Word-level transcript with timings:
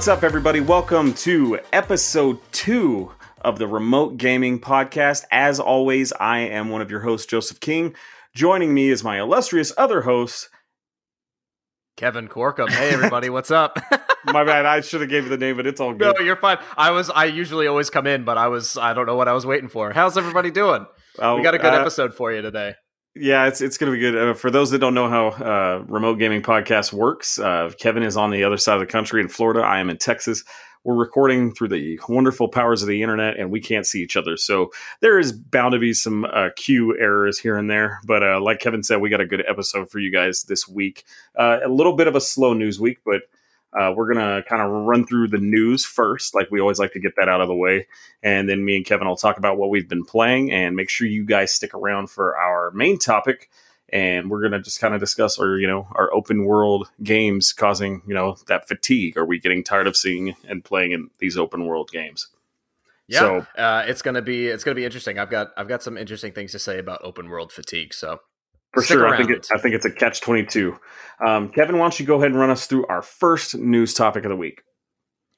What's 0.00 0.08
up, 0.08 0.22
everybody? 0.22 0.60
Welcome 0.60 1.12
to 1.12 1.60
episode 1.74 2.38
two 2.52 3.12
of 3.42 3.58
the 3.58 3.68
Remote 3.68 4.16
Gaming 4.16 4.58
Podcast. 4.58 5.24
As 5.30 5.60
always, 5.60 6.10
I 6.14 6.38
am 6.38 6.70
one 6.70 6.80
of 6.80 6.90
your 6.90 7.00
hosts, 7.00 7.26
Joseph 7.26 7.60
King. 7.60 7.94
Joining 8.34 8.72
me 8.72 8.88
is 8.88 9.04
my 9.04 9.20
illustrious 9.20 9.74
other 9.76 10.00
host, 10.00 10.48
Kevin 11.98 12.28
Corkum. 12.28 12.70
Hey, 12.70 12.88
everybody, 12.94 13.28
what's 13.28 13.50
up? 13.50 13.78
my 14.24 14.42
bad. 14.42 14.64
I 14.64 14.80
should 14.80 15.02
have 15.02 15.10
gave 15.10 15.24
you 15.24 15.28
the 15.28 15.36
name, 15.36 15.58
but 15.58 15.66
it's 15.66 15.82
all 15.82 15.92
good. 15.92 16.16
No, 16.18 16.24
you're 16.24 16.36
fine. 16.36 16.56
I 16.78 16.92
was. 16.92 17.10
I 17.10 17.26
usually 17.26 17.66
always 17.66 17.90
come 17.90 18.06
in, 18.06 18.24
but 18.24 18.38
I 18.38 18.48
was. 18.48 18.78
I 18.78 18.94
don't 18.94 19.04
know 19.04 19.16
what 19.16 19.28
I 19.28 19.34
was 19.34 19.44
waiting 19.44 19.68
for. 19.68 19.92
How's 19.92 20.16
everybody 20.16 20.50
doing? 20.50 20.86
Oh, 21.18 21.36
we 21.36 21.42
got 21.42 21.54
a 21.54 21.58
good 21.58 21.74
uh, 21.74 21.78
episode 21.78 22.14
for 22.14 22.32
you 22.32 22.40
today. 22.40 22.72
Yeah, 23.16 23.46
it's 23.46 23.60
it's 23.60 23.76
going 23.76 23.92
to 23.92 23.96
be 23.96 24.00
good. 24.00 24.16
Uh, 24.16 24.34
for 24.34 24.50
those 24.50 24.70
that 24.70 24.78
don't 24.78 24.94
know 24.94 25.08
how 25.08 25.28
uh, 25.28 25.84
remote 25.88 26.16
gaming 26.16 26.42
podcast 26.42 26.92
works, 26.92 27.38
uh, 27.40 27.70
Kevin 27.78 28.04
is 28.04 28.16
on 28.16 28.30
the 28.30 28.44
other 28.44 28.56
side 28.56 28.74
of 28.74 28.80
the 28.80 28.86
country 28.86 29.20
in 29.20 29.28
Florida. 29.28 29.60
I 29.60 29.80
am 29.80 29.90
in 29.90 29.98
Texas. 29.98 30.44
We're 30.84 30.94
recording 30.94 31.52
through 31.52 31.68
the 31.68 32.00
wonderful 32.08 32.48
powers 32.48 32.82
of 32.82 32.88
the 32.88 33.02
internet, 33.02 33.36
and 33.36 33.50
we 33.50 33.60
can't 33.60 33.84
see 33.84 34.00
each 34.00 34.16
other. 34.16 34.36
So 34.36 34.70
there 35.00 35.18
is 35.18 35.32
bound 35.32 35.72
to 35.72 35.78
be 35.78 35.92
some 35.92 36.24
uh, 36.24 36.50
cue 36.56 36.96
errors 36.98 37.38
here 37.38 37.58
and 37.58 37.68
there. 37.68 38.00
But 38.06 38.22
uh, 38.22 38.40
like 38.40 38.60
Kevin 38.60 38.82
said, 38.82 39.00
we 39.00 39.10
got 39.10 39.20
a 39.20 39.26
good 39.26 39.44
episode 39.46 39.90
for 39.90 39.98
you 39.98 40.10
guys 40.10 40.44
this 40.44 40.68
week. 40.68 41.04
Uh, 41.36 41.58
a 41.64 41.68
little 41.68 41.96
bit 41.96 42.06
of 42.06 42.14
a 42.14 42.20
slow 42.20 42.54
news 42.54 42.80
week, 42.80 42.98
but 43.04 43.22
uh, 43.78 43.92
we're 43.96 44.12
gonna 44.12 44.42
kind 44.48 44.62
of 44.62 44.70
run 44.70 45.06
through 45.06 45.28
the 45.28 45.38
news 45.38 45.84
first, 45.84 46.34
like 46.34 46.50
we 46.50 46.60
always 46.60 46.78
like 46.78 46.92
to 46.92 47.00
get 47.00 47.16
that 47.16 47.28
out 47.28 47.40
of 47.40 47.48
the 47.48 47.54
way, 47.54 47.86
and 48.22 48.48
then 48.48 48.64
me 48.64 48.76
and 48.76 48.84
Kevin 48.86 49.06
will 49.06 49.16
talk 49.16 49.38
about 49.38 49.58
what 49.58 49.70
we've 49.70 49.88
been 49.88 50.04
playing, 50.04 50.50
and 50.50 50.74
make 50.76 50.90
sure 50.90 51.06
you 51.06 51.24
guys 51.24 51.52
stick 51.52 51.74
around 51.74 52.10
for 52.10 52.36
our 52.36 52.70
main 52.72 52.98
topic. 52.98 53.48
And 53.92 54.30
we're 54.30 54.42
gonna 54.42 54.62
just 54.62 54.80
kind 54.80 54.94
of 54.94 55.00
discuss 55.00 55.40
our, 55.40 55.58
you 55.58 55.66
know, 55.66 55.88
our 55.96 56.14
open 56.14 56.44
world 56.44 56.88
games 57.02 57.52
causing, 57.52 58.02
you 58.06 58.14
know, 58.14 58.36
that 58.46 58.68
fatigue. 58.68 59.16
Are 59.16 59.24
we 59.24 59.40
getting 59.40 59.64
tired 59.64 59.88
of 59.88 59.96
seeing 59.96 60.36
and 60.48 60.64
playing 60.64 60.92
in 60.92 61.10
these 61.18 61.36
open 61.36 61.66
world 61.66 61.90
games? 61.90 62.28
Yeah, 63.08 63.18
So- 63.18 63.46
uh, 63.58 63.84
it's 63.88 64.02
gonna 64.02 64.22
be 64.22 64.46
it's 64.46 64.62
gonna 64.62 64.76
be 64.76 64.84
interesting. 64.84 65.18
I've 65.18 65.30
got 65.30 65.50
I've 65.56 65.66
got 65.66 65.82
some 65.82 65.98
interesting 65.98 66.30
things 66.30 66.52
to 66.52 66.60
say 66.60 66.78
about 66.78 67.00
open 67.02 67.28
world 67.28 67.50
fatigue. 67.50 67.92
So 67.92 68.20
For 68.72 68.82
Stick 68.82 68.98
sure, 68.98 69.08
I 69.08 69.16
think 69.16 69.30
it, 69.30 69.48
I 69.52 69.58
think 69.58 69.74
it's 69.74 69.84
a 69.84 69.90
catch 69.90 70.20
twenty 70.20 70.44
two. 70.44 70.78
Um, 71.24 71.50
Kevin, 71.50 71.76
why 71.76 71.84
don't 71.84 71.98
you 71.98 72.06
go 72.06 72.16
ahead 72.16 72.30
and 72.30 72.38
run 72.38 72.50
us 72.50 72.66
through 72.66 72.86
our 72.86 73.02
first 73.02 73.56
news 73.56 73.94
topic 73.94 74.24
of 74.24 74.30
the 74.30 74.36
week? 74.36 74.62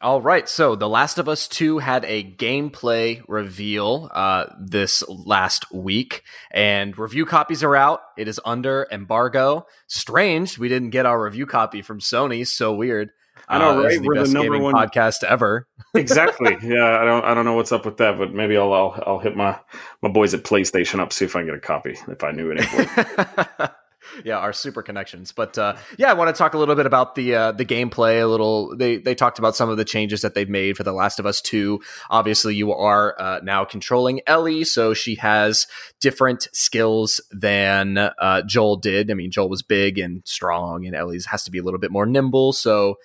All 0.02 0.20
right, 0.20 0.48
so 0.48 0.74
The 0.74 0.88
Last 0.88 1.18
of 1.18 1.28
Us 1.28 1.46
2 1.46 1.78
had 1.78 2.04
a 2.06 2.24
gameplay 2.24 3.22
reveal 3.28 4.10
uh, 4.12 4.46
this 4.60 5.04
last 5.08 5.72
week, 5.72 6.24
and 6.50 6.98
review 6.98 7.24
copies 7.24 7.62
are 7.62 7.76
out. 7.76 8.00
It 8.18 8.26
is 8.26 8.40
under 8.44 8.88
embargo. 8.90 9.64
Strange, 9.86 10.58
we 10.58 10.68
didn't 10.68 10.90
get 10.90 11.06
our 11.06 11.22
review 11.22 11.46
copy 11.46 11.82
from 11.82 12.00
Sony. 12.00 12.44
So 12.44 12.74
weird. 12.74 13.10
I 13.48 13.58
know, 13.58 13.78
Uh, 13.78 13.82
right? 13.84 14.00
the 14.00 14.06
We're 14.06 14.24
the 14.24 14.32
number 14.32 14.58
one- 14.58 14.74
podcast 14.74 15.24
ever. 15.24 15.66
exactly. 15.94 16.56
Yeah, 16.62 17.00
I 17.00 17.04
don't 17.04 17.24
I 17.24 17.34
don't 17.34 17.44
know 17.44 17.54
what's 17.54 17.72
up 17.72 17.84
with 17.84 17.98
that, 17.98 18.16
but 18.18 18.32
maybe 18.32 18.56
I'll 18.56 18.72
I'll, 18.72 19.02
I'll 19.06 19.18
hit 19.18 19.36
my 19.36 19.58
my 20.02 20.08
boys 20.08 20.32
at 20.34 20.42
PlayStation 20.42 21.00
up 21.00 21.12
see 21.12 21.24
if 21.26 21.36
I 21.36 21.40
can 21.40 21.46
get 21.48 21.56
a 21.56 21.60
copy 21.60 21.96
if 22.08 22.24
I 22.24 22.30
knew 22.30 22.50
any. 22.52 22.62
yeah, 24.24 24.38
our 24.38 24.52
super 24.52 24.82
connections. 24.82 25.32
But 25.32 25.56
uh, 25.58 25.76
yeah, 25.98 26.10
I 26.10 26.14
want 26.14 26.34
to 26.34 26.38
talk 26.38 26.54
a 26.54 26.58
little 26.58 26.74
bit 26.74 26.86
about 26.86 27.14
the 27.14 27.34
uh, 27.34 27.52
the 27.52 27.64
gameplay. 27.64 28.22
A 28.22 28.26
little, 28.26 28.76
they 28.76 28.96
they 28.98 29.14
talked 29.14 29.38
about 29.38 29.54
some 29.56 29.68
of 29.68 29.76
the 29.76 29.84
changes 29.84 30.22
that 30.22 30.34
they've 30.34 30.48
made 30.48 30.76
for 30.76 30.82
The 30.82 30.92
Last 30.92 31.18
of 31.18 31.26
Us 31.26 31.40
Two. 31.40 31.80
Obviously, 32.10 32.54
you 32.54 32.72
are 32.72 33.14
uh, 33.20 33.40
now 33.42 33.64
controlling 33.64 34.20
Ellie, 34.26 34.64
so 34.64 34.94
she 34.94 35.16
has 35.16 35.66
different 36.00 36.48
skills 36.52 37.20
than 37.30 37.98
uh, 37.98 38.42
Joel 38.46 38.76
did. 38.76 39.10
I 39.10 39.14
mean, 39.14 39.30
Joel 39.30 39.48
was 39.48 39.62
big 39.62 39.98
and 39.98 40.22
strong, 40.24 40.86
and 40.86 40.94
Ellie's 40.96 41.26
has 41.26 41.44
to 41.44 41.50
be 41.50 41.58
a 41.58 41.62
little 41.62 41.80
bit 41.80 41.90
more 41.90 42.06
nimble. 42.06 42.52
So 42.52 42.96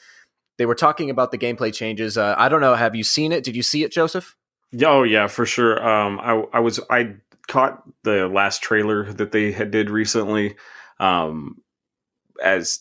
they 0.57 0.65
were 0.65 0.75
talking 0.75 1.09
about 1.09 1.31
the 1.31 1.37
gameplay 1.37 1.73
changes. 1.73 2.17
Uh, 2.17 2.35
I 2.37 2.49
don't 2.49 2.61
know. 2.61 2.75
Have 2.75 2.95
you 2.95 3.03
seen 3.03 3.31
it? 3.31 3.43
Did 3.43 3.55
you 3.55 3.63
see 3.63 3.83
it, 3.83 3.91
Joseph? 3.91 4.35
Oh 4.83 5.03
yeah, 5.03 5.27
for 5.27 5.45
sure. 5.45 5.87
Um, 5.87 6.19
I 6.19 6.43
I 6.53 6.59
was 6.59 6.79
I 6.89 7.15
caught 7.47 7.83
the 8.03 8.27
last 8.27 8.61
trailer 8.61 9.11
that 9.13 9.31
they 9.31 9.51
had 9.51 9.71
did 9.71 9.89
recently. 9.89 10.55
Um, 10.99 11.61
as 12.43 12.79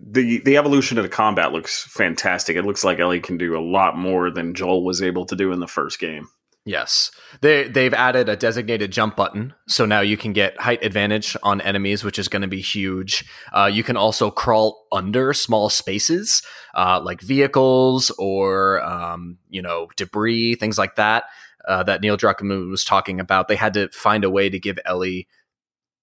the 0.00 0.38
the 0.40 0.56
evolution 0.56 0.98
of 0.98 1.04
the 1.04 1.08
combat 1.10 1.52
looks 1.52 1.84
fantastic. 1.84 2.56
It 2.56 2.64
looks 2.64 2.84
like 2.84 2.98
Ellie 2.98 3.20
can 3.20 3.38
do 3.38 3.56
a 3.56 3.60
lot 3.60 3.96
more 3.96 4.30
than 4.30 4.54
Joel 4.54 4.84
was 4.84 5.02
able 5.02 5.26
to 5.26 5.36
do 5.36 5.52
in 5.52 5.60
the 5.60 5.66
first 5.66 5.98
game. 5.98 6.28
Yes. 6.64 7.10
They 7.40 7.66
they've 7.66 7.92
added 7.92 8.28
a 8.28 8.36
designated 8.36 8.92
jump 8.92 9.16
button, 9.16 9.52
so 9.66 9.84
now 9.84 10.00
you 10.00 10.16
can 10.16 10.32
get 10.32 10.60
height 10.60 10.84
advantage 10.84 11.36
on 11.42 11.60
enemies, 11.60 12.04
which 12.04 12.20
is 12.20 12.28
going 12.28 12.42
to 12.42 12.48
be 12.48 12.60
huge. 12.60 13.24
Uh, 13.52 13.68
you 13.72 13.82
can 13.82 13.96
also 13.96 14.30
crawl 14.30 14.86
under 14.92 15.32
small 15.32 15.68
spaces, 15.68 16.40
uh, 16.74 17.00
like 17.02 17.20
vehicles 17.20 18.10
or 18.16 18.80
um, 18.82 19.38
you 19.50 19.60
know 19.60 19.88
debris, 19.96 20.54
things 20.54 20.78
like 20.78 20.94
that. 20.96 21.24
Uh, 21.66 21.82
that 21.82 22.00
Neil 22.00 22.16
Druckmann 22.16 22.70
was 22.70 22.84
talking 22.84 23.18
about. 23.20 23.48
They 23.48 23.56
had 23.56 23.74
to 23.74 23.88
find 23.90 24.24
a 24.24 24.30
way 24.30 24.48
to 24.48 24.58
give 24.58 24.78
Ellie 24.84 25.28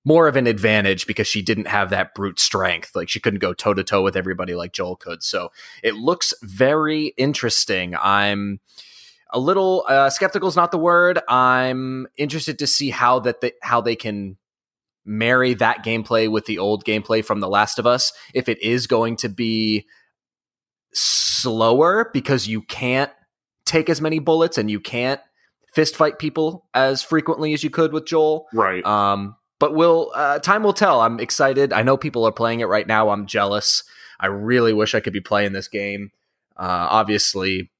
more 0.06 0.28
of 0.28 0.36
an 0.36 0.48
advantage 0.48 1.06
because 1.06 1.28
she 1.28 1.42
didn't 1.42 1.68
have 1.68 1.90
that 1.90 2.16
brute 2.16 2.40
strength. 2.40 2.96
Like 2.96 3.10
she 3.10 3.20
couldn't 3.20 3.40
go 3.40 3.54
toe 3.54 3.74
to 3.74 3.84
toe 3.84 4.02
with 4.02 4.16
everybody 4.16 4.56
like 4.56 4.72
Joel 4.72 4.96
could. 4.96 5.22
So 5.22 5.52
it 5.84 5.96
looks 5.96 6.34
very 6.42 7.08
interesting. 7.18 7.96
I'm 7.96 8.60
a 9.32 9.40
little 9.40 9.86
uh, 9.88 10.10
skeptical 10.10 10.50
is 10.50 10.56
not 10.56 10.72
the 10.72 10.78
word. 10.78 11.20
I'm 11.28 12.08
interested 12.18 12.60
to 12.60 12.68
see 12.68 12.90
how 12.90 13.20
that 13.20 13.42
they, 13.42 13.52
how 13.62 13.82
they 13.82 13.96
can 13.96 14.38
marry 15.06 15.54
that 15.56 15.84
gameplay 15.84 16.30
with 16.30 16.46
the 16.46 16.60
old 16.60 16.84
gameplay 16.86 17.24
from 17.24 17.40
The 17.40 17.50
Last 17.50 17.80
of 17.80 17.88
Us. 17.88 18.14
If 18.34 18.50
it 18.50 18.62
is 18.62 18.88
going 18.88 19.18
to 19.18 19.30
be 19.30 19.88
slower 20.94 22.10
because 22.14 22.48
you 22.48 22.62
can't 22.62 23.12
take 23.66 23.90
as 23.90 24.02
many 24.02 24.20
bullets 24.20 24.58
and 24.58 24.70
you 24.70 24.80
can't 24.80 25.22
fist 25.74 25.96
fight 25.96 26.18
people 26.20 26.66
as 26.74 27.04
frequently 27.04 27.54
as 27.54 27.64
you 27.64 27.70
could 27.70 27.94
with 27.94 28.06
Joel. 28.06 28.48
Right. 28.54 28.84
Um, 28.86 29.36
but 29.60 29.76
we'll 29.76 30.12
uh, 30.16 30.40
time 30.40 30.64
will 30.64 30.74
tell. 30.74 31.02
I'm 31.02 31.20
excited. 31.20 31.74
I 31.74 31.84
know 31.84 31.98
people 31.98 32.26
are 32.26 32.32
playing 32.32 32.62
it 32.62 32.66
right 32.66 32.88
now. 32.88 33.10
I'm 33.10 33.28
jealous. 33.28 33.84
I 34.20 34.28
really 34.28 34.74
wish 34.74 34.96
I 34.96 35.00
could 35.00 35.14
be 35.14 35.22
playing 35.22 35.54
this 35.54 35.68
game. 35.68 36.12
Uh, 36.58 36.88
obviously, 36.90 37.72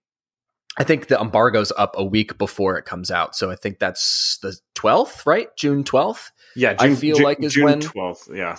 I 0.80 0.84
think 0.86 1.08
the 1.08 1.20
embargo's 1.20 1.72
up 1.78 1.94
a 1.98 2.04
week 2.06 2.38
before 2.38 2.78
it 2.78 2.86
comes 2.86 3.12
out, 3.12 3.36
so 3.36 3.52
I 3.52 3.56
think 3.56 3.80
that's 3.80 4.40
the 4.42 4.58
12th, 4.76 5.26
right? 5.26 5.50
June 5.58 5.84
12th. 5.84 6.32
yeah, 6.56 6.76
I 6.80 6.96
feel 6.96 7.22
like 7.22 7.44
is 7.44 7.54
June 7.54 7.66
when- 7.66 7.82
twelfth. 7.82 8.30
Yeah. 8.34 8.56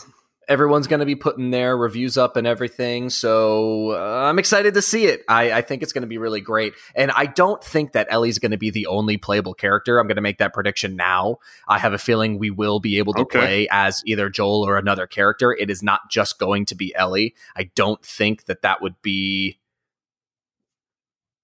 Everyone's 0.49 0.89
going 0.89 0.99
to 0.99 1.07
be 1.07 1.15
putting 1.15 1.53
their 1.53 1.77
reviews 1.77 2.19
up 2.19 2.37
and 2.37 2.45
everything, 2.45 3.09
so 3.09 3.93
uh, 3.93 4.29
I'm 4.29 4.37
excited 4.41 4.75
to 4.75 4.83
see 4.83 5.05
it. 5.07 5.23
I, 5.29 5.53
I 5.53 5.63
think 5.63 5.85
it's 5.85 5.93
going 5.93 6.03
to 6.03 6.09
be 6.09 6.19
really 6.19 6.41
great, 6.41 6.73
and 6.97 7.13
I 7.13 7.27
don't 7.27 7.63
think 7.63 7.93
that 7.93 8.09
Ellie's 8.11 8.41
going 8.41 8.51
to 8.51 8.57
be 8.59 8.71
the 8.71 8.89
only 8.89 9.17
playable 9.17 9.55
character. 9.55 10.01
I'm 10.01 10.09
going 10.09 10.17
to 10.17 10.23
make 10.23 10.39
that 10.39 10.53
prediction 10.53 10.97
now. 10.97 11.37
I 11.69 11.79
have 11.79 11.93
a 11.93 11.99
feeling 11.99 12.37
we 12.41 12.51
will 12.51 12.81
be 12.81 12.99
able 12.99 13.13
to 13.15 13.21
Okay. 13.21 13.39
play 13.39 13.69
as 13.71 14.03
either 14.07 14.29
Joel 14.29 14.67
or 14.67 14.77
another 14.77 15.07
character. 15.07 15.53
It 15.53 15.71
is 15.71 15.85
not 15.85 16.01
just 16.11 16.41
going 16.41 16.65
to 16.67 16.75
be 16.75 16.93
Ellie. 16.97 17.37
I 17.55 17.71
don't 17.77 18.05
think 18.05 18.47
that 18.47 18.63
that 18.63 18.83
would 18.83 19.01
be 19.03 19.60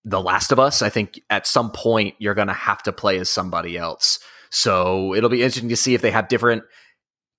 The 0.07 0.21
Last 0.21 0.53
of 0.53 0.59
Us. 0.59 0.81
I 0.81 0.89
think 0.89 1.21
at 1.29 1.47
some 1.47 1.71
point 1.71 2.15
you're 2.19 2.35
going 2.35 2.47
to 2.47 2.55
have 2.55 2.83
to 2.85 2.93
play 2.93 3.19
as 3.19 3.29
somebody 3.29 3.77
else. 3.77 4.21
So 4.51 5.15
it'll 5.15 5.29
be 5.29 5.43
interesting 5.43 5.69
to 5.69 5.77
see 5.77 5.95
if 5.95 6.01
they 6.01 6.13
have 6.13 6.29
different 6.29 6.63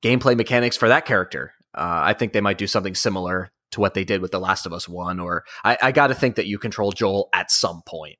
gameplay 0.03 0.37
mechanics 0.37 0.77
for 0.77 0.89
that 0.89 1.05
character. 1.05 1.53
Uh, 1.73 2.01
I 2.03 2.13
think 2.13 2.33
they 2.33 2.41
might 2.41 2.57
do 2.57 2.67
something 2.67 2.93
similar 2.93 3.51
to 3.71 3.79
what 3.79 3.93
they 3.93 4.03
did 4.03 4.21
with 4.21 4.31
The 4.31 4.39
Last 4.39 4.65
of 4.65 4.73
Us 4.73 4.87
One. 4.87 5.19
Or 5.19 5.45
I, 5.63 5.77
I 5.81 5.91
got 5.91 6.07
to 6.07 6.15
think 6.15 6.35
that 6.35 6.45
you 6.45 6.59
control 6.59 6.91
Joel 6.91 7.29
at 7.33 7.49
some 7.49 7.81
point. 7.87 8.17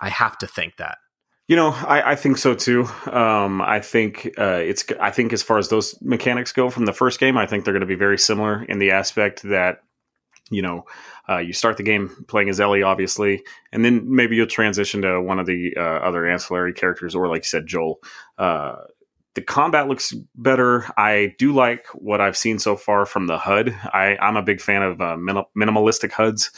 I 0.00 0.10
have 0.10 0.38
to 0.38 0.46
think 0.46 0.76
that. 0.76 0.98
You 1.48 1.56
know, 1.56 1.70
I, 1.70 2.12
I 2.12 2.14
think 2.14 2.36
so 2.36 2.54
too. 2.54 2.84
Um, 3.10 3.62
I 3.62 3.80
think 3.80 4.34
uh, 4.36 4.60
it's. 4.62 4.84
I 5.00 5.10
think 5.10 5.32
as 5.32 5.42
far 5.42 5.56
as 5.56 5.70
those 5.70 5.98
mechanics 6.02 6.52
go 6.52 6.68
from 6.68 6.84
the 6.84 6.92
first 6.92 7.18
game, 7.18 7.38
I 7.38 7.46
think 7.46 7.64
they're 7.64 7.72
going 7.72 7.80
to 7.80 7.86
be 7.86 7.94
very 7.94 8.18
similar 8.18 8.62
in 8.64 8.78
the 8.78 8.90
aspect 8.90 9.44
that, 9.44 9.80
you 10.50 10.62
know, 10.62 10.84
uh, 11.28 11.38
you 11.38 11.52
start 11.52 11.76
the 11.76 11.82
game 11.82 12.24
playing 12.28 12.48
as 12.48 12.60
Ellie, 12.60 12.82
obviously, 12.82 13.42
and 13.72 13.84
then 13.84 14.02
maybe 14.14 14.36
you'll 14.36 14.46
transition 14.46 15.02
to 15.02 15.20
one 15.20 15.38
of 15.38 15.46
the 15.46 15.74
uh, 15.76 15.80
other 15.80 16.26
ancillary 16.26 16.72
characters, 16.72 17.14
or 17.14 17.28
like 17.28 17.42
you 17.42 17.48
said, 17.48 17.66
Joel. 17.66 18.00
Uh, 18.36 18.76
the 19.34 19.42
combat 19.42 19.86
looks 19.86 20.12
better. 20.34 20.86
I 20.96 21.34
do 21.38 21.52
like 21.52 21.86
what 21.94 22.20
I've 22.20 22.36
seen 22.36 22.58
so 22.58 22.76
far 22.76 23.06
from 23.06 23.26
the 23.26 23.38
HUD. 23.38 23.68
I, 23.84 24.16
I'm 24.20 24.36
a 24.36 24.42
big 24.42 24.60
fan 24.60 24.82
of 24.82 25.00
uh, 25.00 25.16
minim- 25.16 25.44
minimalistic 25.56 26.10
HUDs. 26.10 26.50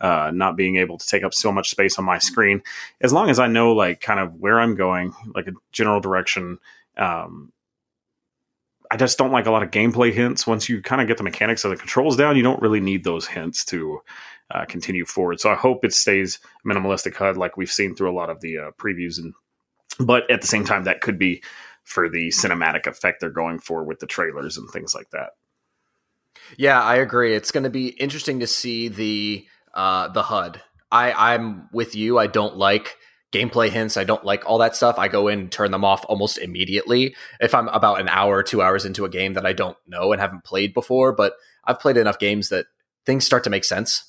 Uh, 0.00 0.30
not 0.32 0.56
being 0.56 0.76
able 0.76 0.96
to 0.96 1.06
take 1.08 1.24
up 1.24 1.34
so 1.34 1.50
much 1.50 1.70
space 1.70 1.98
on 1.98 2.04
my 2.04 2.18
screen, 2.18 2.62
as 3.00 3.12
long 3.12 3.30
as 3.30 3.40
I 3.40 3.48
know 3.48 3.72
like 3.72 4.00
kind 4.00 4.20
of 4.20 4.32
where 4.36 4.60
I'm 4.60 4.76
going, 4.76 5.12
like 5.34 5.48
a 5.48 5.52
general 5.72 5.98
direction. 5.98 6.58
Um, 6.96 7.52
I 8.90 8.96
just 8.96 9.18
don't 9.18 9.32
like 9.32 9.46
a 9.46 9.50
lot 9.50 9.62
of 9.62 9.70
gameplay 9.70 10.12
hints. 10.12 10.46
Once 10.46 10.68
you 10.68 10.80
kind 10.82 11.00
of 11.00 11.08
get 11.08 11.18
the 11.18 11.22
mechanics 11.22 11.64
of 11.64 11.70
the 11.70 11.76
controls 11.76 12.16
down, 12.16 12.36
you 12.36 12.42
don't 12.42 12.62
really 12.62 12.80
need 12.80 13.04
those 13.04 13.26
hints 13.26 13.64
to 13.66 14.00
uh, 14.50 14.64
continue 14.64 15.04
forward. 15.04 15.40
So 15.40 15.50
I 15.50 15.54
hope 15.54 15.84
it 15.84 15.92
stays 15.92 16.38
minimalistic 16.66 17.14
HUD 17.14 17.36
like 17.36 17.56
we've 17.56 17.70
seen 17.70 17.94
through 17.94 18.10
a 18.10 18.16
lot 18.16 18.30
of 18.30 18.40
the 18.40 18.58
uh, 18.58 18.70
previews. 18.78 19.18
And 19.18 19.34
but 20.00 20.30
at 20.30 20.40
the 20.40 20.46
same 20.46 20.64
time, 20.64 20.84
that 20.84 21.00
could 21.00 21.18
be 21.18 21.42
for 21.84 22.08
the 22.08 22.28
cinematic 22.28 22.86
effect 22.86 23.20
they're 23.20 23.30
going 23.30 23.58
for 23.58 23.82
with 23.84 23.98
the 23.98 24.06
trailers 24.06 24.56
and 24.56 24.68
things 24.70 24.94
like 24.94 25.10
that. 25.10 25.30
Yeah, 26.56 26.82
I 26.82 26.96
agree. 26.96 27.34
It's 27.34 27.50
going 27.50 27.64
to 27.64 27.70
be 27.70 27.88
interesting 27.88 28.40
to 28.40 28.46
see 28.46 28.88
the 28.88 29.46
uh, 29.74 30.08
the 30.08 30.22
HUD. 30.22 30.62
I 30.90 31.12
I'm 31.12 31.68
with 31.72 31.94
you. 31.94 32.18
I 32.18 32.26
don't 32.26 32.56
like 32.56 32.96
gameplay 33.32 33.68
hints. 33.68 33.96
I 33.96 34.04
don't 34.04 34.24
like 34.24 34.46
all 34.46 34.58
that 34.58 34.76
stuff. 34.76 34.98
I 34.98 35.08
go 35.08 35.28
in 35.28 35.40
and 35.40 35.52
turn 35.52 35.70
them 35.70 35.84
off 35.84 36.04
almost 36.08 36.38
immediately 36.38 37.14
if 37.40 37.54
I'm 37.54 37.68
about 37.68 38.00
an 38.00 38.08
hour, 38.08 38.42
two 38.42 38.62
hours 38.62 38.84
into 38.84 39.04
a 39.04 39.10
game 39.10 39.34
that 39.34 39.46
I 39.46 39.52
don't 39.52 39.76
know 39.86 40.12
and 40.12 40.20
haven't 40.20 40.44
played 40.44 40.72
before. 40.74 41.12
But 41.12 41.34
I've 41.64 41.80
played 41.80 41.96
enough 41.96 42.18
games 42.18 42.48
that 42.48 42.66
things 43.04 43.24
start 43.24 43.44
to 43.44 43.50
make 43.50 43.64
sense. 43.64 44.04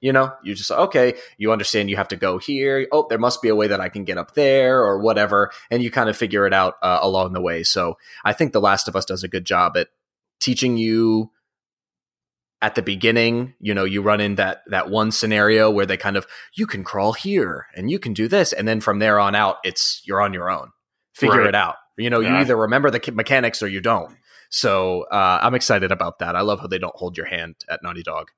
You 0.00 0.12
know, 0.12 0.32
you 0.42 0.54
just 0.54 0.70
okay, 0.70 1.14
you 1.38 1.52
understand 1.52 1.88
you 1.88 1.96
have 1.96 2.08
to 2.08 2.16
go 2.16 2.38
here. 2.38 2.88
Oh, 2.90 3.06
there 3.08 3.18
must 3.18 3.40
be 3.40 3.48
a 3.48 3.54
way 3.54 3.68
that 3.68 3.80
I 3.80 3.88
can 3.88 4.04
get 4.04 4.18
up 4.18 4.34
there 4.34 4.82
or 4.82 4.98
whatever, 4.98 5.52
and 5.70 5.80
you 5.80 5.92
kind 5.92 6.08
of 6.08 6.16
figure 6.16 6.44
it 6.44 6.52
out 6.52 6.74
uh, 6.82 6.98
along 7.02 7.34
the 7.34 7.40
way. 7.40 7.62
So 7.62 7.98
I 8.24 8.32
think 8.32 8.52
The 8.52 8.60
Last 8.60 8.88
of 8.88 8.96
Us 8.96 9.04
does 9.04 9.22
a 9.22 9.28
good 9.28 9.44
job 9.44 9.76
at 9.76 9.88
teaching 10.40 10.76
you 10.76 11.30
at 12.62 12.76
the 12.76 12.82
beginning, 12.82 13.54
you 13.60 13.74
know, 13.74 13.84
you 13.84 14.00
run 14.00 14.20
in 14.20 14.36
that 14.36 14.62
that 14.68 14.88
one 14.88 15.10
scenario 15.10 15.70
where 15.70 15.84
they 15.84 15.96
kind 15.96 16.16
of 16.16 16.26
you 16.54 16.66
can 16.66 16.84
crawl 16.84 17.12
here 17.12 17.66
and 17.74 17.90
you 17.90 17.98
can 17.98 18.14
do 18.14 18.28
this, 18.28 18.52
and 18.52 18.66
then 18.66 18.80
from 18.80 19.00
there 19.00 19.18
on 19.18 19.34
out, 19.34 19.56
it's 19.64 20.00
you're 20.04 20.22
on 20.22 20.32
your 20.32 20.48
own. 20.50 20.70
Figure 21.14 21.40
right. 21.40 21.48
it 21.48 21.54
out. 21.54 21.74
You 21.98 22.08
know, 22.08 22.20
yeah. 22.20 22.30
you 22.30 22.36
either 22.36 22.56
remember 22.56 22.90
the 22.90 23.12
mechanics 23.12 23.62
or 23.62 23.68
you 23.68 23.80
don't. 23.80 24.16
So 24.48 25.02
uh, 25.10 25.40
I'm 25.42 25.54
excited 25.54 25.92
about 25.92 26.20
that. 26.20 26.36
I 26.36 26.42
love 26.42 26.60
how 26.60 26.68
they 26.68 26.78
don't 26.78 26.94
hold 26.94 27.16
your 27.16 27.26
hand 27.26 27.56
at 27.68 27.82
Naughty 27.82 28.02
Dog. 28.02 28.28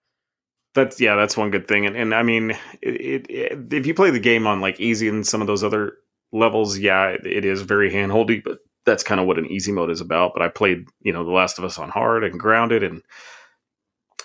That's 0.74 1.00
yeah, 1.00 1.14
that's 1.16 1.36
one 1.36 1.50
good 1.50 1.68
thing. 1.68 1.86
And, 1.86 1.96
and 1.96 2.14
I 2.14 2.22
mean, 2.22 2.52
it, 2.82 3.30
it, 3.30 3.72
if 3.72 3.86
you 3.86 3.94
play 3.94 4.10
the 4.10 4.18
game 4.18 4.46
on 4.46 4.60
like 4.60 4.80
easy 4.80 5.08
and 5.08 5.26
some 5.26 5.40
of 5.40 5.46
those 5.46 5.62
other 5.62 5.98
levels, 6.32 6.78
yeah, 6.78 7.08
it, 7.08 7.26
it 7.26 7.44
is 7.44 7.62
very 7.62 7.92
handholdy. 7.92 8.42
But 8.42 8.58
that's 8.86 9.04
kind 9.04 9.20
of 9.20 9.26
what 9.26 9.38
an 9.38 9.46
easy 9.46 9.70
mode 9.70 9.90
is 9.90 10.00
about. 10.00 10.32
But 10.34 10.42
I 10.42 10.48
played, 10.48 10.86
you 11.00 11.12
know, 11.12 11.24
The 11.24 11.30
Last 11.30 11.58
of 11.58 11.64
Us 11.64 11.78
on 11.78 11.90
hard 11.90 12.24
and 12.24 12.40
grounded, 12.40 12.82
and 12.82 13.02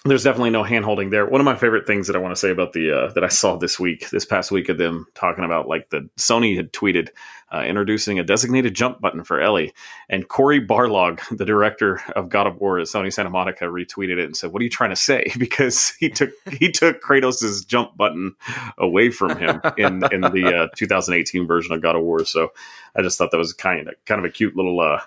there's 0.06 0.24
definitely 0.24 0.50
no 0.50 0.64
handholding 0.64 1.12
there. 1.12 1.26
One 1.26 1.42
of 1.42 1.46
my 1.46 1.56
favorite 1.56 1.86
things 1.86 2.08
that 2.08 2.16
I 2.16 2.20
want 2.20 2.34
to 2.34 2.40
say 2.40 2.52
about 2.52 2.72
the 2.72 2.92
uh, 2.92 3.14
that 3.14 3.24
I 3.24 3.28
saw 3.28 3.58
this 3.58 3.80
week, 3.80 4.10
this 4.12 4.24
past 4.24 4.50
week 4.50 4.70
of 4.70 4.78
them 4.78 5.06
talking 5.14 5.44
about 5.44 5.68
like 5.68 5.90
the 5.90 6.10
Sony 6.18 6.56
had 6.56 6.72
tweeted 6.72 7.10
uh, 7.54 7.64
introducing 7.64 8.18
a 8.18 8.24
designated 8.24 8.76
jump 8.76 9.02
button 9.02 9.26
for 9.26 9.42
Ellie, 9.42 9.74
and 10.08 10.30
Cory 10.30 10.66
Barlog, 10.66 11.20
the 11.38 11.44
director 11.44 12.02
of 12.16 12.30
God 12.30 12.48
of 12.48 12.58
War 12.62 12.80
at 12.80 12.88
Sony 12.88 13.12
Santa 13.12 13.30
Monica, 13.30 13.66
retweeted 13.66 14.20
it 14.20 14.26
and 14.26 14.38
said, 14.38 14.54
"What 14.54 14.62
are 14.62 14.64
you 14.64 14.70
trying 14.70 14.92
to 14.92 14.96
say?" 14.96 15.32
Because 15.38 15.90
he 16.00 16.10
took 16.10 16.32
he 16.52 16.72
took 16.72 17.02
Kratos's 17.02 17.66
jump 17.66 17.98
button 17.98 18.36
away 18.78 19.10
from 19.10 19.38
him 19.38 19.62
in 19.78 20.04
in 20.14 20.22
the 20.22 20.64
uh, 20.64 20.68
2018 20.78 21.46
version 21.46 21.74
of 21.74 21.82
God 21.82 21.98
of 21.98 22.04
War. 22.04 22.24
So 22.24 22.54
I 22.96 23.02
just 23.02 23.18
thought 23.18 23.32
that 23.32 23.38
was 23.38 23.52
kind 23.52 23.90
of 23.90 23.96
kind 24.06 24.20
of 24.20 24.26
a 24.26 24.30
cute 24.30 24.56
little 24.56 24.80
uh, 24.80 25.02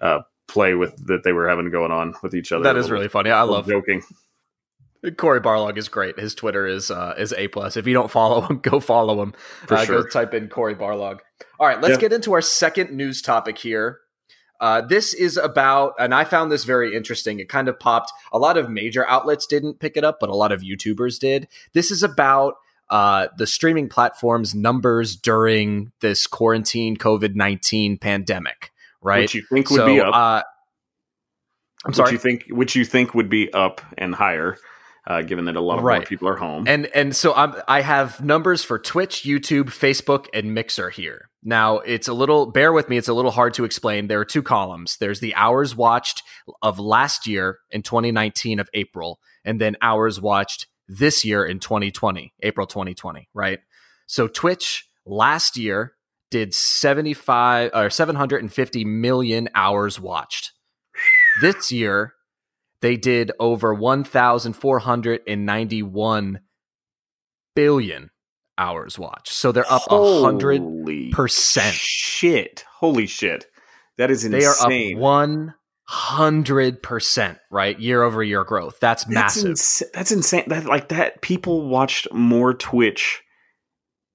uh, 0.00 0.20
play 0.46 0.74
with 0.74 0.96
that 1.06 1.24
they 1.24 1.32
were 1.32 1.48
having 1.48 1.70
going 1.70 1.92
on 1.92 2.14
with 2.22 2.34
each 2.34 2.52
other. 2.52 2.64
That 2.64 2.76
is 2.76 2.90
really 2.90 3.08
funny. 3.08 3.30
I 3.30 3.42
love 3.42 3.66
joking. 3.68 4.02
Cory 5.16 5.40
Barlog 5.40 5.78
is 5.78 5.88
great. 5.88 6.18
His 6.18 6.34
Twitter 6.34 6.66
is 6.66 6.90
uh, 6.90 7.14
is 7.16 7.32
a 7.32 7.48
plus. 7.48 7.76
If 7.76 7.86
you 7.86 7.94
don't 7.94 8.10
follow 8.10 8.42
him, 8.42 8.58
go 8.62 8.80
follow 8.80 9.22
him. 9.22 9.34
Uh, 9.68 9.84
sure. 9.84 10.02
Go 10.02 10.08
type 10.08 10.34
in 10.34 10.48
Cory 10.48 10.74
Barlog. 10.74 11.20
All 11.58 11.66
right, 11.66 11.80
let's 11.80 11.94
yeah. 11.94 12.00
get 12.00 12.12
into 12.12 12.32
our 12.32 12.42
second 12.42 12.90
news 12.90 13.22
topic 13.22 13.58
here. 13.58 14.00
Uh, 14.60 14.82
this 14.82 15.14
is 15.14 15.38
about, 15.38 15.94
and 15.98 16.14
I 16.14 16.24
found 16.24 16.52
this 16.52 16.64
very 16.64 16.94
interesting. 16.94 17.40
It 17.40 17.48
kind 17.48 17.66
of 17.66 17.80
popped. 17.80 18.12
A 18.30 18.38
lot 18.38 18.58
of 18.58 18.68
major 18.68 19.08
outlets 19.08 19.46
didn't 19.46 19.80
pick 19.80 19.96
it 19.96 20.04
up, 20.04 20.18
but 20.20 20.28
a 20.28 20.34
lot 20.34 20.52
of 20.52 20.60
YouTubers 20.60 21.18
did. 21.18 21.48
This 21.72 21.90
is 21.90 22.02
about 22.02 22.56
uh, 22.90 23.28
the 23.38 23.46
streaming 23.46 23.88
platforms' 23.88 24.54
numbers 24.54 25.16
during 25.16 25.92
this 26.00 26.26
quarantine 26.26 26.96
COVID 26.98 27.34
nineteen 27.34 27.96
pandemic. 27.96 28.70
Right? 29.00 29.22
Which 29.22 29.34
you 29.34 29.46
think 29.50 29.70
would 29.70 29.78
so, 29.78 29.86
be 29.86 29.98
up? 29.98 30.14
Uh, 30.14 30.42
I'm 31.86 31.94
sorry. 31.94 32.08
Which 32.08 32.12
you 32.12 32.18
think 32.18 32.44
which 32.50 32.76
you 32.76 32.84
think 32.84 33.14
would 33.14 33.30
be 33.30 33.50
up 33.54 33.80
and 33.96 34.14
higher? 34.14 34.58
Uh, 35.10 35.22
given 35.22 35.46
that 35.46 35.56
a 35.56 35.60
lot 35.60 35.78
of 35.78 35.84
right. 35.84 35.98
more 35.98 36.06
people 36.06 36.28
are 36.28 36.36
home. 36.36 36.68
And 36.68 36.86
and 36.94 37.16
so 37.16 37.34
I'm, 37.34 37.54
I 37.66 37.80
have 37.80 38.24
numbers 38.24 38.62
for 38.62 38.78
Twitch, 38.78 39.24
YouTube, 39.24 39.64
Facebook, 39.64 40.26
and 40.32 40.54
Mixer 40.54 40.88
here. 40.88 41.28
Now 41.42 41.78
it's 41.78 42.06
a 42.06 42.12
little. 42.12 42.46
Bear 42.46 42.72
with 42.72 42.88
me; 42.88 42.96
it's 42.96 43.08
a 43.08 43.12
little 43.12 43.32
hard 43.32 43.54
to 43.54 43.64
explain. 43.64 44.06
There 44.06 44.20
are 44.20 44.24
two 44.24 44.42
columns. 44.42 44.98
There's 44.98 45.18
the 45.18 45.34
hours 45.34 45.74
watched 45.74 46.22
of 46.62 46.78
last 46.78 47.26
year 47.26 47.58
in 47.72 47.82
2019 47.82 48.60
of 48.60 48.70
April, 48.72 49.18
and 49.44 49.60
then 49.60 49.76
hours 49.82 50.20
watched 50.20 50.68
this 50.86 51.24
year 51.24 51.44
in 51.44 51.58
2020, 51.58 52.32
April 52.42 52.68
2020. 52.68 53.28
Right. 53.34 53.58
So 54.06 54.28
Twitch 54.28 54.88
last 55.04 55.56
year 55.56 55.94
did 56.30 56.54
75 56.54 57.72
or 57.74 57.90
750 57.90 58.84
million 58.84 59.48
hours 59.56 59.98
watched. 59.98 60.52
This 61.40 61.72
year 61.72 62.14
they 62.82 62.96
did 62.96 63.30
over 63.38 63.74
1,491 63.74 66.40
billion 67.54 68.10
hours 68.58 68.98
watched. 68.98 69.32
So 69.32 69.52
they're 69.52 69.70
up 69.70 69.82
a 69.90 70.22
hundred 70.22 71.12
percent. 71.12 71.74
Shit! 71.74 72.64
Holy 72.78 73.06
shit! 73.06 73.46
That 73.98 74.10
is 74.10 74.24
insane. 74.24 74.40
They 74.40 74.46
are 74.46 74.96
up 74.96 75.00
one 75.00 75.54
hundred 75.84 76.82
percent, 76.82 77.38
right? 77.50 77.78
Year 77.78 78.02
over 78.02 78.22
year 78.22 78.44
growth. 78.44 78.78
That's, 78.80 79.04
that's 79.04 79.14
massive. 79.14 79.50
Ins- 79.50 79.82
that's 79.92 80.12
insane. 80.12 80.44
That 80.48 80.64
like 80.66 80.88
that. 80.88 81.22
People 81.22 81.68
watched 81.68 82.12
more 82.12 82.54
Twitch 82.54 83.22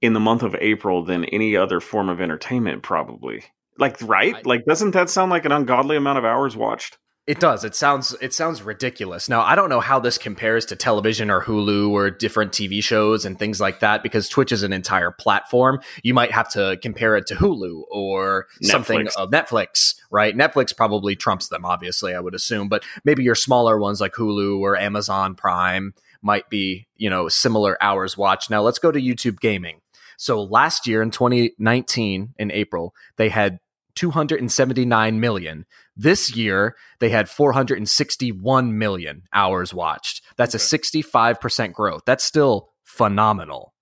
in 0.02 0.14
the 0.14 0.20
month 0.20 0.44
of 0.44 0.56
April 0.62 1.04
than 1.04 1.26
any 1.26 1.58
other 1.58 1.80
form 1.80 2.10
of 2.10 2.22
entertainment, 2.22 2.84
probably. 2.84 3.44
Like, 3.78 3.98
right? 4.02 4.46
Like, 4.46 4.66
doesn't 4.66 4.92
that 4.92 5.10
sound 5.10 5.32
like 5.32 5.46
an 5.46 5.52
ungodly 5.52 5.98
amount 5.98 6.18
of 6.18 6.26
hours 6.26 6.56
watched? 6.56 6.98
It 7.28 7.40
does. 7.40 7.64
It 7.64 7.74
sounds 7.74 8.16
it 8.22 8.36
sounds 8.36 8.62
ridiculous. 8.62 9.28
Now, 9.28 9.42
I 9.42 9.56
don't 9.56 9.70
know 9.70 9.80
how 9.80 10.00
this 10.00 10.20
compares 10.20 10.64
to 10.66 10.76
television 10.76 11.32
or 11.32 11.42
Hulu 11.42 11.90
or 11.90 12.12
different 12.12 12.52
TV 12.52 12.84
shows 12.84 13.26
and 13.26 13.40
things 13.40 13.60
like 13.60 13.80
that 13.80 14.04
because 14.04 14.30
Twitch 14.30 14.52
is 14.52 14.62
an 14.62 14.72
entire 14.72 15.10
platform. 15.10 15.80
You 16.04 16.14
might 16.14 16.32
have 16.32 16.50
to 16.52 16.78
compare 16.84 17.16
it 17.16 17.26
to 17.28 17.36
Hulu 17.36 17.86
or 17.90 18.46
Netflix. 18.62 18.68
something 18.68 19.08
of 19.18 19.32
Netflix, 19.32 19.96
right? 20.12 20.38
Netflix 20.38 20.76
probably 20.76 21.16
trumps 21.16 21.50
them 21.50 21.66
obviously, 21.66 22.14
I 22.14 22.20
would 22.20 22.36
assume, 22.36 22.70
but 22.70 22.84
maybe 23.04 23.24
your 23.24 23.36
smaller 23.36 23.80
ones 23.80 24.00
like 24.00 24.14
Hulu 24.14 24.60
or 24.60 24.78
Amazon 24.78 25.34
Prime 25.34 25.96
might 26.22 26.48
be, 26.50 26.88
you 26.96 27.10
know, 27.10 27.28
similar 27.28 27.76
hours 27.82 28.16
watched. 28.16 28.52
Now, 28.52 28.62
let's 28.62 28.80
go 28.80 28.92
to 28.92 29.02
YouTube 29.02 29.40
Gaming. 29.40 29.82
So, 30.18 30.44
last 30.44 30.88
year 30.88 31.02
in 31.02 31.12
2019 31.12 32.36
in 32.38 32.52
April, 32.52 32.94
they 33.18 33.30
had 33.30 33.60
279 33.96 35.20
million. 35.20 35.66
This 35.96 36.36
year, 36.36 36.76
they 37.00 37.10
had 37.10 37.30
461 37.30 38.78
million 38.78 39.24
hours 39.34 39.74
watched. 39.74 40.22
That's 40.38 40.56
a 40.56 40.58
65% 40.58 41.74
growth. 41.74 42.02
That's 42.06 42.24
still 42.24 42.70
phenomenal, 42.84 43.74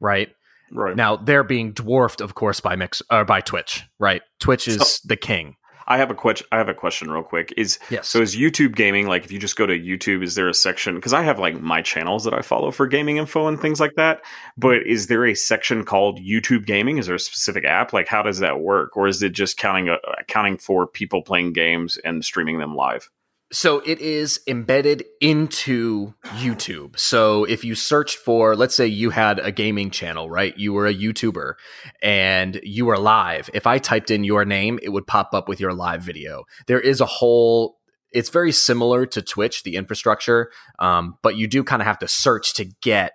right? 0.00 0.30
Right. 0.72 0.96
Now 0.96 1.16
they're 1.16 1.44
being 1.44 1.72
dwarfed, 1.72 2.20
of 2.20 2.34
course, 2.34 2.60
by 2.60 2.74
mix 2.74 3.02
or 3.10 3.18
uh, 3.18 3.24
by 3.24 3.40
Twitch. 3.40 3.84
Right. 3.98 4.22
Twitch 4.40 4.66
is 4.66 4.78
so, 4.78 5.08
the 5.08 5.16
king. 5.16 5.56
I 5.86 5.98
have 5.98 6.10
a 6.10 6.14
question. 6.14 6.46
I 6.52 6.58
have 6.58 6.68
a 6.68 6.74
question, 6.74 7.10
real 7.10 7.22
quick. 7.22 7.52
Is 7.56 7.78
yes. 7.90 8.08
so 8.08 8.20
is 8.20 8.36
YouTube 8.36 8.74
gaming 8.74 9.06
like 9.06 9.24
if 9.24 9.32
you 9.32 9.38
just 9.38 9.56
go 9.56 9.66
to 9.66 9.78
YouTube, 9.78 10.22
is 10.22 10.34
there 10.34 10.48
a 10.48 10.54
section? 10.54 10.94
Because 10.94 11.12
I 11.12 11.22
have 11.22 11.38
like 11.38 11.60
my 11.60 11.82
channels 11.82 12.24
that 12.24 12.34
I 12.34 12.42
follow 12.42 12.70
for 12.70 12.86
gaming 12.86 13.16
info 13.16 13.46
and 13.46 13.60
things 13.60 13.80
like 13.80 13.94
that. 13.96 14.22
But 14.56 14.86
is 14.86 15.06
there 15.08 15.26
a 15.26 15.34
section 15.34 15.84
called 15.84 16.18
YouTube 16.18 16.66
gaming? 16.66 16.98
Is 16.98 17.06
there 17.06 17.16
a 17.16 17.20
specific 17.20 17.64
app? 17.64 17.92
Like 17.92 18.08
how 18.08 18.22
does 18.22 18.38
that 18.38 18.60
work, 18.60 18.96
or 18.96 19.06
is 19.08 19.22
it 19.22 19.32
just 19.32 19.56
counting 19.56 19.88
uh, 19.88 19.96
accounting 20.18 20.58
for 20.58 20.86
people 20.86 21.22
playing 21.22 21.52
games 21.52 21.98
and 22.04 22.24
streaming 22.24 22.58
them 22.58 22.74
live? 22.74 23.10
So 23.52 23.80
it 23.80 24.00
is 24.00 24.40
embedded 24.48 25.04
into 25.20 26.14
YouTube. 26.24 26.98
So 26.98 27.44
if 27.44 27.62
you 27.64 27.74
search 27.74 28.16
for, 28.16 28.56
let's 28.56 28.74
say 28.74 28.86
you 28.86 29.10
had 29.10 29.38
a 29.38 29.52
gaming 29.52 29.90
channel, 29.90 30.28
right? 30.28 30.56
You 30.58 30.72
were 30.72 30.86
a 30.86 30.94
YouTuber 30.94 31.54
and 32.02 32.58
you 32.62 32.86
were 32.86 32.98
live. 32.98 33.50
If 33.54 33.66
I 33.66 33.78
typed 33.78 34.10
in 34.10 34.24
your 34.24 34.44
name, 34.44 34.80
it 34.82 34.88
would 34.88 35.06
pop 35.06 35.34
up 35.34 35.48
with 35.48 35.60
your 35.60 35.72
live 35.72 36.02
video. 36.02 36.44
There 36.66 36.80
is 36.80 37.00
a 37.00 37.06
whole 37.06 37.78
it's 38.10 38.30
very 38.30 38.52
similar 38.52 39.06
to 39.06 39.20
Twitch, 39.20 39.64
the 39.64 39.74
infrastructure, 39.74 40.52
um, 40.78 41.18
but 41.20 41.36
you 41.36 41.48
do 41.48 41.64
kind 41.64 41.82
of 41.82 41.86
have 41.86 41.98
to 41.98 42.06
search 42.06 42.54
to 42.54 42.64
get 42.80 43.14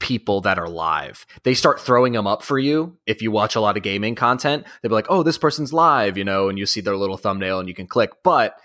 people 0.00 0.40
that 0.40 0.58
are 0.58 0.68
live. 0.68 1.24
They 1.44 1.54
start 1.54 1.78
throwing 1.78 2.14
them 2.14 2.26
up 2.26 2.42
for 2.42 2.58
you 2.58 2.98
if 3.06 3.22
you 3.22 3.30
watch 3.30 3.54
a 3.54 3.60
lot 3.60 3.76
of 3.76 3.84
gaming 3.84 4.16
content. 4.16 4.66
They'll 4.82 4.88
be 4.88 4.94
like, 4.94 5.06
oh, 5.08 5.22
this 5.22 5.38
person's 5.38 5.72
live, 5.72 6.18
you 6.18 6.24
know, 6.24 6.48
and 6.48 6.58
you 6.58 6.66
see 6.66 6.80
their 6.80 6.96
little 6.96 7.18
thumbnail 7.18 7.60
and 7.60 7.68
you 7.68 7.74
can 7.74 7.86
click. 7.86 8.10
But 8.24 8.58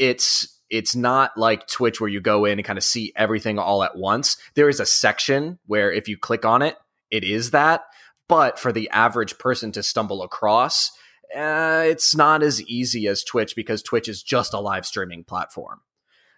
it's 0.00 0.58
it's 0.70 0.96
not 0.96 1.36
like 1.36 1.66
Twitch 1.66 2.00
where 2.00 2.08
you 2.08 2.20
go 2.20 2.44
in 2.44 2.58
and 2.58 2.64
kind 2.64 2.78
of 2.78 2.84
see 2.84 3.12
everything 3.14 3.58
all 3.58 3.82
at 3.84 3.96
once. 3.96 4.36
There 4.54 4.68
is 4.68 4.80
a 4.80 4.86
section 4.86 5.58
where 5.66 5.92
if 5.92 6.08
you 6.08 6.16
click 6.16 6.44
on 6.44 6.62
it, 6.62 6.76
it 7.10 7.22
is 7.22 7.50
that. 7.50 7.82
But 8.28 8.58
for 8.58 8.72
the 8.72 8.88
average 8.90 9.38
person 9.38 9.72
to 9.72 9.82
stumble 9.82 10.22
across, 10.22 10.92
uh, 11.36 11.82
it's 11.84 12.14
not 12.14 12.42
as 12.42 12.62
easy 12.62 13.08
as 13.08 13.24
Twitch 13.24 13.56
because 13.56 13.82
Twitch 13.82 14.08
is 14.08 14.22
just 14.22 14.54
a 14.54 14.60
live 14.60 14.86
streaming 14.86 15.24
platform. 15.24 15.80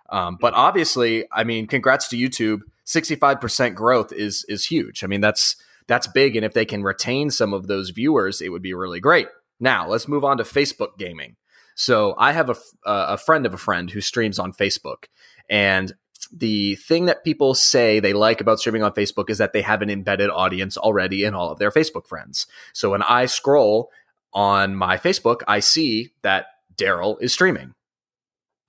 Um, 0.08 0.38
but 0.40 0.54
obviously, 0.54 1.26
I 1.30 1.44
mean, 1.44 1.66
congrats 1.66 2.08
to 2.08 2.16
YouTube. 2.16 2.62
Sixty-five 2.84 3.40
percent 3.40 3.76
growth 3.76 4.12
is 4.12 4.44
is 4.48 4.66
huge. 4.66 5.04
I 5.04 5.06
mean, 5.06 5.20
that's 5.20 5.56
that's 5.86 6.06
big, 6.08 6.34
and 6.36 6.44
if 6.44 6.52
they 6.52 6.64
can 6.64 6.82
retain 6.82 7.30
some 7.30 7.52
of 7.52 7.66
those 7.66 7.90
viewers, 7.90 8.40
it 8.40 8.48
would 8.48 8.62
be 8.62 8.74
really 8.74 9.00
great. 9.00 9.28
Now, 9.60 9.88
let's 9.88 10.08
move 10.08 10.24
on 10.24 10.38
to 10.38 10.44
Facebook 10.44 10.98
gaming. 10.98 11.36
So 11.74 12.14
I 12.18 12.32
have 12.32 12.50
a, 12.50 12.56
uh, 12.84 13.06
a 13.10 13.16
friend 13.16 13.46
of 13.46 13.54
a 13.54 13.58
friend 13.58 13.90
who 13.90 14.00
streams 14.00 14.38
on 14.38 14.52
Facebook, 14.52 15.04
and 15.48 15.92
the 16.30 16.76
thing 16.76 17.06
that 17.06 17.24
people 17.24 17.54
say 17.54 17.98
they 17.98 18.12
like 18.12 18.40
about 18.40 18.60
streaming 18.60 18.82
on 18.82 18.92
Facebook 18.92 19.28
is 19.28 19.38
that 19.38 19.52
they 19.52 19.62
have 19.62 19.82
an 19.82 19.90
embedded 19.90 20.30
audience 20.30 20.76
already 20.76 21.24
in 21.24 21.34
all 21.34 21.50
of 21.50 21.58
their 21.58 21.70
Facebook 21.70 22.06
friends. 22.06 22.46
So 22.72 22.90
when 22.90 23.02
I 23.02 23.26
scroll 23.26 23.90
on 24.32 24.76
my 24.76 24.96
Facebook, 24.98 25.42
I 25.48 25.60
see 25.60 26.12
that 26.22 26.46
Daryl 26.76 27.20
is 27.20 27.32
streaming. 27.32 27.74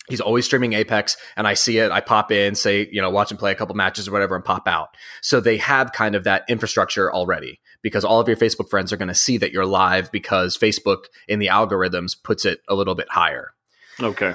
He's 0.10 0.20
always 0.20 0.44
streaming 0.46 0.74
Apex, 0.74 1.16
and 1.38 1.48
I 1.48 1.54
see 1.54 1.78
it. 1.78 1.90
I 1.92 2.02
pop 2.02 2.30
in, 2.32 2.56
say, 2.56 2.90
you 2.92 3.02
know, 3.02 3.10
watch 3.10 3.32
him 3.32 3.38
play 3.38 3.52
a 3.52 3.56
couple 3.56 3.74
matches 3.76 4.06
or 4.08 4.12
whatever, 4.12 4.36
and 4.36 4.44
pop 4.44 4.68
out. 4.68 4.90
So 5.22 5.40
they 5.40 5.56
have 5.58 5.94
kind 5.94 6.16
of 6.16 6.26
that 6.26 6.44
infrastructure 6.50 7.14
already 7.14 7.62
because 7.82 8.04
all 8.04 8.20
of 8.20 8.28
your 8.28 8.36
Facebook 8.36 8.70
friends 8.70 8.92
are 8.92 8.98
going 8.98 9.08
to 9.08 9.16
see 9.16 9.38
that 9.38 9.54
you're 9.54 9.66
live 9.66 10.12
because 10.12 10.58
Facebook 10.58 11.06
in 11.28 11.40
the 11.40 11.48
algorithms 11.48 12.22
puts 12.22 12.44
it 12.44 12.60
a 12.68 12.76
little 12.76 12.96
bit 12.96 13.08
higher. 13.10 13.54
Okay. 14.02 14.34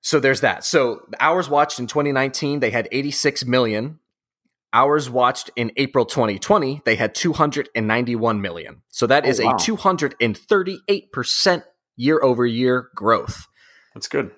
So 0.00 0.20
there's 0.20 0.42
that. 0.42 0.64
So 0.64 1.00
the 1.10 1.20
hours 1.22 1.50
watched 1.50 1.80
in 1.80 1.88
2019, 1.88 2.60
they 2.60 2.70
had 2.70 2.88
86 2.92 3.44
million. 3.46 3.98
Hours 4.72 5.10
watched 5.10 5.50
in 5.56 5.72
April 5.76 6.04
2020, 6.06 6.82
they 6.84 6.94
had 6.94 7.12
291 7.16 8.40
million. 8.40 8.82
So 8.88 9.08
that 9.08 9.26
Oh, 9.26 9.28
is 9.28 9.40
wow. 9.42 9.50
a 9.50 9.54
238% 9.56 11.64
year 11.96 12.20
over 12.22 12.46
year 12.46 12.88
growth. 12.94 13.46
That's 13.94 14.08
good. 14.08 14.30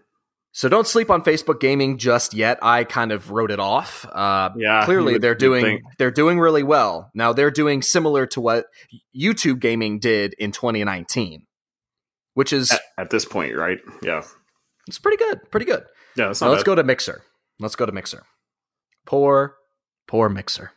So 0.54 0.68
don't 0.68 0.86
sleep 0.86 1.10
on 1.10 1.22
Facebook 1.22 1.60
gaming 1.60 1.96
just 1.96 2.34
yet. 2.34 2.58
I 2.60 2.84
kind 2.84 3.10
of 3.10 3.30
wrote 3.30 3.50
it 3.50 3.58
off. 3.58 4.04
Uh, 4.06 4.50
Yeah. 4.56 4.84
clearly 4.84 5.14
would- 5.14 5.22
they're 5.22 5.34
doing 5.34 5.64
think. 5.64 5.82
they're 5.98 6.10
doing 6.10 6.38
really 6.38 6.62
well. 6.62 7.10
Now 7.14 7.32
they're 7.32 7.50
doing 7.50 7.80
similar 7.80 8.26
to 8.26 8.40
what 8.40 8.66
YouTube 9.18 9.60
gaming 9.60 9.98
did 9.98 10.34
in 10.38 10.52
2019, 10.52 11.46
which 12.34 12.52
is 12.52 12.70
at, 12.70 12.80
at 12.98 13.10
this 13.10 13.24
point, 13.24 13.56
right? 13.56 13.78
Yeah. 14.02 14.22
it's 14.88 14.98
pretty 14.98 15.16
good, 15.16 15.40
pretty 15.50 15.64
good. 15.66 15.84
Yeah. 16.16 16.26
Let's 16.26 16.40
bad. 16.40 16.64
go 16.64 16.74
to 16.74 16.84
Mixer. 16.84 17.22
Let's 17.58 17.76
go 17.76 17.86
to 17.86 17.92
Mixer. 17.92 18.24
Poor, 19.06 19.56
poor 20.06 20.28
Mixer. 20.28 20.72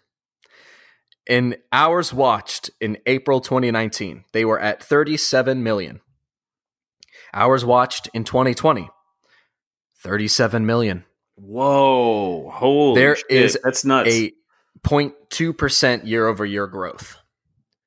In 1.27 1.58
hours 1.74 2.13
watched 2.13 2.70
in 2.79 2.98
April 3.08 3.41
2019, 3.41 4.24
they 4.32 4.46
were 4.46 4.60
at 4.60 4.82
37 4.82 5.63
million. 5.63 6.00
Hours 7.34 7.65
watched 7.65 8.08
in 8.13 8.24
2020, 8.24 8.89
37 10.06 10.66
million. 10.66 11.04
Whoa. 11.36 12.50
Holy 12.52 13.02
There 13.02 13.16
shit. 13.16 13.26
is 13.30 13.58
That's 13.64 13.84
nuts. 13.84 14.10
A 14.14 14.32
0.2% 14.86 16.06
year 16.06 16.28
over 16.28 16.46
year 16.46 16.68
growth. 16.68 17.18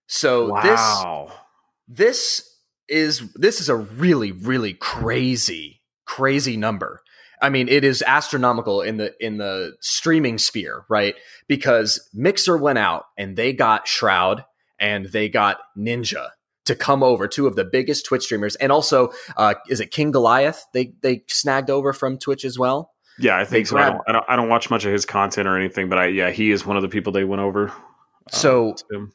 So 0.09 0.59
this 0.63 1.05
this 1.87 2.57
is 2.89 3.33
this 3.35 3.61
is 3.61 3.69
a 3.69 3.77
really 3.77 4.33
really 4.33 4.73
crazy 4.75 5.83
crazy 6.07 6.57
number 6.57 7.03
i 7.43 7.51
mean 7.51 7.69
it 7.69 7.85
is 7.85 8.03
astronomical 8.07 8.81
in 8.81 8.97
the 8.97 9.15
in 9.21 9.37
the 9.37 9.75
streaming 9.81 10.39
sphere 10.39 10.85
right 10.89 11.15
because 11.49 12.09
mixer 12.15 12.57
went 12.57 12.79
out 12.79 13.05
and 13.19 13.37
they 13.37 13.53
got 13.53 13.87
shroud 13.87 14.45
and 14.81 15.07
they 15.13 15.29
got 15.29 15.59
ninja 15.77 16.29
to 16.69 16.75
come 16.75 17.03
over 17.03 17.27
two 17.29 17.47
of 17.47 17.57
the 17.57 17.65
biggest 17.65 18.07
twitch 18.07 18.23
streamers 18.25 18.55
and 18.57 18.71
also 18.73 19.11
uh 19.37 19.55
is 19.69 19.81
it 19.81 19.91
King 19.91 20.13
Gothalion 20.13 20.57
they 20.73 20.93
they 21.03 21.25
snagged 21.29 21.69
over 21.69 21.93
from 21.93 22.17
twitch 22.19 22.45
as 22.45 22.59
well 22.59 22.93
Yeah, 23.19 23.37
I 23.37 23.45
think 23.45 23.67
They 23.67 23.71
so. 23.71 23.79
I 23.79 23.91
don't, 23.91 24.03
I 24.07 24.13
don't. 24.13 24.25
I 24.29 24.37
don't 24.37 24.49
watch 24.49 24.71
much 24.71 24.85
of 24.85 24.93
his 24.93 25.05
content 25.05 25.49
or 25.49 25.59
anything, 25.59 25.89
but 25.89 25.99
I 25.99 26.07
yeah, 26.07 26.31
he 26.31 26.53
is 26.53 26.65
one 26.65 26.77
of 26.77 26.83
the 26.83 26.89
people 26.89 27.13
they 27.13 27.25
went 27.25 27.43
over. 27.43 27.73
So- 28.31 28.77
um, 28.95 29.11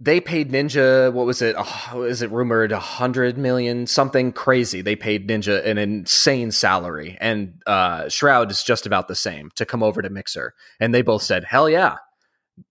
they 0.00 0.20
paid 0.20 0.52
Ninja. 0.52 1.12
What 1.12 1.26
was 1.26 1.42
it? 1.42 1.56
Oh, 1.58 2.02
is 2.02 2.22
it 2.22 2.30
rumored 2.30 2.70
a 2.72 2.78
hundred 2.78 3.36
million? 3.36 3.86
Something 3.88 4.32
crazy. 4.32 4.80
They 4.80 4.94
paid 4.94 5.26
Ninja 5.28 5.64
an 5.66 5.76
insane 5.78 6.52
salary, 6.52 7.16
and 7.20 7.54
uh, 7.66 8.08
Shroud 8.08 8.50
is 8.52 8.62
just 8.62 8.86
about 8.86 9.08
the 9.08 9.16
same 9.16 9.50
to 9.56 9.66
come 9.66 9.82
over 9.82 10.00
to 10.02 10.08
Mixer. 10.10 10.54
And 10.78 10.94
they 10.94 11.02
both 11.02 11.22
said, 11.22 11.42
"Hell 11.44 11.68
yeah!" 11.68 11.96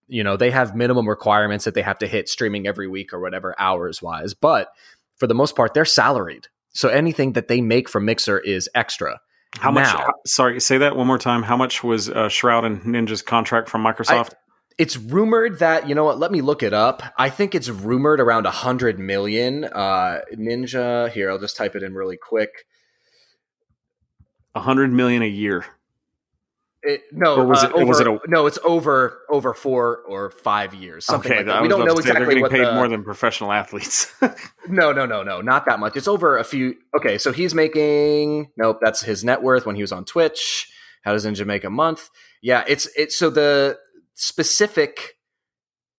You 0.07 0.23
know, 0.23 0.37
they 0.37 0.51
have 0.51 0.75
minimum 0.75 1.07
requirements 1.07 1.65
that 1.65 1.73
they 1.73 1.81
have 1.81 1.99
to 1.99 2.07
hit 2.07 2.29
streaming 2.29 2.67
every 2.67 2.87
week 2.87 3.13
or 3.13 3.19
whatever 3.19 3.55
hours 3.59 4.01
wise, 4.01 4.33
but 4.33 4.69
for 5.17 5.27
the 5.27 5.35
most 5.35 5.55
part, 5.55 5.73
they're 5.73 5.85
salaried. 5.85 6.47
So 6.69 6.89
anything 6.89 7.33
that 7.33 7.47
they 7.47 7.59
make 7.61 7.89
from 7.89 8.05
Mixer 8.05 8.39
is 8.39 8.69
extra. 8.75 9.19
How 9.59 9.71
much? 9.71 9.87
How- 9.87 10.13
sorry, 10.25 10.59
say 10.59 10.77
that 10.79 10.95
one 10.95 11.07
more 11.07 11.17
time. 11.17 11.43
How 11.43 11.57
much 11.57 11.83
was 11.83 12.09
uh, 12.09 12.29
Shroud 12.29 12.65
and 12.65 12.81
Ninja's 12.81 13.21
contract 13.21 13.69
from 13.69 13.83
Microsoft? 13.83 14.33
It's 14.77 14.95
rumored 14.95 15.59
that 15.59 15.89
you 15.89 15.95
know 15.95 16.03
what? 16.03 16.19
Let 16.19 16.31
me 16.31 16.41
look 16.41 16.61
it 16.61 16.73
up. 16.73 17.01
I 17.17 17.29
think 17.31 17.55
it's 17.55 17.67
rumored 17.67 18.19
around 18.19 18.45
a 18.45 18.51
hundred 18.51 18.99
million. 18.99 19.63
Uh, 19.63 20.19
Ninja. 20.35 21.09
Here, 21.11 21.31
I'll 21.31 21.39
just 21.39 21.57
type 21.57 21.75
it 21.75 21.81
in 21.81 21.95
really 21.95 22.17
quick. 22.17 22.49
A 24.53 24.59
hundred 24.59 24.91
million 24.91 25.23
a 25.23 25.27
year. 25.27 25.65
It, 26.83 27.03
no, 27.11 27.43
was 27.43 27.63
uh, 27.63 27.67
it- 27.67 27.73
over, 27.73 27.85
was 27.85 27.99
it 27.99 28.07
a- 28.07 28.19
no? 28.27 28.45
It's 28.45 28.59
over 28.63 29.21
over 29.29 29.53
four 29.53 29.97
or 30.07 30.29
five 30.29 30.73
years, 30.73 31.05
something 31.05 31.31
okay, 31.31 31.39
like 31.39 31.47
that. 31.47 31.61
We 31.61 31.67
don't 31.67 31.85
know 31.85 31.95
say 31.95 32.11
they're 32.13 32.25
getting 32.25 32.41
what 32.41 32.51
paid 32.51 32.65
the, 32.65 32.73
more 32.73 32.87
than 32.87 33.03
professional 33.03 33.51
athletes. 33.51 34.13
No, 34.69 34.91
no, 34.91 35.05
no, 35.05 35.23
no, 35.23 35.39
not 35.39 35.65
that 35.67 35.79
much. 35.79 35.95
It's 35.95 36.09
over 36.09 36.37
a 36.37 36.43
few. 36.43 36.75
Okay, 36.97 37.17
so 37.17 37.31
he's 37.31 37.55
making. 37.55 38.51
Nope, 38.57 38.79
that's 38.81 38.99
his 39.01 39.23
net 39.23 39.41
worth 39.41 39.65
when 39.65 39.77
he 39.77 39.81
was 39.81 39.93
on 39.93 40.03
Twitch. 40.03 40.69
How 41.03 41.13
does 41.13 41.25
Ninja 41.25 41.45
make 41.45 41.63
a 41.63 41.69
month? 41.69 42.09
Yeah, 42.41 42.65
it's 42.67 42.85
it's 42.97 43.17
so 43.17 43.29
the 43.29 43.79
specific 44.15 45.15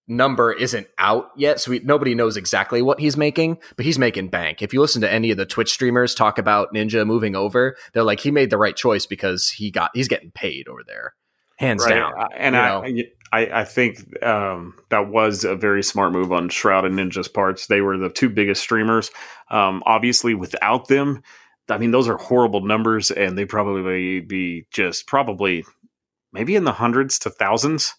number 0.09 0.53
isn't 0.53 0.89
out 0.99 1.31
yet, 1.37 1.61
so 1.61 1.71
we, 1.71 1.81
nobody 1.81 2.15
knows 2.15 2.37
exactly 2.37 2.83
what 2.83 2.99
he's 2.99 3.17
making, 3.17 3.59
but 3.77 3.85
he's 3.85 3.99
making 3.99 4.29
bank. 4.29 4.63
If 4.63 4.73
you 4.73 4.81
listen 4.81 5.03
to 5.03 5.13
any 5.13 5.31
of 5.31 5.37
the 5.37 5.47
Twitch 5.47 5.71
streamers 5.71 6.15
talk 6.15 6.39
about 6.39 6.73
Ninja 6.75 7.07
moving 7.07 7.37
over, 7.37 7.77
they're 7.93 8.03
like 8.03 8.21
he 8.21 8.31
made 8.31 8.51
the 8.51 8.59
right 8.59 8.75
choice 8.75 9.07
because 9.07 9.49
he 9.51 9.71
got 9.71 9.91
he's 9.95 10.09
getting 10.09 10.31
paid 10.31 10.67
over 10.67 10.81
there, 10.87 11.15
hands 11.59 11.85
down. 11.85 12.13
Uh, 12.19 12.29
and 12.37 12.57
I. 12.57 13.05
I, 13.31 13.61
I 13.61 13.65
think 13.65 14.25
um, 14.25 14.73
that 14.89 15.11
was 15.11 15.45
a 15.45 15.55
very 15.55 15.83
smart 15.83 16.13
move 16.13 16.33
on 16.33 16.49
Shroud 16.49 16.87
and 16.87 16.99
Ninja's 16.99 17.29
parts. 17.29 17.67
They 17.67 17.83
were 17.83 17.99
the 17.99 18.09
two 18.09 18.31
biggest 18.31 18.63
streamers. 18.63 19.11
Um, 19.51 19.83
obviously, 19.85 20.33
without 20.35 20.89
them, 20.89 21.23
I 21.69 21.77
mean, 21.77 21.91
those 21.91 22.09
are 22.09 22.17
horrible 22.17 22.63
numbers, 22.63 23.11
and 23.11 23.37
they 23.37 23.45
probably 23.45 24.21
be 24.21 24.67
just 24.71 25.07
probably 25.07 25.67
maybe 26.33 26.57
in 26.57 26.65
the 26.65 26.73
hundreds 26.73 27.19
to 27.19 27.31
thousands 27.31 27.95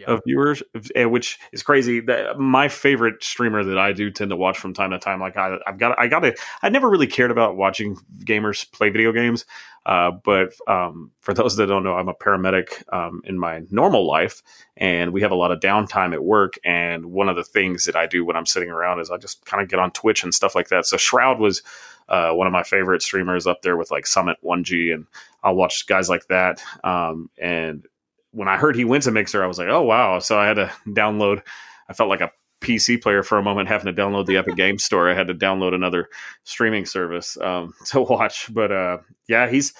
Yeah. 0.00 0.14
of 0.14 0.22
viewers, 0.26 0.62
which 0.96 1.38
is 1.52 1.62
crazy. 1.62 2.02
My 2.38 2.68
favorite 2.68 3.22
streamer 3.22 3.62
that 3.64 3.78
I 3.78 3.92
do 3.92 4.10
tend 4.10 4.30
to 4.30 4.36
watch 4.36 4.58
from 4.58 4.72
time 4.72 4.90
to 4.90 4.98
time, 4.98 5.20
like 5.20 5.36
I, 5.36 5.58
I've 5.66 5.78
got, 5.78 5.98
I 5.98 6.08
got 6.08 6.20
to, 6.20 6.34
I 6.62 6.68
never 6.70 6.88
really 6.88 7.06
cared 7.06 7.30
about 7.30 7.56
watching 7.56 7.96
gamers 8.24 8.70
play 8.72 8.90
video 8.90 9.12
games, 9.12 9.44
uh, 9.86 10.10
but 10.24 10.52
um, 10.66 11.10
for 11.20 11.34
those 11.34 11.56
that 11.56 11.66
don't 11.66 11.84
know, 11.84 11.94
I'm 11.94 12.08
a 12.08 12.14
paramedic 12.14 12.82
um, 12.92 13.22
in 13.24 13.38
my 13.38 13.62
normal 13.70 14.06
life, 14.06 14.42
and 14.76 15.12
we 15.12 15.22
have 15.22 15.30
a 15.30 15.36
lot 15.36 15.52
of 15.52 15.60
downtime 15.60 16.12
at 16.12 16.22
work. 16.22 16.54
And 16.64 17.06
one 17.06 17.28
of 17.28 17.36
the 17.36 17.44
things 17.44 17.84
that 17.84 17.96
I 17.96 18.06
do 18.06 18.24
when 18.24 18.36
I'm 18.36 18.46
sitting 18.46 18.70
around 18.70 19.00
is 19.00 19.10
I 19.10 19.16
just 19.16 19.44
kind 19.46 19.62
of 19.62 19.68
get 19.68 19.78
on 19.78 19.90
Twitch 19.92 20.22
and 20.22 20.34
stuff 20.34 20.54
like 20.54 20.68
that. 20.68 20.86
So 20.86 20.96
Shroud 20.96 21.40
was 21.40 21.62
uh, 22.08 22.30
one 22.32 22.46
of 22.46 22.52
my 22.52 22.62
favorite 22.62 23.02
streamers 23.02 23.46
up 23.46 23.62
there 23.62 23.76
with 23.76 23.90
like 23.90 24.06
Summit 24.06 24.36
1G, 24.44 24.92
and 24.92 25.06
I'll 25.42 25.54
watch 25.54 25.86
guys 25.86 26.08
like 26.10 26.26
that. 26.26 26.62
Um, 26.84 27.30
and 27.38 27.86
when 28.32 28.48
I 28.48 28.56
heard 28.56 28.76
he 28.76 28.84
went 28.84 29.04
to 29.04 29.10
Mixer, 29.10 29.42
I 29.42 29.46
was 29.46 29.58
like, 29.58 29.68
oh 29.68 29.82
wow! 29.82 30.18
So 30.18 30.38
I 30.38 30.46
had 30.46 30.54
to 30.54 30.72
download. 30.86 31.42
I 31.88 31.92
felt 31.92 32.08
like 32.08 32.20
a 32.20 32.30
PC 32.60 33.02
player 33.02 33.22
for 33.22 33.38
a 33.38 33.42
moment, 33.42 33.68
having 33.68 33.92
to 33.92 34.00
download 34.00 34.26
the 34.26 34.36
Epic 34.36 34.54
Game 34.56 34.78
Store. 34.78 35.10
I 35.10 35.14
had 35.14 35.28
to 35.28 35.34
download 35.34 35.74
another 35.74 36.08
streaming 36.44 36.86
service 36.86 37.36
um, 37.40 37.74
to 37.86 38.00
watch. 38.02 38.52
But 38.52 38.70
uh, 38.72 38.98
yeah, 39.28 39.50
he's 39.50 39.72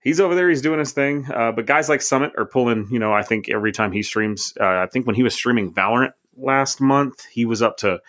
he's 0.00 0.20
over 0.20 0.34
there. 0.34 0.48
He's 0.48 0.62
doing 0.62 0.78
his 0.78 0.92
thing. 0.92 1.26
Uh, 1.32 1.52
but 1.52 1.66
guys 1.66 1.88
like 1.88 2.02
Summit 2.02 2.32
are 2.36 2.46
pulling. 2.46 2.88
You 2.90 2.98
know, 2.98 3.12
I 3.12 3.22
think 3.22 3.48
every 3.48 3.72
time 3.72 3.92
he 3.92 4.02
streams, 4.02 4.52
uh, 4.60 4.64
I 4.64 4.86
think 4.86 5.06
when 5.06 5.16
he 5.16 5.22
was 5.22 5.34
streaming 5.34 5.72
Valorant 5.72 6.12
last 6.36 6.80
month, 6.80 7.24
he 7.26 7.44
was 7.44 7.62
up 7.62 7.78
to 7.78 8.00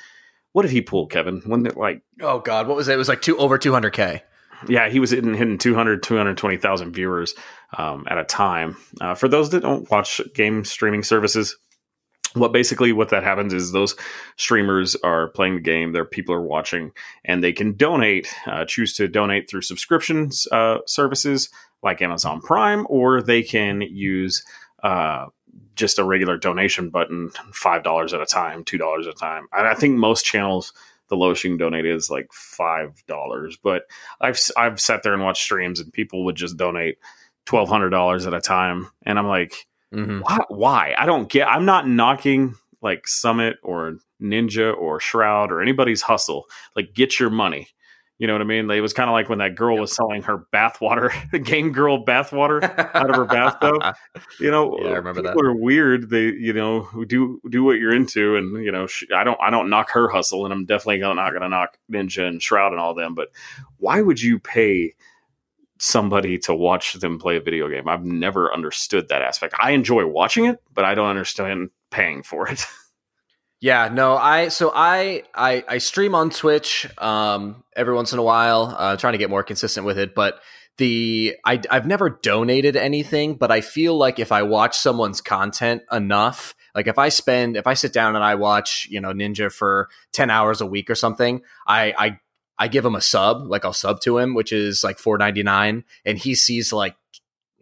what 0.51 0.63
did 0.63 0.71
he 0.71 0.81
pull, 0.81 1.07
Kevin? 1.07 1.41
When 1.45 1.65
it 1.65 1.77
like 1.77 2.01
Oh 2.21 2.39
God, 2.39 2.67
what 2.67 2.77
was 2.77 2.87
it? 2.87 2.93
It 2.93 2.97
was 2.97 3.09
like 3.09 3.21
two 3.21 3.37
over 3.37 3.57
two 3.57 3.73
hundred 3.73 3.91
k. 3.91 4.23
yeah, 4.67 4.89
he 4.89 4.99
was 4.99 5.11
hitting, 5.11 5.33
hitting 5.33 5.57
200, 5.57 6.03
220,000 6.03 6.93
viewers 6.93 7.35
um, 7.77 8.05
at 8.09 8.17
a 8.17 8.23
time. 8.23 8.77
Uh, 9.01 9.15
for 9.15 9.27
those 9.27 9.49
that 9.51 9.61
don't 9.61 9.89
watch 9.89 10.21
game 10.33 10.63
streaming 10.63 11.03
services, 11.03 11.57
what 12.33 12.51
basically 12.51 12.91
what 12.91 13.09
that 13.09 13.23
happens 13.23 13.53
is 13.53 13.71
those 13.71 13.95
streamers 14.35 14.95
are 14.97 15.29
playing 15.29 15.55
the 15.55 15.61
game, 15.61 15.93
their 15.93 16.05
people 16.05 16.35
are 16.35 16.41
watching, 16.41 16.91
and 17.23 17.43
they 17.43 17.53
can 17.53 17.75
donate, 17.75 18.33
uh, 18.45 18.65
choose 18.65 18.93
to 18.95 19.07
donate 19.07 19.49
through 19.49 19.61
subscriptions 19.61 20.47
uh, 20.51 20.79
services 20.85 21.49
like 21.81 22.01
Amazon 22.01 22.41
Prime, 22.41 22.85
or 22.89 23.21
they 23.21 23.41
can 23.41 23.81
use 23.81 24.43
uh, 24.83 25.27
just 25.75 25.99
a 25.99 26.03
regular 26.03 26.37
donation 26.37 26.89
button, 26.89 27.31
five 27.53 27.83
dollars 27.83 28.13
at 28.13 28.21
a 28.21 28.25
time, 28.25 28.63
two 28.63 28.77
dollars 28.77 29.07
at 29.07 29.13
a 29.13 29.17
time. 29.17 29.47
And 29.53 29.67
I 29.67 29.73
think 29.73 29.95
most 29.97 30.25
channels 30.25 30.73
the 31.15 31.19
lowest 31.21 31.43
you 31.43 31.57
donate 31.57 31.85
is 31.85 32.09
like 32.09 32.27
five 32.33 33.03
dollars. 33.07 33.57
But 33.61 33.83
I've 34.21 34.39
I've 34.57 34.79
sat 34.79 35.03
there 35.03 35.13
and 35.13 35.23
watched 35.23 35.43
streams, 35.43 35.79
and 35.79 35.91
people 35.93 36.25
would 36.25 36.35
just 36.35 36.57
donate 36.57 36.97
twelve 37.45 37.69
hundred 37.69 37.89
dollars 37.89 38.25
at 38.27 38.33
a 38.33 38.41
time, 38.41 38.89
and 39.05 39.17
I'm 39.19 39.27
like, 39.27 39.53
Mm-hmm. 39.93 40.21
why? 40.21 40.39
Why? 40.49 40.95
I 40.97 41.05
don't 41.05 41.29
get. 41.29 41.47
I'm 41.47 41.63
not 41.65 41.87
knocking 41.87 42.55
like 42.81 43.07
Summit 43.07 43.57
or 43.63 43.97
Ninja 44.21 44.75
or 44.75 44.99
Shroud 44.99 45.51
or 45.51 45.61
anybody's 45.61 46.01
hustle. 46.01 46.45
Like, 46.75 46.93
get 46.93 47.19
your 47.19 47.29
money. 47.29 47.67
You 48.17 48.27
know 48.27 48.33
what 48.33 48.41
I 48.41 48.45
mean? 48.45 48.71
It 48.71 48.79
was 48.79 48.93
kind 48.93 49.09
of 49.09 49.13
like 49.13 49.27
when 49.27 49.39
that 49.39 49.55
girl 49.55 49.77
was 49.77 49.93
selling 49.93 50.21
her 50.23 50.45
bathwater, 50.53 51.11
the 51.31 51.39
game 51.39 51.73
girl 51.73 52.03
bathwater 52.05 52.63
out 52.95 53.09
of 53.09 53.15
her 53.17 53.25
bathtub. 53.25 53.81
You 54.39 54.51
know, 54.51 54.77
Yeah, 54.79 54.87
I 54.87 54.91
uh, 54.91 54.95
remember 54.95 55.21
people 55.21 55.41
that. 55.41 55.45
are 55.49 55.55
weird. 55.55 56.09
They, 56.09 56.25
you 56.25 56.53
know, 56.53 56.87
do 57.07 57.41
do 57.49 57.63
what 57.63 57.77
you're 57.77 57.93
into, 57.93 58.35
and 58.37 58.63
you 58.63 58.71
know, 58.71 58.87
sh- 58.87 59.05
I 59.13 59.23
don't, 59.23 59.39
I 59.41 59.49
don't 59.49 59.69
knock 59.69 59.91
her 59.91 60.07
hustle, 60.09 60.45
and 60.45 60.53
I'm 60.53 60.65
definitely 60.65 60.99
not 60.99 61.29
going 61.31 61.41
to 61.41 61.49
knock 61.49 61.77
Ninja 61.91 62.27
and 62.27 62.41
Shroud 62.41 62.71
and 62.71 62.79
all 62.79 62.93
them. 62.93 63.15
But 63.15 63.29
why 63.77 64.01
would 64.01 64.21
you 64.21 64.39
pay 64.39 64.93
somebody 65.77 66.37
to 66.39 66.55
watch 66.55 66.93
them 66.93 67.19
play 67.19 67.35
a 67.37 67.41
video 67.41 67.67
game? 67.69 67.87
I've 67.87 68.05
never 68.05 68.53
understood 68.53 69.09
that 69.09 69.21
aspect. 69.21 69.53
I 69.59 69.71
enjoy 69.71 70.05
watching 70.05 70.45
it, 70.45 70.61
but 70.73 70.85
I 70.85 70.95
don't 70.95 71.09
understand 71.09 71.69
paying 71.91 72.23
for 72.23 72.47
it. 72.49 72.65
Yeah, 73.61 73.89
no, 73.91 74.15
I 74.17 74.49
so 74.49 74.71
I 74.75 75.23
I 75.33 75.63
I 75.67 75.77
stream 75.77 76.13
on 76.13 76.29
Twitch 76.29 76.87
um 76.97 77.63
every 77.75 77.93
once 77.93 78.11
in 78.13 78.19
a 78.19 78.23
while, 78.23 78.75
uh 78.77 78.97
trying 78.97 79.13
to 79.13 79.17
get 79.17 79.29
more 79.29 79.43
consistent 79.43 79.85
with 79.85 79.97
it, 79.97 80.13
but 80.13 80.39
the 80.77 81.35
I 81.45 81.61
I've 81.71 81.87
never 81.87 82.09
donated 82.09 82.75
anything, 82.75 83.35
but 83.35 83.51
I 83.51 83.61
feel 83.61 83.97
like 83.97 84.19
if 84.19 84.31
I 84.31 84.43
watch 84.43 84.77
someone's 84.77 85.21
content 85.21 85.83
enough, 85.91 86.53
like 86.75 86.87
if 86.87 86.99
I 86.99 87.09
spend 87.09 87.55
if 87.55 87.65
I 87.65 87.75
sit 87.75 87.93
down 87.93 88.15
and 88.15 88.23
I 88.25 88.35
watch, 88.35 88.87
you 88.91 88.99
know, 88.99 89.13
Ninja 89.13 89.51
for 89.51 89.89
10 90.11 90.29
hours 90.29 90.59
a 90.59 90.65
week 90.65 90.89
or 90.89 90.95
something, 90.95 91.41
I 91.65 91.93
I 91.97 92.19
I 92.57 92.67
give 92.67 92.85
him 92.85 92.95
a 92.95 93.01
sub, 93.01 93.47
like 93.47 93.63
I'll 93.63 93.73
sub 93.73 94.01
to 94.01 94.17
him, 94.17 94.33
which 94.35 94.51
is 94.51 94.83
like 94.83 94.97
4.99 94.97 95.83
and 96.05 96.17
he 96.17 96.35
sees 96.35 96.73
like 96.73 96.95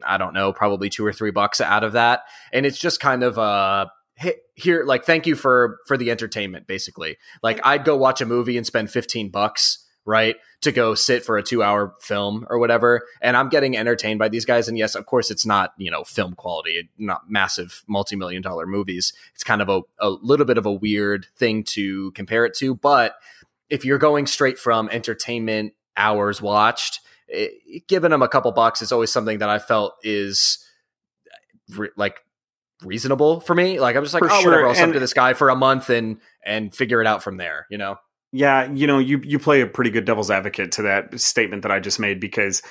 I 0.04 0.18
don't 0.18 0.34
know, 0.34 0.52
probably 0.54 0.90
2 0.90 1.06
or 1.06 1.14
3 1.14 1.32
bucks 1.32 1.62
out 1.62 1.84
of 1.84 1.94
that, 1.94 2.24
and 2.52 2.66
it's 2.66 2.80
just 2.80 3.00
kind 3.00 3.24
of 3.24 3.38
uh 3.38 3.86
hey, 4.16 4.36
here 4.56 4.84
like 4.86 5.06
thank 5.06 5.28
you 5.28 5.36
for 5.36 5.80
for 5.88 5.98
the 5.98 6.12
entertainment 6.12 6.68
basically. 6.68 7.18
Like 7.42 7.60
i'd 7.64 7.86
go 7.86 7.96
watch 7.96 8.22
a 8.22 8.26
movie 8.26 8.58
and 8.58 8.66
spend 8.66 8.92
15 8.92 9.30
bucks 9.30 9.84
right 10.06 10.36
to 10.62 10.72
go 10.72 10.96
sit 10.96 11.24
for 11.24 11.38
a 11.38 11.44
two 11.44 11.64
hour 11.64 11.96
film 12.02 12.46
or 12.50 12.60
whatever 12.60 13.08
and 13.22 13.38
i'm 13.38 13.50
getting 13.50 13.78
entertained 13.78 14.20
by 14.20 14.28
these 14.28 14.46
guys 14.46 14.68
and 14.68 14.78
yes 14.78 14.96
of 14.96 15.06
course 15.06 15.32
it's 15.32 15.46
not 15.46 15.74
you 15.78 15.90
know 15.90 16.04
film 16.04 16.34
quality 16.34 16.90
not 16.98 17.22
massive 17.30 17.84
multi-million 17.88 18.42
dollar 18.42 18.66
movies. 18.66 19.14
It's 19.34 19.44
kind 19.44 19.62
of 19.62 19.70
a, 19.70 19.82
a 20.00 20.10
little 20.10 20.46
bit 20.46 20.58
of 20.58 20.66
a 20.66 20.72
weird 20.72 21.28
thing 21.36 21.64
to 21.66 22.12
compare 22.12 22.46
it 22.46 22.54
to 22.56 22.76
but 22.76 23.16
if 23.70 23.86
you're 23.86 23.98
going 23.98 24.28
straight 24.28 24.60
from 24.60 24.90
entertainment 24.90 25.74
hours 25.96 26.42
watched 26.42 27.00
it, 27.28 27.88
giving 27.88 28.12
them 28.12 28.22
a 28.22 28.28
couple 28.28 28.52
bucks 28.52 28.82
is 28.82 28.92
always 28.92 29.12
something 29.12 29.40
that 29.40 29.50
i 29.50 29.60
felt 29.60 29.94
is 30.04 30.66
eh, 31.28 31.76
re- 31.78 31.90
like 31.96 32.20
reasonable 32.82 33.40
for 33.40 33.56
me. 33.56 33.80
Like 33.80 33.96
I'm 33.96 34.04
just 34.04 34.14
like, 34.14 34.24
For 34.24 34.32
oh, 34.32 34.42
sure, 34.42 34.52
whatever. 34.52 34.68
I'll 34.70 34.76
sub 34.76 34.94
to 34.94 35.00
this 35.00 35.14
guy 35.14 35.34
for 35.34 35.50
a 35.50 35.56
month 35.56 35.90
and 35.90 36.18
and 36.46 36.74
figure 36.74 37.02
it 37.02 37.08
out 37.08 37.24
from 37.24 37.38
there. 37.38 37.68
You 37.70 37.78
know? 37.78 37.98
Yeah, 38.32 38.72
you 38.72 38.88
know, 38.88 39.00
you 39.00 39.22
you 39.24 39.40
play 39.40 39.62
a 39.62 39.68
pretty 39.68 39.92
good 39.92 40.06
devil's 40.06 40.32
advocate 40.32 40.72
to 40.74 40.84
that 40.84 41.20
statement 41.20 41.62
that 41.64 41.72
I 41.72 41.80
just 41.80 42.00
made 42.00 42.20
because 42.20 42.62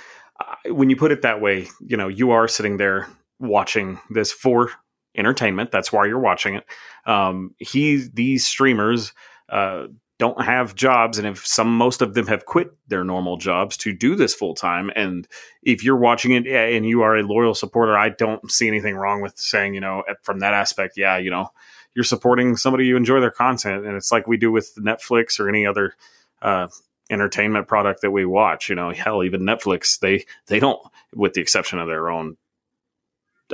uh, 0.41 0.73
when 0.73 0.91
you 0.91 0.97
put 0.97 1.13
it 1.13 1.23
that 1.23 1.41
way, 1.41 1.69
you 1.81 1.97
know, 1.97 2.09
you 2.09 2.33
are 2.33 2.49
sitting 2.49 2.77
there 2.79 3.09
watching 3.39 4.01
this 4.11 4.33
for 4.33 4.71
entertainment. 5.17 5.71
That's 5.71 5.93
why 5.93 6.07
you're 6.07 6.19
watching 6.19 6.57
it. 6.57 6.65
Um, 7.07 7.55
he 7.59 8.09
these 8.13 8.47
streamers 8.47 9.13
uh, 9.49 9.87
don't 10.23 10.41
have 10.41 10.77
jobs, 10.77 11.19
and 11.19 11.27
if 11.27 11.45
some 11.45 11.77
most 11.77 12.01
of 12.01 12.15
them 12.15 12.29
have 12.29 12.45
quit 12.45 12.71
their 12.87 13.03
normal 13.03 13.39
jobs 13.39 13.77
to 13.79 13.93
do 13.93 14.15
this 14.15 14.35
full 14.35 14.55
time, 14.55 14.89
and 14.95 15.27
if 15.65 15.83
you're 15.83 15.97
watching 15.97 16.31
it 16.31 16.47
and 16.47 16.87
you 16.87 17.03
are 17.03 17.17
a 17.17 17.25
loyal 17.25 17.55
supporter, 17.55 17.99
I 17.99 18.11
don't 18.11 18.49
see 18.49 18.69
anything 18.69 18.95
wrong 18.95 19.21
with 19.21 19.37
saying, 19.37 19.75
you 19.75 19.81
know, 19.81 20.05
from 20.23 20.39
that 20.39 20.55
aspect, 20.55 20.97
yeah, 20.97 21.19
you 21.19 21.31
know, 21.31 21.49
you're 21.95 22.05
supporting 22.05 22.57
somebody 22.57 22.87
you 22.87 22.97
enjoy 22.97 23.19
their 23.19 23.33
content 23.33 23.85
and 23.85 23.97
it's 23.97 24.13
like 24.13 24.27
we 24.27 24.37
do 24.37 24.51
with 24.51 24.73
netflix 24.77 25.39
or 25.39 25.49
any 25.49 25.67
other 25.67 25.95
uh, 26.41 26.69
entertainment 27.11 27.69
product 27.69 28.03
that 28.03 28.11
we 28.11 28.25
watch 28.25 28.69
you 28.69 28.75
know 28.75 28.93
hell 28.93 29.23
even 29.23 29.43
netflix 29.43 29.99
they 29.99 30.25
they 30.47 30.59
don't 30.59 30.81
with 31.15 31.35
the 31.35 31.41
exception 31.41 31.79
of 31.79 31.89
their 31.89 32.11
own 32.11 32.37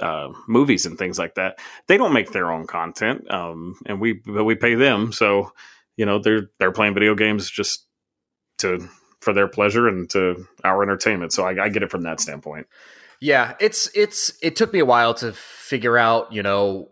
uh, 0.01 0.29
movies 0.47 0.87
and 0.87 0.97
things 0.97 1.19
like 1.19 1.35
that 1.35 1.59
they 1.89 1.97
don't 1.97 2.13
make 2.13 2.31
their 2.31 2.53
own 2.53 2.69
content 2.69 3.29
um, 3.31 3.75
and 3.87 4.01
we 4.01 4.13
but 4.13 4.45
we 4.45 4.55
pay 4.55 4.77
them 4.77 5.11
so 5.11 5.51
you 5.99 6.07
know 6.07 6.19
they're 6.19 6.49
they're 6.59 6.73
playing 6.73 6.95
video 6.95 7.15
games 7.15 7.51
just 7.51 7.85
to 8.59 8.89
for 9.21 9.35
their 9.35 9.49
pleasure 9.49 9.89
and 9.89 10.09
to 10.11 10.47
our 10.65 10.83
entertainment. 10.83 11.33
So 11.33 11.45
i, 11.45 11.65
I 11.65 11.69
get 11.69 11.83
it 11.83 11.91
from 11.91 12.03
that 12.03 12.21
standpoint. 12.21 12.67
Yeah, 13.21 13.55
it's 13.61 13.91
it's 13.95 14.33
it 14.41 14.57
took 14.57 14.73
me 14.73 14.79
a 14.79 14.87
while 14.87 15.13
to 15.15 15.33
figure 15.33 15.99
out, 15.99 16.33
you 16.33 16.43
know, 16.43 16.89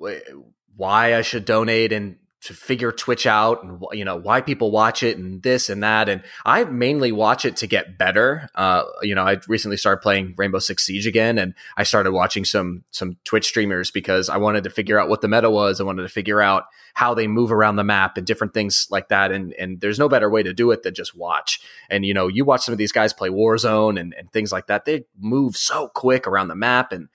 why 0.77 1.15
I 1.15 1.23
should 1.23 1.45
donate 1.45 1.93
and 1.93 2.17
to 2.47 2.55
figure 2.55 2.93
Twitch 2.93 3.27
out 3.27 3.63
and 3.65 3.83
you 3.93 4.05
know 4.05 4.17
why 4.17 4.41
people 4.41 4.71
watch 4.71 5.03
it 5.03 5.19
and 5.19 5.43
this 5.43 5.69
and 5.69 5.83
that 5.83 6.09
and 6.09 6.23
I 6.45 6.65
mainly 6.65 7.13
watch 7.13 7.45
it 7.45 7.57
to 7.57 7.67
get 7.67 7.99
better. 7.99 8.49
Uh, 8.55 8.85
you 9.03 9.15
know, 9.15 9.23
I 9.23 9.39
recently 9.49 9.77
started 9.77 10.01
playing 10.01 10.35
Rainbow 10.37 10.61
Six 10.61 10.87
Siege 10.87 11.07
again, 11.07 11.39
and 11.39 11.55
I 11.77 11.83
started 11.83 12.13
watching 12.13 12.45
some 12.45 12.85
some 12.91 13.17
Twitch 13.25 13.47
streamers 13.47 13.91
because 13.91 14.29
I 14.29 14.37
wanted 14.37 14.65
to 14.65 14.71
figure 14.71 14.99
out 14.99 15.09
what 15.09 15.21
the 15.21 15.29
meta 15.29 15.51
was. 15.51 15.81
I 15.81 15.85
wanted 15.85 16.03
to 16.03 16.09
figure 16.09 16.41
out 16.41 16.65
how 16.95 17.15
they 17.15 17.27
move 17.27 17.53
around 17.53 17.77
the 17.77 17.85
map 17.85 18.17
and 18.17 18.27
different 18.27 18.55
things 18.55 18.87
like 18.91 19.09
that. 19.09 19.33
And 19.33 19.53
and 19.55 19.81
there's 19.81 19.99
no 19.99 20.09
better 20.09 20.31
way 20.31 20.43
to 20.43 20.55
do 20.55 20.71
it 20.71 20.83
than 20.83 20.95
just 20.95 21.17
watch. 21.17 21.61
And 21.91 22.07
you 22.07 22.15
know, 22.15 22.29
you 22.29 22.45
watch 22.45 22.63
some 22.63 22.73
of 22.73 22.79
these 22.79 22.93
guys 22.93 23.13
play 23.13 23.29
Warzone 23.29 24.01
and, 24.01 24.15
and 24.15 24.31
things 24.33 24.53
like 24.53 24.69
that. 24.69 24.85
They 24.85 25.05
move 25.19 25.57
so 25.57 25.89
quick 25.89 26.27
around 26.27 26.49
the 26.49 26.55
map, 26.55 26.93
and 26.93 27.09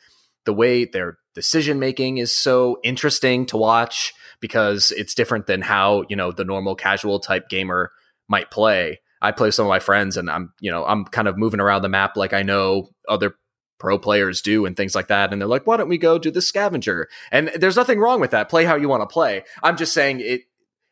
the 0.45 0.53
way 0.53 0.85
their 0.85 1.17
decision 1.35 1.79
making 1.79 2.17
is 2.17 2.35
so 2.35 2.77
interesting 2.83 3.45
to 3.47 3.57
watch 3.57 4.13
because 4.39 4.91
it's 4.97 5.13
different 5.13 5.47
than 5.47 5.61
how 5.61 6.03
you 6.09 6.15
know 6.15 6.31
the 6.31 6.45
normal 6.45 6.75
casual 6.75 7.19
type 7.19 7.49
gamer 7.49 7.91
might 8.27 8.51
play. 8.51 8.99
I 9.21 9.31
play 9.31 9.49
with 9.49 9.55
some 9.55 9.65
of 9.65 9.69
my 9.69 9.79
friends, 9.79 10.17
and 10.17 10.29
I'm 10.29 10.53
you 10.59 10.71
know 10.71 10.85
I'm 10.85 11.05
kind 11.05 11.27
of 11.27 11.37
moving 11.37 11.59
around 11.59 11.83
the 11.83 11.89
map 11.89 12.17
like 12.17 12.33
I 12.33 12.43
know 12.43 12.89
other 13.07 13.35
pro 13.81 13.97
players 13.97 14.43
do 14.43 14.67
and 14.67 14.77
things 14.77 14.93
like 14.93 15.07
that. 15.07 15.33
And 15.33 15.41
they're 15.41 15.49
like, 15.49 15.65
why 15.65 15.75
don't 15.75 15.89
we 15.89 15.97
go 15.97 16.19
do 16.19 16.29
the 16.29 16.41
scavenger? 16.41 17.09
And 17.31 17.49
there's 17.55 17.75
nothing 17.75 17.97
wrong 17.97 18.21
with 18.21 18.29
that. 18.29 18.47
Play 18.47 18.63
how 18.63 18.75
you 18.75 18.87
want 18.87 19.01
to 19.01 19.11
play. 19.11 19.43
I'm 19.63 19.75
just 19.75 19.91
saying 19.91 20.19
it. 20.21 20.41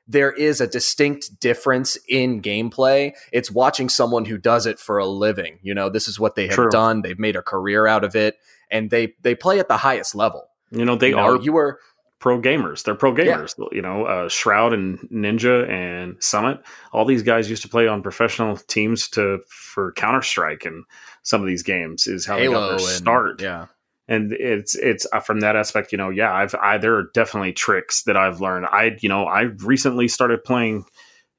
There 0.08 0.32
is 0.32 0.60
a 0.60 0.66
distinct 0.66 1.40
difference 1.40 1.96
in 2.08 2.42
gameplay. 2.42 3.12
It's 3.32 3.52
watching 3.52 3.90
someone 3.90 4.26
who 4.26 4.40
does 4.40 4.66
it 4.66 4.80
for 4.80 4.98
a 4.98 5.06
living. 5.06 5.60
You 5.62 5.76
know, 5.76 5.88
this 5.88 6.08
is 6.08 6.20
what 6.20 6.34
they 6.34 6.48
have 6.48 6.56
True. 6.56 6.70
done. 6.72 7.04
They've 7.04 7.20
made 7.20 7.36
a 7.36 7.44
career 7.44 7.86
out 7.86 8.04
of 8.04 8.16
it, 8.16 8.38
and 8.72 8.90
they 8.90 9.14
they 9.22 9.36
play 9.36 9.60
at 9.60 9.68
the 9.68 9.78
highest 9.78 10.16
level. 10.16 10.50
you 10.72 10.86
know 10.86 10.96
they 10.96 11.10
you 11.10 11.16
know, 11.16 11.22
are 11.22 11.42
you 11.42 11.54
were 11.54 11.80
pro 12.20 12.40
gamers. 12.42 12.84
They're 12.84 12.96
pro 12.96 13.16
Yeah. 13.16 13.38
gamers. 13.38 13.56
You 13.72 13.82
know, 13.82 14.06
uh, 14.06 14.28
Shroud 14.30 14.74
and 14.74 15.00
Ninja 15.10 15.70
and 15.70 16.22
Summit. 16.22 16.60
All 16.92 17.06
these 17.06 17.24
guys 17.24 17.50
used 17.50 17.62
to 17.62 17.70
play 17.70 17.88
on 17.88 18.02
professional 18.04 18.58
teams 18.58 19.08
to 19.10 19.40
for 19.48 19.94
Counter 19.94 20.22
Strike 20.22 20.66
and 20.66 20.84
some 21.24 21.42
of 21.42 21.48
these 21.48 21.64
games 21.64 22.08
is 22.08 22.26
how 22.26 22.36
they 22.38 22.46
got 22.48 22.52
Halo 22.52 22.68
their 22.68 22.74
and 22.76 22.82
start. 22.82 23.42
yeah. 23.42 23.68
And 24.10 24.34
it's 24.34 24.76
it's 24.76 25.06
uh, 25.14 25.20
from 25.20 25.40
that 25.42 25.56
aspect. 25.56 25.92
You 25.92 25.98
know, 25.98 26.10
yeah, 26.10 26.34
I've 26.34 26.56
I 26.56 26.78
there 26.78 26.96
are 26.96 27.10
definitely 27.14 27.54
tricks 27.54 28.04
that 28.04 28.18
I've 28.18 28.42
learned. 28.42 28.66
I 28.66 28.98
you 29.02 29.08
know 29.08 29.26
I 29.26 29.42
recently 29.44 30.08
started 30.08 30.44
playing. 30.44 30.84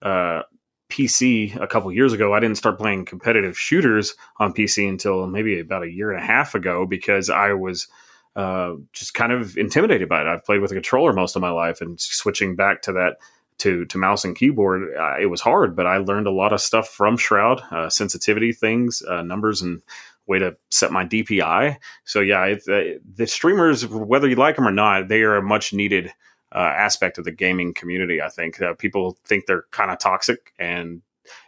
Uh, 0.02 0.42
PC 0.90 1.56
a 1.60 1.66
couple 1.66 1.92
years 1.92 2.12
ago. 2.12 2.34
I 2.34 2.40
didn't 2.40 2.58
start 2.58 2.78
playing 2.78 3.04
competitive 3.04 3.58
shooters 3.58 4.14
on 4.38 4.52
PC 4.52 4.88
until 4.88 5.26
maybe 5.26 5.60
about 5.60 5.84
a 5.84 5.90
year 5.90 6.10
and 6.10 6.22
a 6.22 6.26
half 6.26 6.54
ago 6.54 6.86
because 6.86 7.30
I 7.30 7.52
was 7.52 7.88
uh, 8.36 8.74
just 8.92 9.14
kind 9.14 9.32
of 9.32 9.56
intimidated 9.56 10.08
by 10.08 10.20
it. 10.20 10.26
I've 10.26 10.44
played 10.44 10.60
with 10.60 10.70
a 10.70 10.74
controller 10.74 11.12
most 11.12 11.36
of 11.36 11.42
my 11.42 11.50
life, 11.50 11.80
and 11.80 12.00
switching 12.00 12.56
back 12.56 12.82
to 12.82 12.92
that 12.92 13.16
to 13.58 13.84
to 13.86 13.98
mouse 13.98 14.24
and 14.24 14.36
keyboard, 14.36 14.94
uh, 14.98 15.16
it 15.20 15.26
was 15.26 15.40
hard. 15.40 15.76
But 15.76 15.86
I 15.86 15.98
learned 15.98 16.26
a 16.26 16.32
lot 16.32 16.52
of 16.52 16.60
stuff 16.60 16.88
from 16.88 17.16
Shroud, 17.16 17.62
uh, 17.70 17.88
sensitivity 17.88 18.52
things, 18.52 19.02
uh, 19.02 19.22
numbers, 19.22 19.62
and 19.62 19.82
way 20.26 20.38
to 20.38 20.56
set 20.70 20.92
my 20.92 21.04
DPI. 21.04 21.76
So 22.04 22.20
yeah, 22.20 22.44
it, 22.44 22.62
uh, 22.68 23.00
the 23.16 23.26
streamers, 23.26 23.86
whether 23.86 24.28
you 24.28 24.36
like 24.36 24.56
them 24.56 24.68
or 24.68 24.72
not, 24.72 25.08
they 25.08 25.22
are 25.22 25.36
a 25.36 25.42
much 25.42 25.72
needed 25.72 26.12
uh, 26.54 26.58
aspect 26.58 27.18
of 27.18 27.24
the 27.24 27.32
gaming 27.32 27.74
community. 27.74 28.20
I 28.20 28.28
think 28.28 28.60
uh, 28.60 28.74
people 28.74 29.18
think 29.24 29.46
they're 29.46 29.64
kind 29.70 29.90
of 29.90 29.98
toxic, 29.98 30.52
and 30.58 31.02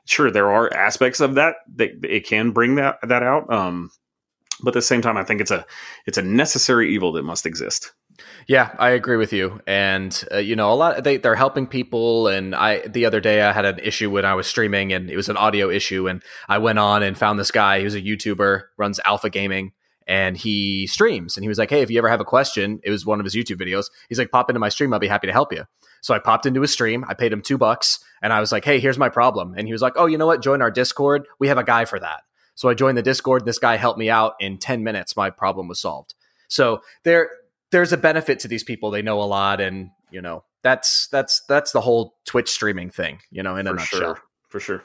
sure 0.04 0.30
there 0.30 0.50
are 0.52 0.72
aspects 0.72 1.20
of 1.20 1.34
that 1.34 1.56
that 1.76 2.04
it 2.04 2.26
can 2.26 2.52
bring 2.52 2.76
that 2.76 2.98
that 3.02 3.22
out. 3.22 3.52
Um, 3.52 3.90
but 4.62 4.70
at 4.70 4.74
the 4.74 4.82
same 4.82 5.02
time, 5.02 5.16
I 5.16 5.24
think 5.24 5.40
it's 5.40 5.50
a 5.50 5.66
it's 6.06 6.18
a 6.18 6.22
necessary 6.22 6.94
evil 6.94 7.12
that 7.12 7.22
must 7.24 7.46
exist. 7.46 7.92
Yeah, 8.46 8.74
I 8.78 8.90
agree 8.90 9.16
with 9.16 9.32
you. 9.32 9.60
And 9.66 10.24
uh, 10.32 10.38
you 10.38 10.56
know, 10.56 10.72
a 10.72 10.74
lot 10.74 11.02
they 11.02 11.16
they're 11.16 11.34
helping 11.34 11.66
people. 11.66 12.28
And 12.28 12.54
I 12.54 12.86
the 12.86 13.06
other 13.06 13.20
day 13.20 13.42
I 13.42 13.52
had 13.52 13.64
an 13.64 13.78
issue 13.80 14.10
when 14.10 14.24
I 14.24 14.34
was 14.34 14.46
streaming, 14.46 14.92
and 14.92 15.10
it 15.10 15.16
was 15.16 15.28
an 15.28 15.36
audio 15.36 15.70
issue. 15.70 16.08
And 16.08 16.22
I 16.48 16.58
went 16.58 16.78
on 16.78 17.02
and 17.02 17.16
found 17.16 17.38
this 17.38 17.50
guy 17.50 17.80
who's 17.80 17.94
a 17.94 18.02
YouTuber, 18.02 18.62
runs 18.76 19.00
Alpha 19.04 19.30
Gaming, 19.30 19.72
and 20.06 20.36
he 20.36 20.86
streams. 20.86 21.36
And 21.36 21.44
he 21.44 21.48
was 21.48 21.58
like, 21.58 21.70
"Hey, 21.70 21.82
if 21.82 21.90
you 21.90 21.98
ever 21.98 22.08
have 22.08 22.20
a 22.20 22.24
question, 22.24 22.80
it 22.82 22.90
was 22.90 23.06
one 23.06 23.20
of 23.20 23.24
his 23.24 23.34
YouTube 23.34 23.60
videos. 23.60 23.86
He's 24.08 24.18
like, 24.18 24.30
pop 24.30 24.50
into 24.50 24.60
my 24.60 24.68
stream. 24.68 24.92
I'll 24.92 24.98
be 24.98 25.08
happy 25.08 25.26
to 25.26 25.32
help 25.32 25.52
you." 25.52 25.64
So 26.00 26.14
I 26.14 26.18
popped 26.18 26.46
into 26.46 26.60
his 26.60 26.72
stream. 26.72 27.04
I 27.08 27.14
paid 27.14 27.32
him 27.32 27.42
two 27.42 27.58
bucks, 27.58 28.00
and 28.22 28.32
I 28.32 28.40
was 28.40 28.52
like, 28.52 28.64
"Hey, 28.64 28.80
here's 28.80 28.98
my 28.98 29.08
problem." 29.08 29.54
And 29.56 29.66
he 29.66 29.72
was 29.72 29.82
like, 29.82 29.94
"Oh, 29.96 30.06
you 30.06 30.18
know 30.18 30.26
what? 30.26 30.42
Join 30.42 30.62
our 30.62 30.70
Discord. 30.70 31.26
We 31.38 31.48
have 31.48 31.58
a 31.58 31.64
guy 31.64 31.84
for 31.84 31.98
that." 31.98 32.22
So 32.54 32.68
I 32.68 32.74
joined 32.74 32.98
the 32.98 33.02
Discord. 33.02 33.44
This 33.44 33.58
guy 33.58 33.76
helped 33.76 33.98
me 33.98 34.10
out 34.10 34.34
in 34.40 34.58
ten 34.58 34.84
minutes. 34.84 35.16
My 35.16 35.30
problem 35.30 35.68
was 35.68 35.80
solved. 35.80 36.14
So 36.48 36.82
there 37.04 37.30
there's 37.70 37.92
a 37.92 37.96
benefit 37.96 38.40
to 38.40 38.48
these 38.48 38.62
people. 38.64 38.90
They 38.90 39.02
know 39.02 39.22
a 39.22 39.24
lot, 39.24 39.60
and 39.60 39.90
you 40.10 40.20
know 40.20 40.44
that's 40.62 41.08
that's 41.08 41.42
that's 41.48 41.72
the 41.72 41.80
whole 41.80 42.14
Twitch 42.24 42.50
streaming 42.50 42.90
thing. 42.90 43.20
You 43.30 43.42
know, 43.42 43.56
in 43.56 43.66
a 43.66 43.70
for 43.70 43.76
nutshell. 43.76 44.00
sure, 44.00 44.18
for 44.48 44.60
sure. 44.60 44.84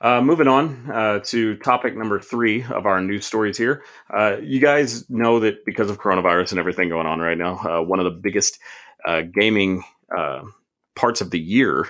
Uh, 0.00 0.20
moving 0.20 0.48
on 0.48 0.90
uh, 0.90 1.20
to 1.20 1.56
topic 1.56 1.96
number 1.96 2.20
three 2.20 2.62
of 2.64 2.86
our 2.86 3.00
news 3.00 3.24
stories 3.24 3.56
here. 3.56 3.82
Uh, 4.10 4.36
you 4.42 4.60
guys 4.60 5.08
know 5.08 5.40
that 5.40 5.64
because 5.64 5.90
of 5.90 5.98
coronavirus 5.98 6.50
and 6.50 6.58
everything 6.58 6.88
going 6.88 7.06
on 7.06 7.20
right 7.20 7.38
now, 7.38 7.56
uh, 7.58 7.82
one 7.82 7.98
of 7.98 8.04
the 8.04 8.10
biggest 8.10 8.58
uh, 9.06 9.22
gaming 9.22 9.82
uh, 10.16 10.42
parts 10.94 11.20
of 11.20 11.30
the 11.30 11.40
year 11.40 11.88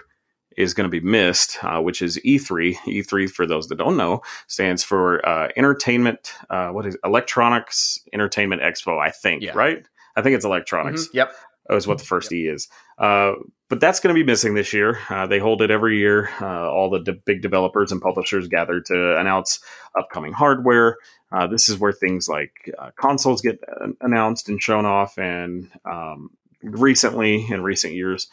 is 0.56 0.72
going 0.72 0.88
to 0.88 0.90
be 0.90 1.04
missed, 1.04 1.58
which 1.82 2.00
is 2.00 2.18
E3. 2.24 2.74
E3, 2.76 3.28
for 3.28 3.46
those 3.46 3.66
that 3.68 3.76
don't 3.76 3.96
know, 3.96 4.22
stands 4.46 4.82
for 4.82 5.20
Entertainment. 5.54 6.32
what 6.48 6.86
is 6.86 6.96
Electronics 7.04 8.00
Entertainment 8.14 8.62
Expo? 8.62 8.98
I 8.98 9.10
think 9.10 9.42
yeah. 9.42 9.52
right. 9.54 9.86
I 10.16 10.22
think 10.22 10.34
it's 10.34 10.46
electronics. 10.46 11.08
Mm-hmm. 11.08 11.16
Yep. 11.18 11.32
Is 11.72 11.86
what 11.86 11.98
the 11.98 12.04
first 12.04 12.32
yep. 12.32 12.38
E 12.38 12.48
is. 12.48 12.68
Uh, 12.98 13.32
but 13.68 13.80
that's 13.80 14.00
going 14.00 14.14
to 14.14 14.18
be 14.18 14.24
missing 14.24 14.54
this 14.54 14.72
year. 14.72 14.98
Uh, 15.10 15.26
they 15.26 15.38
hold 15.38 15.60
it 15.60 15.70
every 15.70 15.98
year. 15.98 16.30
Uh, 16.40 16.70
all 16.70 16.88
the 16.88 17.00
de- 17.00 17.12
big 17.12 17.42
developers 17.42 17.90
and 17.90 18.00
publishers 18.00 18.48
gather 18.48 18.80
to 18.80 19.16
announce 19.18 19.60
upcoming 19.98 20.32
hardware. 20.32 20.98
Uh, 21.32 21.46
this 21.48 21.68
is 21.68 21.78
where 21.78 21.92
things 21.92 22.28
like 22.28 22.52
uh, 22.78 22.90
consoles 22.98 23.42
get 23.42 23.58
announced 24.00 24.48
and 24.48 24.62
shown 24.62 24.86
off. 24.86 25.18
And 25.18 25.68
um, 25.84 26.30
recently, 26.62 27.46
in 27.50 27.62
recent 27.62 27.94
years, 27.94 28.28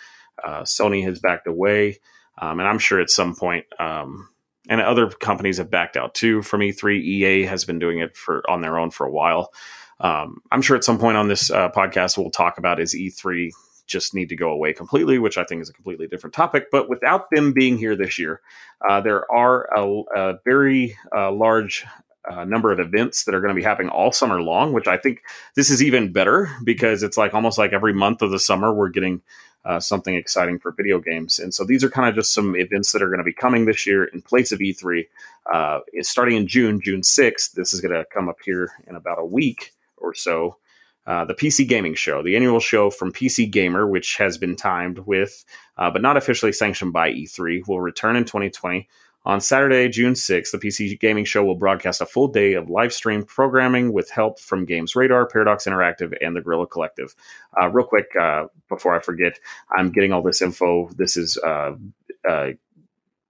Sony 0.45 1.03
has 1.03 1.19
backed 1.19 1.47
away. 1.47 1.99
Um, 2.37 2.59
and 2.59 2.67
I'm 2.67 2.79
sure 2.79 2.99
at 2.99 3.09
some 3.09 3.35
point, 3.35 3.65
um, 3.79 4.29
and 4.69 4.81
other 4.81 5.09
companies 5.09 5.57
have 5.57 5.69
backed 5.69 5.97
out 5.97 6.13
too 6.13 6.41
from 6.41 6.61
E3. 6.61 7.01
EA 7.01 7.45
has 7.45 7.65
been 7.65 7.79
doing 7.79 7.99
it 7.99 8.15
for 8.15 8.49
on 8.49 8.61
their 8.61 8.77
own 8.77 8.91
for 8.91 9.05
a 9.05 9.11
while. 9.11 9.51
Um, 9.99 10.41
I'm 10.51 10.61
sure 10.61 10.75
at 10.77 10.83
some 10.83 10.99
point 10.99 11.17
on 11.17 11.27
this 11.27 11.49
podcast 11.49 12.17
we'll 12.17 12.31
talk 12.31 12.57
about 12.59 12.79
is 12.79 12.95
E3 12.95 13.51
just 13.87 14.13
need 14.13 14.29
to 14.29 14.35
go 14.35 14.49
away 14.49 14.73
completely, 14.73 15.19
which 15.19 15.37
I 15.37 15.43
think 15.43 15.61
is 15.61 15.69
a 15.69 15.73
completely 15.73 16.07
different 16.07 16.33
topic. 16.33 16.67
But 16.71 16.89
without 16.89 17.29
them 17.31 17.53
being 17.53 17.77
here 17.77 17.95
this 17.95 18.17
year, 18.17 18.41
uh, 18.87 19.01
there 19.01 19.29
are 19.31 19.67
a, 19.75 20.03
a 20.15 20.33
very 20.45 20.97
uh, 21.15 21.31
large 21.31 21.85
uh, 22.29 22.45
number 22.45 22.71
of 22.71 22.79
events 22.79 23.25
that 23.25 23.35
are 23.35 23.41
going 23.41 23.53
to 23.53 23.59
be 23.59 23.63
happening 23.63 23.89
all 23.89 24.11
summer 24.11 24.41
long, 24.41 24.73
which 24.73 24.87
I 24.87 24.97
think 24.97 25.23
this 25.55 25.69
is 25.69 25.83
even 25.83 26.13
better 26.13 26.49
because 26.63 27.03
it's 27.03 27.17
like 27.17 27.33
almost 27.33 27.57
like 27.57 27.73
every 27.73 27.93
month 27.93 28.21
of 28.21 28.31
the 28.31 28.39
summer 28.39 28.73
we're 28.73 28.89
getting 28.89 29.21
uh, 29.65 29.79
something 29.79 30.15
exciting 30.15 30.59
for 30.59 30.71
video 30.71 30.99
games. 30.99 31.39
And 31.39 31.53
so 31.53 31.63
these 31.63 31.83
are 31.83 31.89
kind 31.89 32.09
of 32.09 32.15
just 32.15 32.33
some 32.33 32.55
events 32.55 32.91
that 32.91 33.01
are 33.01 33.07
going 33.07 33.19
to 33.19 33.23
be 33.23 33.33
coming 33.33 33.65
this 33.65 33.85
year 33.85 34.05
in 34.05 34.21
place 34.21 34.51
of 34.51 34.59
E3. 34.59 35.07
Uh, 35.51 35.79
starting 36.01 36.37
in 36.37 36.47
June, 36.47 36.81
June 36.81 37.01
6th. 37.01 37.53
This 37.53 37.73
is 37.73 37.81
going 37.81 37.93
to 37.93 38.05
come 38.05 38.29
up 38.29 38.37
here 38.43 38.71
in 38.87 38.95
about 38.95 39.19
a 39.19 39.25
week 39.25 39.73
or 39.97 40.13
so. 40.13 40.57
Uh, 41.05 41.25
the 41.25 41.33
PC 41.33 41.67
Gaming 41.67 41.95
Show, 41.95 42.23
the 42.23 42.35
annual 42.35 42.59
show 42.59 42.89
from 42.89 43.11
PC 43.11 43.51
Gamer, 43.51 43.85
which 43.87 44.17
has 44.17 44.37
been 44.37 44.55
timed 44.55 44.99
with, 44.99 45.43
uh, 45.77 45.91
but 45.91 46.01
not 46.01 46.15
officially 46.15 46.53
sanctioned 46.53 46.93
by 46.93 47.11
E3, 47.11 47.67
will 47.67 47.81
return 47.81 48.15
in 48.15 48.23
2020. 48.23 48.87
On 49.25 49.39
Saturday, 49.39 49.87
June 49.87 50.13
6th, 50.13 50.51
the 50.51 50.57
PC 50.57 50.99
Gaming 50.99 51.23
Show 51.23 51.45
will 51.45 51.55
broadcast 51.55 52.01
a 52.01 52.05
full 52.05 52.27
day 52.27 52.53
of 52.53 52.69
live 52.69 52.91
stream 52.91 53.23
programming 53.23 53.93
with 53.93 54.09
help 54.09 54.37
from 54.39 54.65
Games 54.65 54.95
Radar, 54.95 55.27
Paradox 55.27 55.65
Interactive, 55.65 56.13
and 56.21 56.35
the 56.35 56.41
Guerrilla 56.41 56.67
Collective. 56.67 57.15
Uh, 57.61 57.69
real 57.69 57.85
quick, 57.85 58.07
uh, 58.19 58.45
before 58.67 58.95
I 58.95 58.99
forget, 58.99 59.39
I'm 59.77 59.91
getting 59.91 60.11
all 60.11 60.21
this 60.21 60.41
info. 60.41 60.89
This 60.97 61.15
is 61.15 61.37
uh, 61.37 61.73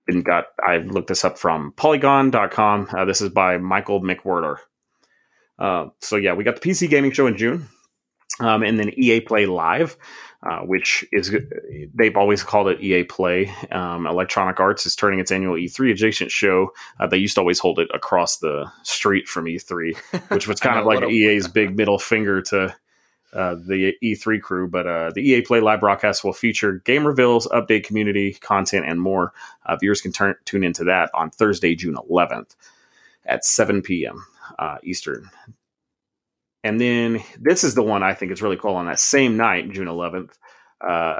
been 0.07 0.23
got. 0.23 0.45
I 0.65 0.77
looked 0.77 1.09
this 1.09 1.23
up 1.23 1.37
from 1.37 1.73
Polygon.com. 1.73 2.89
this 3.07 3.21
is 3.21 3.29
by 3.29 3.57
Michael 3.57 4.01
McWhertor. 4.01 4.57
Uh, 5.57 5.87
so 5.99 6.15
yeah, 6.15 6.33
we 6.33 6.43
got 6.43 6.61
the 6.61 6.69
PC 6.69 6.89
Gaming 6.89 7.11
Show 7.11 7.27
in 7.27 7.37
June, 7.37 7.67
um, 8.39 8.63
and 8.63 8.79
then 8.79 8.91
EA 8.97 9.21
Play 9.21 9.45
Live, 9.45 9.97
uh, 10.41 10.59
which 10.59 11.05
is 11.11 11.35
they've 11.93 12.17
always 12.17 12.43
called 12.43 12.67
it 12.67 12.81
EA 12.81 13.03
Play. 13.03 13.53
Um, 13.71 14.07
Electronic 14.07 14.59
Arts 14.59 14.85
is 14.85 14.95
turning 14.95 15.19
its 15.19 15.31
annual 15.31 15.55
E3 15.55 15.91
adjacent 15.91 16.31
show. 16.31 16.73
Uh, 16.99 17.07
they 17.07 17.17
used 17.17 17.35
to 17.35 17.41
always 17.41 17.59
hold 17.59 17.79
it 17.79 17.89
across 17.93 18.37
the 18.37 18.71
street 18.83 19.27
from 19.27 19.45
E3, 19.45 19.95
which 20.29 20.47
was 20.47 20.59
kind 20.59 20.79
of 20.79 20.85
like 20.85 21.03
EA's 21.09 21.47
big 21.47 21.75
middle 21.77 21.99
finger 21.99 22.41
to. 22.41 22.75
Uh, 23.31 23.55
the 23.55 23.95
E3 24.03 24.39
crew, 24.39 24.67
but 24.67 24.85
uh, 24.85 25.09
the 25.15 25.21
EA 25.21 25.41
Play 25.41 25.59
live 25.59 25.79
broadcast 25.79 26.23
will 26.23 26.33
feature 26.33 26.73
game 26.85 27.03
reveals, 27.03 27.47
update 27.47 27.83
community 27.83 28.33
content, 28.33 28.85
and 28.87 29.01
more. 29.01 29.33
Uh, 29.65 29.75
viewers 29.75 30.01
can 30.01 30.11
turn, 30.11 30.35
tune 30.45 30.63
into 30.63 30.83
that 30.83 31.09
on 31.15 31.31
Thursday, 31.31 31.73
June 31.73 31.95
11th 31.95 32.55
at 33.25 33.43
7 33.43 33.81
p.m 33.81 34.23
uh, 34.59 34.77
Eastern. 34.83 35.29
And 36.63 36.79
then 36.79 37.21
this 37.39 37.63
is 37.63 37.75
the 37.75 37.83
one 37.83 38.03
I 38.03 38.13
think 38.13 38.31
is 38.31 38.41
really 38.41 38.57
cool 38.57 38.75
on 38.75 38.85
that 38.85 38.99
same 38.99 39.35
night, 39.35 39.69
June 39.71 39.87
11th. 39.87 40.31
Uh, 40.81 41.19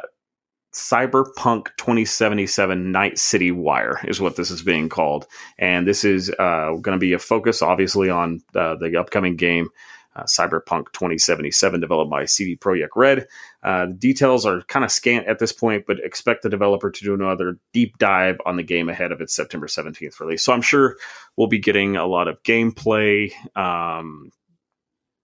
Cyberpunk 0.74 1.68
2077 1.78 2.92
Night 2.92 3.20
City 3.20 3.52
Wire 3.52 4.00
is 4.06 4.20
what 4.20 4.36
this 4.36 4.50
is 4.50 4.64
being 4.64 4.90
called. 4.90 5.28
And 5.60 5.88
this 5.88 6.04
is 6.04 6.32
uh, 6.32 6.72
going 6.82 6.96
to 6.96 6.98
be 6.98 7.14
a 7.14 7.20
focus, 7.20 7.62
obviously, 7.62 8.10
on 8.10 8.42
uh, 8.56 8.76
the 8.76 8.98
upcoming 8.98 9.36
game 9.36 9.70
uh, 10.16 10.24
Cyberpunk 10.24 10.92
2077, 10.94 11.80
developed 11.80 12.12
by 12.12 12.26
CD 12.26 12.56
Projekt 12.56 12.90
Red. 12.96 13.28
Uh, 13.64 13.88
the 13.88 13.94
details 13.94 14.46
are 14.46 14.62
kind 14.64 14.86
of 14.86 14.92
scant 14.92 15.28
at 15.28 15.40
this 15.40 15.52
point, 15.52 15.86
but 15.88 16.00
expect 16.00 16.44
the 16.44 16.50
developer 16.50 16.92
to 16.92 17.04
do 17.04 17.14
another 17.14 17.58
deep 17.74 17.98
dive 17.98 18.38
on 18.46 18.56
the 18.56 18.64
game 18.64 18.90
ahead 18.90 19.12
of 19.12 19.22
its 19.22 19.36
September 19.36 19.68
17th 19.68 20.20
release. 20.20 20.44
So 20.44 20.54
I'm 20.54 20.62
sure 20.62 20.98
we'll 21.36 21.48
be 21.48 21.60
getting 21.60 21.96
a 21.96 22.06
lot 22.06 22.28
of 22.28 22.42
gameplay, 22.44 23.32
um, 23.58 24.32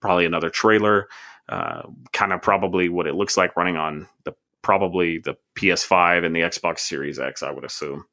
probably 0.02 0.26
another 0.26 0.50
trailer, 0.50 1.08
uh, 1.50 1.84
kind 2.14 2.34
of 2.34 2.42
probably 2.42 2.90
what 2.90 3.08
it 3.08 3.16
looks 3.16 3.38
like 3.38 3.56
running 3.56 3.76
on 3.78 4.08
the 4.24 4.34
probably 4.62 5.20
the 5.20 5.36
PS5 5.56 6.26
and 6.26 6.36
the 6.36 6.42
Xbox 6.42 6.80
Series 6.80 7.20
X, 7.20 7.44
I 7.44 7.52
would 7.52 7.64
assume. 7.64 8.06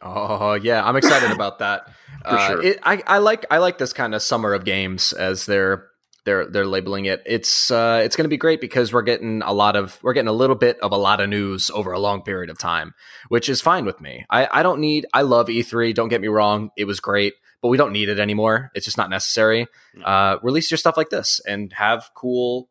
Oh 0.00 0.54
yeah, 0.54 0.84
I'm 0.84 0.96
excited 0.96 1.30
about 1.30 1.60
that. 1.60 1.86
For 2.22 2.28
uh, 2.28 2.46
sure. 2.48 2.62
It, 2.62 2.80
I, 2.82 3.02
I 3.06 3.18
like 3.18 3.46
I 3.50 3.58
like 3.58 3.78
this 3.78 3.92
kind 3.92 4.14
of 4.14 4.22
summer 4.22 4.52
of 4.52 4.64
games 4.64 5.12
as 5.12 5.46
they're 5.46 5.88
they're 6.24 6.46
they're 6.46 6.66
labeling 6.66 7.06
it. 7.06 7.22
It's 7.26 7.70
uh, 7.70 8.00
it's 8.04 8.16
going 8.16 8.24
to 8.24 8.28
be 8.30 8.36
great 8.36 8.60
because 8.60 8.92
we're 8.92 9.02
getting 9.02 9.42
a 9.42 9.52
lot 9.52 9.76
of 9.76 9.98
we're 10.02 10.12
getting 10.12 10.28
a 10.28 10.32
little 10.32 10.56
bit 10.56 10.78
of 10.80 10.92
a 10.92 10.96
lot 10.96 11.20
of 11.20 11.28
news 11.28 11.70
over 11.70 11.92
a 11.92 11.98
long 11.98 12.22
period 12.22 12.50
of 12.50 12.58
time, 12.58 12.94
which 13.28 13.48
is 13.48 13.60
fine 13.60 13.84
with 13.84 14.00
me. 14.00 14.24
I 14.30 14.48
I 14.52 14.62
don't 14.62 14.80
need. 14.80 15.06
I 15.12 15.22
love 15.22 15.48
E3. 15.48 15.94
Don't 15.94 16.08
get 16.08 16.20
me 16.20 16.28
wrong. 16.28 16.70
It 16.76 16.84
was 16.84 17.00
great, 17.00 17.34
but 17.60 17.68
we 17.68 17.76
don't 17.76 17.92
need 17.92 18.08
it 18.08 18.20
anymore. 18.20 18.70
It's 18.74 18.84
just 18.84 18.98
not 18.98 19.10
necessary. 19.10 19.66
Uh, 20.04 20.36
release 20.42 20.70
your 20.70 20.78
stuff 20.78 20.96
like 20.96 21.10
this 21.10 21.40
and 21.46 21.72
have 21.72 22.10
cool, 22.14 22.68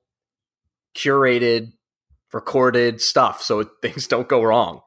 curated, 0.96 1.74
recorded 2.32 3.02
stuff 3.02 3.42
so 3.42 3.64
things 3.82 4.08
don't 4.08 4.30
go 4.30 4.42
wrong. 4.42 4.82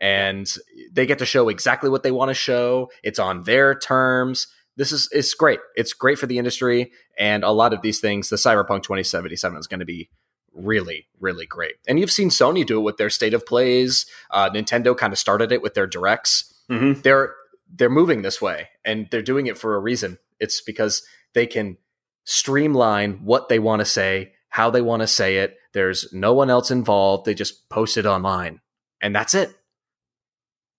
And 0.00 0.48
they 0.92 1.06
get 1.06 1.18
to 1.18 1.26
show 1.26 1.48
exactly 1.48 1.90
what 1.90 2.04
they 2.04 2.12
want 2.12 2.28
to 2.28 2.34
show. 2.34 2.90
It's 3.02 3.18
on 3.18 3.42
their 3.42 3.76
terms 3.76 4.46
this 4.78 4.92
is 4.92 5.08
it's 5.10 5.34
great. 5.34 5.58
It's 5.76 5.92
great 5.92 6.18
for 6.18 6.26
the 6.26 6.38
industry, 6.38 6.92
and 7.18 7.42
a 7.42 7.50
lot 7.50 7.74
of 7.74 7.82
these 7.82 8.00
things. 8.00 8.30
The 8.30 8.36
Cyberpunk 8.36 8.84
2077 8.84 9.58
is 9.58 9.66
going 9.66 9.80
to 9.80 9.86
be 9.86 10.08
really, 10.54 11.08
really 11.20 11.46
great. 11.46 11.74
And 11.86 11.98
you've 11.98 12.12
seen 12.12 12.30
Sony 12.30 12.64
do 12.64 12.78
it 12.78 12.82
with 12.82 12.96
their 12.96 13.10
state 13.10 13.34
of 13.34 13.44
plays. 13.44 14.06
Uh, 14.30 14.48
Nintendo 14.50 14.96
kind 14.96 15.12
of 15.12 15.18
started 15.18 15.50
it 15.50 15.62
with 15.62 15.74
their 15.74 15.86
directs. 15.86 16.54
Mm-hmm. 16.70 17.00
They're 17.02 17.34
they're 17.74 17.90
moving 17.90 18.22
this 18.22 18.40
way, 18.40 18.68
and 18.84 19.08
they're 19.10 19.20
doing 19.20 19.48
it 19.48 19.58
for 19.58 19.74
a 19.74 19.80
reason. 19.80 20.16
It's 20.38 20.60
because 20.60 21.02
they 21.34 21.46
can 21.46 21.76
streamline 22.24 23.24
what 23.24 23.48
they 23.48 23.58
want 23.58 23.80
to 23.80 23.84
say, 23.84 24.32
how 24.48 24.70
they 24.70 24.80
want 24.80 25.02
to 25.02 25.08
say 25.08 25.38
it. 25.38 25.56
There's 25.72 26.12
no 26.12 26.34
one 26.34 26.50
else 26.50 26.70
involved. 26.70 27.26
They 27.26 27.34
just 27.34 27.68
post 27.68 27.96
it 27.96 28.06
online, 28.06 28.60
and 29.00 29.12
that's 29.12 29.34
it. 29.34 29.52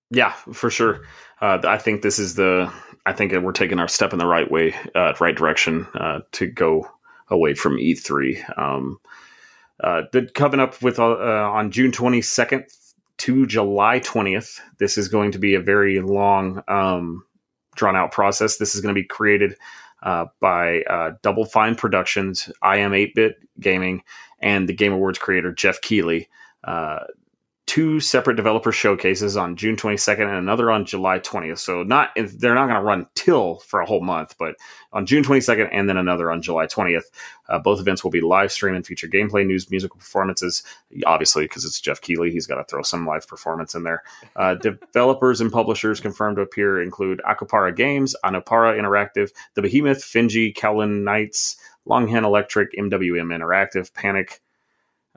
Yeah, 0.09 0.31
for 0.53 0.69
sure. 0.69 1.01
Uh, 1.41 1.59
I 1.63 1.77
think 1.77 2.01
this 2.01 2.17
is 2.17 2.35
the 2.35 2.71
I 3.09 3.13
think 3.13 3.33
we're 3.33 3.51
taking 3.53 3.79
our 3.79 3.87
step 3.87 4.13
in 4.13 4.19
the 4.19 4.27
right 4.27 4.49
way, 4.51 4.75
uh, 4.93 5.13
right 5.19 5.35
direction 5.35 5.87
uh, 5.95 6.19
to 6.33 6.45
go 6.45 6.87
away 7.29 7.55
from 7.55 7.77
E3. 7.77 8.59
Um, 8.59 8.99
uh, 9.83 10.03
coming 10.35 10.59
up 10.59 10.79
with 10.83 10.99
uh, 10.99 11.13
uh, 11.13 11.49
on 11.51 11.71
June 11.71 11.91
22nd 11.91 12.71
to 13.17 13.47
July 13.47 13.99
20th. 13.99 14.59
This 14.77 14.95
is 14.95 15.07
going 15.07 15.31
to 15.31 15.39
be 15.39 15.55
a 15.55 15.59
very 15.59 16.01
long, 16.01 16.61
um, 16.67 17.25
drawn 17.75 17.95
out 17.95 18.11
process. 18.11 18.57
This 18.57 18.75
is 18.75 18.81
going 18.81 18.93
to 18.93 19.01
be 19.01 19.07
created 19.07 19.55
uh, 20.03 20.25
by 20.39 20.83
Double 21.23 21.45
Fine 21.45 21.77
Productions, 21.77 22.51
I 22.61 22.77
Am 22.77 22.93
8 22.93 23.15
Bit 23.15 23.37
Gaming, 23.59 24.03
and 24.37 24.69
the 24.69 24.73
Game 24.73 24.93
Awards 24.93 25.17
creator 25.17 25.51
Jeff 25.51 25.81
Keighley. 25.81 26.29
Two 27.69 27.99
separate 27.99 28.33
developer 28.33 28.71
showcases 28.71 29.37
on 29.37 29.55
June 29.55 29.75
22nd 29.75 30.21
and 30.21 30.37
another 30.37 30.71
on 30.71 30.85
July 30.85 31.19
20th. 31.19 31.59
So 31.59 31.83
not 31.83 32.09
they're 32.15 32.55
not 32.55 32.65
going 32.65 32.79
to 32.79 32.81
run 32.81 33.05
till 33.13 33.59
for 33.59 33.79
a 33.79 33.85
whole 33.85 34.01
month, 34.01 34.33
but 34.39 34.55
on 34.91 35.05
June 35.05 35.23
22nd 35.23 35.69
and 35.71 35.87
then 35.87 35.95
another 35.95 36.31
on 36.31 36.41
July 36.41 36.65
20th. 36.65 37.03
Uh, 37.47 37.59
both 37.59 37.79
events 37.79 38.03
will 38.03 38.09
be 38.09 38.21
live 38.21 38.51
streamed 38.51 38.75
and 38.75 38.87
feature 38.87 39.07
gameplay, 39.07 39.45
news, 39.45 39.69
musical 39.69 39.99
performances. 39.99 40.63
Obviously, 41.05 41.43
because 41.43 41.63
it's 41.63 41.79
Jeff 41.79 42.01
Keighley, 42.01 42.31
he's 42.31 42.47
got 42.47 42.55
to 42.55 42.63
throw 42.63 42.81
some 42.81 43.05
live 43.05 43.27
performance 43.27 43.75
in 43.75 43.83
there. 43.83 44.01
Uh, 44.35 44.55
developers 44.91 45.39
and 45.39 45.51
publishers 45.51 45.99
confirmed 45.99 46.37
to 46.37 46.41
appear 46.41 46.81
include 46.81 47.21
Akupara 47.23 47.75
Games, 47.75 48.15
Annapurna 48.25 48.79
Interactive, 48.79 49.29
The 49.53 49.61
Behemoth, 49.61 49.99
Finji, 49.99 50.55
Kowloon 50.55 51.03
Nights, 51.03 51.55
Longhorn 51.85 52.25
Electric, 52.25 52.73
MWM 52.73 53.31
Interactive, 53.31 53.93
Panic. 53.93 54.41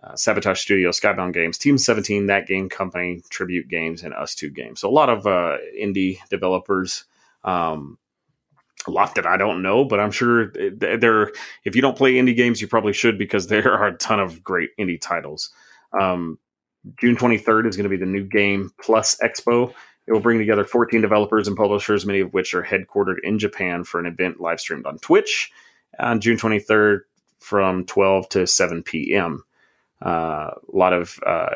Uh, 0.02 0.16
Sabotage 0.16 0.60
Studio, 0.60 0.90
Skybound 0.90 1.32
Games, 1.32 1.56
Team 1.56 1.78
17, 1.78 2.26
That 2.26 2.46
Game 2.48 2.68
Company, 2.68 3.22
Tribute 3.30 3.68
Games, 3.68 4.02
and 4.02 4.12
ustwo 4.14 4.52
games. 4.52 4.80
So 4.80 4.88
a 4.88 4.90
lot 4.90 5.08
of 5.08 5.26
uh, 5.26 5.58
indie 5.80 6.18
developers. 6.28 7.04
Um, 7.44 7.98
a 8.88 8.90
lot 8.90 9.14
that 9.14 9.26
I 9.26 9.36
don't 9.36 9.62
know, 9.62 9.84
but 9.84 10.00
I'm 10.00 10.10
sure 10.10 10.52
there. 10.72 11.30
If 11.64 11.76
you 11.76 11.82
don't 11.82 11.96
play 11.96 12.14
indie 12.14 12.36
games, 12.36 12.60
you 12.60 12.66
probably 12.66 12.92
should 12.92 13.16
because 13.16 13.46
there 13.48 13.72
are 13.72 13.88
a 13.88 13.96
ton 13.96 14.18
of 14.18 14.42
great 14.42 14.70
indie 14.78 15.00
titles. 15.00 15.50
Um, 15.98 16.38
June 17.00 17.16
23rd 17.16 17.68
is 17.68 17.76
going 17.76 17.84
to 17.84 17.90
be 17.90 17.96
the 17.96 18.06
new 18.06 18.24
game 18.24 18.72
plus 18.80 19.16
expo. 19.22 19.72
It 20.08 20.12
will 20.12 20.20
bring 20.20 20.38
together 20.38 20.64
14 20.64 21.00
developers 21.00 21.46
and 21.46 21.56
publishers, 21.56 22.04
many 22.04 22.18
of 22.18 22.32
which 22.32 22.54
are 22.54 22.62
headquartered 22.62 23.18
in 23.22 23.38
Japan, 23.38 23.84
for 23.84 24.00
an 24.00 24.06
event 24.06 24.40
live 24.40 24.58
streamed 24.58 24.84
on 24.84 24.98
Twitch 24.98 25.52
on 26.00 26.20
June 26.20 26.36
23rd 26.36 27.00
from 27.38 27.84
12 27.84 28.28
to 28.30 28.46
7 28.46 28.82
p.m. 28.82 29.44
Uh, 30.04 30.50
a 30.50 30.76
lot 30.76 30.92
of 30.92 31.18
uh, 31.26 31.54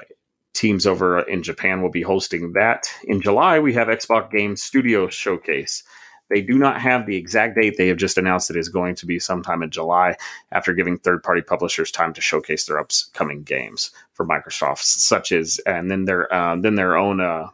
teams 0.55 0.87
over 0.87 1.21
in 1.21 1.43
Japan 1.43 1.83
will 1.83 1.91
be 1.91 2.03
hosting 2.03 2.53
that. 2.53 2.85
In 3.05 3.21
July, 3.21 3.59
we 3.59 3.75
have 3.75 3.89
Xbox 3.89 4.31
Game 4.31 4.57
Studio 4.57 5.09
Showcase. 5.09 5.83
They 6.29 6.41
do 6.41 6.59
not 6.59 6.81
have 6.81 7.07
the 7.07 7.17
exact 7.17 7.55
date. 7.55 7.77
They 7.77 7.87
have 7.89 7.99
just 7.99 8.19
announced 8.19 8.51
it 8.51 8.57
is 8.57 8.69
going 8.69 8.97
to 8.97 9.07
be 9.07 9.19
sometime 9.19 9.63
in 9.63 9.71
July 9.71 10.17
after 10.51 10.73
giving 10.73 10.99
third 10.99 11.23
party 11.23 11.41
publishers 11.41 11.91
time 11.91 12.13
to 12.15 12.21
showcase 12.21 12.67
their 12.67 12.81
upcoming 12.81 13.43
games 13.43 13.93
for 14.13 14.27
Microsoft, 14.27 14.83
such 14.83 15.31
as, 15.31 15.61
and 15.67 15.91
then 15.91 16.05
their, 16.05 16.33
uh, 16.35 16.57
then 16.57 16.75
their 16.75 16.97
own, 16.97 17.21
uh, 17.21 17.49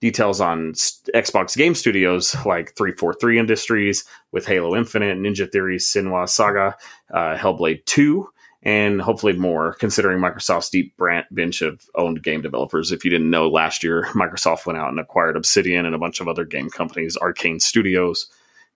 details 0.00 0.40
on 0.40 0.72
Xbox 0.72 1.56
Game 1.56 1.74
Studios 1.74 2.34
like 2.46 2.74
343 2.74 3.38
Industries 3.38 4.04
with 4.32 4.46
Halo 4.46 4.74
Infinite, 4.74 5.18
Ninja 5.18 5.50
Theory, 5.50 5.76
Senua 5.76 6.26
Saga, 6.26 6.74
uh, 7.12 7.36
Hellblade 7.36 7.84
2, 7.84 8.26
and 8.62 9.00
hopefully 9.00 9.32
more, 9.32 9.74
considering 9.74 10.18
Microsoft's 10.18 10.68
deep 10.68 10.94
bench 11.30 11.62
of 11.62 11.88
owned 11.94 12.22
game 12.22 12.42
developers. 12.42 12.92
If 12.92 13.04
you 13.04 13.10
didn't 13.10 13.30
know, 13.30 13.48
last 13.48 13.82
year 13.82 14.04
Microsoft 14.14 14.66
went 14.66 14.78
out 14.78 14.90
and 14.90 15.00
acquired 15.00 15.36
Obsidian 15.36 15.86
and 15.86 15.94
a 15.94 15.98
bunch 15.98 16.20
of 16.20 16.28
other 16.28 16.44
game 16.44 16.70
companies, 16.70 17.16
Arkane 17.16 17.60
Studios, 17.60 18.28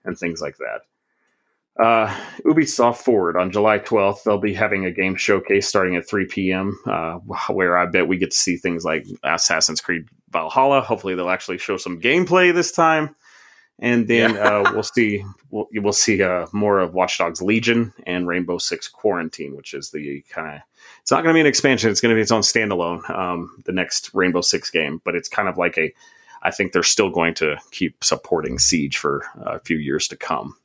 and 0.03 0.17
things 0.17 0.41
like 0.41 0.57
that. 0.57 0.81
Uh, 1.77 2.07
Ubisoft 2.45 2.97
Forward 2.97 3.35
on 3.35 3.51
July 3.51 3.79
12th, 3.79 4.23
they'll 4.23 4.37
be 4.37 4.53
having 4.53 4.85
a 4.85 4.91
game 4.91 5.15
showcase 5.15 5.67
starting 5.67 5.97
at 5.97 6.07
3 6.07 6.25
p.m., 6.25 6.79
uh, 6.85 7.15
where 7.49 7.77
I 7.77 7.85
bet 7.85 8.07
we 8.07 8.17
get 8.17 8.31
to 8.31 8.37
see 8.37 8.55
things 8.55 8.85
like 8.85 9.05
Assassin's 9.23 9.81
Creed 9.81 10.07
Valhalla. 10.29 10.81
Hopefully, 10.81 11.15
they'll 11.15 11.29
actually 11.29 11.57
show 11.57 11.75
some 11.75 11.99
gameplay 11.99 12.53
this 12.53 12.71
time 12.71 13.13
and 13.79 14.07
then 14.07 14.35
yeah. 14.35 14.39
uh, 14.39 14.71
we'll 14.73 14.83
see 14.83 15.23
we'll, 15.49 15.67
we'll 15.73 15.93
see 15.93 16.23
uh, 16.23 16.47
more 16.53 16.79
of 16.79 16.93
Watch 16.93 17.17
Dogs 17.17 17.41
Legion 17.41 17.93
and 18.05 18.27
Rainbow 18.27 18.57
Six 18.57 18.87
Quarantine, 18.87 19.55
which 19.55 19.73
is 19.73 19.91
the 19.91 20.23
kind 20.29 20.55
of 20.55 20.61
it's 21.01 21.11
not 21.11 21.23
going 21.23 21.33
to 21.33 21.37
be 21.37 21.41
an 21.41 21.47
expansion; 21.47 21.91
it's 21.91 22.01
going 22.01 22.11
to 22.11 22.15
be 22.15 22.21
its 22.21 22.31
own 22.31 22.41
standalone. 22.41 23.07
Um, 23.09 23.61
the 23.65 23.73
next 23.73 24.13
Rainbow 24.13 24.41
Six 24.41 24.69
game, 24.69 25.01
but 25.03 25.15
it's 25.15 25.29
kind 25.29 25.49
of 25.49 25.57
like 25.57 25.77
a. 25.77 25.93
I 26.41 26.51
think 26.51 26.71
they're 26.71 26.83
still 26.83 27.09
going 27.09 27.33
to 27.35 27.57
keep 27.71 28.03
supporting 28.03 28.59
Siege 28.59 28.97
for 28.97 29.25
a 29.35 29.59
few 29.59 29.77
years 29.77 30.07
to 30.09 30.15
come. 30.15 30.55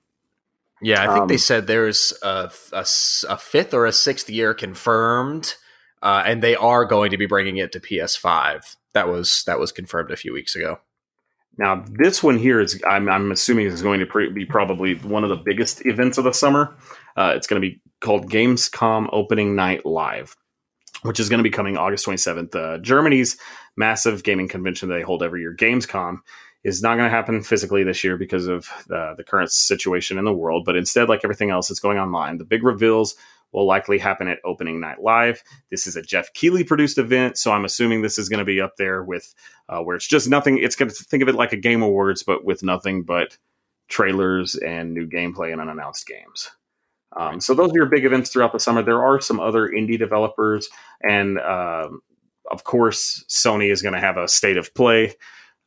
Yeah, 0.82 1.02
I 1.02 1.06
think 1.06 1.22
um, 1.22 1.28
they 1.28 1.36
said 1.38 1.66
there's 1.66 2.12
a, 2.22 2.50
a, 2.72 2.86
a, 3.28 3.36
fifth 3.38 3.74
or 3.74 3.86
a 3.86 3.92
sixth 3.92 4.28
year 4.28 4.52
confirmed, 4.54 5.54
uh, 6.02 6.22
and 6.24 6.42
they 6.42 6.54
are 6.54 6.84
going 6.84 7.10
to 7.10 7.16
be 7.16 7.26
bringing 7.26 7.56
it 7.58 7.72
to 7.72 7.80
PS5. 7.80 8.76
That 8.92 9.08
was 9.08 9.44
that 9.44 9.58
was 9.58 9.72
confirmed 9.72 10.10
a 10.10 10.16
few 10.16 10.32
weeks 10.32 10.54
ago. 10.54 10.80
Now, 11.58 11.84
this 11.88 12.22
one 12.22 12.38
here 12.38 12.60
is, 12.60 12.80
I'm, 12.86 13.08
I'm 13.08 13.32
assuming, 13.32 13.66
is 13.66 13.82
going 13.82 14.00
to 14.00 14.06
pre- 14.06 14.30
be 14.30 14.44
probably 14.44 14.94
one 14.94 15.24
of 15.24 15.30
the 15.30 15.36
biggest 15.36 15.84
events 15.84 16.16
of 16.16 16.24
the 16.24 16.32
summer. 16.32 16.74
Uh, 17.16 17.32
it's 17.36 17.46
going 17.46 17.60
to 17.60 17.68
be 17.68 17.80
called 18.00 18.30
Gamescom 18.30 19.08
Opening 19.12 19.54
Night 19.56 19.84
Live, 19.84 20.36
which 21.02 21.20
is 21.20 21.28
going 21.28 21.38
to 21.38 21.44
be 21.44 21.50
coming 21.50 21.76
August 21.76 22.06
27th. 22.06 22.54
Uh, 22.54 22.78
Germany's 22.78 23.36
massive 23.76 24.22
gaming 24.22 24.48
convention 24.48 24.88
they 24.88 25.02
hold 25.02 25.22
every 25.22 25.40
year, 25.40 25.54
Gamescom, 25.54 26.18
is 26.62 26.82
not 26.82 26.96
going 26.96 27.08
to 27.08 27.14
happen 27.14 27.42
physically 27.42 27.82
this 27.84 28.04
year 28.04 28.16
because 28.16 28.46
of 28.46 28.68
uh, 28.90 29.14
the 29.14 29.24
current 29.24 29.50
situation 29.50 30.18
in 30.18 30.24
the 30.24 30.32
world, 30.32 30.64
but 30.64 30.76
instead, 30.76 31.08
like 31.08 31.20
everything 31.24 31.50
else, 31.50 31.70
it's 31.70 31.80
going 31.80 31.98
online. 31.98 32.38
The 32.38 32.44
big 32.44 32.62
reveals 32.62 33.14
will 33.52 33.66
likely 33.66 33.98
happen 33.98 34.28
at 34.28 34.38
opening 34.44 34.80
night 34.80 35.02
live. 35.02 35.42
This 35.70 35.86
is 35.86 35.96
a 35.96 36.02
Jeff 36.02 36.32
Keighley 36.34 36.64
produced 36.64 36.98
event, 36.98 37.36
so 37.36 37.52
I'm 37.52 37.64
assuming 37.64 38.02
this 38.02 38.18
is 38.18 38.28
going 38.28 38.38
to 38.38 38.44
be 38.44 38.60
up 38.60 38.76
there 38.76 39.02
with 39.02 39.34
uh, 39.68 39.80
where 39.80 39.96
it's 39.96 40.06
just 40.06 40.28
nothing. 40.28 40.58
It's 40.58 40.76
going 40.76 40.90
to 40.90 40.94
think 40.94 41.22
of 41.22 41.28
it 41.28 41.34
like 41.34 41.52
a 41.52 41.56
Game 41.56 41.82
Awards, 41.82 42.22
but 42.22 42.44
with 42.44 42.62
nothing 42.62 43.02
but 43.02 43.36
trailers 43.88 44.54
and 44.54 44.94
new 44.94 45.06
gameplay 45.06 45.52
and 45.52 45.60
unannounced 45.60 46.06
games. 46.06 46.50
Um, 47.16 47.40
so 47.40 47.54
those 47.54 47.72
are 47.72 47.76
your 47.76 47.86
big 47.86 48.04
events 48.04 48.30
throughout 48.30 48.52
the 48.52 48.60
summer. 48.60 48.82
There 48.82 49.04
are 49.04 49.20
some 49.20 49.40
other 49.40 49.68
indie 49.68 49.98
developers, 49.98 50.68
and 51.02 51.38
um, 51.40 52.02
of 52.50 52.62
course, 52.64 53.24
Sony 53.28 53.70
is 53.70 53.82
going 53.82 53.94
to 53.94 54.00
have 54.00 54.16
a 54.16 54.28
state 54.28 54.56
of 54.56 54.72
play, 54.74 55.14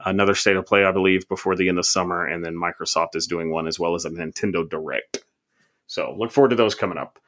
another 0.06 0.36
state 0.36 0.56
of 0.56 0.66
play, 0.66 0.86
I 0.86 0.92
believe, 0.94 1.28
before 1.28 1.56
the 1.56 1.68
end 1.68 1.80
of 1.80 1.86
summer, 1.86 2.26
and 2.26 2.46
then 2.46 2.56
Microsoft 2.56 3.16
is 3.16 3.28
doing 3.28 3.52
one 3.52 3.68
as 3.68 3.78
well 3.78 3.94
as 3.94 4.06
a 4.06 4.10
Nintendo 4.10 4.68
Direct. 4.68 5.24
So 5.88 6.16
look 6.18 6.32
forward 6.32 6.50
to 6.50 6.56
those 6.56 6.76
coming 6.76 6.98
up. 6.98 7.20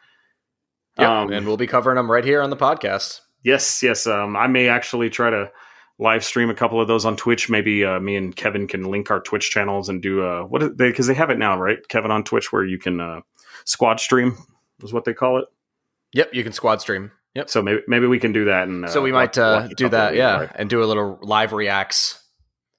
Yeah, 0.97 1.21
um, 1.21 1.31
and 1.31 1.45
we'll 1.45 1.58
be 1.58 1.67
covering 1.67 1.97
them 1.97 2.10
right 2.10 2.23
here 2.23 2.41
on 2.41 2.49
the 2.49 2.58
podcast. 2.58 3.21
Yes, 3.43 3.84
yes. 3.84 4.08
Um, 4.08 4.36
I 4.36 4.47
may 4.47 4.69
actually 4.69 5.10
try 5.10 5.29
to 5.29 5.51
live 5.97 6.23
stream 6.23 6.49
a 6.49 6.55
couple 6.55 6.81
of 6.81 6.88
those 6.88 7.05
on 7.05 7.15
Twitch. 7.15 7.49
Maybe 7.49 7.86
uh, 7.86 7.99
me 7.99 8.15
and 8.15 8.36
Kevin 8.36 8.67
can 8.67 8.84
link 8.84 9.12
our 9.12 9.19
Twitch 9.19 9.51
channels 9.51 9.89
and 9.89 10.01
do 10.01 10.25
uh, 10.25 10.43
what 10.43 10.77
they 10.77 10.89
because 10.89 11.08
they 11.08 11.13
have 11.13 11.29
it 11.29 11.38
now, 11.38 11.60
right? 11.60 11.77
Kevin 11.88 12.12
on 12.12 12.23
Twitch 12.23 12.51
where 12.51 12.65
you 12.65 12.77
can 12.77 12.99
uh, 12.99 13.21
squad 13.65 13.99
stream 13.99 14.38
is 14.84 14.93
what 14.93 15.05
they 15.05 15.13
call 15.13 15.38
it. 15.39 15.45
Yep, 16.13 16.34
you 16.34 16.43
can 16.43 16.53
squad 16.53 16.81
stream. 16.81 17.12
Yep. 17.36 17.49
So 17.49 17.62
maybe 17.62 17.81
maybe 17.88 18.08
we 18.08 18.19
can 18.19 18.31
do 18.31 18.45
that 18.45 18.67
and 18.67 18.86
uh, 18.86 18.88
so 18.88 19.01
we 19.01 19.12
might 19.12 19.38
uh, 19.38 19.67
do 19.75 19.89
that, 19.89 20.15
yeah, 20.15 20.39
right? 20.39 20.51
and 20.55 20.69
do 20.69 20.81
a 20.81 20.86
little 20.86 21.19
live 21.21 21.51
reacts. 21.51 22.21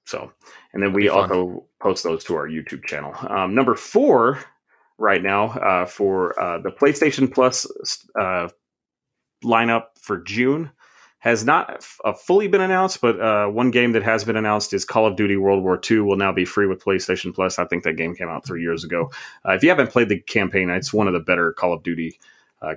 So 0.05 0.31
and 0.73 0.81
then 0.81 0.93
we 0.93 1.09
also 1.09 1.65
post 1.79 2.03
those 2.03 2.23
to 2.25 2.35
our 2.35 2.47
YouTube 2.47 2.85
channel. 2.85 3.13
Um, 3.29 3.53
number 3.53 3.75
four 3.75 4.39
right 4.97 5.21
now 5.21 5.49
uh, 5.49 5.85
for 5.85 6.39
uh, 6.39 6.59
the 6.59 6.71
PlayStation 6.71 7.31
Plus 7.31 7.67
uh, 8.19 8.49
lineup 9.43 9.85
for 9.99 10.17
June 10.17 10.71
has 11.19 11.43
not 11.43 11.69
f- 11.71 11.99
uh, 12.05 12.13
fully 12.13 12.47
been 12.47 12.61
announced, 12.61 13.01
but 13.01 13.19
uh, 13.19 13.47
one 13.47 13.71
game 13.71 13.91
that 13.91 14.03
has 14.03 14.23
been 14.23 14.35
announced 14.35 14.73
is 14.73 14.85
Call 14.85 15.05
of 15.05 15.15
Duty 15.15 15.35
World 15.35 15.63
War 15.63 15.79
II 15.89 16.01
will 16.01 16.15
now 16.15 16.31
be 16.31 16.45
free 16.45 16.67
with 16.67 16.83
PlayStation 16.83 17.33
Plus. 17.33 17.59
I 17.59 17.65
think 17.65 17.83
that 17.83 17.93
game 17.93 18.15
came 18.15 18.29
out 18.29 18.45
three 18.45 18.61
years 18.61 18.83
ago. 18.83 19.11
Uh, 19.47 19.53
if 19.53 19.63
you 19.63 19.69
haven't 19.69 19.91
played 19.91 20.09
the 20.09 20.19
campaign, 20.19 20.69
it's 20.69 20.93
one 20.93 21.07
of 21.07 21.13
the 21.13 21.19
better 21.19 21.53
Call 21.53 21.73
of 21.73 21.83
Duty 21.83 22.19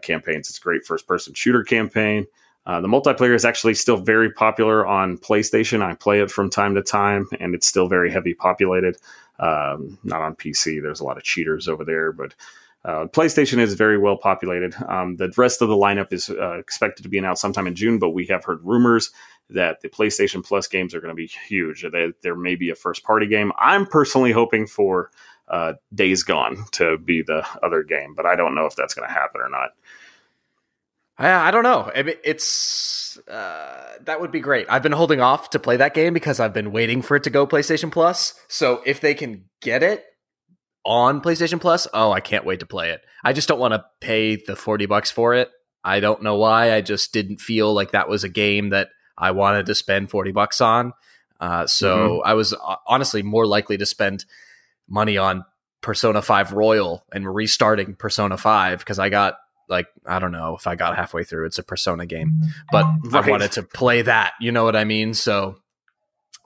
campaigns. 0.02 0.50
It's 0.50 0.58
a 0.58 0.60
great 0.60 0.84
first 0.84 1.06
person 1.06 1.32
shooter 1.32 1.64
campaign. 1.64 2.26
The 2.66 2.86
multiplayer 2.86 3.34
is 3.34 3.44
actually 3.44 3.74
still 3.74 3.96
very 3.96 4.30
popular 4.30 4.86
on 4.86 5.16
PlayStation. 5.18 5.82
I 5.82 5.94
play 5.94 6.20
it 6.20 6.30
from 6.30 6.50
time 6.50 6.74
to 6.74 6.82
time, 6.82 7.26
and 7.40 7.54
it's 7.54 7.66
still 7.66 7.88
very 7.88 8.12
heavy 8.12 8.34
populated. 8.34 8.96
Um, 9.40 9.98
not 10.04 10.20
on 10.20 10.36
PC. 10.36 10.82
There's 10.82 11.00
a 11.00 11.04
lot 11.04 11.16
of 11.16 11.24
cheaters 11.24 11.66
over 11.66 11.84
there, 11.84 12.12
but 12.12 12.34
uh, 12.84 13.06
PlayStation 13.06 13.58
is 13.58 13.74
very 13.74 13.98
well 13.98 14.16
populated. 14.16 14.74
Um, 14.86 15.16
the 15.16 15.32
rest 15.36 15.60
of 15.62 15.68
the 15.68 15.76
lineup 15.76 16.12
is 16.12 16.30
uh, 16.30 16.58
expected 16.58 17.02
to 17.02 17.08
be 17.08 17.18
announced 17.18 17.42
sometime 17.42 17.66
in 17.66 17.74
June, 17.74 17.98
but 17.98 18.10
we 18.10 18.26
have 18.26 18.44
heard 18.44 18.60
rumors 18.62 19.10
that 19.50 19.80
the 19.80 19.88
PlayStation 19.88 20.44
Plus 20.44 20.66
games 20.66 20.94
are 20.94 21.00
going 21.00 21.10
to 21.10 21.14
be 21.14 21.26
huge. 21.26 21.84
There 22.22 22.36
may 22.36 22.54
be 22.54 22.70
a 22.70 22.74
first 22.74 23.02
party 23.02 23.26
game. 23.26 23.52
I'm 23.58 23.86
personally 23.86 24.32
hoping 24.32 24.66
for 24.66 25.10
uh, 25.48 25.74
Days 25.94 26.22
Gone 26.22 26.64
to 26.72 26.98
be 26.98 27.22
the 27.22 27.46
other 27.62 27.82
game, 27.82 28.14
but 28.14 28.26
I 28.26 28.36
don't 28.36 28.54
know 28.54 28.66
if 28.66 28.76
that's 28.76 28.94
going 28.94 29.08
to 29.08 29.12
happen 29.12 29.40
or 29.40 29.48
not. 29.48 29.70
I, 31.20 31.48
I 31.48 31.50
don't 31.50 31.62
know. 31.62 31.90
It's 31.94 33.18
uh, 33.28 33.94
that 34.04 34.20
would 34.20 34.32
be 34.32 34.40
great. 34.40 34.66
I've 34.68 34.82
been 34.82 34.92
holding 34.92 35.20
off 35.20 35.50
to 35.50 35.58
play 35.58 35.76
that 35.76 35.94
game 35.94 36.14
because 36.14 36.40
I've 36.40 36.54
been 36.54 36.72
waiting 36.72 37.02
for 37.02 37.16
it 37.16 37.24
to 37.24 37.30
go 37.30 37.46
PlayStation 37.46 37.92
Plus. 37.92 38.34
So 38.48 38.82
if 38.86 39.00
they 39.00 39.14
can 39.14 39.44
get 39.60 39.82
it 39.82 40.04
on 40.84 41.20
PlayStation 41.20 41.60
Plus, 41.60 41.86
oh, 41.92 42.10
I 42.10 42.20
can't 42.20 42.46
wait 42.46 42.60
to 42.60 42.66
play 42.66 42.90
it. 42.90 43.02
I 43.22 43.34
just 43.34 43.48
don't 43.48 43.60
want 43.60 43.74
to 43.74 43.84
pay 44.00 44.36
the 44.36 44.56
forty 44.56 44.86
bucks 44.86 45.10
for 45.10 45.34
it. 45.34 45.50
I 45.84 46.00
don't 46.00 46.22
know 46.22 46.36
why. 46.36 46.72
I 46.72 46.80
just 46.80 47.12
didn't 47.12 47.40
feel 47.40 47.72
like 47.72 47.92
that 47.92 48.08
was 48.08 48.24
a 48.24 48.28
game 48.28 48.70
that 48.70 48.88
I 49.16 49.32
wanted 49.32 49.66
to 49.66 49.74
spend 49.74 50.10
forty 50.10 50.32
bucks 50.32 50.60
on. 50.60 50.94
Uh, 51.38 51.66
so 51.66 51.96
mm-hmm. 51.96 52.28
I 52.28 52.34
was 52.34 52.52
uh, 52.52 52.76
honestly 52.86 53.22
more 53.22 53.46
likely 53.46 53.76
to 53.78 53.86
spend 53.86 54.24
money 54.88 55.16
on 55.16 55.44
Persona 55.80 56.20
5 56.20 56.52
Royal 56.52 57.06
and 57.12 57.32
restarting 57.34 57.94
Persona 57.94 58.36
5 58.36 58.80
because 58.80 58.98
I 58.98 59.08
got 59.08 59.38
like 59.70 59.86
I 60.04 60.18
don't 60.18 60.32
know 60.32 60.56
if 60.56 60.66
I 60.66 60.74
got 60.74 60.96
halfway 60.96 61.24
through. 61.24 61.46
It's 61.46 61.58
a 61.58 61.62
Persona 61.62 62.04
game, 62.04 62.42
but 62.70 62.84
right. 63.04 63.24
I 63.24 63.30
wanted 63.30 63.52
to 63.52 63.62
play 63.62 64.02
that. 64.02 64.32
You 64.40 64.52
know 64.52 64.64
what 64.64 64.76
I 64.76 64.84
mean? 64.84 65.14
So 65.14 65.56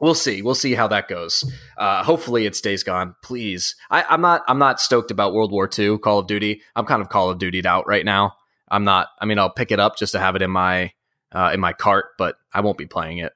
we'll 0.01 0.15
see. 0.15 0.43
We'll 0.43 0.55
see 0.55 0.75
how 0.75 0.89
that 0.89 1.09
goes. 1.09 1.51
Uh, 1.77 2.05
hopefully, 2.05 2.47
it 2.47 2.55
stays 2.55 2.83
gone. 2.83 3.17
Please. 3.23 3.75
I, 3.91 4.05
I'm 4.05 4.21
not. 4.21 4.43
I'm 4.47 4.59
not 4.59 4.81
stoked 4.81 5.11
about 5.11 5.33
World 5.33 5.51
War 5.51 5.69
II, 5.77 5.99
Call 5.99 6.21
of 6.21 6.27
Duty. 6.27 6.63
I'm 6.77 6.87
kind 6.87 7.03
of 7.03 7.09
Call 7.09 7.31
of 7.31 7.39
Dutied 7.39 7.67
out 7.67 7.87
right 7.87 8.05
now. 8.05 8.35
I'm 8.69 8.85
not. 8.85 9.09
I 9.19 9.25
mean, 9.25 9.39
I'll 9.39 9.51
pick 9.51 9.73
it 9.73 9.81
up 9.81 9.97
just 9.97 10.13
to 10.13 10.21
have 10.21 10.37
it 10.37 10.43
in 10.43 10.51
my 10.51 10.93
uh, 11.33 11.51
in 11.53 11.61
my 11.61 11.73
cart, 11.73 12.07
but 12.19 12.37
I 12.53 12.61
won't 12.61 12.79
be 12.79 12.87
playing 12.87 13.19
it. 13.19 13.33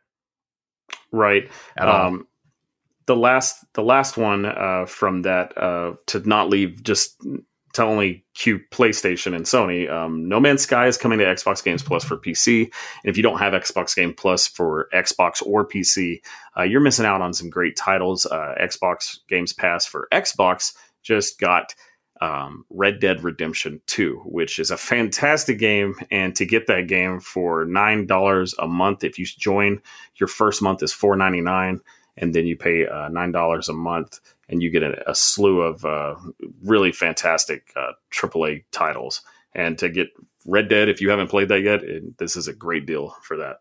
Right. 1.10 1.50
At 1.76 1.88
um, 1.88 1.94
all. 1.94 2.18
The 3.06 3.16
last, 3.16 3.64
the 3.72 3.82
last 3.82 4.18
one 4.18 4.44
uh, 4.44 4.84
from 4.86 5.22
that 5.22 5.56
uh, 5.56 5.94
to 6.08 6.20
not 6.28 6.50
leave 6.50 6.82
just 6.82 7.16
to 7.74 7.82
only 7.82 8.24
cue 8.34 8.60
PlayStation 8.70 9.34
and 9.34 9.44
Sony. 9.44 9.90
Um, 9.90 10.28
no 10.28 10.40
Man's 10.40 10.62
Sky 10.62 10.86
is 10.86 10.96
coming 10.96 11.18
to 11.18 11.24
Xbox 11.24 11.62
Games 11.62 11.82
Plus 11.82 12.04
for 12.04 12.16
PC. 12.16 12.62
And 12.62 13.10
if 13.10 13.16
you 13.16 13.22
don't 13.22 13.38
have 13.38 13.52
Xbox 13.52 13.94
Game 13.94 14.14
Plus 14.14 14.46
for 14.46 14.88
Xbox 14.94 15.42
or 15.44 15.66
PC, 15.66 16.20
uh, 16.56 16.62
you're 16.62 16.80
missing 16.80 17.06
out 17.06 17.20
on 17.20 17.34
some 17.34 17.50
great 17.50 17.76
titles. 17.76 18.26
Uh, 18.26 18.54
Xbox 18.60 19.18
Games 19.28 19.52
Pass 19.52 19.86
for 19.86 20.08
Xbox 20.12 20.74
just 21.02 21.38
got 21.38 21.74
um, 22.20 22.64
Red 22.70 23.00
Dead 23.00 23.22
Redemption 23.22 23.80
2, 23.86 24.22
which 24.24 24.58
is 24.58 24.70
a 24.70 24.76
fantastic 24.76 25.58
game. 25.58 25.94
And 26.10 26.34
to 26.36 26.44
get 26.44 26.66
that 26.66 26.88
game 26.88 27.20
for 27.20 27.64
$9 27.64 28.54
a 28.58 28.66
month, 28.66 29.04
if 29.04 29.18
you 29.18 29.26
join, 29.26 29.80
your 30.16 30.28
first 30.28 30.62
month 30.62 30.82
is 30.82 30.92
$4.99 30.92 31.80
and 32.16 32.34
then 32.34 32.46
you 32.46 32.56
pay 32.56 32.86
uh, 32.86 33.08
$9 33.08 33.68
a 33.68 33.72
month 33.72 34.20
and 34.48 34.62
you 34.62 34.70
get 34.70 34.82
a, 34.82 35.10
a 35.10 35.14
slew 35.14 35.60
of 35.60 35.84
uh, 35.84 36.16
really 36.62 36.92
fantastic 36.92 37.72
uh, 37.76 37.92
AAA 38.12 38.64
titles. 38.70 39.22
And 39.54 39.78
to 39.78 39.88
get 39.88 40.08
Red 40.46 40.68
Dead, 40.68 40.88
if 40.88 41.00
you 41.00 41.10
haven't 41.10 41.28
played 41.28 41.48
that 41.48 41.60
yet, 41.60 41.82
it, 41.82 42.18
this 42.18 42.36
is 42.36 42.48
a 42.48 42.54
great 42.54 42.86
deal 42.86 43.14
for 43.22 43.36
that. 43.38 43.60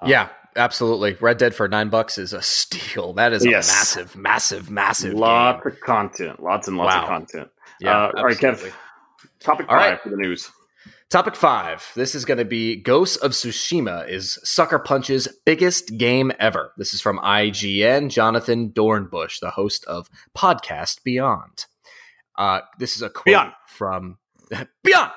Um, 0.00 0.10
yeah, 0.10 0.28
absolutely. 0.56 1.16
Red 1.20 1.38
Dead 1.38 1.54
for 1.54 1.68
nine 1.68 1.88
bucks 1.88 2.18
is 2.18 2.32
a 2.32 2.42
steal. 2.42 3.12
That 3.14 3.32
is 3.32 3.44
a 3.44 3.50
yes. 3.50 3.68
massive, 3.68 4.16
massive, 4.16 4.70
massive. 4.70 5.14
Lots 5.14 5.62
game. 5.62 5.72
of 5.72 5.80
content. 5.80 6.42
Lots 6.42 6.68
and 6.68 6.76
lots 6.76 6.94
wow. 6.94 7.02
of 7.02 7.08
content. 7.08 7.48
Yeah. 7.80 8.06
Uh, 8.06 8.12
all 8.16 8.24
right, 8.24 8.36
Kev. 8.36 8.72
Topic 9.40 9.66
five 9.66 9.92
right. 9.92 10.00
for 10.00 10.08
the 10.10 10.16
news. 10.16 10.50
Topic 11.08 11.36
five. 11.36 11.88
This 11.94 12.16
is 12.16 12.24
going 12.24 12.38
to 12.38 12.44
be 12.44 12.74
Ghosts 12.74 13.16
of 13.18 13.30
Tsushima 13.30 14.08
is 14.08 14.40
Sucker 14.42 14.80
Punch's 14.80 15.28
biggest 15.44 15.96
game 15.96 16.32
ever. 16.40 16.72
This 16.76 16.94
is 16.94 17.00
from 17.00 17.18
IGN, 17.20 18.10
Jonathan 18.10 18.70
Dornbush, 18.70 19.38
the 19.38 19.50
host 19.50 19.84
of 19.84 20.10
Podcast 20.36 21.04
Beyond. 21.04 21.66
Uh, 22.36 22.62
this 22.80 22.96
is 22.96 23.02
a 23.02 23.08
quote 23.08 23.24
Beyond. 23.24 23.52
from 23.68 24.18
Beyond. 24.82 25.12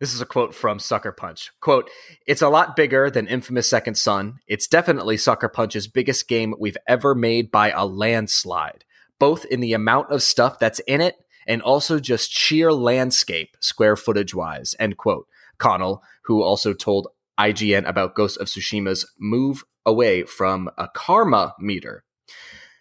This 0.00 0.14
is 0.14 0.22
a 0.22 0.26
quote 0.26 0.54
from 0.54 0.78
Sucker 0.78 1.12
Punch. 1.12 1.50
Quote, 1.60 1.90
It's 2.26 2.42
a 2.42 2.48
lot 2.48 2.74
bigger 2.74 3.10
than 3.10 3.28
Infamous 3.28 3.68
Second 3.68 3.96
Son. 3.96 4.38
It's 4.48 4.66
definitely 4.66 5.18
Sucker 5.18 5.50
Punch's 5.50 5.86
biggest 5.88 6.26
game 6.26 6.54
we've 6.58 6.78
ever 6.88 7.14
made 7.14 7.50
by 7.50 7.70
a 7.70 7.84
landslide, 7.84 8.86
both 9.18 9.44
in 9.44 9.60
the 9.60 9.74
amount 9.74 10.10
of 10.10 10.22
stuff 10.22 10.58
that's 10.58 10.78
in 10.80 11.02
it 11.02 11.16
and 11.46 11.60
also 11.60 12.00
just 12.00 12.32
sheer 12.32 12.72
landscape, 12.72 13.58
square 13.60 13.94
footage 13.96 14.34
wise. 14.34 14.74
End 14.78 14.96
quote. 14.96 15.28
Connell, 15.58 16.02
who 16.24 16.42
also 16.42 16.72
told 16.72 17.08
IGN 17.38 17.88
about 17.88 18.14
Ghost 18.14 18.38
of 18.38 18.48
Tsushima's 18.48 19.10
move 19.18 19.64
away 19.84 20.22
from 20.24 20.70
a 20.78 20.88
karma 20.88 21.54
meter. 21.58 22.04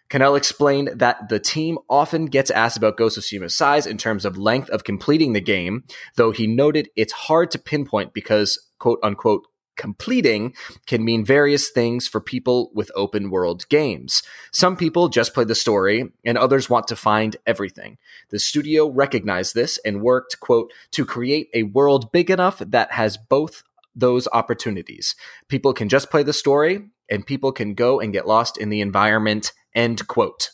Connell 0.09 0.35
explained 0.35 0.91
that 0.95 1.29
the 1.29 1.39
team 1.39 1.79
often 1.89 2.27
gets 2.27 2.51
asked 2.51 2.77
about 2.77 2.97
Ghost 2.97 3.17
of 3.17 3.23
Tsushima's 3.23 3.57
size 3.57 3.87
in 3.87 3.97
terms 3.97 4.25
of 4.25 4.37
length 4.37 4.69
of 4.69 4.83
completing 4.83 5.33
the 5.33 5.41
game, 5.41 5.85
though 6.17 6.31
he 6.31 6.45
noted 6.45 6.89
it's 6.95 7.13
hard 7.13 7.49
to 7.51 7.59
pinpoint 7.59 8.13
because, 8.13 8.59
quote 8.77 8.99
unquote, 9.01 9.47
completing 9.75 10.53
can 10.85 11.03
mean 11.03 11.25
various 11.25 11.69
things 11.69 12.07
for 12.07 12.21
people 12.21 12.71
with 12.73 12.91
open 12.95 13.29
world 13.29 13.67
games. 13.69 14.23
Some 14.51 14.77
people 14.77 15.09
just 15.09 15.33
play 15.33 15.43
the 15.43 15.55
story 15.55 16.11
and 16.25 16.37
others 16.37 16.69
want 16.69 16.87
to 16.87 16.95
find 16.95 17.35
everything. 17.45 17.97
The 18.29 18.39
studio 18.39 18.87
recognized 18.87 19.55
this 19.55 19.79
and 19.85 20.01
worked, 20.01 20.39
quote, 20.39 20.71
to 20.91 21.05
create 21.05 21.49
a 21.53 21.63
world 21.63 22.11
big 22.11 22.29
enough 22.29 22.59
that 22.59 22.91
has 22.91 23.17
both 23.17 23.63
those 23.95 24.27
opportunities. 24.33 25.15
People 25.47 25.73
can 25.73 25.89
just 25.89 26.09
play 26.09 26.23
the 26.23 26.33
story 26.33 26.89
and 27.09 27.25
people 27.25 27.51
can 27.51 27.73
go 27.73 27.99
and 27.99 28.13
get 28.13 28.27
lost 28.27 28.57
in 28.57 28.69
the 28.69 28.81
environment, 28.81 29.51
end 29.75 30.07
quote. 30.07 30.49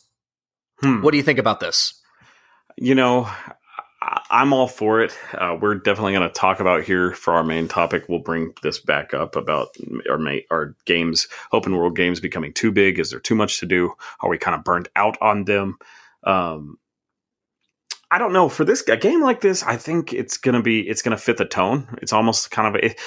Hmm. 0.80 1.02
What 1.02 1.12
do 1.12 1.16
you 1.16 1.22
think 1.22 1.38
about 1.38 1.60
this? 1.60 1.94
You 2.76 2.94
know, 2.94 3.28
I'm 4.02 4.52
all 4.52 4.66
for 4.66 5.02
it. 5.02 5.16
Uh, 5.34 5.58
we're 5.60 5.74
definitely 5.74 6.12
going 6.12 6.26
to 6.26 6.32
talk 6.32 6.60
about 6.60 6.84
here 6.84 7.12
for 7.12 7.34
our 7.34 7.44
main 7.44 7.68
topic. 7.68 8.08
We'll 8.08 8.20
bring 8.20 8.54
this 8.62 8.78
back 8.78 9.12
up 9.12 9.36
about 9.36 9.76
our 10.08 10.18
our 10.50 10.74
games, 10.86 11.28
open 11.52 11.76
world 11.76 11.96
games 11.96 12.18
becoming 12.18 12.54
too 12.54 12.72
big. 12.72 12.98
Is 12.98 13.10
there 13.10 13.20
too 13.20 13.34
much 13.34 13.60
to 13.60 13.66
do? 13.66 13.92
Are 14.20 14.30
we 14.30 14.38
kind 14.38 14.54
of 14.54 14.64
burned 14.64 14.88
out 14.96 15.18
on 15.20 15.44
them? 15.44 15.76
Um, 16.24 16.78
I 18.10 18.18
don't 18.18 18.32
know. 18.32 18.48
For 18.48 18.64
this 18.64 18.82
a 18.88 18.96
game 18.96 19.20
like 19.20 19.42
this, 19.42 19.62
I 19.62 19.76
think 19.76 20.14
it's 20.14 20.38
gonna 20.38 20.62
be 20.62 20.80
it's 20.88 21.02
gonna 21.02 21.18
fit 21.18 21.36
the 21.36 21.44
tone. 21.44 21.86
It's 22.00 22.12
almost 22.12 22.50
kind 22.50 22.68
of 22.68 22.82
a, 22.82 22.86
it, 22.86 23.00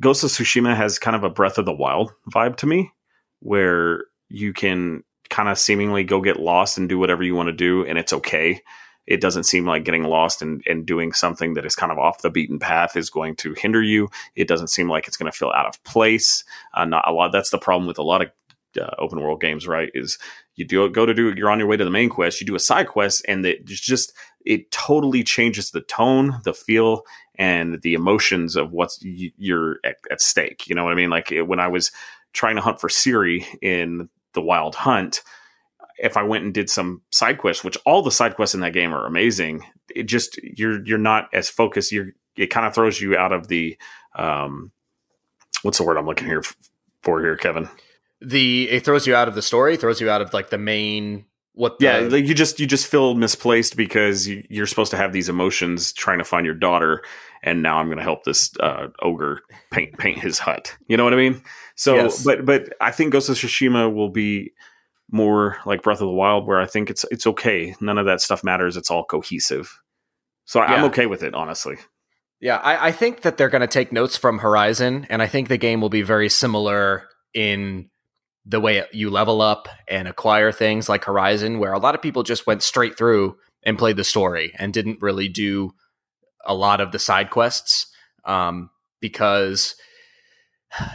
Ghost 0.00 0.24
of 0.24 0.30
Tsushima 0.30 0.74
has 0.74 0.98
kind 0.98 1.14
of 1.14 1.22
a 1.22 1.30
Breath 1.30 1.58
of 1.58 1.66
the 1.66 1.72
Wild 1.72 2.12
vibe 2.32 2.56
to 2.56 2.66
me, 2.66 2.92
where 3.40 4.06
you 4.28 4.52
can 4.52 5.04
kind 5.28 5.48
of 5.48 5.58
seemingly 5.58 6.02
go 6.02 6.20
get 6.20 6.40
lost 6.40 6.78
and 6.78 6.88
do 6.88 6.98
whatever 6.98 7.22
you 7.22 7.34
want 7.34 7.48
to 7.48 7.52
do, 7.52 7.84
and 7.84 7.98
it's 7.98 8.12
okay 8.12 8.62
it 9.06 9.20
doesn't 9.20 9.44
seem 9.44 9.66
like 9.66 9.84
getting 9.84 10.04
lost 10.04 10.42
and, 10.42 10.62
and 10.66 10.86
doing 10.86 11.12
something 11.12 11.54
that 11.54 11.66
is 11.66 11.76
kind 11.76 11.92
of 11.92 11.98
off 11.98 12.22
the 12.22 12.30
beaten 12.30 12.58
path 12.58 12.96
is 12.96 13.10
going 13.10 13.36
to 13.36 13.54
hinder 13.54 13.82
you. 13.82 14.08
It 14.34 14.48
doesn't 14.48 14.68
seem 14.68 14.88
like 14.88 15.06
it's 15.06 15.16
going 15.16 15.30
to 15.30 15.36
feel 15.36 15.52
out 15.54 15.66
of 15.66 15.82
place. 15.84 16.44
Uh, 16.72 16.84
not 16.84 17.06
a 17.06 17.12
lot. 17.12 17.32
That's 17.32 17.50
the 17.50 17.58
problem 17.58 17.86
with 17.86 17.98
a 17.98 18.02
lot 18.02 18.22
of 18.22 18.30
uh, 18.80 18.90
open 18.98 19.20
world 19.20 19.40
games, 19.40 19.68
right? 19.68 19.90
Is 19.94 20.18
you 20.56 20.64
do 20.64 20.88
go 20.90 21.06
to 21.06 21.14
do 21.14 21.32
you're 21.36 21.50
on 21.50 21.58
your 21.58 21.68
way 21.68 21.76
to 21.76 21.84
the 21.84 21.90
main 21.90 22.08
quest, 22.08 22.40
you 22.40 22.46
do 22.46 22.54
a 22.54 22.60
side 22.60 22.88
quest, 22.88 23.24
and 23.28 23.44
it 23.44 23.64
just 23.64 24.12
it 24.44 24.70
totally 24.70 25.22
changes 25.22 25.70
the 25.70 25.80
tone, 25.80 26.40
the 26.44 26.54
feel, 26.54 27.02
and 27.36 27.80
the 27.82 27.94
emotions 27.94 28.56
of 28.56 28.72
what's 28.72 28.98
you're 29.02 29.78
at, 29.84 29.96
at 30.10 30.20
stake. 30.20 30.66
You 30.66 30.74
know 30.74 30.84
what 30.84 30.92
I 30.92 30.96
mean? 30.96 31.10
Like 31.10 31.32
when 31.46 31.60
I 31.60 31.68
was 31.68 31.92
trying 32.32 32.56
to 32.56 32.62
hunt 32.62 32.80
for 32.80 32.88
Ciri 32.88 33.44
in 33.62 34.08
the 34.32 34.42
Wild 34.42 34.74
Hunt 34.74 35.22
if 35.98 36.16
I 36.16 36.22
went 36.22 36.44
and 36.44 36.52
did 36.52 36.68
some 36.68 37.02
side 37.10 37.38
quests, 37.38 37.64
which 37.64 37.78
all 37.84 38.02
the 38.02 38.10
side 38.10 38.34
quests 38.34 38.54
in 38.54 38.60
that 38.60 38.72
game 38.72 38.94
are 38.94 39.06
amazing, 39.06 39.64
it 39.94 40.04
just 40.04 40.38
you're 40.42 40.84
you're 40.84 40.98
not 40.98 41.28
as 41.32 41.48
focused. 41.48 41.92
You're 41.92 42.12
it 42.36 42.48
kind 42.48 42.66
of 42.66 42.74
throws 42.74 43.00
you 43.00 43.16
out 43.16 43.32
of 43.32 43.48
the 43.48 43.76
um, 44.14 44.72
what's 45.62 45.78
the 45.78 45.84
word 45.84 45.96
I'm 45.96 46.06
looking 46.06 46.26
here 46.26 46.42
for 47.02 47.20
here, 47.20 47.36
Kevin? 47.36 47.68
The 48.20 48.70
it 48.70 48.84
throws 48.84 49.06
you 49.06 49.14
out 49.14 49.28
of 49.28 49.34
the 49.34 49.42
story, 49.42 49.76
throws 49.76 50.00
you 50.00 50.10
out 50.10 50.20
of 50.20 50.32
like 50.32 50.50
the 50.50 50.58
main 50.58 51.26
what 51.54 51.78
the, 51.78 51.84
yeah 51.84 51.98
like 51.98 52.26
you 52.26 52.34
just 52.34 52.58
you 52.58 52.66
just 52.66 52.86
feel 52.86 53.14
misplaced 53.14 53.76
because 53.76 54.26
you, 54.26 54.62
are 54.62 54.66
supposed 54.66 54.90
to 54.90 54.96
have 54.96 55.12
these 55.12 55.28
emotions 55.28 55.92
trying 55.92 56.18
to 56.18 56.24
find 56.24 56.44
your 56.44 56.54
daughter 56.54 57.02
and 57.44 57.62
now 57.62 57.78
i'm 57.78 57.86
going 57.86 57.98
to 57.98 58.02
help 58.02 58.24
this 58.24 58.52
uh, 58.58 58.88
ogre 59.02 59.40
paint 59.70 59.96
paint 59.96 60.18
his 60.18 60.38
hut 60.38 60.76
you 60.88 60.96
know 60.96 61.04
what 61.04 61.12
i 61.12 61.16
mean 61.16 61.40
so 61.76 61.94
yes. 61.94 62.24
but 62.24 62.44
but 62.44 62.74
i 62.80 62.90
think 62.90 63.12
ghost 63.12 63.28
of 63.28 63.36
tsushima 63.36 63.92
will 63.92 64.08
be 64.08 64.52
more 65.14 65.58
like 65.64 65.82
Breath 65.82 66.00
of 66.00 66.08
the 66.08 66.12
Wild, 66.12 66.44
where 66.44 66.60
I 66.60 66.66
think 66.66 66.90
it's 66.90 67.04
it's 67.10 67.26
okay. 67.28 67.76
None 67.80 67.98
of 67.98 68.06
that 68.06 68.20
stuff 68.20 68.42
matters. 68.42 68.76
It's 68.76 68.90
all 68.90 69.04
cohesive. 69.04 69.80
So 70.44 70.60
yeah. 70.60 70.74
I'm 70.74 70.84
okay 70.86 71.06
with 71.06 71.22
it, 71.22 71.34
honestly. 71.34 71.76
Yeah, 72.40 72.56
I, 72.56 72.88
I 72.88 72.92
think 72.92 73.22
that 73.22 73.38
they're 73.38 73.48
going 73.48 73.60
to 73.60 73.68
take 73.68 73.92
notes 73.92 74.16
from 74.16 74.40
Horizon, 74.40 75.06
and 75.08 75.22
I 75.22 75.28
think 75.28 75.48
the 75.48 75.56
game 75.56 75.80
will 75.80 75.88
be 75.88 76.02
very 76.02 76.28
similar 76.28 77.04
in 77.32 77.90
the 78.44 78.60
way 78.60 78.84
you 78.92 79.08
level 79.08 79.40
up 79.40 79.68
and 79.88 80.08
acquire 80.08 80.50
things 80.50 80.88
like 80.88 81.04
Horizon, 81.04 81.60
where 81.60 81.72
a 81.72 81.78
lot 81.78 81.94
of 81.94 82.02
people 82.02 82.24
just 82.24 82.46
went 82.46 82.62
straight 82.62 82.98
through 82.98 83.36
and 83.62 83.78
played 83.78 83.96
the 83.96 84.04
story 84.04 84.52
and 84.58 84.74
didn't 84.74 85.00
really 85.00 85.28
do 85.28 85.72
a 86.44 86.54
lot 86.54 86.80
of 86.80 86.90
the 86.90 86.98
side 86.98 87.30
quests 87.30 87.86
um, 88.24 88.68
because 89.00 89.76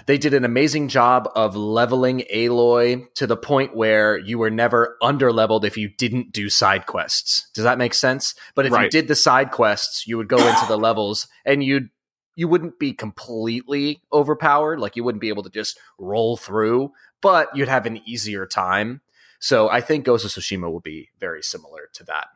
they 0.06 0.18
did 0.18 0.34
an 0.34 0.46
amazing 0.46 0.88
job 0.88 1.30
of 1.36 1.56
leveling 1.56 2.24
Aloy 2.34 3.06
to 3.16 3.28
the 3.28 3.38
point 3.38 3.76
where 3.76 4.18
you 4.18 4.38
were 4.38 4.50
never 4.50 4.98
under 5.02 5.32
leveled 5.32 5.66
if 5.66 5.78
you 5.78 5.90
didn't 5.90 6.32
do 6.32 6.50
side 6.50 6.86
quests. 6.86 7.50
Does 7.54 7.64
that 7.64 7.78
make 7.78 7.94
sense? 7.94 8.36
But 8.56 8.66
if 8.66 8.74
right. 8.74 8.84
you 8.84 8.90
did 8.90 9.08
the 9.08 9.16
side 9.16 9.52
quests, 9.52 10.08
you 10.08 10.18
would 10.18 10.28
go 10.28 10.38
into 10.38 10.66
the 10.68 10.78
levels 10.78 11.28
and 11.46 11.64
you'd 11.64 11.90
you 12.36 12.48
wouldn't 12.48 12.80
be 12.80 12.94
completely 12.94 14.02
overpowered, 14.14 14.80
like 14.80 14.96
you 14.96 15.04
wouldn't 15.04 15.20
be 15.20 15.28
able 15.28 15.44
to 15.44 15.50
just 15.50 15.78
roll 15.98 16.38
through, 16.38 16.94
but 17.22 17.50
you'd 17.54 17.68
have 17.68 17.86
an 17.86 18.02
easier 18.06 18.46
time. 18.46 19.02
So 19.40 19.70
I 19.70 19.82
think 19.82 20.06
Ghost 20.06 20.24
of 20.24 20.32
Tsushima 20.32 20.72
will 20.72 20.80
be 20.80 21.10
very 21.20 21.44
similar 21.44 21.90
to 21.96 22.06
that. 22.06 22.28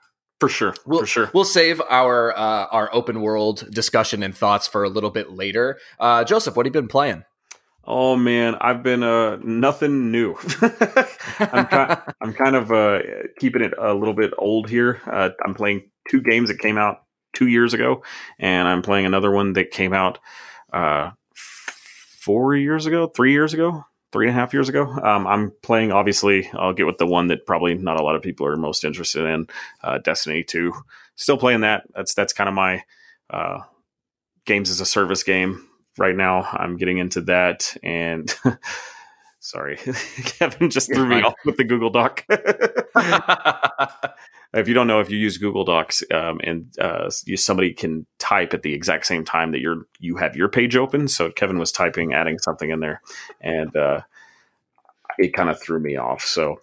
For 0.42 0.50
sure. 0.50 0.76
We'll, 0.86 1.00
for 1.00 1.06
sure. 1.06 1.32
We'll 1.34 1.46
save 1.46 1.80
our 1.90 2.38
uh, 2.38 2.66
our 2.66 2.94
open 2.94 3.22
world 3.22 3.66
discussion 3.72 4.24
and 4.24 4.36
thoughts 4.36 4.68
for 4.68 4.84
a 4.84 4.90
little 4.90 5.10
bit 5.10 5.32
later. 5.32 5.80
Uh, 5.98 6.26
Joseph, 6.26 6.58
what 6.58 6.66
have 6.66 6.76
you 6.76 6.82
been 6.82 6.90
playing? 6.90 7.24
Oh 7.86 8.16
man, 8.16 8.56
I've 8.62 8.82
been 8.82 9.04
uh 9.04 9.38
nothing 9.44 10.12
new. 10.12 10.36
I'm, 11.40 11.66
kind, 11.66 12.02
I'm 12.22 12.34
kind 12.34 12.56
of 12.56 12.72
uh 12.72 13.00
keeping 13.40 13.62
it 13.62 13.74
a 13.78 13.94
little 13.94 14.14
bit 14.14 14.34
old 14.38 14.70
here. 14.70 15.02
Uh, 15.06 15.30
I'm 15.46 15.54
playing 15.54 15.90
two 16.10 16.22
games 16.22 16.50
that 16.50 16.60
came 16.60 16.78
out 16.78 17.04
two 17.34 17.48
years 17.48 17.74
ago, 17.74 18.04
and 18.40 18.68
I'm 18.68 18.82
playing 18.82 19.06
another 19.06 19.32
one 19.32 19.54
that 19.54 19.72
came 19.72 19.94
out 19.94 20.20
uh 20.72 21.12
four 21.36 22.56
years 22.56 22.86
ago, 22.86 23.08
three 23.08 23.34
years 23.34 23.54
ago, 23.54 23.86
three 24.14 24.28
and 24.28 24.38
a 24.38 24.40
half 24.40 24.54
years 24.54 24.70
ago. 24.70 24.84
Um, 24.84 25.28
I'm 25.28 25.52
playing. 25.62 25.92
Obviously, 25.92 26.50
I'll 26.54 26.74
get 26.74 26.86
with 26.86 27.00
the 27.00 27.06
one 27.08 27.28
that 27.28 27.46
probably 27.46 27.74
not 27.74 28.00
a 28.00 28.04
lot 28.04 28.16
of 28.16 28.22
people 28.22 28.48
are 28.48 28.56
most 28.56 28.86
interested 28.86 29.26
in, 29.26 29.48
uh, 29.84 29.98
Destiny 29.98 30.44
Two. 30.46 30.74
Still 31.16 31.38
playing 31.38 31.62
that. 31.62 31.84
That's 31.94 32.14
that's 32.14 32.32
kind 32.32 32.48
of 32.48 32.56
my 32.56 32.84
uh, 33.30 33.60
games 34.46 34.70
as 34.70 34.80
a 34.80 34.86
service 34.86 35.24
game 35.24 35.68
right 35.98 36.16
now. 36.16 36.44
I'm 36.52 36.78
getting 36.78 36.98
into 36.98 37.22
that, 37.22 37.76
and 37.84 38.34
sorry, 39.40 39.78
Kevin 40.26 40.70
just 40.70 40.94
threw 40.94 41.06
me 41.08 41.22
off 41.22 41.36
with 41.46 41.58
the 41.58 41.64
Google 41.64 41.90
Doc. 41.90 42.26
if 44.54 44.68
you 44.68 44.74
don't 44.74 44.88
know, 44.88 45.00
if 45.00 45.10
you 45.10 45.18
use 45.18 45.38
Google 45.38 45.66
Docs 45.66 46.04
um, 46.12 46.40
and 46.44 46.74
uh, 46.80 47.10
you, 47.26 47.38
somebody 47.38 47.74
can 47.74 48.06
type 48.20 48.54
at 48.54 48.62
the 48.62 48.74
exact 48.74 49.06
same 49.06 49.26
time 49.26 49.52
that 49.52 49.60
you're 49.60 49.86
you 50.00 50.18
have 50.18 50.36
your 50.36 50.50
page 50.50 50.76
open. 50.76 51.08
So 51.08 51.30
Kevin 51.32 51.60
was 51.60 51.72
typing, 51.72 52.14
adding 52.14 52.40
something 52.40 52.70
in 52.70 52.80
there, 52.80 53.02
and 53.42 53.76
uh, 53.76 54.02
it 55.18 55.34
kind 55.34 55.50
of 55.50 55.62
threw 55.62 55.80
me 55.80 55.98
off. 55.98 56.22
So 56.22 56.62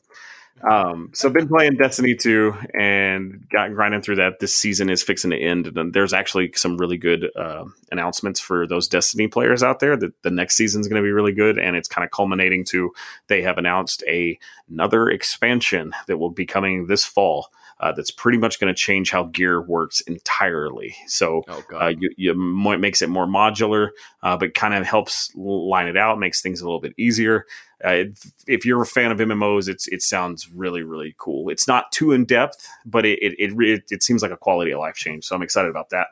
um, 0.68 1.10
so 1.12 1.30
been 1.30 1.48
playing 1.48 1.76
Destiny 1.76 2.14
2 2.14 2.54
and 2.74 3.48
got 3.48 3.72
grinding 3.74 4.02
through 4.02 4.16
that. 4.16 4.40
This 4.40 4.56
season 4.56 4.90
is 4.90 5.02
fixing 5.02 5.30
to 5.30 5.38
end, 5.38 5.66
and 5.66 5.92
there's 5.92 6.12
actually 6.12 6.52
some 6.54 6.76
really 6.76 6.98
good 6.98 7.30
uh, 7.36 7.64
announcements 7.90 8.40
for 8.40 8.66
those 8.66 8.88
Destiny 8.88 9.28
players 9.28 9.62
out 9.62 9.80
there. 9.80 9.96
That 9.96 10.20
the 10.22 10.30
next 10.30 10.56
season 10.56 10.80
is 10.80 10.88
going 10.88 11.02
to 11.02 11.06
be 11.06 11.12
really 11.12 11.32
good, 11.32 11.58
and 11.58 11.76
it's 11.76 11.88
kind 11.88 12.04
of 12.04 12.10
culminating 12.10 12.64
to 12.66 12.92
they 13.28 13.42
have 13.42 13.58
announced 13.58 14.02
a 14.06 14.38
another 14.68 15.08
expansion 15.08 15.92
that 16.06 16.18
will 16.18 16.30
be 16.30 16.46
coming 16.46 16.86
this 16.86 17.04
fall. 17.04 17.48
Uh, 17.80 17.92
that's 17.92 18.10
pretty 18.10 18.36
much 18.36 18.60
going 18.60 18.72
to 18.72 18.78
change 18.78 19.10
how 19.10 19.24
gear 19.24 19.62
works 19.62 20.02
entirely. 20.02 20.94
So 21.06 21.42
oh, 21.48 21.64
uh, 21.80 21.92
you, 21.98 22.10
you 22.18 22.34
makes 22.34 23.00
it 23.00 23.08
more 23.08 23.26
modular, 23.26 23.88
uh, 24.22 24.36
but 24.36 24.52
kind 24.52 24.74
of 24.74 24.86
helps 24.86 25.34
line 25.34 25.88
it 25.88 25.96
out, 25.96 26.18
makes 26.18 26.42
things 26.42 26.60
a 26.60 26.64
little 26.64 26.80
bit 26.80 26.92
easier. 26.98 27.46
Uh, 27.84 28.04
if 28.46 28.64
you're 28.64 28.82
a 28.82 28.86
fan 28.86 29.10
of 29.10 29.18
MMOs, 29.18 29.68
it's 29.68 29.88
it 29.88 30.02
sounds 30.02 30.50
really 30.50 30.82
really 30.82 31.14
cool. 31.18 31.48
It's 31.48 31.66
not 31.66 31.92
too 31.92 32.12
in 32.12 32.24
depth, 32.24 32.68
but 32.84 33.04
it 33.06 33.18
it, 33.22 33.34
it 33.38 33.84
it 33.90 34.02
seems 34.02 34.22
like 34.22 34.32
a 34.32 34.36
quality 34.36 34.72
of 34.72 34.80
life 34.80 34.96
change. 34.96 35.24
So 35.24 35.34
I'm 35.34 35.42
excited 35.42 35.70
about 35.70 35.90
that. 35.90 36.08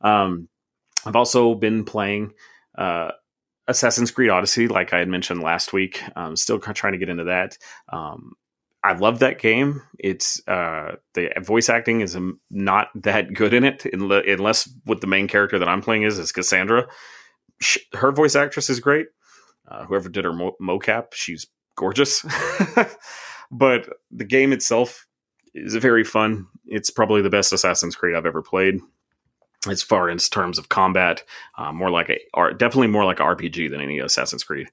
Um, 0.00 0.48
I've 1.06 1.16
also 1.16 1.54
been 1.54 1.84
playing 1.84 2.32
uh, 2.76 3.10
Assassin's 3.68 4.10
Creed 4.10 4.30
Odyssey, 4.30 4.68
like 4.68 4.92
I 4.92 4.98
had 4.98 5.08
mentioned 5.08 5.42
last 5.42 5.72
week. 5.72 6.02
I'm 6.16 6.36
still 6.36 6.58
trying 6.58 6.92
to 6.92 6.98
get 6.98 7.08
into 7.08 7.24
that. 7.24 7.58
Um, 7.90 8.32
I 8.82 8.92
love 8.92 9.20
that 9.20 9.38
game. 9.38 9.80
It's 9.98 10.46
uh, 10.46 10.96
the 11.14 11.30
voice 11.40 11.70
acting 11.70 12.02
is 12.02 12.16
not 12.50 12.88
that 12.96 13.32
good 13.32 13.54
in 13.54 13.64
it, 13.64 13.86
unless 13.86 14.70
what 14.84 15.00
the 15.00 15.06
main 15.06 15.26
character 15.26 15.58
that 15.58 15.68
I'm 15.68 15.80
playing 15.80 16.02
is 16.02 16.18
is 16.18 16.32
Cassandra. 16.32 16.86
Her 17.94 18.12
voice 18.12 18.36
actress 18.36 18.68
is 18.68 18.80
great. 18.80 19.06
Uh, 19.68 19.84
whoever 19.84 20.08
did 20.08 20.24
her 20.24 20.32
mo- 20.32 20.56
mocap, 20.60 21.14
she's 21.14 21.46
gorgeous. 21.76 22.24
but 23.50 23.88
the 24.10 24.24
game 24.24 24.52
itself 24.52 25.06
is 25.54 25.74
very 25.74 26.04
fun. 26.04 26.46
It's 26.66 26.90
probably 26.90 27.22
the 27.22 27.30
best 27.30 27.52
Assassin's 27.52 27.96
Creed 27.96 28.14
I've 28.14 28.26
ever 28.26 28.42
played 28.42 28.80
as 29.68 29.82
far 29.82 30.10
as 30.10 30.28
terms 30.28 30.58
of 30.58 30.68
combat, 30.68 31.24
uh, 31.56 31.72
more 31.72 31.90
like 31.90 32.10
a 32.10 32.18
or 32.34 32.52
definitely 32.52 32.88
more 32.88 33.04
like 33.04 33.20
a 33.20 33.22
RPG 33.22 33.70
than 33.70 33.80
any 33.80 33.98
Assassin's 33.98 34.44
Creed. 34.44 34.68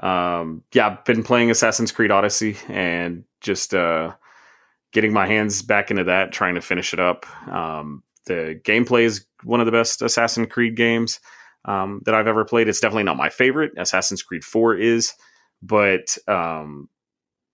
Um, 0.00 0.62
yeah, 0.72 0.88
I've 0.88 1.04
been 1.04 1.22
playing 1.22 1.50
Assassin's 1.50 1.92
Creed 1.92 2.10
Odyssey 2.10 2.56
and 2.68 3.24
just 3.40 3.74
uh, 3.74 4.14
getting 4.92 5.12
my 5.12 5.26
hands 5.26 5.62
back 5.62 5.90
into 5.90 6.04
that, 6.04 6.32
trying 6.32 6.54
to 6.54 6.60
finish 6.60 6.92
it 6.92 7.00
up. 7.00 7.26
Um, 7.48 8.02
the 8.26 8.60
gameplay 8.64 9.02
is 9.02 9.24
one 9.42 9.60
of 9.60 9.66
the 9.66 9.72
best 9.72 10.02
Assassin's 10.02 10.48
Creed 10.50 10.76
games 10.76 11.20
um, 11.66 12.00
that 12.04 12.14
I've 12.14 12.28
ever 12.28 12.44
played. 12.44 12.68
It's 12.68 12.80
definitely 12.80 13.04
not 13.04 13.16
my 13.16 13.28
favorite. 13.28 13.72
Assassin's 13.76 14.22
Creed 14.22 14.44
Four 14.44 14.76
is, 14.76 15.12
but 15.60 16.16
um, 16.28 16.88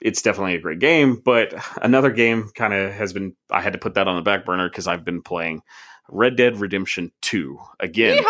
it's 0.00 0.22
definitely 0.22 0.54
a 0.54 0.60
great 0.60 0.78
game. 0.78 1.20
But 1.24 1.54
another 1.80 2.10
game 2.10 2.50
kind 2.54 2.74
of 2.74 2.92
has 2.92 3.12
been 3.12 3.34
I 3.50 3.62
had 3.62 3.72
to 3.72 3.78
put 3.78 3.94
that 3.94 4.06
on 4.06 4.16
the 4.16 4.22
back 4.22 4.44
burner 4.44 4.68
because 4.68 4.86
I've 4.86 5.04
been 5.04 5.22
playing 5.22 5.62
Red 6.08 6.36
Dead 6.36 6.60
Redemption 6.60 7.10
2 7.22 7.58
again. 7.80 8.22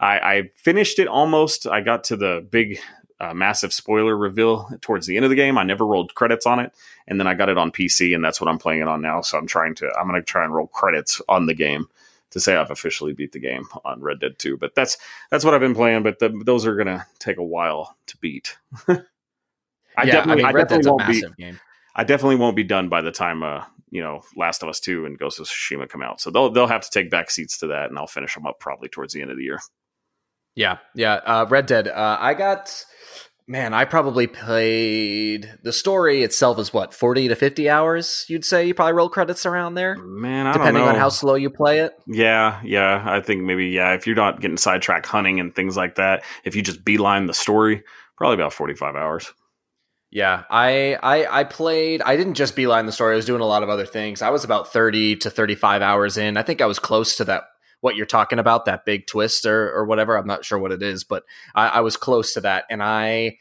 I, 0.00 0.18
I, 0.18 0.42
finished 0.54 1.00
it 1.00 1.08
almost. 1.08 1.66
I 1.66 1.80
got 1.80 2.04
to 2.04 2.16
the 2.16 2.46
big, 2.48 2.78
uh, 3.18 3.34
massive 3.34 3.72
spoiler 3.72 4.16
reveal 4.16 4.70
towards 4.80 5.08
the 5.08 5.16
end 5.16 5.24
of 5.24 5.30
the 5.30 5.36
game. 5.36 5.58
I 5.58 5.64
never 5.64 5.84
rolled 5.84 6.14
credits 6.14 6.46
on 6.46 6.60
it, 6.60 6.72
and 7.08 7.18
then 7.18 7.26
I 7.26 7.34
got 7.34 7.48
it 7.48 7.58
on 7.58 7.72
PC, 7.72 8.14
and 8.14 8.24
that's 8.24 8.40
what 8.40 8.48
I'm 8.48 8.58
playing 8.58 8.80
it 8.80 8.86
on 8.86 9.02
now. 9.02 9.22
So 9.22 9.36
I'm 9.36 9.48
trying 9.48 9.74
to. 9.76 9.90
I'm 9.98 10.08
going 10.08 10.20
to 10.20 10.24
try 10.24 10.44
and 10.44 10.54
roll 10.54 10.68
credits 10.68 11.20
on 11.28 11.46
the 11.46 11.54
game 11.54 11.88
to 12.30 12.40
say 12.40 12.56
I've 12.56 12.70
officially 12.70 13.12
beat 13.12 13.32
the 13.32 13.40
game 13.40 13.64
on 13.84 14.00
Red 14.00 14.20
Dead 14.20 14.38
2. 14.38 14.56
But 14.56 14.74
that's 14.74 14.98
that's 15.30 15.44
what 15.44 15.54
I've 15.54 15.60
been 15.60 15.74
playing. 15.74 16.02
But 16.02 16.18
the, 16.18 16.28
those 16.44 16.66
are 16.66 16.74
going 16.74 16.86
to 16.86 17.06
take 17.18 17.38
a 17.38 17.44
while 17.44 17.96
to 18.06 18.16
beat. 18.18 18.56
I 18.88 20.04
yeah, 20.04 20.12
definitely, 20.12 20.44
I, 20.44 20.46
mean, 20.46 20.56
I 20.56 20.64
definitely 20.64 20.90
won't 20.90 21.06
be. 21.08 21.24
Game. 21.38 21.60
I 21.94 22.04
definitely 22.04 22.36
won't 22.36 22.56
be 22.56 22.64
done 22.64 22.88
by 22.88 23.00
the 23.00 23.10
time 23.10 23.42
uh, 23.42 23.64
you 23.90 24.00
know 24.00 24.22
Last 24.36 24.62
of 24.62 24.68
Us 24.68 24.80
Two 24.80 25.06
and 25.06 25.18
Ghost 25.18 25.40
of 25.40 25.46
Tsushima 25.46 25.88
come 25.88 26.02
out. 26.02 26.20
So 26.20 26.30
they'll 26.30 26.50
they'll 26.50 26.66
have 26.66 26.82
to 26.82 26.90
take 26.90 27.10
back 27.10 27.30
seats 27.30 27.58
to 27.58 27.68
that, 27.68 27.88
and 27.88 27.98
I'll 27.98 28.06
finish 28.06 28.34
them 28.34 28.46
up 28.46 28.60
probably 28.60 28.88
towards 28.88 29.12
the 29.12 29.22
end 29.22 29.30
of 29.30 29.36
the 29.36 29.44
year. 29.44 29.58
Yeah, 30.54 30.78
yeah. 30.94 31.14
Uh, 31.14 31.46
Red 31.48 31.66
Dead. 31.66 31.88
Uh, 31.88 32.16
I 32.20 32.34
got 32.34 32.84
man. 33.48 33.74
I 33.74 33.84
probably 33.84 34.26
played 34.26 35.58
the 35.62 35.72
story 35.72 36.22
itself 36.22 36.58
is 36.58 36.72
what 36.72 36.94
forty 36.94 37.26
to 37.28 37.34
fifty 37.34 37.68
hours. 37.68 38.24
You'd 38.28 38.44
say 38.44 38.66
you 38.66 38.74
probably 38.74 38.92
roll 38.92 39.08
credits 39.08 39.46
around 39.46 39.74
there. 39.74 39.96
Man, 39.96 40.52
depending 40.52 40.82
on 40.82 40.94
how 40.94 41.08
slow 41.08 41.34
you 41.34 41.50
play 41.50 41.80
it. 41.80 41.92
Yeah, 42.06 42.60
yeah. 42.64 43.02
I 43.04 43.20
think 43.20 43.42
maybe 43.42 43.66
yeah. 43.66 43.94
If 43.94 44.06
you're 44.06 44.14
not 44.14 44.40
getting 44.40 44.58
sidetracked 44.58 45.06
hunting 45.06 45.40
and 45.40 45.54
things 45.54 45.76
like 45.76 45.96
that, 45.96 46.22
if 46.44 46.54
you 46.54 46.62
just 46.62 46.84
beeline 46.84 47.26
the 47.26 47.34
story, 47.34 47.82
probably 48.16 48.34
about 48.34 48.52
forty 48.52 48.74
five 48.74 48.94
hours. 48.94 49.32
Yeah, 50.10 50.44
I, 50.48 50.94
I 51.02 51.40
I 51.40 51.44
played. 51.44 52.00
I 52.00 52.16
didn't 52.16 52.34
just 52.34 52.56
beeline 52.56 52.86
the 52.86 52.92
story. 52.92 53.12
I 53.12 53.16
was 53.16 53.26
doing 53.26 53.42
a 53.42 53.46
lot 53.46 53.62
of 53.62 53.68
other 53.68 53.84
things. 53.84 54.22
I 54.22 54.30
was 54.30 54.44
about 54.44 54.72
thirty 54.72 55.16
to 55.16 55.30
thirty 55.30 55.54
five 55.54 55.82
hours 55.82 56.16
in. 56.16 56.36
I 56.36 56.42
think 56.42 56.60
I 56.60 56.66
was 56.66 56.78
close 56.78 57.16
to 57.16 57.24
that. 57.24 57.44
What 57.80 57.96
you're 57.96 58.06
talking 58.06 58.38
about, 58.38 58.64
that 58.64 58.84
big 58.84 59.06
twist 59.06 59.46
or 59.46 59.72
or 59.72 59.84
whatever. 59.84 60.16
I'm 60.16 60.26
not 60.26 60.44
sure 60.44 60.58
what 60.58 60.72
it 60.72 60.82
is, 60.82 61.04
but 61.04 61.24
I, 61.54 61.68
I 61.68 61.80
was 61.80 61.96
close 61.96 62.34
to 62.34 62.40
that. 62.42 62.64
And 62.70 62.82
I 62.82 63.38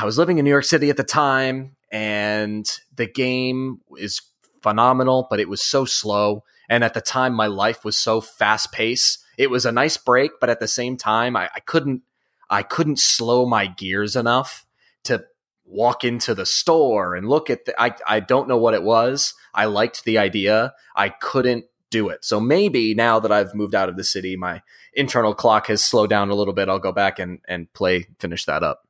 I 0.00 0.04
was 0.04 0.18
living 0.18 0.38
in 0.38 0.44
New 0.44 0.50
York 0.50 0.64
City 0.64 0.90
at 0.90 0.96
the 0.96 1.04
time, 1.04 1.76
and 1.90 2.66
the 2.94 3.06
game 3.06 3.80
is 3.96 4.20
phenomenal, 4.62 5.26
but 5.30 5.40
it 5.40 5.48
was 5.48 5.62
so 5.62 5.84
slow. 5.84 6.44
And 6.68 6.84
at 6.84 6.94
the 6.94 7.00
time, 7.00 7.34
my 7.34 7.46
life 7.46 7.84
was 7.84 7.98
so 7.98 8.20
fast 8.20 8.70
paced. 8.72 9.24
It 9.36 9.50
was 9.50 9.66
a 9.66 9.72
nice 9.72 9.96
break, 9.96 10.32
but 10.40 10.50
at 10.50 10.60
the 10.60 10.68
same 10.68 10.96
time, 10.96 11.36
I, 11.36 11.50
I 11.54 11.60
couldn't 11.60 12.02
I 12.48 12.62
couldn't 12.62 12.98
slow 12.98 13.46
my 13.46 13.66
gears 13.66 14.16
enough 14.16 14.66
to 15.04 15.24
walk 15.64 16.04
into 16.04 16.34
the 16.34 16.46
store 16.46 17.14
and 17.14 17.28
look 17.28 17.48
at 17.48 17.64
the, 17.64 17.80
I, 17.80 17.94
I 18.06 18.20
don't 18.20 18.48
know 18.48 18.58
what 18.58 18.74
it 18.74 18.82
was. 18.82 19.34
I 19.54 19.66
liked 19.66 20.04
the 20.04 20.18
idea. 20.18 20.74
I 20.96 21.10
couldn't 21.10 21.66
do 21.90 22.08
it. 22.08 22.24
So 22.24 22.40
maybe 22.40 22.94
now 22.94 23.20
that 23.20 23.32
I've 23.32 23.54
moved 23.54 23.74
out 23.74 23.88
of 23.88 23.96
the 23.96 24.04
city, 24.04 24.36
my 24.36 24.62
internal 24.94 25.34
clock 25.34 25.66
has 25.66 25.84
slowed 25.84 26.10
down 26.10 26.30
a 26.30 26.34
little 26.34 26.54
bit. 26.54 26.68
I'll 26.68 26.78
go 26.78 26.92
back 26.92 27.18
and, 27.18 27.40
and 27.48 27.72
play, 27.72 28.06
finish 28.18 28.44
that 28.46 28.62
up. 28.62 28.82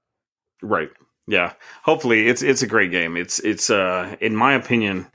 Right. 0.62 0.90
Yeah. 1.26 1.55
Hopefully 1.82 2.28
it's, 2.28 2.42
it's 2.42 2.62
a 2.62 2.66
great 2.66 2.90
game. 2.90 3.16
It's, 3.16 3.38
it's, 3.40 3.70
uh, 3.70 4.16
in 4.20 4.36
my 4.36 4.55
opinion, 4.55 5.07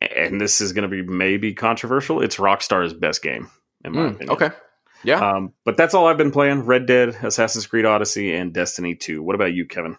and 0.00 0.40
this 0.40 0.60
is 0.60 0.72
going 0.72 0.88
to 0.88 0.88
be 0.88 1.02
maybe 1.02 1.54
controversial. 1.54 2.20
It's 2.20 2.36
Rockstar's 2.36 2.92
best 2.92 3.22
game 3.22 3.50
in 3.84 3.92
my 3.92 4.00
mm, 4.00 4.10
opinion. 4.14 4.30
Okay. 4.30 4.50
Yeah. 5.04 5.20
Um, 5.20 5.52
but 5.64 5.76
that's 5.76 5.94
all 5.94 6.06
I've 6.06 6.16
been 6.16 6.30
playing 6.30 6.62
Red 6.62 6.86
Dead, 6.86 7.10
Assassin's 7.22 7.66
Creed 7.66 7.84
Odyssey, 7.84 8.34
and 8.34 8.52
Destiny 8.52 8.94
2. 8.94 9.22
What 9.22 9.34
about 9.34 9.52
you, 9.52 9.66
Kevin? 9.66 9.98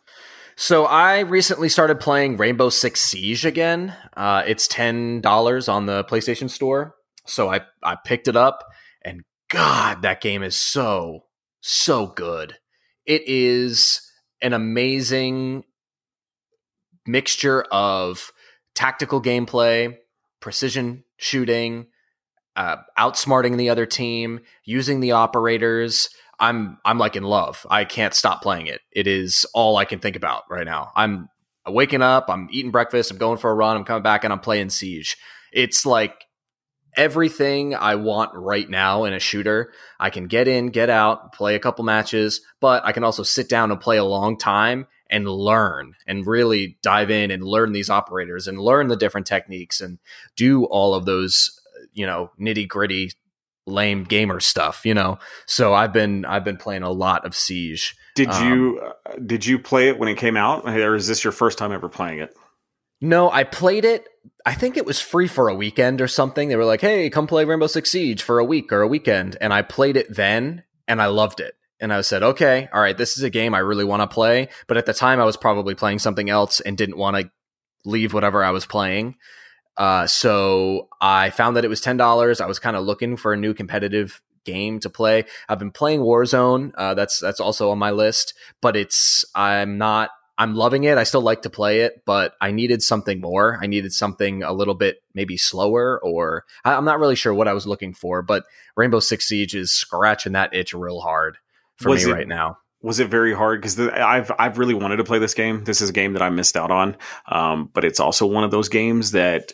So 0.58 0.86
I 0.86 1.20
recently 1.20 1.68
started 1.68 2.00
playing 2.00 2.38
Rainbow 2.38 2.70
Six 2.70 3.02
Siege 3.02 3.46
again. 3.46 3.94
Uh, 4.16 4.44
it's 4.48 4.70
ten 4.70 5.20
dollars 5.20 5.68
on 5.68 5.86
the 5.86 6.06
PlayStation 6.06 6.50
Store, 6.50 6.96
so 7.26 7.50
I 7.50 7.62
I 7.84 7.96
picked 8.04 8.28
it 8.28 8.36
up, 8.36 8.64
and 9.04 9.24
God, 9.50 10.02
that 10.02 10.22
game 10.22 10.44
is 10.44 10.56
so 10.56 11.26
so 11.62 12.08
good. 12.08 12.58
It 13.06 13.24
is 13.28 14.02
an 14.42 14.54
amazing 14.54 15.64
mixture 17.08 17.64
of 17.72 18.32
tactical 18.74 19.22
gameplay, 19.22 19.98
precision 20.40 21.04
shooting, 21.18 21.88
uh, 22.56 22.78
outsmarting 22.98 23.58
the 23.58 23.70
other 23.70 23.86
team, 23.86 24.40
using 24.64 25.00
the 25.00 25.12
operators, 25.12 26.10
I'm 26.40 26.78
I'm 26.84 26.98
like 26.98 27.16
in 27.16 27.24
love. 27.24 27.66
I 27.70 27.86
can't 27.86 28.14
stop 28.14 28.42
playing 28.42 28.68
it. 28.68 28.82
It 28.92 29.08
is 29.08 29.46
all 29.54 29.78
I 29.78 29.86
can 29.86 30.00
think 30.00 30.16
about 30.16 30.44
right 30.50 30.66
now. 30.66 30.92
I'm 30.96 31.30
waking 31.68 32.02
up, 32.02 32.30
I'm 32.30 32.48
eating 32.52 32.72
breakfast, 32.72 33.12
I'm 33.12 33.18
going 33.18 33.38
for 33.38 33.50
a 33.50 33.56
run, 33.56 33.78
I'm 33.78 33.86
coming 33.86 34.04
back 34.04 34.24
and 34.24 34.32
I'm 34.32 34.40
playing 34.40 34.70
Siege. 34.70 35.18
It's 35.52 35.86
like 35.86 36.26
everything 36.96 37.76
I 37.76 37.96
want 37.96 38.32
right 38.34 38.70
now 38.70 39.04
in 39.04 39.14
a 39.14 39.20
shooter. 39.20 39.72
I 40.00 40.10
can 40.10 40.28
get 40.28 40.48
in, 40.48 40.68
get 40.68 40.90
out, 40.90 41.34
play 41.34 41.56
a 41.56 41.60
couple 41.60 41.86
matches, 41.86 42.42
but 42.60 42.86
I 42.86 42.92
can 42.92 43.04
also 43.04 43.24
sit 43.24 43.50
down 43.50 43.72
and 43.72 43.80
play 43.80 43.98
a 43.98 44.04
long 44.04 44.38
time 44.38 44.88
and 45.10 45.30
learn 45.30 45.94
and 46.08 46.26
really 46.26 46.78
dive 46.82 47.12
in 47.12 47.32
and 47.32 47.44
learn 47.44 47.72
these 47.74 47.90
operators 47.90 48.48
and 48.48 48.60
learn 48.60 48.88
the 48.88 48.96
different 48.96 49.28
techniques 49.28 49.82
and 49.82 50.00
do 50.36 50.66
all 50.66 50.94
of 50.94 51.06
those, 51.06 51.60
you 51.94 52.06
know, 52.06 52.32
nitty 52.40 52.68
gritty 52.68 53.12
lame 53.68 54.04
gamer 54.04 54.40
stuff, 54.40 54.86
you 54.86 54.94
know. 54.94 55.20
So 55.46 55.74
I've 55.74 55.94
been 55.94 56.26
I've 56.26 56.44
been 56.44 56.58
playing 56.58 56.84
a 56.84 56.92
lot 56.92 57.26
of 57.26 57.36
Siege. 57.36 57.96
Did 58.16 58.30
um, 58.30 58.48
you 58.48 58.80
uh, 58.80 59.16
did 59.26 59.46
you 59.46 59.60
play 59.60 59.90
it 59.90 60.00
when 60.00 60.10
it 60.10 60.18
came 60.18 60.38
out, 60.38 60.68
or 60.68 60.96
is 60.96 61.08
this 61.08 61.24
your 61.24 61.34
first 61.34 61.58
time 61.58 61.72
ever 61.72 61.90
playing 61.90 62.20
it? 62.20 62.36
No, 63.06 63.30
I 63.30 63.44
played 63.44 63.86
it. 63.86 64.08
I 64.48 64.56
think 64.56 64.78
it 64.78 64.86
was 64.86 65.00
free 65.00 65.28
for 65.28 65.48
a 65.48 65.54
weekend 65.54 66.02
or 66.02 66.08
something. 66.08 66.50
They 66.50 66.56
were 66.56 66.66
like, 66.66 66.82
"Hey, 66.82 67.08
come 67.12 67.28
play 67.28 67.46
Rainbow 67.46 67.68
Six 67.68 67.92
Siege 67.92 68.24
for 68.24 68.40
a 68.40 68.44
week 68.46 68.74
or 68.74 68.82
a 68.82 68.88
weekend," 68.88 69.38
and 69.40 69.54
I 69.54 69.62
played 69.62 69.96
it 69.96 70.14
then, 70.14 70.64
and 70.88 71.00
I 71.00 71.06
loved 71.06 71.40
it. 71.40 71.54
And 71.80 71.94
I 71.94 72.02
said, 72.02 72.24
"Okay, 72.24 72.68
all 72.74 72.82
right, 72.82 72.98
this 72.98 73.16
is 73.16 73.22
a 73.22 73.30
game 73.30 73.54
I 73.54 73.60
really 73.60 73.84
want 73.84 74.02
to 74.02 74.08
play." 74.08 74.50
But 74.66 74.78
at 74.78 74.88
the 74.88 74.94
time, 74.94 75.22
I 75.22 75.24
was 75.24 75.38
probably 75.38 75.76
playing 75.76 76.00
something 76.00 76.32
else 76.32 76.62
and 76.62 76.76
didn't 76.76 76.98
want 76.98 77.18
to 77.18 77.30
leave 77.86 78.12
whatever 78.12 78.44
I 78.44 78.50
was 78.50 78.66
playing. 78.66 79.18
Uh, 79.78 80.08
so 80.08 80.88
I 81.00 81.30
found 81.30 81.58
that 81.58 81.66
it 81.66 81.70
was 81.70 81.82
ten 81.82 81.98
dollars. 81.98 82.42
I 82.42 82.48
was 82.48 82.58
kind 82.58 82.76
of 82.76 82.86
looking 82.86 83.18
for 83.18 83.34
a 83.34 83.38
new 83.38 83.54
competitive 83.54 84.20
game 84.46 84.80
to 84.80 84.90
play. 84.90 85.26
I've 85.48 85.60
been 85.60 85.72
playing 85.72 86.00
Warzone. 86.00 86.72
Uh, 86.76 86.96
that's 86.96 87.20
that's 87.20 87.40
also 87.40 87.70
on 87.70 87.78
my 87.78 87.92
list, 87.92 88.34
but 88.62 88.76
it's 88.76 89.26
I'm 89.36 89.78
not. 89.78 90.10
I'm 90.38 90.54
loving 90.56 90.84
it. 90.84 90.98
I 90.98 91.04
still 91.04 91.22
like 91.22 91.44
to 91.44 91.50
play 91.50 91.82
it, 91.82 92.04
but 92.06 92.34
I 92.42 92.52
needed 92.52 92.82
something 92.82 93.22
more. 93.22 93.58
I 93.62 93.68
needed 93.68 93.94
something 93.94 94.44
a 94.44 94.52
little 94.52 94.74
bit 94.76 95.02
maybe 95.14 95.38
slower, 95.38 96.00
or 96.04 96.44
I, 96.66 96.74
I'm 96.74 96.86
not 96.86 97.00
really 97.00 97.16
sure 97.16 97.34
what 97.34 97.48
I 97.48 97.54
was 97.54 97.66
looking 97.66 97.94
for. 97.94 98.22
But 98.22 98.44
Rainbow 98.76 99.00
Six 99.00 99.28
Siege 99.28 99.56
is 99.56 99.72
scratching 99.72 100.34
that 100.34 100.54
itch 100.54 100.74
real 100.74 101.00
hard 101.00 101.38
for 101.78 101.90
Was 101.90 102.06
me 102.06 102.12
it- 102.12 102.14
right 102.16 102.28
now. 102.28 102.58
was 102.82 103.00
it 103.00 103.08
very 103.10 103.34
hard 103.34 103.62
because 103.62 103.80
I've 103.80 104.32
I've 104.38 104.58
really 104.58 104.74
wanted 104.74 104.98
to 104.98 105.04
play 105.06 105.20
this 105.20 105.34
game. 105.34 105.64
This 105.64 105.82
is 105.82 105.90
a 105.90 105.94
game 105.94 106.14
that 106.14 106.22
I 106.22 106.30
missed 106.30 106.58
out 106.58 106.70
on, 106.72 106.98
um, 107.28 107.70
but 107.74 107.84
it's 107.86 108.00
also 108.00 108.26
one 108.28 108.44
of 108.44 108.52
those 108.52 108.70
games 108.70 109.12
that 109.12 109.54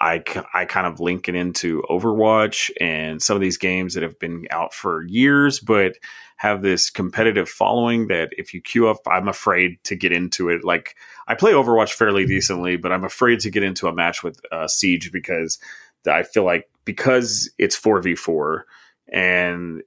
I, 0.00 0.22
I 0.52 0.64
kind 0.66 0.86
of 0.86 0.98
link 1.00 1.28
it 1.28 1.36
into 1.36 1.82
Overwatch 1.88 2.70
and 2.80 3.22
some 3.22 3.36
of 3.36 3.40
these 3.40 3.56
games 3.56 3.94
that 3.94 4.02
have 4.02 4.18
been 4.18 4.46
out 4.50 4.74
for 4.74 5.04
years, 5.06 5.60
but 5.60 5.94
have 6.36 6.62
this 6.62 6.90
competitive 6.90 7.48
following 7.48 8.08
that 8.08 8.30
if 8.36 8.52
you 8.52 8.60
queue 8.60 8.88
up, 8.88 8.98
I'm 9.06 9.28
afraid 9.28 9.82
to 9.84 9.96
get 9.96 10.12
into 10.12 10.48
it. 10.50 10.64
Like 10.64 10.94
I 11.26 11.34
play 11.34 11.52
Overwatch 11.52 11.94
fairly 11.94 12.26
decently, 12.26 12.76
but 12.76 12.92
I'm 12.92 13.04
afraid 13.04 13.40
to 13.40 13.50
get 13.50 13.62
into 13.62 13.88
a 13.88 13.94
match 13.94 14.22
with 14.22 14.40
uh, 14.52 14.68
Siege 14.68 15.10
because 15.12 15.58
I 16.06 16.22
feel 16.22 16.44
like 16.44 16.68
because 16.84 17.50
it's 17.58 17.74
four 17.74 18.00
v 18.00 18.14
four 18.14 18.66
and 19.12 19.82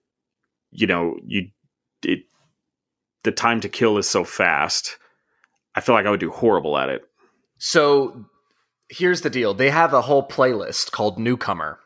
you 0.72 0.88
know 0.88 1.18
you 1.26 1.50
it 2.04 2.24
the 3.24 3.32
time 3.32 3.62
to 3.62 3.70
kill 3.70 3.98
is 3.98 4.10
so 4.10 4.24
fast. 4.24 4.98
I 5.76 5.82
feel 5.82 5.96
like 5.96 6.06
I 6.06 6.10
would 6.10 6.20
do 6.20 6.32
horrible 6.32 6.78
at 6.78 6.90
it. 6.90 7.04
So 7.58 8.26
here's 8.90 9.22
the 9.22 9.30
deal 9.30 9.54
they 9.54 9.70
have 9.70 9.94
a 9.94 10.02
whole 10.02 10.28
playlist 10.28 10.92
called 10.92 11.20
Newcomer 11.20 11.80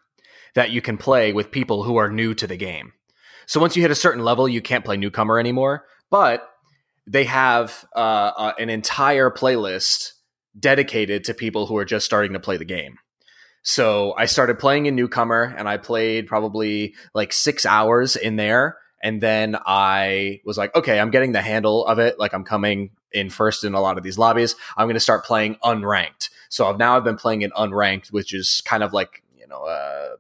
that 0.56 0.72
you 0.72 0.82
can 0.82 0.98
play 0.98 1.34
with 1.34 1.52
people 1.52 1.84
who 1.84 1.98
are 1.98 2.10
new 2.10 2.34
to 2.36 2.48
the 2.48 2.58
game. 2.58 2.94
So 3.46 3.60
once 3.60 3.76
you 3.76 3.82
hit 3.82 3.92
a 3.92 3.96
certain 3.96 4.24
level, 4.24 4.48
you 4.48 4.62
can't 4.62 4.86
play 4.86 4.98
Newcomer 4.98 5.40
anymore, 5.40 5.86
but 6.10 6.50
they 7.06 7.26
have 7.26 7.86
uh, 7.96 8.00
uh, 8.38 8.54
an 8.60 8.70
entire 8.70 9.30
playlist 9.30 10.14
dedicated 10.58 11.24
to 11.26 11.34
people 11.34 11.66
who 11.66 11.78
are 11.78 11.86
just 11.86 12.06
starting 12.06 12.34
to 12.34 12.40
play 12.40 12.58
the 12.58 12.66
game. 12.66 12.98
So 13.64 14.14
I 14.18 14.26
started 14.26 14.60
playing 14.60 14.86
in 14.86 14.96
Newcomer 14.96 15.54
and 15.58 15.68
I 15.68 15.78
played 15.78 16.28
probably 16.28 16.96
like 17.14 17.32
six 17.32 17.66
hours 17.66 18.16
in 18.16 18.36
there. 18.36 18.78
And 19.02 19.22
then 19.22 19.58
I 19.66 20.42
was 20.46 20.58
like, 20.58 20.76
okay, 20.76 21.00
I'm 21.00 21.12
getting 21.12 21.32
the 21.32 21.42
handle 21.42 21.86
of 21.86 22.00
it. 22.00 22.20
Like 22.20 22.34
I'm 22.34 22.44
coming 22.44 22.92
in 23.12 23.30
first 23.30 23.64
in 23.64 23.74
a 23.74 23.82
lot 23.82 23.98
of 23.98 24.04
these 24.04 24.18
lobbies. 24.18 24.56
I'm 24.78 24.86
going 24.86 24.96
to 24.96 25.00
start 25.00 25.26
playing 25.26 25.56
unranked. 25.64 26.30
So 26.50 26.68
I've 26.68 26.78
now 26.78 26.96
I've 26.96 27.04
been 27.04 27.18
playing 27.18 27.42
in 27.42 27.52
unranked, 27.52 28.12
which 28.12 28.34
is 28.34 28.62
kind 28.66 28.84
of 28.84 28.94
like 28.94 29.24
you 29.38 29.48
know 29.48 29.64
uh, 29.64 30.16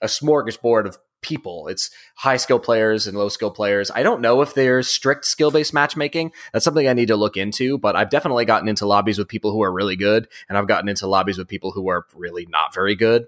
a 0.00 0.06
smorgasbord 0.06 0.86
of 0.86 0.98
people. 1.22 1.68
It's 1.68 1.90
high 2.16 2.36
skill 2.36 2.58
players 2.58 3.06
and 3.06 3.16
low 3.16 3.28
skill 3.28 3.50
players. 3.50 3.90
I 3.94 4.02
don't 4.02 4.20
know 4.20 4.42
if 4.42 4.54
there's 4.54 4.88
strict 4.88 5.24
skill 5.24 5.50
based 5.50 5.74
matchmaking. 5.74 6.32
That's 6.52 6.64
something 6.64 6.88
I 6.88 6.92
need 6.92 7.08
to 7.08 7.16
look 7.16 7.36
into. 7.36 7.78
But 7.78 7.96
I've 7.96 8.10
definitely 8.10 8.44
gotten 8.44 8.68
into 8.68 8.86
lobbies 8.86 9.18
with 9.18 9.28
people 9.28 9.52
who 9.52 9.62
are 9.62 9.72
really 9.72 9.96
good, 9.96 10.28
and 10.48 10.56
I've 10.56 10.68
gotten 10.68 10.88
into 10.88 11.06
lobbies 11.06 11.38
with 11.38 11.48
people 11.48 11.72
who 11.72 11.88
are 11.88 12.06
really 12.14 12.46
not 12.46 12.74
very 12.74 12.94
good. 12.94 13.26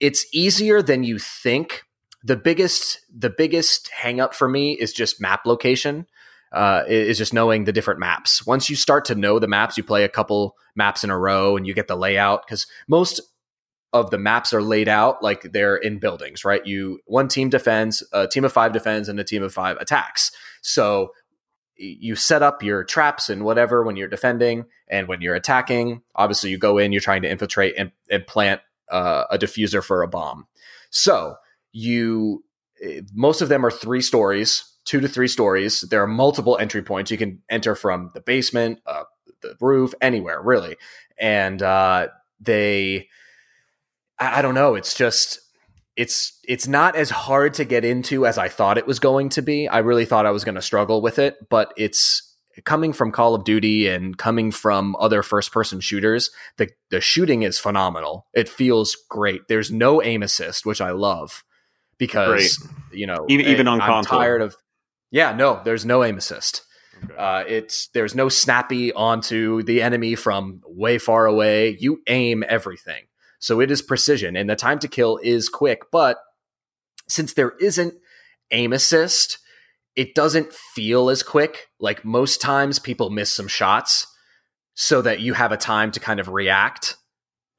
It's 0.00 0.26
easier 0.32 0.82
than 0.82 1.04
you 1.04 1.18
think. 1.18 1.82
The 2.24 2.36
biggest 2.36 3.00
the 3.12 3.30
biggest 3.30 3.88
hang 3.88 4.20
up 4.20 4.34
for 4.34 4.48
me 4.48 4.72
is 4.72 4.92
just 4.92 5.20
map 5.20 5.44
location 5.44 6.06
uh, 6.52 6.84
is 6.86 7.18
just 7.18 7.32
knowing 7.32 7.64
the 7.64 7.72
different 7.72 8.00
maps. 8.00 8.46
Once 8.46 8.68
you 8.68 8.76
start 8.76 9.06
to 9.06 9.14
know 9.14 9.38
the 9.38 9.48
maps, 9.48 9.76
you 9.76 9.82
play 9.82 10.04
a 10.04 10.08
couple 10.08 10.56
maps 10.76 11.02
in 11.02 11.10
a 11.10 11.18
row 11.18 11.56
and 11.56 11.66
you 11.66 11.74
get 11.74 11.88
the 11.88 11.96
layout 11.96 12.46
because 12.46 12.66
most 12.88 13.20
of 13.92 14.10
the 14.10 14.18
maps 14.18 14.52
are 14.52 14.62
laid 14.62 14.88
out 14.88 15.22
like 15.22 15.52
they're 15.52 15.76
in 15.76 15.98
buildings, 15.98 16.44
right? 16.44 16.64
You 16.66 17.00
one 17.06 17.28
team 17.28 17.50
defends, 17.50 18.02
a 18.12 18.26
team 18.26 18.44
of 18.44 18.52
five 18.52 18.72
defends, 18.72 19.08
and 19.08 19.20
a 19.20 19.24
team 19.24 19.42
of 19.42 19.52
five 19.52 19.76
attacks. 19.78 20.32
So 20.62 21.12
you 21.76 22.14
set 22.14 22.42
up 22.42 22.62
your 22.62 22.84
traps 22.84 23.28
and 23.28 23.44
whatever 23.44 23.82
when 23.82 23.96
you're 23.96 24.08
defending, 24.08 24.66
and 24.88 25.08
when 25.08 25.20
you're 25.20 25.34
attacking, 25.34 26.02
obviously 26.14 26.50
you 26.50 26.58
go 26.58 26.78
in, 26.78 26.92
you're 26.92 27.00
trying 27.00 27.22
to 27.22 27.30
infiltrate 27.30 27.74
and, 27.76 27.90
and 28.10 28.26
plant 28.26 28.60
uh, 28.90 29.24
a 29.30 29.38
diffuser 29.38 29.82
for 29.82 30.02
a 30.02 30.08
bomb. 30.08 30.46
So 30.90 31.36
you 31.72 32.44
eh, 32.82 33.00
most 33.12 33.40
of 33.40 33.48
them 33.48 33.64
are 33.64 33.70
three 33.70 34.02
stories 34.02 34.68
two 34.84 35.00
to 35.00 35.08
three 35.08 35.28
stories 35.28 35.82
there 35.82 36.02
are 36.02 36.06
multiple 36.06 36.58
entry 36.58 36.82
points 36.82 37.10
you 37.10 37.16
can 37.16 37.40
enter 37.48 37.74
from 37.74 38.10
the 38.14 38.20
basement 38.20 38.78
uh, 38.86 39.04
the 39.40 39.56
roof 39.60 39.94
anywhere 40.00 40.40
really 40.42 40.76
and 41.18 41.62
uh, 41.62 42.08
they 42.40 43.08
I, 44.22 44.38
I 44.38 44.42
don't 44.42 44.54
know. 44.54 44.74
It's 44.74 44.94
just 44.94 45.40
it's 45.96 46.38
it's 46.48 46.66
not 46.66 46.96
as 46.96 47.10
hard 47.10 47.52
to 47.54 47.64
get 47.66 47.84
into 47.84 48.26
as 48.26 48.38
i 48.38 48.48
thought 48.48 48.78
it 48.78 48.86
was 48.86 48.98
going 48.98 49.28
to 49.30 49.42
be. 49.42 49.68
I 49.68 49.78
really 49.78 50.06
thought 50.06 50.24
i 50.24 50.30
was 50.30 50.42
going 50.44 50.54
to 50.54 50.62
struggle 50.62 51.02
with 51.02 51.18
it 51.18 51.36
but 51.50 51.72
it's 51.76 52.28
coming 52.64 52.92
from 52.94 53.12
call 53.12 53.34
of 53.34 53.44
duty 53.44 53.88
and 53.88 54.16
coming 54.16 54.50
from 54.50 54.96
other 54.98 55.22
first 55.22 55.52
person 55.52 55.80
shooters 55.80 56.30
the 56.56 56.68
the 56.90 57.00
shooting 57.00 57.42
is 57.42 57.58
phenomenal. 57.58 58.26
It 58.32 58.48
feels 58.48 58.96
great. 59.10 59.42
There's 59.48 59.70
no 59.70 60.02
aim 60.02 60.22
assist 60.22 60.64
which 60.64 60.80
i 60.80 60.90
love 60.92 61.44
because 61.98 62.66
you 62.92 63.06
know 63.06 63.26
Even- 63.28 63.46
even 63.46 63.68
on 63.68 63.80
I'm 63.80 63.86
console. 63.86 64.18
tired 64.18 64.40
of 64.42 64.56
yeah 65.10 65.32
no 65.34 65.60
there's 65.64 65.84
no 65.84 66.02
aim 66.04 66.16
assist. 66.16 66.62
Okay. 67.04 67.16
uh, 67.16 67.44
it's 67.48 67.88
there's 67.88 68.14
no 68.14 68.28
snappy 68.28 68.92
onto 68.92 69.62
the 69.64 69.82
enemy 69.82 70.14
from 70.14 70.60
way 70.66 70.98
far 70.98 71.26
away. 71.26 71.76
You 71.80 72.00
aim 72.06 72.44
everything, 72.48 73.04
so 73.42 73.60
it 73.60 73.72
is 73.72 73.82
precision, 73.82 74.36
and 74.36 74.48
the 74.48 74.54
time 74.54 74.78
to 74.78 74.88
kill 74.88 75.18
is 75.20 75.48
quick. 75.48 75.90
But 75.90 76.18
since 77.08 77.34
there 77.34 77.50
isn't 77.60 77.94
aim 78.52 78.72
assist, 78.72 79.38
it 79.96 80.14
doesn't 80.14 80.52
feel 80.52 81.10
as 81.10 81.24
quick. 81.24 81.66
Like 81.80 82.04
most 82.04 82.40
times, 82.40 82.78
people 82.78 83.10
miss 83.10 83.32
some 83.32 83.48
shots, 83.48 84.06
so 84.74 85.02
that 85.02 85.18
you 85.20 85.34
have 85.34 85.50
a 85.50 85.56
time 85.56 85.90
to 85.90 86.00
kind 86.00 86.20
of 86.20 86.28
react 86.28 86.96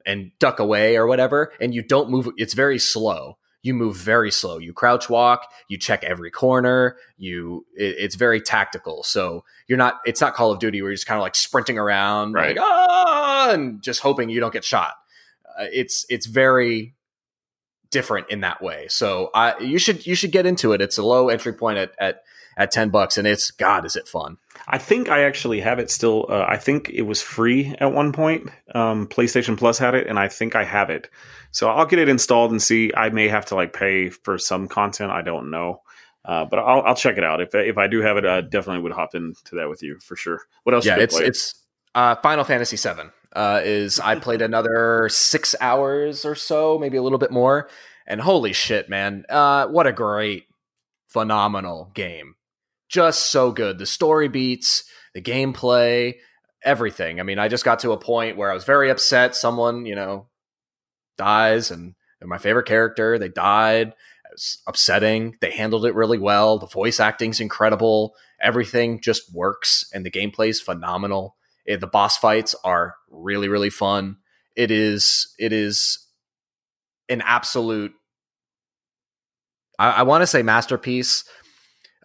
and 0.06 0.30
duck 0.40 0.58
away 0.58 0.96
or 0.96 1.06
whatever, 1.06 1.52
and 1.60 1.74
you 1.74 1.82
don't 1.82 2.10
move. 2.10 2.28
It's 2.38 2.54
very 2.54 2.78
slow. 2.78 3.36
You 3.62 3.72
move 3.74 3.96
very 3.96 4.30
slow. 4.30 4.58
You 4.58 4.72
crouch 4.74 5.08
walk. 5.08 5.46
You 5.68 5.78
check 5.78 6.02
every 6.04 6.30
corner. 6.30 6.96
You 7.16 7.64
it, 7.74 7.96
it's 7.98 8.14
very 8.14 8.40
tactical. 8.40 9.02
So 9.02 9.44
you're 9.68 9.78
not. 9.78 10.00
It's 10.06 10.20
not 10.20 10.34
Call 10.34 10.50
of 10.50 10.58
Duty 10.60 10.80
where 10.82 10.90
you're 10.90 10.96
just 10.96 11.06
kind 11.06 11.18
of 11.18 11.22
like 11.22 11.34
sprinting 11.34 11.78
around, 11.78 12.32
Right. 12.32 12.56
like 12.56 12.64
ah, 12.66 13.52
and 13.52 13.82
just 13.82 14.00
hoping 14.00 14.28
you 14.30 14.40
don't 14.40 14.52
get 14.52 14.64
shot. 14.64 14.94
Uh, 15.58 15.66
it's 15.72 16.06
it's 16.08 16.26
very 16.26 16.94
different 17.90 18.28
in 18.28 18.40
that 18.40 18.60
way. 18.60 18.86
So 18.88 19.30
I 19.34 19.58
you 19.60 19.78
should 19.78 20.06
you 20.06 20.14
should 20.14 20.32
get 20.32 20.46
into 20.46 20.72
it. 20.72 20.82
It's 20.82 20.98
a 20.98 21.02
low 21.02 21.28
entry 21.28 21.52
point 21.52 21.78
at 21.78 21.92
at 21.98 22.22
at 22.56 22.70
ten 22.70 22.90
bucks, 22.90 23.16
and 23.16 23.26
it's 23.26 23.50
God 23.50 23.86
is 23.86 23.96
it 23.96 24.08
fun. 24.08 24.36
I 24.66 24.78
think 24.78 25.08
I 25.08 25.24
actually 25.24 25.60
have 25.60 25.78
it 25.78 25.90
still. 25.90 26.26
Uh, 26.28 26.44
I 26.46 26.56
think 26.56 26.90
it 26.90 27.02
was 27.02 27.22
free 27.22 27.74
at 27.78 27.92
one 27.92 28.12
point. 28.12 28.50
Um, 28.74 29.06
PlayStation 29.06 29.56
Plus 29.56 29.78
had 29.78 29.94
it, 29.94 30.06
and 30.06 30.18
I 30.18 30.28
think 30.28 30.56
I 30.56 30.64
have 30.64 30.90
it. 30.90 31.08
So 31.52 31.68
I'll 31.68 31.86
get 31.86 32.00
it 32.00 32.08
installed 32.08 32.50
and 32.50 32.60
see. 32.60 32.92
I 32.96 33.10
may 33.10 33.28
have 33.28 33.46
to 33.46 33.54
like 33.54 33.72
pay 33.72 34.10
for 34.10 34.38
some 34.38 34.68
content. 34.68 35.12
I 35.12 35.22
don't 35.22 35.50
know, 35.50 35.82
uh, 36.24 36.44
but 36.46 36.58
I'll, 36.58 36.82
I'll 36.82 36.96
check 36.96 37.16
it 37.16 37.24
out. 37.24 37.40
If 37.40 37.54
if 37.54 37.78
I 37.78 37.86
do 37.86 38.00
have 38.00 38.16
it, 38.16 38.26
I 38.26 38.40
definitely 38.40 38.82
would 38.82 38.92
hop 38.92 39.14
into 39.14 39.54
that 39.54 39.68
with 39.68 39.82
you 39.82 39.98
for 40.00 40.16
sure. 40.16 40.40
What 40.64 40.74
else? 40.74 40.84
yeah, 40.84 40.96
you 40.96 41.02
it's 41.02 41.14
playing? 41.14 41.28
it's 41.28 41.54
uh, 41.94 42.16
Final 42.16 42.44
Fantasy 42.44 42.76
VII. 42.76 43.10
Uh, 43.34 43.60
is 43.64 43.98
I 43.98 44.14
played 44.14 44.42
another 44.42 45.08
six 45.10 45.54
hours 45.60 46.24
or 46.24 46.34
so, 46.34 46.78
maybe 46.78 46.96
a 46.96 47.02
little 47.02 47.18
bit 47.18 47.32
more, 47.32 47.68
and 48.06 48.20
holy 48.20 48.52
shit, 48.52 48.88
man! 48.88 49.24
Uh, 49.28 49.66
what 49.66 49.86
a 49.86 49.92
great, 49.92 50.44
phenomenal 51.08 51.90
game! 51.94 52.36
Just 52.88 53.32
so 53.32 53.50
good. 53.50 53.78
The 53.78 53.86
story 53.86 54.28
beats, 54.28 54.84
the 55.14 55.22
gameplay, 55.22 56.14
everything. 56.64 57.18
I 57.18 57.24
mean, 57.24 57.38
I 57.38 57.48
just 57.48 57.64
got 57.64 57.80
to 57.80 57.92
a 57.92 57.98
point 57.98 58.36
where 58.36 58.50
I 58.50 58.54
was 58.54 58.64
very 58.64 58.90
upset. 58.90 59.34
Someone, 59.34 59.84
you 59.84 59.94
know, 59.94 60.28
dies, 61.16 61.70
and 61.70 61.94
my 62.22 62.38
favorite 62.38 62.66
character. 62.66 63.18
They 63.18 63.28
died. 63.28 63.88
It 63.88 63.94
was 64.32 64.58
upsetting. 64.66 65.36
They 65.40 65.50
handled 65.50 65.86
it 65.86 65.94
really 65.94 66.18
well. 66.18 66.58
The 66.58 66.66
voice 66.66 67.00
acting's 67.00 67.40
incredible. 67.40 68.14
Everything 68.40 69.00
just 69.00 69.32
works, 69.34 69.84
and 69.92 70.04
the 70.04 70.10
gameplay's 70.10 70.60
phenomenal. 70.60 71.36
It, 71.66 71.80
the 71.80 71.86
boss 71.86 72.16
fights 72.18 72.54
are 72.64 72.94
really, 73.10 73.48
really 73.48 73.70
fun. 73.70 74.16
It 74.56 74.70
is. 74.70 75.34
It 75.38 75.52
is 75.52 75.98
an 77.08 77.22
absolute. 77.24 77.92
I, 79.78 79.90
I 79.90 80.02
want 80.02 80.22
to 80.22 80.26
say 80.26 80.42
masterpiece, 80.42 81.24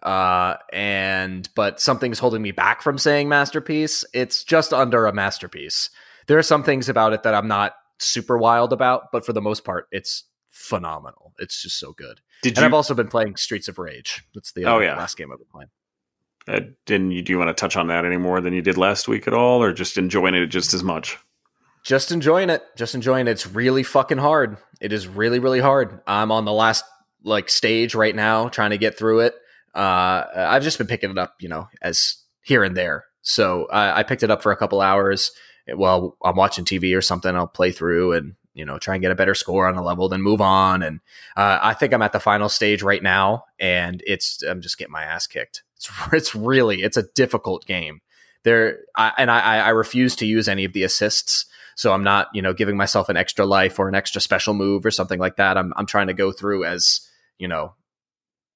uh, 0.02 0.54
and 0.72 1.48
but 1.54 1.80
something's 1.80 2.18
holding 2.18 2.42
me 2.42 2.50
back 2.52 2.82
from 2.82 2.98
saying 2.98 3.28
masterpiece. 3.28 4.04
It's 4.12 4.42
just 4.44 4.72
under 4.72 5.06
a 5.06 5.12
masterpiece. 5.12 5.90
There 6.26 6.38
are 6.38 6.42
some 6.42 6.62
things 6.62 6.88
about 6.88 7.12
it 7.12 7.22
that 7.22 7.34
I'm 7.34 7.48
not 7.48 7.74
super 7.98 8.38
wild 8.38 8.72
about, 8.72 9.12
but 9.12 9.24
for 9.26 9.32
the 9.32 9.42
most 9.42 9.64
part, 9.64 9.86
it's 9.92 10.24
phenomenal. 10.48 11.32
It's 11.38 11.62
just 11.62 11.78
so 11.78 11.92
good. 11.92 12.20
Did 12.42 12.50
And 12.56 12.58
you? 12.62 12.64
I've 12.66 12.74
also 12.74 12.94
been 12.94 13.08
playing 13.08 13.36
Streets 13.36 13.68
of 13.68 13.78
Rage. 13.78 14.24
That's 14.34 14.52
the 14.52 14.64
Oh, 14.64 14.76
other 14.76 14.84
yeah. 14.84 14.96
last 14.96 15.16
game 15.16 15.30
I've 15.32 15.38
been 15.38 15.46
playing. 15.52 15.70
Uh, 16.48 16.60
didn't 16.86 17.12
you? 17.12 17.22
Do 17.22 17.32
you 17.32 17.38
want 17.38 17.48
to 17.48 17.60
touch 17.60 17.76
on 17.76 17.88
that 17.88 18.04
any 18.04 18.16
more 18.16 18.40
than 18.40 18.52
you 18.52 18.62
did 18.62 18.76
last 18.76 19.08
week 19.08 19.26
at 19.26 19.34
all, 19.34 19.62
or 19.62 19.72
just 19.72 19.98
enjoying 19.98 20.34
it 20.34 20.46
just 20.46 20.74
as 20.74 20.82
much? 20.82 21.18
Just 21.82 22.12
enjoying 22.12 22.50
it. 22.50 22.62
Just 22.76 22.94
enjoying 22.94 23.26
it. 23.26 23.32
It's 23.32 23.46
really 23.46 23.82
fucking 23.82 24.18
hard. 24.18 24.58
It 24.80 24.92
is 24.92 25.06
really, 25.06 25.38
really 25.38 25.60
hard. 25.60 26.00
I'm 26.06 26.30
on 26.32 26.44
the 26.44 26.52
last 26.52 26.84
like 27.22 27.48
stage 27.48 27.94
right 27.94 28.14
now, 28.14 28.48
trying 28.48 28.70
to 28.70 28.78
get 28.78 28.98
through 28.98 29.20
it. 29.20 29.34
Uh, 29.74 30.24
I've 30.34 30.62
just 30.62 30.78
been 30.78 30.86
picking 30.86 31.10
it 31.10 31.18
up, 31.18 31.36
you 31.40 31.48
know, 31.48 31.68
as 31.80 32.16
here 32.42 32.64
and 32.64 32.76
there. 32.76 33.04
So 33.22 33.66
uh, 33.66 33.92
I 33.94 34.02
picked 34.02 34.22
it 34.22 34.30
up 34.30 34.42
for 34.42 34.52
a 34.52 34.56
couple 34.56 34.80
hours 34.80 35.30
while 35.66 36.16
I'm 36.24 36.36
watching 36.36 36.64
TV 36.64 36.96
or 36.96 37.02
something. 37.02 37.34
I'll 37.34 37.46
play 37.46 37.70
through 37.70 38.14
and 38.14 38.34
you 38.54 38.64
know 38.64 38.78
try 38.78 38.94
and 38.94 39.02
get 39.02 39.12
a 39.12 39.16
better 39.16 39.34
score 39.34 39.68
on 39.68 39.76
a 39.76 39.82
level, 39.82 40.08
then 40.08 40.22
move 40.22 40.40
on. 40.40 40.82
And 40.82 41.00
uh, 41.36 41.58
I 41.62 41.74
think 41.74 41.92
I'm 41.92 42.02
at 42.02 42.12
the 42.12 42.20
final 42.20 42.48
stage 42.48 42.82
right 42.82 43.02
now, 43.02 43.44
and 43.58 44.02
it's 44.06 44.42
I'm 44.42 44.60
just 44.60 44.78
getting 44.78 44.92
my 44.92 45.04
ass 45.04 45.26
kicked. 45.26 45.62
It's 45.80 45.90
it's 46.12 46.34
really 46.34 46.82
it's 46.82 46.96
a 46.96 47.08
difficult 47.14 47.66
game. 47.66 48.00
There 48.44 48.80
I, 48.96 49.12
and 49.18 49.30
I 49.30 49.58
I 49.58 49.68
refuse 49.70 50.16
to 50.16 50.26
use 50.26 50.48
any 50.48 50.64
of 50.64 50.72
the 50.72 50.82
assists. 50.82 51.46
So 51.76 51.94
I'm 51.94 52.04
not, 52.04 52.28
you 52.34 52.42
know, 52.42 52.52
giving 52.52 52.76
myself 52.76 53.08
an 53.08 53.16
extra 53.16 53.46
life 53.46 53.78
or 53.78 53.88
an 53.88 53.94
extra 53.94 54.20
special 54.20 54.52
move 54.52 54.84
or 54.84 54.90
something 54.90 55.18
like 55.18 55.36
that. 55.36 55.56
I'm 55.56 55.72
I'm 55.76 55.86
trying 55.86 56.08
to 56.08 56.14
go 56.14 56.30
through 56.30 56.64
as, 56.64 57.00
you 57.38 57.48
know, 57.48 57.74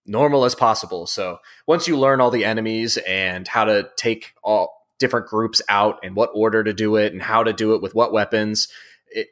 normal 0.04 0.44
as 0.44 0.54
possible. 0.54 1.06
So 1.06 1.38
once 1.66 1.88
you 1.88 1.98
learn 1.98 2.20
all 2.20 2.30
the 2.30 2.44
enemies 2.44 2.98
and 3.06 3.48
how 3.48 3.64
to 3.64 3.88
take 3.96 4.34
all 4.42 4.74
different 4.98 5.26
groups 5.26 5.62
out 5.68 6.00
and 6.02 6.14
what 6.14 6.30
order 6.34 6.62
to 6.62 6.74
do 6.74 6.96
it 6.96 7.12
and 7.12 7.22
how 7.22 7.42
to 7.42 7.52
do 7.52 7.74
it 7.74 7.82
with 7.82 7.94
what 7.94 8.12
weapons, 8.12 8.68
it 9.08 9.28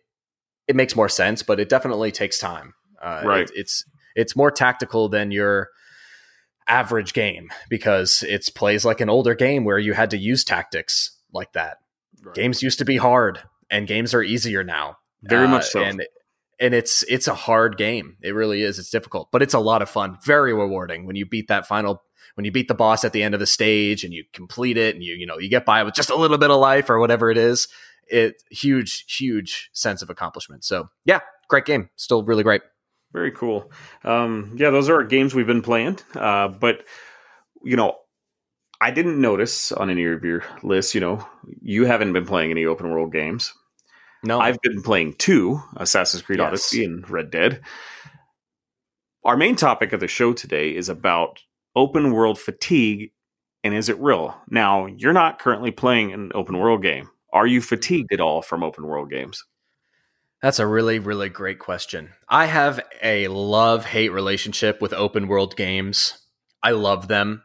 it 0.67 0.77
makes 0.77 0.97
more 0.97 1.09
sense. 1.09 1.43
But 1.43 1.61
it 1.61 1.69
definitely 1.69 2.13
takes 2.13 2.39
time. 2.39 2.75
Uh, 3.01 3.23
right. 3.25 3.51
It, 3.51 3.53
it's 3.55 3.85
it's 4.15 4.37
more 4.37 4.51
tactical 4.51 5.09
than 5.09 5.31
your 5.31 5.69
average 6.69 7.13
game 7.13 7.51
because 7.69 8.25
it 8.29 8.49
plays 8.55 8.85
like 8.85 9.01
an 9.01 9.09
older 9.09 9.35
game 9.35 9.65
where 9.65 9.79
you 9.79 9.93
had 9.93 10.11
to 10.11 10.19
use 10.19 10.45
tactics 10.45 11.19
like 11.33 11.53
that. 11.53 11.79
Right. 12.23 12.35
Games 12.35 12.63
used 12.63 12.79
to 12.79 12.85
be 12.85 12.97
hard, 12.97 13.41
and 13.71 13.87
games 13.87 14.15
are 14.15 14.23
easier 14.23 14.63
now. 14.63 14.97
Very 15.23 15.47
uh, 15.47 15.51
much 15.51 15.69
so. 15.69 15.83
And 15.83 16.05
and 16.61 16.75
it's 16.75 17.03
it's 17.05 17.27
a 17.27 17.35
hard 17.35 17.77
game. 17.77 18.17
It 18.23 18.35
really 18.35 18.63
is. 18.63 18.79
It's 18.79 18.91
difficult, 18.91 19.29
but 19.33 19.43
it's 19.43 19.55
a 19.55 19.59
lot 19.59 19.83
of 19.83 19.91
fun. 19.91 20.19
Very 20.25 20.55
rewarding 20.55 21.07
when 21.07 21.17
you 21.17 21.27
beat 21.27 21.49
that 21.49 21.67
final 21.67 22.03
when 22.35 22.45
you 22.45 22.53
beat 22.53 22.69
the 22.69 22.75
boss 22.75 23.05
at 23.05 23.13
the 23.13 23.23
end 23.23 23.35
of 23.35 23.41
the 23.41 23.47
stage 23.47 24.05
and 24.05 24.15
you 24.15 24.25
complete 24.33 24.77
it 24.77 24.95
and 24.95 25.05
you 25.05 25.15
you 25.15 25.27
know 25.27 25.39
you 25.39 25.49
get 25.49 25.65
by 25.65 25.83
with 25.83 25.95
just 25.95 26.11
a 26.11 26.17
little 26.17 26.39
bit 26.39 26.51
of 26.51 26.61
life 26.61 26.89
or 26.89 26.99
whatever 26.99 27.31
it 27.31 27.39
is. 27.39 27.69
It 28.09 28.43
huge 28.51 29.05
huge 29.09 29.71
sense 29.73 30.03
of 30.03 30.11
accomplishment. 30.11 30.65
So 30.65 30.89
yeah, 31.05 31.21
great 31.49 31.65
game. 31.65 31.91
Still 31.97 32.25
really 32.25 32.43
great. 32.43 32.63
Very 33.13 33.33
cool. 33.33 33.71
Um, 34.05 34.55
yeah, 34.57 34.71
those 34.71 34.89
are 34.89 35.03
games 35.05 35.35
we've 35.35 35.47
been 35.47 35.63
playing. 35.63 35.99
Uh, 36.15 36.49
but 36.49 36.85
you 37.63 37.77
know, 37.77 37.97
I 38.81 38.91
didn't 38.91 39.21
notice 39.21 39.73
on 39.73 39.91
any 39.91 40.05
of 40.05 40.25
your 40.25 40.43
lists. 40.63 40.95
You 40.95 41.01
know, 41.01 41.27
you 41.61 41.85
haven't 41.85 42.13
been 42.13 42.27
playing 42.27 42.51
any 42.51 42.65
open 42.65 42.91
world 42.91 43.13
games. 43.13 43.53
No, 44.25 44.41
I've 44.41 44.61
been 44.63 44.83
playing 44.83 45.15
two 45.19 45.61
Assassin's 45.77 46.23
Creed 46.23 46.39
yes. 46.39 46.47
Odyssey 46.47 46.85
and 46.85 47.09
Red 47.11 47.31
Dead. 47.31 47.61
Our 49.25 49.37
main 49.37 49.57
topic 49.57 49.93
of 49.93 50.01
the 50.01 50.09
show 50.09 50.33
today 50.33 50.75
is 50.75 50.89
about 50.89 51.41
open 51.75 52.13
world 52.13 52.39
fatigue 52.39 53.13
and 53.65 53.75
is 53.75 53.89
it 53.89 53.99
real? 54.01 54.37
Now, 54.49 54.87
you're 54.87 55.13
not 55.13 55.39
currently 55.39 55.71
playing 55.71 56.13
an 56.13 56.33
open 56.35 56.59
world 56.59 56.83
game. 56.83 57.09
Are 57.33 57.47
you 57.47 57.61
fatigued 57.61 58.13
at 58.13 58.21
all 58.21 58.43
from 58.43 58.63
open 58.63 58.87
world 58.87 59.11
games? 59.11 59.45
That's 60.43 60.59
a 60.59 60.67
really, 60.67 60.99
really 60.99 61.29
great 61.29 61.61
question. 61.61 62.11
I 62.29 62.47
have 62.47 62.81
a 63.01 63.29
love 63.29 63.85
hate 63.85 64.11
relationship 64.11 64.83
with 64.83 64.93
open 64.93 65.29
world 65.29 65.57
games. 65.57 66.19
I 66.61 66.73
love 66.73 67.07
them. 67.07 67.45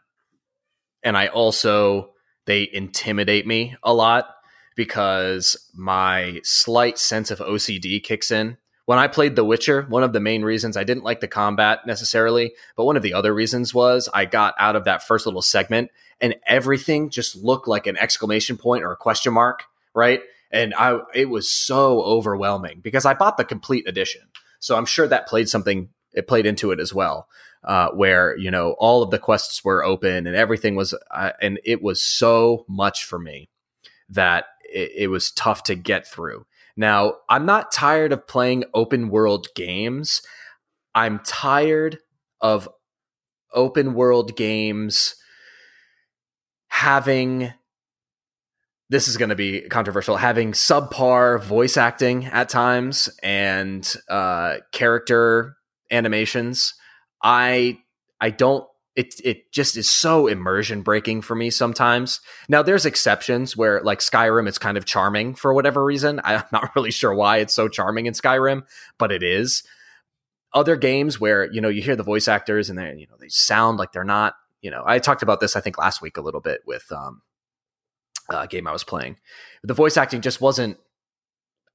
And 1.04 1.16
I 1.16 1.28
also, 1.28 2.10
they 2.46 2.68
intimidate 2.70 3.46
me 3.46 3.76
a 3.84 3.94
lot 3.94 4.34
because 4.74 5.56
my 5.74 6.40
slight 6.42 6.98
sense 6.98 7.30
of 7.30 7.38
OCD 7.38 8.02
kicks 8.02 8.32
in. 8.32 8.56
When 8.86 8.98
I 8.98 9.06
played 9.06 9.36
The 9.36 9.44
Witcher, 9.44 9.82
one 9.82 10.02
of 10.02 10.12
the 10.12 10.18
main 10.18 10.42
reasons 10.42 10.76
I 10.76 10.82
didn't 10.82 11.04
like 11.04 11.20
the 11.20 11.28
combat 11.28 11.86
necessarily, 11.86 12.52
but 12.76 12.84
one 12.84 12.96
of 12.96 13.02
the 13.02 13.14
other 13.14 13.32
reasons 13.32 13.72
was 13.72 14.08
I 14.12 14.24
got 14.24 14.54
out 14.58 14.74
of 14.74 14.84
that 14.84 15.04
first 15.04 15.24
little 15.24 15.42
segment 15.42 15.90
and 16.20 16.34
everything 16.48 17.10
just 17.10 17.36
looked 17.36 17.68
like 17.68 17.86
an 17.86 17.96
exclamation 17.96 18.56
point 18.56 18.82
or 18.82 18.90
a 18.90 18.96
question 18.96 19.34
mark, 19.34 19.64
right? 19.94 20.20
And 20.50 20.74
I 20.74 21.00
it 21.14 21.28
was 21.28 21.50
so 21.50 22.02
overwhelming 22.02 22.80
because 22.82 23.04
I 23.04 23.14
bought 23.14 23.36
the 23.36 23.44
complete 23.44 23.88
edition. 23.88 24.22
So 24.60 24.76
I'm 24.76 24.86
sure 24.86 25.06
that 25.06 25.28
played 25.28 25.48
something 25.48 25.90
it 26.12 26.26
played 26.26 26.46
into 26.46 26.70
it 26.70 26.80
as 26.80 26.94
well. 26.94 27.28
Uh, 27.64 27.90
where 27.90 28.36
you 28.36 28.50
know 28.50 28.76
all 28.78 29.02
of 29.02 29.10
the 29.10 29.18
quests 29.18 29.64
were 29.64 29.84
open 29.84 30.26
and 30.26 30.36
everything 30.36 30.76
was 30.76 30.94
uh, 31.10 31.32
and 31.42 31.58
it 31.64 31.82
was 31.82 32.00
so 32.00 32.64
much 32.68 33.04
for 33.04 33.18
me 33.18 33.50
that 34.08 34.46
it, 34.72 34.92
it 34.96 35.06
was 35.08 35.32
tough 35.32 35.64
to 35.64 35.74
get 35.74 36.06
through. 36.06 36.46
Now, 36.76 37.14
I'm 37.28 37.44
not 37.44 37.72
tired 37.72 38.12
of 38.12 38.28
playing 38.28 38.64
open 38.72 39.08
world 39.08 39.48
games. 39.56 40.22
I'm 40.94 41.18
tired 41.24 41.98
of 42.40 42.68
open 43.52 43.94
world 43.94 44.36
games 44.36 45.16
having 46.68 47.52
this 48.90 49.08
is 49.08 49.16
going 49.16 49.28
to 49.28 49.36
be 49.36 49.62
controversial 49.62 50.16
having 50.16 50.52
subpar 50.52 51.42
voice 51.42 51.76
acting 51.76 52.26
at 52.26 52.48
times 52.48 53.08
and 53.22 53.96
uh, 54.08 54.56
character 54.72 55.56
animations 55.90 56.74
i 57.22 57.78
i 58.20 58.30
don't 58.30 58.64
it 58.98 59.14
it 59.22 59.52
just 59.52 59.76
is 59.76 59.88
so 59.88 60.26
immersion 60.26 60.82
breaking 60.82 61.22
for 61.22 61.36
me 61.36 61.50
sometimes. 61.50 62.20
Now 62.48 62.62
there's 62.64 62.84
exceptions 62.84 63.56
where 63.56 63.80
like 63.82 64.00
Skyrim 64.00 64.48
it's 64.48 64.58
kind 64.58 64.76
of 64.76 64.86
charming 64.86 65.36
for 65.36 65.54
whatever 65.54 65.84
reason. 65.84 66.20
I'm 66.24 66.42
not 66.50 66.74
really 66.74 66.90
sure 66.90 67.14
why 67.14 67.36
it's 67.36 67.54
so 67.54 67.68
charming 67.68 68.06
in 68.06 68.14
Skyrim, 68.14 68.64
but 68.98 69.12
it 69.12 69.22
is. 69.22 69.62
Other 70.52 70.74
games 70.74 71.20
where, 71.20 71.48
you 71.52 71.60
know, 71.60 71.68
you 71.68 71.80
hear 71.80 71.94
the 71.94 72.02
voice 72.02 72.26
actors 72.26 72.68
and 72.68 72.76
they, 72.76 72.92
you 72.96 73.06
know, 73.06 73.16
they 73.20 73.28
sound 73.28 73.78
like 73.78 73.92
they're 73.92 74.02
not, 74.02 74.34
you 74.62 74.70
know, 74.72 74.82
I 74.84 74.98
talked 74.98 75.22
about 75.22 75.38
this 75.38 75.54
I 75.54 75.60
think 75.60 75.78
last 75.78 76.02
week 76.02 76.16
a 76.16 76.22
little 76.22 76.40
bit 76.40 76.62
with 76.66 76.90
um 76.90 77.22
a 78.30 78.46
game 78.46 78.66
I 78.66 78.72
was 78.72 78.84
playing. 78.84 79.16
The 79.62 79.74
voice 79.74 79.96
acting 79.96 80.20
just 80.20 80.40
wasn't 80.40 80.78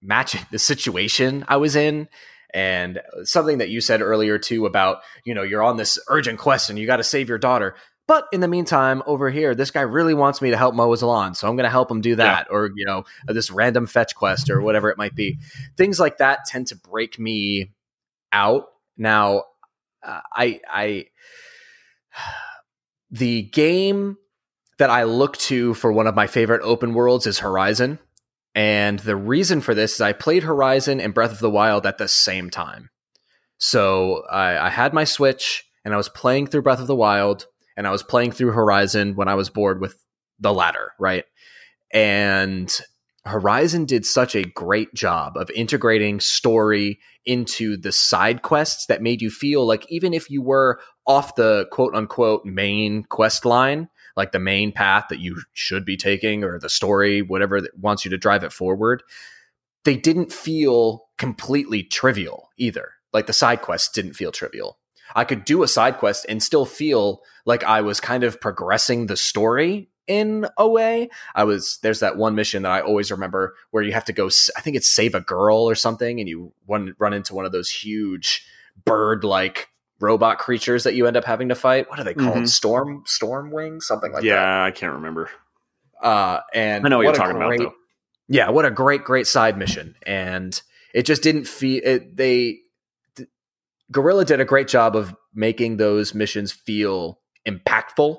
matching 0.01 0.41
the 0.51 0.60
situation 0.60 1.45
I 1.47 1.58
was 1.58 1.76
in 1.76 2.08
and 2.54 3.01
something 3.24 3.58
that 3.58 3.70
you 3.70 3.82
said 3.82 4.01
earlier 4.01 4.38
too 4.38 4.66
about 4.66 4.99
you 5.26 5.34
know 5.34 5.43
you're 5.43 5.64
on 5.64 5.78
this 5.78 5.97
urgent 6.08 6.38
quest 6.39 6.70
and 6.70 6.78
you 6.78 6.86
got 6.86 6.97
to 6.97 7.04
save 7.04 7.28
your 7.28 7.39
daughter 7.39 7.76
but 8.08 8.26
in 8.32 8.41
the 8.41 8.47
meantime 8.47 9.01
over 9.06 9.30
here 9.30 9.56
this 9.56 9.72
guy 9.72 9.82
really 9.82 10.14
wants 10.14 10.41
me 10.41 10.51
to 10.51 10.58
help 10.58 10.76
mow 10.76 10.91
his 10.91 11.01
lawn 11.01 11.34
so 11.34 11.47
i'm 11.47 11.56
going 11.56 11.64
to 11.64 11.70
help 11.72 11.89
him 11.89 11.99
do 11.99 12.16
that 12.16 12.47
yeah. 12.47 12.56
or 12.56 12.70
you 12.76 12.86
know 12.86 13.04
this 13.28 13.49
random 13.49 13.88
fetch 13.88 14.14
quest 14.16 14.49
or 14.49 14.62
whatever 14.62 14.89
it 14.89 14.97
might 14.97 15.16
be 15.16 15.39
things 15.78 15.99
like 15.99 16.20
that 16.20 16.45
tend 16.45 16.68
to 16.68 16.76
break 16.76 17.18
me 17.18 17.72
out 18.32 18.68
now 18.97 19.43
uh, 20.04 20.22
i 20.32 20.62
i 20.70 21.06
the 23.10 23.41
game 23.41 24.18
that 24.84 24.90
i 24.90 25.04
look 25.04 25.38
to 25.38 25.74
for 25.74 25.92
one 25.92 26.08
of 26.08 26.16
my 26.16 26.28
favorite 26.28 26.62
open 26.62 26.94
worlds 26.94 27.26
is 27.26 27.40
horizon 27.40 27.98
and 28.56 29.00
the 29.00 29.16
reason 29.16 29.62
for 29.62 29.74
this 29.74 29.96
is 29.96 30.02
I 30.02 30.14
played 30.14 30.44
Horizon 30.44 31.02
and 31.02 31.14
Breath 31.14 31.32
of 31.32 31.40
the 31.40 31.50
Wild 31.50 31.86
at 31.86 31.98
the 31.98 32.08
same 32.08 32.50
time. 32.50 32.90
So 33.58 34.24
I, 34.30 34.68
I, 34.68 34.70
had 34.70 34.94
my 34.94 35.06
Switch 35.06 35.64
and 35.84 35.94
I 35.94 35.98
was 35.98 36.10
playing 36.10 36.48
through 36.48 36.64
Breath 36.64 36.80
of 36.80 36.88
the 36.88 36.96
Wild 36.96 37.48
and 37.78 37.88
I 37.88 37.92
was 37.92 38.04
playing 38.04 38.32
through 38.32 38.52
Horizon 38.52 39.16
when 39.16 39.28
I 39.28 39.36
was 39.36 39.50
bored 39.50 39.82
with 39.82 39.98
the 40.40 40.54
latter, 40.54 40.92
right? 41.00 41.24
And 41.92 42.72
Horizon 43.26 43.86
did 43.86 44.06
such 44.06 44.36
a 44.36 44.44
great 44.44 44.94
job 44.94 45.38
of 45.38 45.50
integrating 45.52 46.20
story 46.20 47.00
into 47.26 47.78
the 47.78 47.92
side 47.92 48.42
quests 48.42 48.86
that 48.88 49.02
made 49.02 49.22
you 49.22 49.32
feel 49.32 49.66
like 49.66 49.86
even 49.90 50.14
if 50.14 50.30
you 50.30 50.42
were 50.42 50.80
off 51.08 51.36
the 51.36 51.66
quote 51.72 51.96
unquote 51.96 52.46
main 52.46 53.04
quest 53.06 53.46
line, 53.46 53.88
like 54.16 54.32
the 54.32 54.39
main 54.39 54.72
path 54.72 55.05
that 55.09 55.20
you 55.20 55.41
should 55.53 55.86
be 55.86 55.97
taking 55.97 56.43
or 56.43 56.59
the 56.59 56.70
story, 56.70 57.22
whatever 57.22 57.61
that 57.61 57.78
wants 57.78 58.05
you 58.05 58.11
to 58.11 58.18
drive 58.18 58.43
it 58.43 58.53
forward, 58.53 59.03
they 59.86 59.95
didn't 59.95 60.32
feel 60.32 61.05
completely 61.18 61.84
trivial 61.84 62.49
either. 62.57 62.91
Like 63.11 63.28
the 63.28 63.34
side 63.34 63.61
quests 63.61 63.91
didn't 63.91 64.14
feel 64.14 64.32
trivial. 64.32 64.78
I 65.16 65.26
could 65.26 65.45
do 65.45 65.64
a 65.64 65.68
side 65.68 65.97
quest 65.97 66.26
and 66.28 66.41
still 66.41 66.66
feel 66.66 67.22
like 67.45 67.64
I 67.64 67.82
was 67.82 67.99
kind 67.99 68.24
of 68.24 68.41
progressing 68.41 69.05
the 69.05 69.18
story 69.18 69.89
in 70.07 70.47
a 70.57 70.68
way. 70.68 71.09
I 71.36 71.43
was 71.43 71.80
there's 71.82 71.99
that 71.99 72.18
one 72.18 72.36
mission 72.36 72.64
that 72.64 72.72
I 72.72 72.82
always 72.82 73.11
remember 73.11 73.55
where 73.72 73.84
you 73.84 73.93
have 73.93 74.05
to 74.05 74.14
go 74.14 74.30
I 74.57 74.61
think 74.61 74.76
it's 74.76 74.89
save 74.89 75.16
a 75.16 75.22
girl 75.22 75.70
or 75.70 75.76
something 75.76 76.20
and 76.20 76.28
you 76.28 76.53
run 76.68 76.95
run 76.97 77.14
into 77.14 77.36
one 77.36 77.45
of 77.45 77.51
those 77.51 77.70
huge 77.70 78.45
bird 78.86 79.24
like 79.24 79.70
robot 80.04 80.38
creatures 80.38 80.84
that 80.84 80.95
you 80.95 81.08
end 81.08 81.16
up 81.16 81.24
having 81.24 81.49
to 81.49 81.56
fight. 81.56 81.89
What 81.89 81.97
are 81.97 82.04
they 82.04 82.14
called? 82.14 82.36
Mm-hmm. 82.36 82.45
Storm 82.45 83.04
Storm 83.06 83.51
wings, 83.51 83.88
something 83.88 84.12
like 84.12 84.24
yeah, 84.24 84.36
that. 84.36 84.41
Yeah, 84.41 84.64
I 84.66 84.72
can't 84.72 84.93
remember. 84.93 85.30
Uh, 86.01 86.41
and 86.54 86.86
I 86.86 86.89
know 86.89 86.97
what, 86.97 87.06
what 87.06 87.16
you're 87.16 87.26
talking 87.26 87.38
great, 87.38 87.62
about 87.62 87.72
though. 87.72 87.78
Yeah, 88.28 88.49
what 88.49 88.66
a 88.66 88.72
great 88.72 89.06
great 89.06 89.28
side 89.28 89.58
mission, 89.58 89.95
and 90.06 90.62
it 90.93 91.04
just 91.04 91.24
didn't 91.24 91.47
feel 91.47 91.82
it. 91.84 92.18
They 92.18 92.60
th- 93.16 93.30
Guerrilla 93.91 94.26
did 94.26 94.41
a 94.41 94.45
great 94.45 94.68
job 94.68 94.95
of 94.95 95.16
making 95.34 95.78
those 95.78 96.14
missions 96.14 96.51
feel 96.51 97.20
impactful 97.47 98.18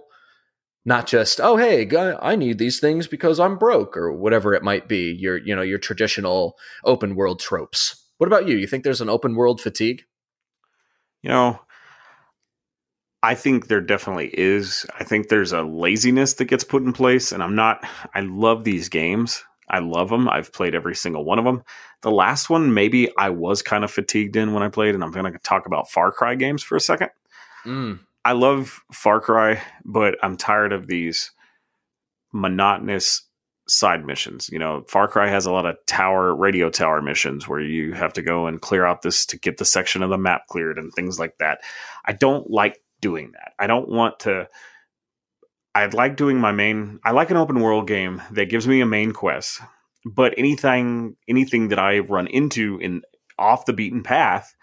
not 0.84 1.06
just 1.06 1.40
oh 1.40 1.56
hey 1.56 1.88
i 2.20 2.36
need 2.36 2.58
these 2.58 2.78
things 2.78 3.06
because 3.06 3.40
i'm 3.40 3.56
broke 3.56 3.96
or 3.96 4.12
whatever 4.12 4.52
it 4.52 4.62
might 4.62 4.86
be 4.86 5.16
your 5.18 5.38
you 5.38 5.56
know 5.56 5.62
your 5.62 5.78
traditional 5.78 6.56
open 6.84 7.14
world 7.14 7.40
tropes 7.40 8.04
what 8.18 8.26
about 8.26 8.46
you 8.46 8.54
you 8.56 8.66
think 8.66 8.84
there's 8.84 9.00
an 9.00 9.08
open 9.08 9.34
world 9.34 9.62
fatigue 9.62 10.02
you 11.22 11.30
know 11.30 11.58
i 13.24 13.34
think 13.34 13.66
there 13.66 13.80
definitely 13.80 14.30
is 14.32 14.86
i 14.98 15.04
think 15.04 15.28
there's 15.28 15.52
a 15.52 15.62
laziness 15.62 16.34
that 16.34 16.46
gets 16.46 16.64
put 16.64 16.82
in 16.82 16.92
place 16.92 17.32
and 17.32 17.42
i'm 17.42 17.54
not 17.54 17.84
i 18.14 18.20
love 18.20 18.64
these 18.64 18.88
games 18.88 19.42
i 19.68 19.78
love 19.78 20.08
them 20.10 20.28
i've 20.28 20.52
played 20.52 20.74
every 20.74 20.94
single 20.94 21.24
one 21.24 21.38
of 21.38 21.44
them 21.44 21.62
the 22.02 22.10
last 22.10 22.50
one 22.50 22.74
maybe 22.74 23.10
i 23.18 23.30
was 23.30 23.62
kind 23.62 23.84
of 23.84 23.90
fatigued 23.90 24.36
in 24.36 24.52
when 24.52 24.62
i 24.62 24.68
played 24.68 24.94
and 24.94 25.02
i'm 25.02 25.10
going 25.10 25.32
to 25.32 25.38
talk 25.40 25.66
about 25.66 25.90
far 25.90 26.12
cry 26.12 26.34
games 26.34 26.62
for 26.62 26.76
a 26.76 26.80
second 26.80 27.10
mm. 27.64 27.98
I 28.24 28.32
love 28.32 28.82
Far 28.90 29.20
Cry, 29.20 29.60
but 29.84 30.16
I'm 30.22 30.36
tired 30.36 30.72
of 30.72 30.86
these 30.86 31.30
monotonous 32.32 33.22
side 33.68 34.04
missions. 34.06 34.48
You 34.50 34.58
know, 34.58 34.84
Far 34.88 35.08
Cry 35.08 35.28
has 35.28 35.46
a 35.46 35.52
lot 35.52 35.66
of 35.66 35.76
tower, 35.86 36.34
radio 36.34 36.70
tower 36.70 37.02
missions 37.02 37.46
where 37.46 37.60
you 37.60 37.92
have 37.92 38.14
to 38.14 38.22
go 38.22 38.46
and 38.46 38.60
clear 38.60 38.86
out 38.86 39.02
this 39.02 39.26
to 39.26 39.38
get 39.38 39.58
the 39.58 39.64
section 39.64 40.02
of 40.02 40.10
the 40.10 40.18
map 40.18 40.46
cleared 40.48 40.78
and 40.78 40.92
things 40.92 41.18
like 41.18 41.36
that. 41.38 41.60
I 42.06 42.12
don't 42.12 42.50
like 42.50 42.80
doing 43.04 43.32
that. 43.32 43.52
I 43.58 43.66
don't 43.66 43.90
want 43.90 44.20
to. 44.20 44.48
I'd 45.74 45.92
like 45.92 46.16
doing 46.16 46.38
my 46.38 46.52
main. 46.52 47.00
I 47.04 47.10
like 47.10 47.30
an 47.30 47.36
open 47.36 47.60
world 47.60 47.86
game 47.86 48.22
that 48.30 48.48
gives 48.48 48.66
me 48.66 48.80
a 48.80 48.86
main 48.86 49.12
quest, 49.12 49.60
but 50.06 50.32
anything 50.38 51.16
anything 51.28 51.68
that 51.68 51.78
I 51.78 51.98
run 51.98 52.26
into 52.28 52.78
in 52.78 53.02
off 53.38 53.66
the 53.66 53.74
beaten 53.74 54.02
path 54.02 54.56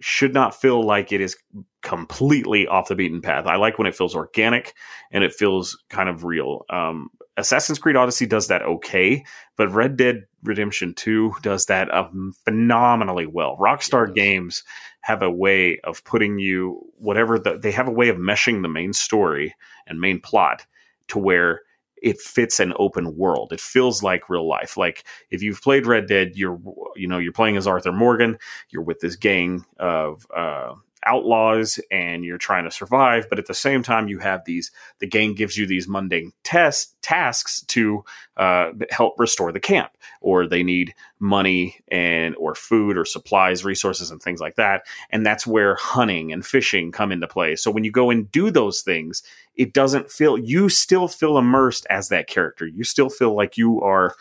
should 0.00 0.34
not 0.34 0.60
feel 0.60 0.84
like 0.84 1.12
it 1.12 1.20
is 1.20 1.36
completely 1.82 2.66
off 2.66 2.88
the 2.88 2.96
beaten 2.96 3.22
path. 3.22 3.46
I 3.46 3.56
like 3.56 3.78
when 3.78 3.86
it 3.86 3.94
feels 3.94 4.16
organic 4.16 4.74
and 5.12 5.22
it 5.22 5.32
feels 5.32 5.80
kind 5.88 6.08
of 6.08 6.24
real. 6.24 6.64
Um, 6.68 7.10
Assassin's 7.42 7.78
Creed 7.78 7.96
Odyssey 7.96 8.24
does 8.24 8.46
that 8.48 8.62
okay, 8.62 9.24
but 9.56 9.72
Red 9.72 9.96
Dead 9.96 10.24
Redemption 10.44 10.94
2 10.94 11.34
does 11.42 11.66
that 11.66 11.92
um, 11.92 12.32
phenomenally 12.44 13.26
well. 13.26 13.56
Rockstar 13.60 14.12
Games 14.14 14.62
have 15.00 15.22
a 15.22 15.30
way 15.30 15.80
of 15.80 16.04
putting 16.04 16.38
you 16.38 16.80
whatever 16.98 17.38
the, 17.38 17.58
they 17.58 17.72
have 17.72 17.88
a 17.88 17.92
way 17.92 18.08
of 18.08 18.16
meshing 18.16 18.62
the 18.62 18.68
main 18.68 18.92
story 18.92 19.54
and 19.86 20.00
main 20.00 20.20
plot 20.20 20.64
to 21.08 21.18
where 21.18 21.62
it 22.00 22.20
fits 22.20 22.60
an 22.60 22.72
open 22.78 23.16
world. 23.16 23.52
It 23.52 23.60
feels 23.60 24.02
like 24.02 24.30
real 24.30 24.48
life. 24.48 24.76
Like 24.76 25.04
if 25.30 25.42
you've 25.42 25.60
played 25.60 25.86
Red 25.86 26.06
Dead, 26.06 26.32
you're 26.34 26.60
you 26.96 27.08
know 27.08 27.18
you're 27.18 27.32
playing 27.32 27.56
as 27.56 27.66
Arthur 27.66 27.92
Morgan. 27.92 28.38
You're 28.70 28.82
with 28.82 29.00
this 29.00 29.16
gang 29.16 29.64
of 29.78 30.26
uh, 30.34 30.74
outlaws, 31.04 31.80
and 31.90 32.24
you're 32.24 32.38
trying 32.38 32.64
to 32.64 32.70
survive. 32.70 33.26
But 33.28 33.38
at 33.38 33.46
the 33.46 33.54
same 33.54 33.82
time, 33.82 34.08
you 34.08 34.18
have 34.18 34.44
these. 34.44 34.70
The 34.98 35.06
gang 35.06 35.34
gives 35.34 35.56
you 35.56 35.66
these 35.66 35.88
mundane 35.88 36.32
test 36.44 37.00
tasks 37.02 37.62
to 37.68 38.04
uh, 38.36 38.70
help 38.90 39.14
restore 39.18 39.52
the 39.52 39.60
camp, 39.60 39.92
or 40.20 40.46
they 40.46 40.62
need 40.62 40.94
money 41.18 41.76
and 41.88 42.34
or 42.36 42.54
food 42.54 42.96
or 42.96 43.04
supplies, 43.04 43.64
resources, 43.64 44.10
and 44.10 44.22
things 44.22 44.40
like 44.40 44.56
that. 44.56 44.82
And 45.10 45.24
that's 45.24 45.46
where 45.46 45.74
hunting 45.76 46.32
and 46.32 46.44
fishing 46.44 46.92
come 46.92 47.12
into 47.12 47.26
play. 47.26 47.56
So 47.56 47.70
when 47.70 47.84
you 47.84 47.90
go 47.90 48.10
and 48.10 48.30
do 48.30 48.50
those 48.50 48.82
things 48.82 49.22
it 49.54 49.72
doesn't 49.72 50.10
feel 50.10 50.38
you 50.38 50.68
still 50.68 51.08
feel 51.08 51.38
immersed 51.38 51.86
as 51.90 52.08
that 52.08 52.26
character. 52.26 52.66
You 52.66 52.84
still 52.84 53.08
feel 53.08 53.34
like 53.34 53.56
you 53.56 53.80
are 53.82 54.14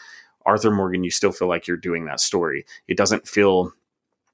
Arthur 0.46 0.72
Morgan. 0.72 1.04
You 1.04 1.12
still 1.12 1.32
feel 1.32 1.48
like 1.48 1.68
you're 1.68 1.78
doing 1.78 2.06
that 2.06 2.20
story. 2.20 2.66
It 2.88 2.98
doesn't 2.98 3.28
feel 3.28 3.72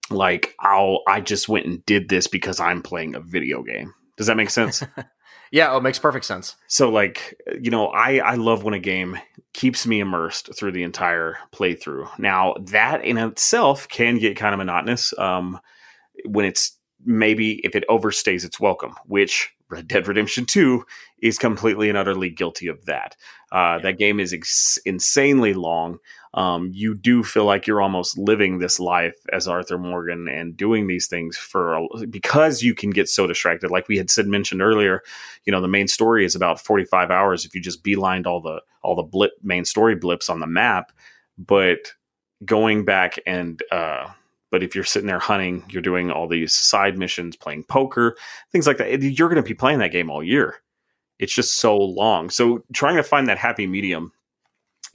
like 0.10 0.56
oh 0.64 1.00
I 1.08 1.22
just 1.22 1.50
went 1.50 1.66
and 1.66 1.86
did 1.86 2.10
this 2.10 2.28
because 2.28 2.60
I'm 2.60 2.82
playing 2.82 3.16
a 3.16 3.20
video 3.20 3.64
game. 3.64 3.94
Does 4.18 4.28
that 4.28 4.38
make 4.38 4.50
sense? 4.50 4.84
yeah, 5.52 5.72
oh, 5.72 5.78
it 5.78 5.84
makes 5.84 6.00
perfect 6.00 6.26
sense. 6.26 6.56
So 6.68 6.90
like, 6.90 7.36
you 7.62 7.72
know, 7.72 7.88
I 7.88 8.18
I 8.18 8.36
love 8.36 8.64
when 8.64 8.74
a 8.74 8.80
game 8.80 9.18
keeps 9.54 9.88
me 9.88 10.00
immersed 10.00 10.56
through 10.56 10.72
the 10.72 10.84
entire 10.84 11.38
playthrough. 11.54 12.20
Now, 12.20 12.56
that 12.62 13.04
in 13.04 13.18
itself 13.18 13.88
can 13.88 14.18
get 14.18 14.38
kind 14.38 14.54
of 14.54 14.60
monotonous 14.60 15.14
um 15.18 15.60
when 16.26 16.46
it's 16.46 16.78
maybe 17.06 17.62
if 17.64 17.76
it 17.76 17.86
overstays 17.90 18.44
its 18.44 18.60
welcome, 18.60 18.96
which 19.06 19.52
Red 19.70 19.88
Dead 19.88 20.08
Redemption 20.08 20.46
2 20.46 20.84
is 21.22 21.38
completely 21.38 21.90
and 21.90 21.98
utterly 21.98 22.30
guilty 22.30 22.68
of 22.68 22.86
that. 22.86 23.16
Uh, 23.52 23.58
yeah. 23.58 23.80
That 23.84 23.98
game 23.98 24.20
is 24.20 24.34
ex- 24.34 24.80
insanely 24.86 25.54
long. 25.54 26.00
Um, 26.38 26.70
you 26.72 26.94
do 26.94 27.24
feel 27.24 27.46
like 27.46 27.66
you're 27.66 27.82
almost 27.82 28.16
living 28.16 28.60
this 28.60 28.80
life 28.80 29.16
as 29.34 29.48
Arthur 29.48 29.80
Morgan 29.80 30.28
and 30.28 30.56
doing 30.56 30.86
these 30.86 31.08
things 31.08 31.36
for 31.36 31.88
because 32.12 32.62
you 32.62 32.76
can 32.76 32.92
get 32.92 33.10
so 33.10 33.26
distracted. 33.26 33.72
Like 33.72 33.88
we 33.88 33.98
had 33.98 34.12
said 34.12 34.28
mentioned 34.28 34.62
earlier, 34.62 35.02
you 35.46 35.52
know 35.52 35.62
the 35.62 35.68
main 35.68 35.88
story 35.88 36.26
is 36.26 36.36
about 36.36 36.60
45 36.60 37.10
hours 37.10 37.44
if 37.44 37.56
you 37.56 37.62
just 37.62 37.84
beelined 37.84 38.28
all 38.28 38.40
the 38.40 38.62
all 38.84 38.96
the 38.96 39.02
blip 39.02 39.32
main 39.42 39.66
story 39.66 39.96
blips 39.96 40.30
on 40.30 40.40
the 40.40 40.46
map, 40.46 40.92
but 41.40 41.94
going 42.46 42.86
back 42.86 43.18
and 43.26 43.64
uh, 43.72 44.08
but 44.52 44.62
if 44.62 44.76
you're 44.76 44.84
sitting 44.84 45.08
there 45.08 45.18
hunting, 45.18 45.66
you're 45.70 45.82
doing 45.82 46.12
all 46.12 46.28
these 46.28 46.54
side 46.54 47.00
missions, 47.00 47.36
playing 47.36 47.64
poker, 47.64 48.16
things 48.52 48.68
like 48.68 48.78
that. 48.78 49.02
You're 49.02 49.30
going 49.30 49.42
to 49.42 49.48
be 49.48 49.56
playing 49.56 49.80
that 49.80 49.92
game 49.92 50.12
all 50.12 50.24
year. 50.24 50.58
It's 51.18 51.34
just 51.34 51.56
so 51.56 51.76
long. 51.76 52.30
So 52.30 52.64
trying 52.74 52.98
to 52.98 53.04
find 53.04 53.28
that 53.28 53.40
happy 53.40 53.66
medium 53.66 54.12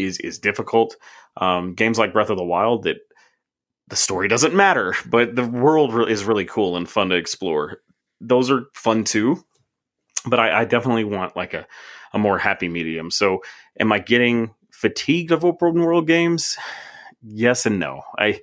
is 0.05 0.19
is 0.19 0.39
difficult. 0.39 0.97
Um, 1.37 1.75
games 1.75 1.99
like 1.99 2.13
Breath 2.13 2.31
of 2.31 2.37
the 2.37 2.45
Wild 2.45 2.85
that 2.85 2.99
the 3.89 3.97
story 3.97 4.29
doesn't 4.29 4.55
matter, 4.55 4.95
but 5.07 5.35
the 5.35 5.47
world 5.47 6.09
is 6.09 6.25
really 6.25 6.45
cool 6.45 6.77
and 6.77 6.89
fun 6.89 7.09
to 7.11 7.17
explore. 7.17 7.79
Those 8.21 8.51
are 8.51 8.65
fun 8.75 9.05
too, 9.05 9.45
but 10.27 10.39
I, 10.39 10.61
I 10.61 10.65
definitely 10.65 11.05
want 11.05 11.37
like 11.37 11.55
a 11.55 11.67
a 12.13 12.19
more 12.19 12.39
happy 12.39 12.69
medium. 12.69 13.11
So, 13.11 13.41
am 13.81 13.93
I 13.93 13.99
getting 13.99 14.55
fatigued 14.71 15.31
of 15.31 15.45
open 15.45 15.81
world 15.81 16.07
games? 16.07 16.57
Yes 17.23 17.67
and 17.67 17.79
no. 17.79 18.03
I 18.19 18.41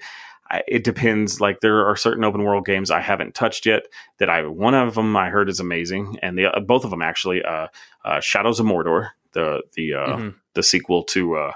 it 0.68 0.84
depends. 0.84 1.40
Like 1.40 1.60
there 1.62 1.86
are 1.86 1.96
certain 1.96 2.24
open 2.24 2.44
world 2.44 2.66
games 2.66 2.90
I 2.92 3.02
haven't 3.02 3.36
touched 3.36 3.66
yet. 3.66 3.84
That 4.18 4.30
I 4.30 4.42
one 4.44 4.74
of 4.74 4.96
them 4.96 5.16
I 5.16 5.30
heard 5.30 5.50
is 5.50 5.60
amazing, 5.60 6.18
and 6.22 6.38
the 6.38 6.48
uh, 6.48 6.60
both 6.60 6.84
of 6.86 6.92
them 6.92 7.02
actually, 7.02 7.44
uh, 7.44 7.68
uh, 8.04 8.20
Shadows 8.20 8.60
of 8.60 8.66
Mordor, 8.66 9.10
the 9.34 9.62
the 9.74 9.94
uh, 9.94 10.08
mm-hmm. 10.08 10.30
The 10.60 10.64
sequel 10.64 11.04
to, 11.04 11.36
uh, 11.38 11.54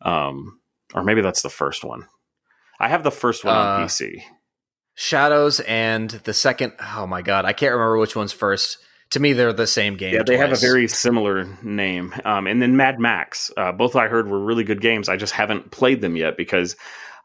um, 0.00 0.58
or 0.94 1.04
maybe 1.04 1.20
that's 1.20 1.42
the 1.42 1.50
first 1.50 1.84
one. 1.84 2.06
I 2.80 2.88
have 2.88 3.02
the 3.02 3.10
first 3.10 3.44
one 3.44 3.54
on 3.54 3.82
uh, 3.82 3.84
PC. 3.84 4.22
Shadows 4.94 5.60
and 5.60 6.08
the 6.10 6.32
second. 6.32 6.72
Oh 6.96 7.06
my 7.06 7.20
god, 7.20 7.44
I 7.44 7.52
can't 7.52 7.72
remember 7.72 7.98
which 7.98 8.16
one's 8.16 8.32
first. 8.32 8.78
To 9.10 9.20
me, 9.20 9.32
they're 9.32 9.52
the 9.52 9.66
same 9.66 9.96
game. 9.96 10.14
Yeah, 10.14 10.22
they 10.22 10.36
twice. 10.36 10.48
have 10.48 10.58
a 10.58 10.60
very 10.60 10.88
similar 10.88 11.46
name. 11.62 12.14
Um, 12.24 12.46
and 12.46 12.60
then 12.60 12.76
Mad 12.76 12.98
Max. 12.98 13.50
both 13.76 13.96
I 13.96 14.08
heard 14.08 14.28
were 14.28 14.40
really 14.44 14.64
good 14.64 14.80
games. 14.80 15.08
I 15.08 15.16
just 15.16 15.32
haven't 15.32 15.70
played 15.70 16.00
them 16.00 16.16
yet 16.16 16.36
because 16.36 16.76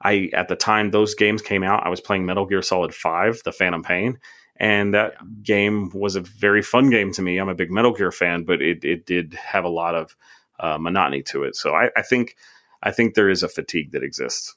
I 0.03 0.30
at 0.34 0.49
the 0.49 0.55
time 0.55 0.91
those 0.91 1.15
games 1.15 1.41
came 1.41 1.63
out, 1.63 1.86
I 1.86 1.89
was 1.89 2.01
playing 2.01 2.26
Metal 2.26 2.45
Gear 2.45 2.61
Solid 2.61 2.93
Five, 2.93 3.41
The 3.43 3.51
Phantom 3.51 3.84
Pain, 3.84 4.19
and 4.57 4.93
that 4.93 5.13
yeah. 5.13 5.28
game 5.41 5.89
was 5.93 6.15
a 6.15 6.21
very 6.21 6.61
fun 6.61 6.89
game 6.89 7.11
to 7.13 7.21
me. 7.21 7.38
I'm 7.38 7.49
a 7.49 7.55
big 7.55 7.71
Metal 7.71 7.93
Gear 7.93 8.11
fan, 8.11 8.43
but 8.43 8.61
it 8.61 8.84
it 8.84 9.05
did 9.05 9.34
have 9.34 9.63
a 9.63 9.69
lot 9.69 9.95
of 9.95 10.15
uh, 10.60 10.78
monotony 10.78 11.24
to 11.24 11.43
it. 11.43 11.56
So 11.56 11.74
I, 11.74 11.89
I 11.95 12.01
think 12.01 12.36
I 12.82 12.91
think 12.91 13.14
there 13.14 13.30
is 13.30 13.43
a 13.43 13.49
fatigue 13.49 13.91
that 13.91 14.04
exists. 14.04 14.56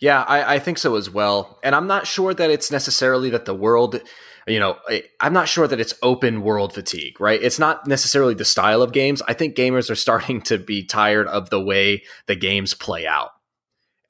Yeah, 0.00 0.22
I, 0.22 0.56
I, 0.56 0.58
think 0.58 0.78
so 0.78 0.96
as 0.96 1.10
well. 1.10 1.58
And 1.62 1.74
I'm 1.74 1.86
not 1.86 2.06
sure 2.06 2.34
that 2.34 2.50
it's 2.50 2.70
necessarily 2.70 3.30
that 3.30 3.46
the 3.46 3.54
world, 3.54 4.00
you 4.46 4.60
know, 4.60 4.76
I'm 5.20 5.32
not 5.32 5.48
sure 5.48 5.66
that 5.66 5.80
it's 5.80 5.94
open 6.02 6.42
world 6.42 6.74
fatigue, 6.74 7.20
right? 7.20 7.42
It's 7.42 7.58
not 7.58 7.86
necessarily 7.86 8.34
the 8.34 8.44
style 8.44 8.82
of 8.82 8.92
games. 8.92 9.22
I 9.26 9.32
think 9.32 9.56
gamers 9.56 9.90
are 9.90 9.96
starting 9.96 10.42
to 10.42 10.58
be 10.58 10.84
tired 10.84 11.26
of 11.26 11.50
the 11.50 11.60
way 11.60 12.04
the 12.26 12.36
games 12.36 12.74
play 12.74 13.06
out 13.06 13.30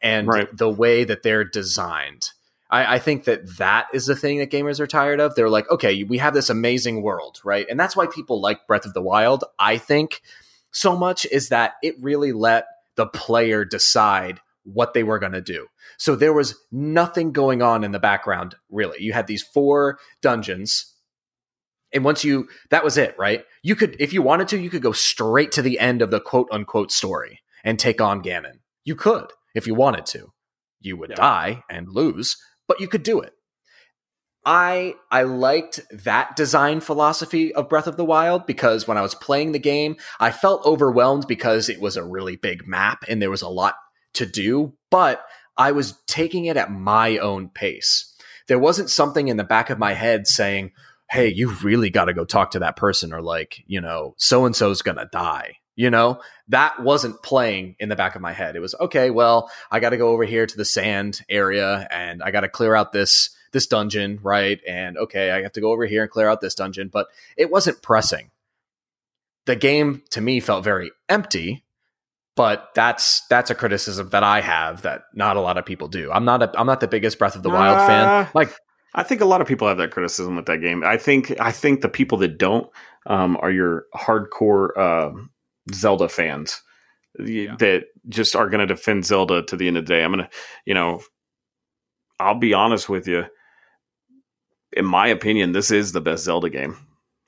and 0.02 0.28
right. 0.28 0.56
the 0.56 0.70
way 0.70 1.04
that 1.04 1.22
they're 1.22 1.44
designed. 1.44 2.30
I, 2.68 2.96
I, 2.96 2.98
think 2.98 3.24
that 3.24 3.58
that 3.58 3.86
is 3.94 4.06
the 4.06 4.16
thing 4.16 4.38
that 4.38 4.50
gamers 4.50 4.80
are 4.80 4.88
tired 4.88 5.20
of. 5.20 5.34
They're 5.34 5.48
like, 5.48 5.70
okay, 5.70 6.02
we 6.02 6.18
have 6.18 6.34
this 6.34 6.50
amazing 6.50 7.02
world, 7.02 7.40
right? 7.44 7.66
And 7.70 7.78
that's 7.78 7.94
why 7.94 8.06
people 8.06 8.40
like 8.40 8.66
Breath 8.66 8.86
of 8.86 8.92
the 8.92 9.02
Wild. 9.02 9.44
I 9.58 9.78
think 9.78 10.20
so 10.76 10.94
much 10.94 11.24
is 11.32 11.48
that 11.48 11.72
it 11.82 11.94
really 12.02 12.32
let 12.32 12.66
the 12.96 13.06
player 13.06 13.64
decide 13.64 14.40
what 14.62 14.92
they 14.92 15.02
were 15.02 15.18
going 15.18 15.32
to 15.32 15.40
do. 15.40 15.68
So 15.96 16.14
there 16.14 16.34
was 16.34 16.54
nothing 16.70 17.32
going 17.32 17.62
on 17.62 17.82
in 17.82 17.92
the 17.92 17.98
background, 17.98 18.56
really. 18.70 19.02
You 19.02 19.14
had 19.14 19.26
these 19.26 19.42
four 19.42 19.98
dungeons. 20.20 20.94
And 21.94 22.04
once 22.04 22.24
you, 22.24 22.48
that 22.68 22.84
was 22.84 22.98
it, 22.98 23.14
right? 23.18 23.42
You 23.62 23.74
could, 23.74 23.96
if 23.98 24.12
you 24.12 24.20
wanted 24.20 24.48
to, 24.48 24.58
you 24.58 24.68
could 24.68 24.82
go 24.82 24.92
straight 24.92 25.50
to 25.52 25.62
the 25.62 25.78
end 25.78 26.02
of 26.02 26.10
the 26.10 26.20
quote 26.20 26.48
unquote 26.52 26.92
story 26.92 27.40
and 27.64 27.78
take 27.78 28.02
on 28.02 28.22
Ganon. 28.22 28.58
You 28.84 28.96
could 28.96 29.32
if 29.54 29.66
you 29.66 29.74
wanted 29.74 30.04
to. 30.06 30.32
You 30.80 30.98
would 30.98 31.10
yeah. 31.10 31.16
die 31.16 31.62
and 31.70 31.88
lose, 31.88 32.36
but 32.68 32.80
you 32.80 32.88
could 32.88 33.02
do 33.02 33.18
it. 33.20 33.32
I 34.46 34.94
I 35.10 35.24
liked 35.24 35.80
that 35.90 36.36
design 36.36 36.80
philosophy 36.80 37.52
of 37.52 37.68
Breath 37.68 37.88
of 37.88 37.96
the 37.96 38.04
Wild 38.04 38.46
because 38.46 38.86
when 38.86 38.96
I 38.96 39.02
was 39.02 39.16
playing 39.16 39.50
the 39.50 39.58
game, 39.58 39.96
I 40.20 40.30
felt 40.30 40.64
overwhelmed 40.64 41.26
because 41.26 41.68
it 41.68 41.80
was 41.80 41.96
a 41.96 42.04
really 42.04 42.36
big 42.36 42.66
map 42.66 43.04
and 43.08 43.20
there 43.20 43.30
was 43.30 43.42
a 43.42 43.48
lot 43.48 43.74
to 44.14 44.24
do, 44.24 44.74
but 44.88 45.24
I 45.56 45.72
was 45.72 46.00
taking 46.06 46.44
it 46.44 46.56
at 46.56 46.70
my 46.70 47.18
own 47.18 47.48
pace. 47.48 48.14
There 48.46 48.58
wasn't 48.58 48.88
something 48.88 49.26
in 49.26 49.36
the 49.36 49.42
back 49.42 49.68
of 49.68 49.80
my 49.80 49.94
head 49.94 50.28
saying, 50.28 50.70
hey, 51.10 51.28
you 51.28 51.50
really 51.50 51.90
got 51.90 52.04
to 52.04 52.14
go 52.14 52.24
talk 52.24 52.52
to 52.52 52.60
that 52.60 52.76
person, 52.76 53.12
or 53.12 53.20
like, 53.20 53.64
you 53.66 53.80
know, 53.80 54.14
so 54.16 54.46
and 54.46 54.54
so's 54.54 54.82
gonna 54.82 55.08
die. 55.10 55.56
You 55.74 55.90
know, 55.90 56.20
that 56.48 56.82
wasn't 56.82 57.22
playing 57.22 57.76
in 57.78 57.90
the 57.90 57.96
back 57.96 58.14
of 58.14 58.22
my 58.22 58.32
head. 58.32 58.56
It 58.56 58.60
was 58.60 58.74
okay. 58.80 59.10
Well, 59.10 59.50
I 59.70 59.80
got 59.80 59.90
to 59.90 59.98
go 59.98 60.08
over 60.08 60.24
here 60.24 60.46
to 60.46 60.56
the 60.56 60.64
sand 60.64 61.20
area, 61.28 61.86
and 61.90 62.22
I 62.22 62.30
got 62.30 62.42
to 62.42 62.48
clear 62.48 62.74
out 62.74 62.92
this 62.92 63.36
this 63.56 63.66
dungeon, 63.66 64.18
right? 64.22 64.60
And 64.68 64.98
okay, 64.98 65.30
I 65.30 65.40
have 65.40 65.52
to 65.52 65.62
go 65.62 65.72
over 65.72 65.86
here 65.86 66.02
and 66.02 66.10
clear 66.10 66.28
out 66.28 66.42
this 66.42 66.54
dungeon, 66.54 66.88
but 66.92 67.08
it 67.38 67.50
wasn't 67.50 67.80
pressing. 67.80 68.30
The 69.46 69.56
game 69.56 70.02
to 70.10 70.20
me 70.20 70.40
felt 70.40 70.62
very 70.62 70.90
empty, 71.08 71.64
but 72.34 72.68
that's 72.74 73.26
that's 73.28 73.48
a 73.50 73.54
criticism 73.54 74.10
that 74.10 74.22
I 74.22 74.42
have 74.42 74.82
that 74.82 75.04
not 75.14 75.38
a 75.38 75.40
lot 75.40 75.56
of 75.56 75.64
people 75.64 75.88
do. 75.88 76.12
I'm 76.12 76.26
not 76.26 76.42
a 76.42 76.52
I'm 76.60 76.66
not 76.66 76.80
the 76.80 76.86
biggest 76.88 77.18
Breath 77.18 77.34
of 77.34 77.42
the 77.42 77.48
Wild 77.48 77.78
uh, 77.78 77.86
fan. 77.86 78.28
Like 78.34 78.54
I 78.94 79.02
think 79.02 79.22
a 79.22 79.24
lot 79.24 79.40
of 79.40 79.46
people 79.46 79.68
have 79.68 79.78
that 79.78 79.90
criticism 79.90 80.36
with 80.36 80.44
that 80.46 80.60
game. 80.60 80.84
I 80.84 80.98
think 80.98 81.40
I 81.40 81.50
think 81.50 81.80
the 81.80 81.88
people 81.88 82.18
that 82.18 82.36
don't 82.36 82.68
um, 83.06 83.38
are 83.40 83.50
your 83.50 83.86
hardcore 83.94 84.76
uh, 84.76 85.12
Zelda 85.72 86.10
fans 86.10 86.60
yeah. 87.18 87.56
that 87.58 87.84
just 88.06 88.36
are 88.36 88.50
going 88.50 88.60
to 88.60 88.74
defend 88.74 89.06
Zelda 89.06 89.42
to 89.44 89.56
the 89.56 89.66
end 89.66 89.78
of 89.78 89.86
the 89.86 89.94
day. 89.94 90.04
I'm 90.04 90.12
going 90.12 90.24
to, 90.24 90.30
you 90.66 90.74
know, 90.74 91.00
I'll 92.18 92.38
be 92.38 92.52
honest 92.52 92.88
with 92.90 93.08
you. 93.08 93.24
In 94.76 94.84
my 94.84 95.08
opinion, 95.08 95.52
this 95.52 95.70
is 95.70 95.92
the 95.92 96.00
best 96.00 96.24
Zelda 96.24 96.50
game. 96.50 96.76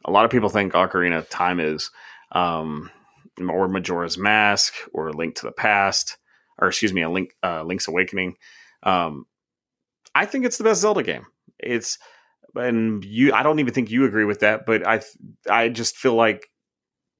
A 0.05 0.11
lot 0.11 0.25
of 0.25 0.31
people 0.31 0.49
think 0.49 0.75
Ocarina 0.75 1.19
of 1.19 1.29
Time 1.29 1.59
is, 1.61 1.91
um, 2.33 2.91
or 3.41 3.69
Majora's 3.69 4.19
Mask, 4.19 4.75
or 4.93 5.13
Link 5.13 5.35
to 5.37 5.47
the 5.47 5.53
Past, 5.53 6.19
or 6.59 6.69
excuse 6.69 6.93
me, 6.93 7.03
a 7.03 7.11
Link 7.11 7.35
uh, 7.43 7.63
Link's 7.63 7.89
Awakening. 7.89 8.37
Um, 8.83 9.27
I 10.15 10.27
think 10.27 10.45
it's 10.45 10.59
the 10.59 10.65
best 10.65 10.81
Zelda 10.81 11.03
game. 11.03 11.27
It's 11.59 11.99
and 12.55 13.05
you 13.05 13.33
I 13.33 13.43
don't 13.43 13.59
even 13.59 13.75
think 13.75 13.91
you 13.91 14.05
agree 14.05 14.25
with 14.25 14.41
that, 14.41 14.67
but 14.67 14.87
I 14.87 15.01
I 15.51 15.69
just 15.69 15.97
feel 15.97 16.15
like 16.15 16.49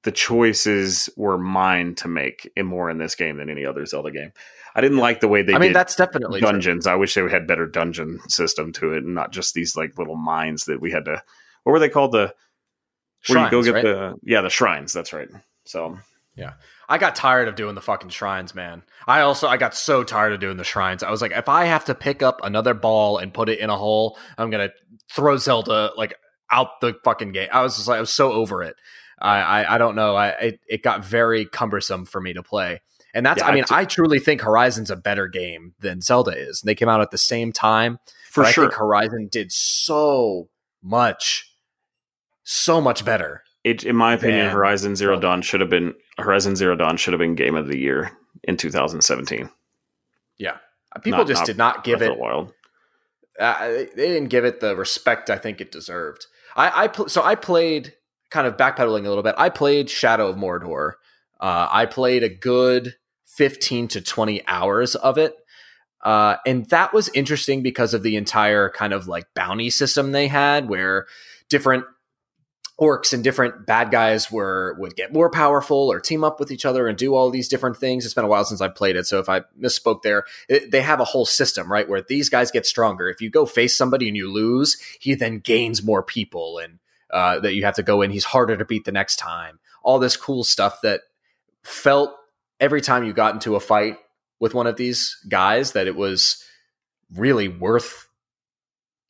the 0.03 0.11
choices 0.11 1.09
were 1.17 1.37
mine 1.37 1.95
to 1.95 2.07
make 2.07 2.49
in 2.55 2.65
more 2.65 2.89
in 2.89 2.97
this 2.97 3.15
game 3.15 3.37
than 3.37 3.49
any 3.49 3.65
other 3.65 3.85
Zelda 3.85 4.11
game. 4.11 4.31
I 4.75 4.81
didn't 4.81 4.99
like 4.99 5.19
the 5.19 5.27
way 5.27 5.41
they. 5.41 5.53
I 5.53 5.57
mean, 5.57 5.73
that's 5.73 5.95
definitely 5.95 6.41
dungeons. 6.41 6.85
True. 6.85 6.93
I 6.93 6.95
wish 6.95 7.13
they 7.13 7.27
had 7.27 7.47
better 7.47 7.65
dungeon 7.65 8.19
system 8.27 8.71
to 8.73 8.93
it, 8.93 9.03
and 9.03 9.15
not 9.15 9.31
just 9.31 9.53
these 9.53 9.75
like 9.75 9.97
little 9.97 10.15
mines 10.15 10.65
that 10.65 10.79
we 10.79 10.91
had 10.91 11.05
to. 11.05 11.21
What 11.63 11.73
were 11.73 11.79
they 11.79 11.89
called? 11.89 12.11
The 12.11 12.33
where 13.27 13.37
shrines, 13.37 13.51
you 13.51 13.57
go 13.57 13.63
get 13.63 13.73
right? 13.73 13.83
the 13.83 14.15
yeah 14.23 14.41
the 14.41 14.49
shrines. 14.49 14.93
That's 14.93 15.11
right. 15.11 15.27
So 15.65 15.97
yeah, 16.35 16.53
I 16.87 16.97
got 16.97 17.15
tired 17.15 17.47
of 17.47 17.55
doing 17.55 17.75
the 17.75 17.81
fucking 17.81 18.09
shrines, 18.09 18.55
man. 18.55 18.83
I 19.07 19.21
also 19.21 19.47
I 19.47 19.57
got 19.57 19.75
so 19.75 20.03
tired 20.03 20.33
of 20.33 20.39
doing 20.39 20.57
the 20.57 20.63
shrines. 20.63 21.03
I 21.03 21.11
was 21.11 21.21
like, 21.21 21.33
if 21.33 21.49
I 21.49 21.65
have 21.65 21.85
to 21.85 21.95
pick 21.95 22.23
up 22.23 22.39
another 22.43 22.73
ball 22.73 23.17
and 23.17 23.33
put 23.33 23.49
it 23.49 23.59
in 23.59 23.69
a 23.69 23.75
hole, 23.75 24.17
I'm 24.37 24.49
gonna 24.49 24.69
throw 25.11 25.37
Zelda 25.37 25.91
like 25.97 26.15
out 26.51 26.79
the 26.81 26.95
fucking 27.03 27.31
game. 27.31 27.49
I 27.51 27.61
was 27.61 27.75
just 27.75 27.87
like, 27.87 27.97
I 27.97 28.01
was 28.01 28.15
so 28.15 28.31
over 28.31 28.63
it. 28.63 28.75
I, 29.21 29.39
I, 29.39 29.75
I 29.75 29.77
don't 29.77 29.95
know. 29.95 30.15
I 30.15 30.29
it, 30.29 30.59
it, 30.67 30.83
got 30.83 31.03
very 31.03 31.45
cumbersome 31.45 32.05
for 32.05 32.21
me 32.21 32.33
to 32.33 32.43
play. 32.43 32.81
And 33.13 33.25
that's, 33.25 33.41
yeah, 33.41 33.47
I 33.47 33.55
mean, 33.55 33.63
I, 33.69 33.85
truly 33.85 34.19
think 34.19 34.41
Horizon's 34.41 34.91
a 34.91 34.95
better 34.95 35.27
game 35.27 35.73
than 35.79 36.01
Zelda 36.01 36.31
is. 36.31 36.61
They 36.61 36.75
came 36.75 36.89
out 36.89 37.01
at 37.01 37.11
the 37.11 37.17
same 37.17 37.51
time. 37.51 37.99
For 38.29 38.45
sure. 38.45 38.65
I 38.65 38.67
think 38.67 38.77
Horizon 38.77 39.29
did 39.31 39.51
so 39.51 40.49
much, 40.83 41.51
so 42.43 42.79
much 42.79 43.03
better. 43.03 43.43
It, 43.63 43.83
in 43.83 43.95
my 43.95 44.13
opinion, 44.13 44.49
Horizon 44.49 44.95
Zero 44.95 45.19
Dawn 45.19 45.41
should 45.41 45.59
have 45.59 45.69
been 45.69 45.93
Horizon 46.17 46.55
Zero 46.55 46.75
Dawn 46.75 46.97
should 46.97 47.13
have 47.13 47.19
been 47.19 47.35
Game 47.35 47.55
of 47.55 47.67
the 47.67 47.77
Year 47.77 48.11
in 48.43 48.55
2017. 48.55 49.49
Yeah, 50.37 50.57
people 51.03 51.19
not, 51.19 51.27
just 51.27 51.41
not 51.41 51.45
did 51.45 51.57
not 51.57 51.83
give 51.83 52.01
it. 52.01 52.17
Wild. 52.17 52.53
Uh, 53.37 53.67
they 53.67 53.85
didn't 53.95 54.29
give 54.29 54.45
it 54.45 54.59
the 54.59 54.75
respect 54.75 55.29
I 55.29 55.37
think 55.37 55.59
it 55.61 55.71
deserved. 55.71 56.27
I, 56.55 56.83
I 56.83 56.87
pl- 56.87 57.09
so 57.09 57.23
I 57.23 57.35
played 57.35 57.93
kind 58.29 58.47
of 58.47 58.57
backpedaling 58.57 59.05
a 59.05 59.09
little 59.09 59.23
bit, 59.23 59.35
I 59.37 59.49
played 59.49 59.89
Shadow 59.89 60.27
of 60.27 60.35
Mordor. 60.35 60.93
Uh, 61.39 61.67
I 61.71 61.85
played 61.85 62.23
a 62.23 62.29
good 62.29 62.95
15 63.25 63.87
to 63.89 64.01
20 64.01 64.45
hours 64.47 64.95
of 64.95 65.17
it. 65.17 65.35
Uh, 66.01 66.37
and 66.45 66.65
that 66.69 66.93
was 66.93 67.09
interesting 67.09 67.61
because 67.61 67.93
of 67.93 68.03
the 68.03 68.15
entire 68.15 68.69
kind 68.69 68.93
of 68.93 69.07
like 69.07 69.25
bounty 69.33 69.69
system 69.69 70.11
they 70.11 70.27
had 70.27 70.69
where 70.69 71.07
different 71.49 71.83
orcs 72.79 73.13
and 73.13 73.23
different 73.23 73.65
bad 73.65 73.91
guys 73.91 74.31
were 74.31 74.75
would 74.79 74.95
get 74.95 75.11
more 75.11 75.29
powerful 75.29 75.91
or 75.91 75.99
team 75.99 76.23
up 76.23 76.39
with 76.39 76.51
each 76.51 76.65
other 76.65 76.87
and 76.87 76.97
do 76.97 77.13
all 77.13 77.29
these 77.29 77.49
different 77.49 77.77
things. 77.77 78.05
It's 78.05 78.13
been 78.13 78.23
a 78.23 78.29
while 78.29 78.45
since 78.45 78.61
I 78.61 78.69
played 78.69 78.95
it, 78.95 79.05
so 79.05 79.19
if 79.19 79.27
I 79.27 79.41
misspoke 79.61 80.01
there, 80.01 80.23
it, 80.47 80.71
they 80.71 80.81
have 80.81 81.01
a 81.01 81.05
whole 81.05 81.25
system 81.25 81.69
right 81.69 81.89
where 81.89 82.01
these 82.01 82.29
guys 82.29 82.51
get 82.51 82.65
stronger. 82.65 83.09
If 83.09 83.21
you 83.21 83.29
go 83.29 83.45
face 83.45 83.75
somebody 83.75 84.07
and 84.07 84.15
you 84.15 84.31
lose, 84.31 84.77
he 84.99 85.13
then 85.13 85.39
gains 85.39 85.83
more 85.83 86.03
people 86.03 86.57
and 86.57 86.79
uh, 87.11 87.39
that 87.39 87.53
you 87.53 87.65
have 87.65 87.75
to 87.75 87.83
go 87.83 88.01
in. 88.01 88.11
He's 88.11 88.25
harder 88.25 88.57
to 88.57 88.65
beat 88.65 88.85
the 88.85 88.91
next 88.91 89.17
time. 89.17 89.59
All 89.83 89.99
this 89.99 90.17
cool 90.17 90.43
stuff 90.43 90.81
that 90.81 91.01
felt 91.63 92.13
every 92.59 92.81
time 92.81 93.03
you 93.03 93.13
got 93.13 93.33
into 93.33 93.55
a 93.55 93.59
fight 93.59 93.97
with 94.39 94.53
one 94.53 94.67
of 94.67 94.77
these 94.77 95.17
guys 95.27 95.73
that 95.73 95.87
it 95.87 95.95
was 95.95 96.43
really 97.13 97.47
worth 97.47 98.07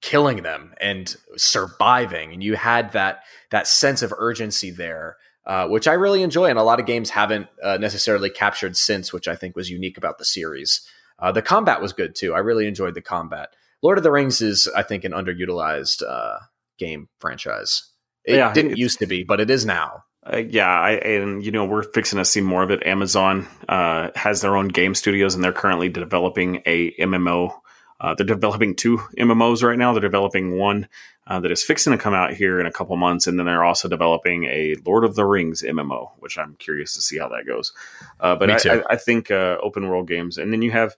killing 0.02 0.44
them 0.44 0.74
and 0.80 1.16
surviving. 1.36 2.32
And 2.34 2.44
you 2.44 2.56
had 2.56 2.94
that 2.94 3.24
that 3.52 3.68
sense 3.68 4.02
of 4.02 4.14
urgency 4.18 4.72
there 4.72 5.18
uh, 5.50 5.68
which 5.68 5.88
i 5.88 5.94
really 5.94 6.22
enjoy. 6.22 6.46
And 6.46 6.60
a 6.60 6.64
lot 6.64 6.80
of 6.80 6.86
games 6.86 7.10
haven't 7.10 7.48
uh, 7.64 7.78
necessarily 7.78 8.30
captured 8.30 8.78
since 8.78 9.12
which 9.12 9.28
i 9.28 9.36
think 9.36 9.56
was 9.56 9.70
unique 9.70 9.98
about 9.98 10.20
the 10.20 10.26
series. 10.26 10.88
Uh, 11.18 11.32
the 11.32 11.42
combat 11.42 11.82
was 11.82 11.92
good 11.92 12.16
too. 12.16 12.34
I 12.34 12.40
really 12.40 12.68
enjoyed 12.68 12.94
the 12.94 13.02
combat. 13.02 13.50
Lord 13.82 13.98
of 13.98 14.04
the 14.04 14.12
rings 14.12 14.42
is 14.42 14.70
i 14.76 14.84
think 14.84 15.04
an 15.04 15.12
underutilized 15.12 16.04
uh, 16.08 16.38
game 16.80 17.10
franchise 17.20 17.90
it 18.30 18.36
yeah, 18.36 18.54
didn't 18.54 18.78
used 18.78 19.00
to 19.00 19.08
be, 19.08 19.24
but 19.24 19.40
it 19.40 19.50
is 19.50 19.66
now. 19.66 20.04
Uh, 20.26 20.38
yeah, 20.38 20.70
I, 20.70 20.92
and 20.92 21.44
you 21.44 21.52
know 21.52 21.66
we're 21.66 21.84
fixing 21.84 22.18
to 22.18 22.26
see 22.26 22.42
more 22.42 22.62
of 22.62 22.72
it. 22.72 22.86
Amazon 22.86 23.48
uh, 23.68 24.10
has 24.16 24.42
their 24.42 24.56
own 24.56 24.68
game 24.68 24.94
studios, 24.94 25.36
and 25.36 25.44
they're 25.44 25.54
currently 25.54 25.90
developing 25.90 26.62
a 26.66 26.92
MMO. 27.00 27.54
Uh, 28.00 28.16
they're 28.16 28.26
developing 28.26 28.76
two 28.76 28.98
MMOs 29.18 29.64
right 29.64 29.78
now. 29.78 29.94
They're 29.94 30.02
developing 30.02 30.58
one 30.58 30.88
uh, 31.28 31.40
that 31.40 31.52
is 31.52 31.64
fixing 31.64 31.92
to 31.92 31.98
come 31.98 32.14
out 32.14 32.34
here 32.34 32.60
in 32.60 32.66
a 32.66 32.72
couple 32.72 32.96
months, 32.98 33.28
and 33.28 33.40
then 33.40 33.46
they're 33.46 33.64
also 33.64 33.88
developing 33.88 34.46
a 34.46 34.76
Lord 34.86 35.06
of 35.06 35.16
the 35.16 35.26
Rings 35.26 35.64
MMO, 35.64 36.12
which 36.20 36.38
I'm 36.38 36.56
curious 36.60 36.94
to 36.94 37.02
see 37.02 37.18
how 37.18 37.30
that 37.30 37.48
goes. 37.48 37.74
Uh, 38.20 38.36
but 38.36 38.52
I, 38.52 38.76
I, 38.76 38.84
I, 38.92 38.96
think 38.96 39.32
uh, 39.32 39.58
open 39.62 39.88
world 39.90 40.08
games, 40.08 40.38
and 40.38 40.54
then 40.54 40.62
you 40.62 40.72
have 40.72 40.96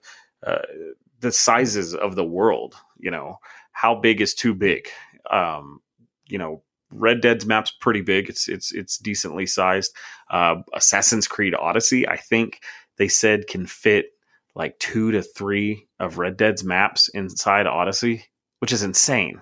the 1.20 1.32
sizes 1.32 1.94
of 1.94 2.14
the 2.14 2.24
world. 2.24 2.74
You 2.98 3.10
know, 3.10 3.38
how 3.72 3.94
big 3.94 4.20
is 4.20 4.34
too 4.34 4.54
big? 4.54 4.88
Um, 5.30 5.80
you 6.26 6.38
know, 6.38 6.62
Red 6.92 7.20
Dead's 7.20 7.46
map's 7.46 7.72
pretty 7.80 8.02
big. 8.02 8.28
It's 8.28 8.48
it's 8.48 8.72
it's 8.72 8.98
decently 8.98 9.46
sized. 9.46 9.94
Uh, 10.30 10.56
Assassin's 10.74 11.26
Creed 11.26 11.54
Odyssey, 11.54 12.06
I 12.06 12.16
think 12.16 12.60
they 12.98 13.08
said 13.08 13.46
can 13.46 13.66
fit 13.66 14.06
like 14.54 14.78
two 14.78 15.10
to 15.12 15.22
three 15.22 15.88
of 15.98 16.18
Red 16.18 16.36
Dead's 16.36 16.62
maps 16.62 17.08
inside 17.08 17.66
Odyssey, 17.66 18.26
which 18.58 18.72
is 18.72 18.82
insane. 18.82 19.40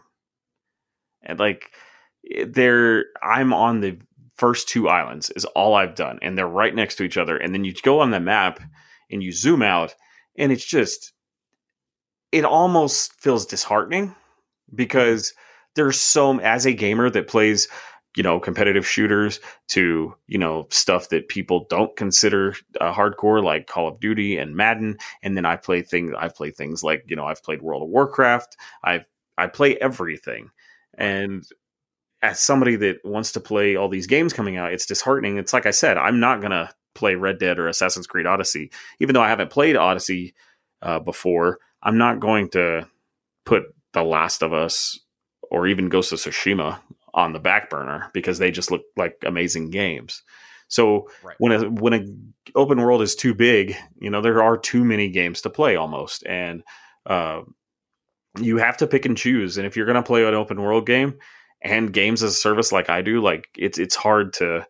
And 1.22 1.38
like 1.38 1.72
they're 2.46 3.06
I'm 3.22 3.52
on 3.52 3.80
the 3.80 3.98
first 4.36 4.68
two 4.68 4.88
islands 4.88 5.30
is 5.30 5.44
all 5.44 5.74
I've 5.74 5.94
done, 5.94 6.18
and 6.22 6.38
they're 6.38 6.46
right 6.46 6.74
next 6.74 6.96
to 6.96 7.04
each 7.04 7.16
other. 7.16 7.36
And 7.36 7.52
then 7.52 7.64
you 7.64 7.74
go 7.82 8.00
on 8.00 8.10
the 8.10 8.20
map 8.20 8.60
and 9.10 9.22
you 9.22 9.32
zoom 9.32 9.62
out, 9.62 9.94
and 10.38 10.52
it's 10.52 10.64
just 10.64 11.12
it 12.32 12.44
almost 12.44 13.20
feels 13.20 13.44
disheartening 13.44 14.14
because 14.74 15.34
there's 15.76 16.00
so 16.00 16.38
as 16.40 16.66
a 16.66 16.72
gamer 16.72 17.10
that 17.10 17.28
plays 17.28 17.68
you 18.16 18.22
know 18.22 18.40
competitive 18.40 18.86
shooters 18.86 19.38
to 19.68 20.14
you 20.26 20.38
know 20.38 20.66
stuff 20.70 21.10
that 21.10 21.28
people 21.28 21.66
don't 21.70 21.96
consider 21.96 22.56
uh, 22.80 22.92
hardcore 22.92 23.42
like 23.42 23.66
call 23.68 23.86
of 23.86 24.00
duty 24.00 24.36
and 24.36 24.56
madden 24.56 24.98
and 25.22 25.36
then 25.36 25.46
i 25.46 25.54
play 25.54 25.80
things 25.80 26.12
i 26.18 26.28
play 26.28 26.50
things 26.50 26.82
like 26.82 27.04
you 27.06 27.14
know 27.14 27.24
i've 27.24 27.42
played 27.42 27.62
world 27.62 27.82
of 27.82 27.88
warcraft 27.88 28.56
i 28.84 29.04
i 29.38 29.46
play 29.46 29.76
everything. 29.76 30.50
And 30.94 31.44
as 32.22 32.40
somebody 32.40 32.76
that 32.76 32.98
wants 33.04 33.32
to 33.32 33.40
play 33.40 33.76
all 33.76 33.88
these 33.88 34.06
games 34.06 34.32
coming 34.32 34.56
out 34.56 34.72
it's 34.72 34.86
disheartening. 34.86 35.38
It's 35.38 35.52
like 35.52 35.66
i 35.66 35.70
said 35.70 35.96
i'm 35.96 36.20
not 36.20 36.42
gonna 36.42 36.70
play 36.94 37.14
red 37.14 37.38
dead 37.38 37.58
or 37.58 37.68
assassin's 37.68 38.06
creed 38.06 38.26
odyssey. 38.26 38.70
Even 38.98 39.14
though 39.14 39.22
i 39.22 39.28
haven't 39.28 39.50
played 39.50 39.76
odyssey 39.76 40.34
uh, 40.82 40.98
before 41.00 41.58
i'm 41.82 41.98
not 41.98 42.20
going 42.20 42.48
to 42.50 42.86
put 43.46 43.64
the 43.92 44.02
last 44.02 44.42
of 44.42 44.52
us 44.52 45.00
or 45.50 45.66
even 45.66 45.88
Ghost 45.88 46.12
of 46.12 46.18
Tsushima 46.18 46.80
on 47.12 47.32
the 47.32 47.40
back 47.40 47.70
burner 47.70 48.08
because 48.12 48.38
they 48.38 48.50
just 48.50 48.70
look 48.70 48.82
like 48.96 49.16
amazing 49.24 49.70
games. 49.70 50.22
So 50.68 51.08
right. 51.24 51.34
when 51.38 51.52
a 51.52 51.68
when 51.68 51.92
an 51.92 52.34
open 52.54 52.80
world 52.80 53.02
is 53.02 53.16
too 53.16 53.34
big, 53.34 53.76
you 53.98 54.08
know 54.08 54.20
there 54.20 54.42
are 54.42 54.56
too 54.56 54.84
many 54.84 55.08
games 55.08 55.42
to 55.42 55.50
play 55.50 55.74
almost, 55.74 56.24
and 56.26 56.62
uh, 57.06 57.40
you 58.38 58.58
have 58.58 58.76
to 58.78 58.86
pick 58.86 59.04
and 59.04 59.16
choose. 59.16 59.58
And 59.58 59.66
if 59.66 59.76
you're 59.76 59.86
going 59.86 59.96
to 59.96 60.02
play 60.02 60.24
an 60.24 60.34
open 60.34 60.60
world 60.60 60.86
game 60.86 61.18
and 61.60 61.92
games 61.92 62.22
as 62.22 62.32
a 62.32 62.34
service 62.34 62.70
like 62.70 62.88
I 62.88 63.02
do, 63.02 63.20
like 63.20 63.48
it's 63.56 63.78
it's 63.78 63.96
hard 63.96 64.32
to 64.34 64.64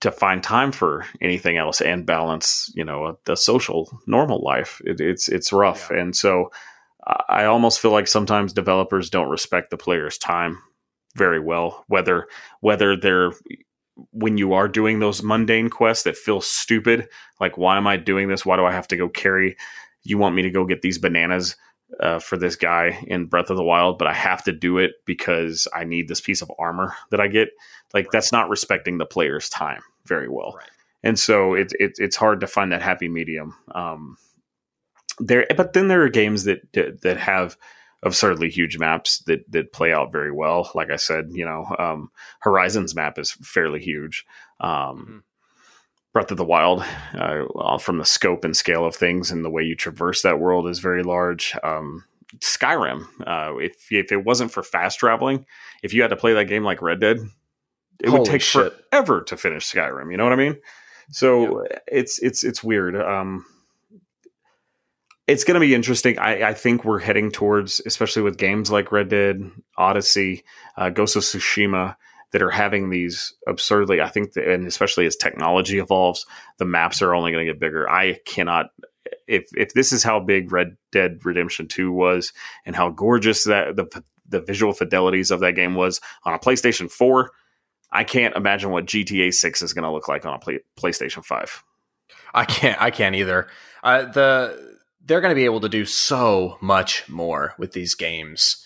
to 0.00 0.10
find 0.10 0.42
time 0.42 0.72
for 0.72 1.06
anything 1.20 1.56
else 1.56 1.80
and 1.80 2.04
balance, 2.04 2.68
you 2.74 2.84
know, 2.84 3.16
the 3.24 3.36
social 3.36 3.88
normal 4.08 4.42
life. 4.42 4.82
It, 4.84 5.00
it's 5.00 5.28
it's 5.28 5.52
rough, 5.52 5.90
yeah. 5.92 6.00
and 6.00 6.16
so 6.16 6.50
I 7.06 7.44
almost 7.44 7.80
feel 7.80 7.90
like 7.90 8.06
sometimes 8.06 8.52
developers 8.52 9.10
don't 9.10 9.30
respect 9.30 9.70
the 9.70 9.76
player's 9.76 10.18
time 10.18 10.58
very 11.16 11.40
well. 11.40 11.84
Whether 11.88 12.28
whether 12.60 12.96
they're 12.96 13.32
when 14.12 14.38
you 14.38 14.54
are 14.54 14.68
doing 14.68 14.98
those 15.00 15.22
mundane 15.22 15.68
quests 15.68 16.04
that 16.04 16.16
feel 16.16 16.40
stupid, 16.40 17.08
like 17.40 17.58
why 17.58 17.76
am 17.76 17.86
I 17.86 17.96
doing 17.96 18.28
this? 18.28 18.46
Why 18.46 18.56
do 18.56 18.64
I 18.64 18.72
have 18.72 18.88
to 18.88 18.96
go 18.96 19.08
carry? 19.08 19.56
You 20.02 20.18
want 20.18 20.34
me 20.34 20.42
to 20.42 20.50
go 20.50 20.64
get 20.64 20.82
these 20.82 20.98
bananas 20.98 21.56
uh, 22.00 22.18
for 22.18 22.36
this 22.36 22.56
guy 22.56 23.04
in 23.06 23.26
Breath 23.26 23.50
of 23.50 23.56
the 23.56 23.64
Wild, 23.64 23.98
but 23.98 24.08
I 24.08 24.14
have 24.14 24.42
to 24.44 24.52
do 24.52 24.78
it 24.78 24.92
because 25.04 25.68
I 25.74 25.84
need 25.84 26.08
this 26.08 26.20
piece 26.20 26.40
of 26.42 26.50
armor 26.58 26.94
that 27.10 27.20
I 27.20 27.28
get. 27.28 27.50
Like 27.92 28.06
right. 28.06 28.12
that's 28.12 28.32
not 28.32 28.48
respecting 28.48 28.98
the 28.98 29.06
player's 29.06 29.48
time 29.48 29.82
very 30.06 30.28
well, 30.28 30.54
right. 30.56 30.70
and 31.02 31.18
so 31.18 31.54
it's 31.54 31.74
it, 31.78 31.92
it's 31.98 32.16
hard 32.16 32.40
to 32.40 32.46
find 32.46 32.72
that 32.72 32.82
happy 32.82 33.08
medium. 33.08 33.54
Um, 33.74 34.16
there, 35.18 35.46
but 35.56 35.72
then 35.72 35.88
there 35.88 36.02
are 36.02 36.08
games 36.08 36.44
that 36.44 36.72
that 36.72 37.16
have 37.18 37.56
absurdly 38.02 38.50
huge 38.50 38.78
maps 38.78 39.18
that 39.26 39.50
that 39.50 39.72
play 39.72 39.92
out 39.92 40.12
very 40.12 40.32
well. 40.32 40.70
Like 40.74 40.90
I 40.90 40.96
said, 40.96 41.30
you 41.30 41.44
know, 41.44 41.64
um, 41.78 42.10
Horizon's 42.40 42.94
map 42.94 43.18
is 43.18 43.32
fairly 43.32 43.80
huge. 43.80 44.24
Um, 44.60 44.70
mm-hmm. 44.70 45.18
Breath 46.12 46.30
of 46.30 46.36
the 46.36 46.44
Wild, 46.44 46.84
uh, 47.14 47.78
from 47.78 47.96
the 47.96 48.04
scope 48.04 48.44
and 48.44 48.54
scale 48.54 48.84
of 48.84 48.94
things 48.94 49.30
and 49.30 49.42
the 49.42 49.50
way 49.50 49.62
you 49.62 49.74
traverse 49.74 50.20
that 50.22 50.38
world 50.38 50.68
is 50.68 50.78
very 50.78 51.02
large. 51.02 51.56
Um, 51.62 52.04
Skyrim, 52.40 53.06
uh, 53.26 53.56
if 53.56 53.90
if 53.90 54.12
it 54.12 54.24
wasn't 54.24 54.50
for 54.50 54.62
fast 54.62 54.98
traveling, 54.98 55.46
if 55.82 55.94
you 55.94 56.02
had 56.02 56.08
to 56.08 56.16
play 56.16 56.34
that 56.34 56.46
game 56.48 56.64
like 56.64 56.82
Red 56.82 57.00
Dead, 57.00 57.18
it 57.98 58.08
Holy 58.08 58.20
would 58.20 58.28
take 58.28 58.42
shit. 58.42 58.74
forever 58.90 59.22
to 59.22 59.36
finish 59.36 59.70
Skyrim. 59.70 60.10
You 60.10 60.18
know 60.18 60.24
what 60.24 60.32
I 60.34 60.36
mean? 60.36 60.58
So 61.10 61.62
yeah. 61.62 61.78
it's 61.86 62.18
it's 62.18 62.44
it's 62.44 62.62
weird. 62.62 62.96
Um, 62.96 63.46
it's 65.32 65.44
going 65.44 65.54
to 65.54 65.60
be 65.60 65.74
interesting. 65.74 66.18
I, 66.18 66.50
I, 66.50 66.54
think 66.54 66.84
we're 66.84 66.98
heading 66.98 67.30
towards, 67.30 67.80
especially 67.86 68.22
with 68.22 68.36
games 68.36 68.70
like 68.70 68.92
Red 68.92 69.08
Dead, 69.08 69.50
Odyssey, 69.78 70.44
uh, 70.76 70.90
Ghost 70.90 71.16
of 71.16 71.22
Tsushima, 71.22 71.96
that 72.32 72.42
are 72.42 72.50
having 72.50 72.90
these 72.90 73.32
absurdly. 73.48 74.00
I 74.00 74.08
think, 74.08 74.34
that, 74.34 74.46
and 74.46 74.66
especially 74.66 75.06
as 75.06 75.16
technology 75.16 75.78
evolves, 75.78 76.26
the 76.58 76.66
maps 76.66 77.00
are 77.00 77.14
only 77.14 77.32
going 77.32 77.46
to 77.46 77.52
get 77.52 77.60
bigger. 77.60 77.88
I 77.88 78.18
cannot. 78.26 78.66
If 79.26 79.46
if 79.54 79.72
this 79.72 79.92
is 79.92 80.02
how 80.02 80.20
big 80.20 80.52
Red 80.52 80.76
Dead 80.92 81.24
Redemption 81.24 81.66
Two 81.66 81.92
was, 81.92 82.32
and 82.66 82.76
how 82.76 82.90
gorgeous 82.90 83.44
that 83.44 83.76
the 83.76 84.04
the 84.28 84.40
visual 84.40 84.72
fidelities 84.72 85.30
of 85.30 85.40
that 85.40 85.54
game 85.54 85.74
was 85.74 86.00
on 86.24 86.34
a 86.34 86.38
PlayStation 86.38 86.90
Four, 86.90 87.30
I 87.90 88.04
can't 88.04 88.36
imagine 88.36 88.70
what 88.70 88.86
GTA 88.86 89.32
Six 89.32 89.62
is 89.62 89.72
going 89.72 89.84
to 89.84 89.92
look 89.92 90.08
like 90.08 90.26
on 90.26 90.34
a 90.34 90.38
play, 90.38 90.60
PlayStation 90.78 91.24
Five. 91.24 91.62
I 92.34 92.44
can't. 92.44 92.80
I 92.80 92.90
can't 92.90 93.14
either. 93.14 93.48
Uh, 93.82 94.04
the 94.04 94.71
they're 95.04 95.20
going 95.20 95.30
to 95.30 95.36
be 95.36 95.44
able 95.44 95.60
to 95.60 95.68
do 95.68 95.84
so 95.84 96.58
much 96.60 97.08
more 97.08 97.54
with 97.58 97.72
these 97.72 97.94
games 97.94 98.64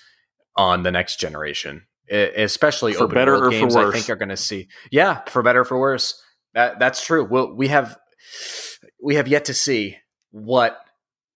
on 0.57 0.83
the 0.83 0.91
next 0.91 1.19
generation, 1.21 1.87
especially 2.11 2.95
for 2.95 3.07
better 3.07 3.37
or 3.37 3.51
games, 3.51 3.75
for 3.75 3.87
worse. 3.87 3.95
I 3.95 3.99
think 3.99 4.11
are 4.11 4.17
going 4.17 4.31
to 4.31 4.37
see, 4.37 4.69
yeah, 4.91 5.23
for 5.29 5.43
better 5.43 5.61
or 5.61 5.65
for 5.65 5.79
worse. 5.79 6.23
That 6.55 6.79
that's 6.79 7.05
true. 7.05 7.25
Well, 7.25 7.55
we 7.55 7.69
have 7.69 7.99
we 9.03 9.17
have 9.17 9.29
yet 9.29 9.47
to 9.47 9.55
see 9.55 9.97
what 10.31 10.79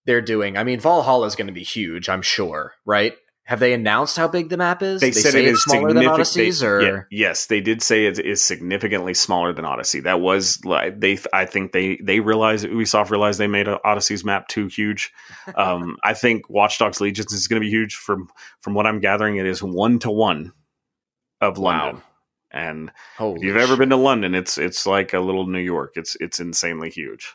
they're 0.07 0.23
doing. 0.23 0.57
I 0.57 0.65
mean, 0.65 0.81
Valhalla 0.81 1.27
is 1.27 1.37
going 1.37 1.47
to 1.49 1.53
be 1.53 1.63
huge, 1.63 2.09
I'm 2.09 2.23
sure, 2.23 2.73
right? 2.85 3.15
Have 3.45 3.59
they 3.59 3.73
announced 3.73 4.17
how 4.17 4.29
big 4.29 4.49
the 4.49 4.57
map 4.57 4.81
is? 4.81 5.01
They, 5.01 5.11
they 5.11 5.21
said 5.21 5.35
it 5.35 5.45
is 5.45 5.63
smaller 5.65 5.93
than 5.93 6.07
Odyssey's, 6.07 6.61
they, 6.61 6.67
or 6.67 6.81
yeah, 6.81 7.01
yes, 7.11 7.47
they 7.47 7.61
did 7.61 7.83
say 7.83 8.07
it 8.07 8.19
is 8.19 8.41
significantly 8.41 9.13
smaller 9.13 9.53
than 9.53 9.65
Odyssey. 9.65 9.99
That 10.01 10.21
was 10.21 10.65
like 10.65 11.01
they. 11.01 11.19
I 11.33 11.47
think 11.47 11.73
they 11.73 11.97
they 11.97 12.21
realized 12.21 12.65
Ubisoft 12.65 13.11
realized 13.11 13.41
they 13.41 13.49
made 13.49 13.67
Odyssey's 13.67 14.25
map 14.25 14.47
too 14.47 14.69
huge. 14.69 15.11
Um, 15.57 15.97
I 16.05 16.15
think 16.15 16.49
Watch 16.49 16.79
Dogs 16.79 17.01
Legions 17.01 17.33
is 17.33 17.49
going 17.49 17.61
to 17.61 17.67
be 17.67 17.71
huge. 17.71 17.97
From 17.97 18.29
from 18.61 18.75
what 18.75 18.87
I'm 18.87 19.01
gathering, 19.01 19.37
it 19.37 19.47
is 19.47 19.63
one 19.63 19.99
to 20.01 20.13
one 20.13 20.53
of 21.41 21.59
London. 21.59 21.97
Wow. 21.97 22.03
And 22.53 22.93
Holy 23.17 23.37
if 23.37 23.43
you've 23.43 23.57
ever 23.57 23.77
been 23.77 23.91
to 23.91 23.97
London, 23.97 24.35
it's 24.35 24.59
it's 24.59 24.87
like 24.87 25.13
a 25.13 25.21
little 25.21 25.47
New 25.47 25.59
York. 25.59 25.95
It's 25.97 26.17
it's 26.21 26.39
insanely 26.39 26.91
huge. 26.91 27.35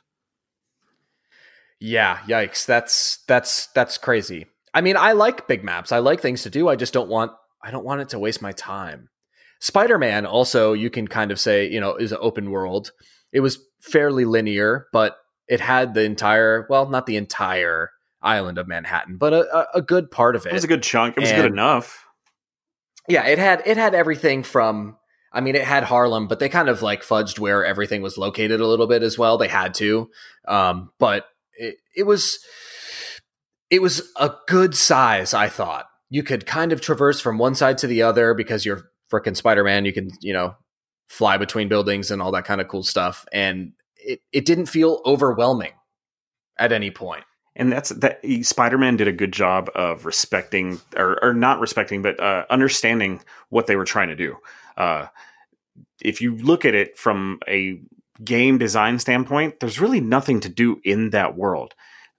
Yeah, 1.80 2.18
yikes. 2.28 2.66
That's 2.66 3.18
that's 3.28 3.68
that's 3.68 3.98
crazy. 3.98 4.48
I 4.76 4.82
mean, 4.82 4.98
I 4.98 5.14
like 5.14 5.48
big 5.48 5.64
maps. 5.64 5.94
I 5.94 6.00
like 6.00 6.22
things 6.22 6.44
to 6.44 6.50
do. 6.50 6.68
I 6.68 6.76
just 6.76 6.94
don't 6.94 7.10
want 7.10 7.32
I 7.64 7.72
don't 7.72 7.86
want 7.86 8.02
it 8.02 8.10
to 8.10 8.20
waste 8.20 8.42
my 8.42 8.52
time. 8.52 9.10
Spider-Man 9.62 10.26
also 10.26 10.74
you 10.74 10.90
can 10.90 11.08
kind 11.08 11.32
of 11.32 11.40
say, 11.40 11.68
you 11.68 11.80
know, 11.80 11.96
is 11.96 12.12
an 12.12 12.20
open 12.22 12.52
world. 12.52 12.92
It 13.32 13.40
was 13.40 13.58
fairly 13.82 14.26
linear, 14.26 14.88
but 14.92 15.18
it 15.48 15.62
had 15.62 15.94
the 15.94 16.04
entire, 16.04 16.68
well, 16.70 16.90
not 16.90 17.06
the 17.06 17.16
entire 17.16 17.92
island 18.22 18.58
of 18.58 18.68
Manhattan, 18.68 19.18
but 19.18 19.34
a, 19.34 19.68
a 19.74 19.82
good 19.82 20.12
part 20.12 20.36
of 20.36 20.46
it. 20.46 20.50
It 20.50 20.54
was 20.54 20.64
a 20.64 20.68
good 20.68 20.84
chunk. 20.84 21.16
It 21.18 21.22
was 21.22 21.32
and, 21.32 21.42
good 21.42 21.52
enough. 21.52 22.04
Yeah, 23.08 23.26
it 23.28 23.40
had 23.40 23.64
it 23.66 23.78
had 23.78 23.96
everything 23.96 24.44
from 24.44 24.98
I 25.32 25.42
mean, 25.42 25.56
it 25.56 25.64
had 25.64 25.84
Harlem, 25.84 26.28
but 26.28 26.40
they 26.40 26.50
kind 26.50 26.70
of 26.70 26.82
like 26.82 27.04
fudged 27.04 27.40
where 27.40 27.66
everything 27.66 28.02
was 28.02 28.18
located 28.18 28.62
a 28.62 28.68
little 28.68 28.88
bit 28.88 29.04
as 29.04 29.18
well. 29.18 29.38
They 29.38 29.48
had 29.48 29.74
to, 29.76 30.10
um, 30.48 30.92
but 30.98 31.26
it, 31.58 31.76
it 31.96 32.04
was 32.04 32.40
it 33.70 33.82
was 33.82 34.12
a 34.20 34.32
good 34.48 34.76
size, 34.76 35.34
I 35.34 35.50
thought. 35.50 35.88
You 36.10 36.24
could 36.24 36.46
kind 36.46 36.72
of 36.72 36.82
traverse 36.82 37.20
from 37.20 37.38
one 37.38 37.56
side 37.56 37.78
to 37.80 37.88
the 37.88 38.04
other 38.04 38.34
because 38.34 38.66
you're 38.66 38.90
freaking 39.12 39.36
Spider 39.36 39.64
Man. 39.64 39.86
You 39.86 39.94
can, 39.94 40.10
you 40.22 40.34
know, 40.34 40.56
fly 41.08 41.38
between 41.38 41.68
buildings 41.68 42.12
and 42.12 42.22
all 42.22 42.32
that 42.32 42.46
kind 42.46 42.62
of 42.62 42.68
cool 42.68 42.84
stuff. 42.84 43.26
And 43.32 43.74
it, 43.98 44.22
it 44.32 44.46
didn't 44.46 44.68
feel 44.68 45.02
overwhelming 45.06 45.74
at 46.58 46.72
any 46.72 46.92
point. 46.92 47.24
And 47.56 47.72
that's 47.72 47.90
that 47.90 48.20
Spider 48.42 48.78
Man 48.78 48.98
did 48.98 49.08
a 49.08 49.14
good 49.14 49.32
job 49.32 49.70
of 49.76 50.06
respecting, 50.06 50.80
or, 50.96 51.24
or 51.24 51.34
not 51.34 51.60
respecting, 51.60 52.02
but 52.02 52.20
uh, 52.20 52.46
understanding 52.50 53.22
what 53.50 53.68
they 53.68 53.78
were 53.78 53.86
trying 53.86 54.10
to 54.10 54.16
do. 54.16 54.36
Uh, 54.78 55.08
if 56.02 56.22
you 56.22 56.36
look 56.36 56.66
at 56.66 56.76
it 56.76 56.98
from 56.98 57.40
a 57.48 57.80
game 58.24 58.58
design 58.58 59.00
standpoint, 59.00 59.60
there's 59.60 59.80
really 59.80 60.02
nothing 60.02 60.42
to 60.42 60.50
do 60.50 60.82
in 60.84 61.12
that 61.12 61.36
world 61.38 61.74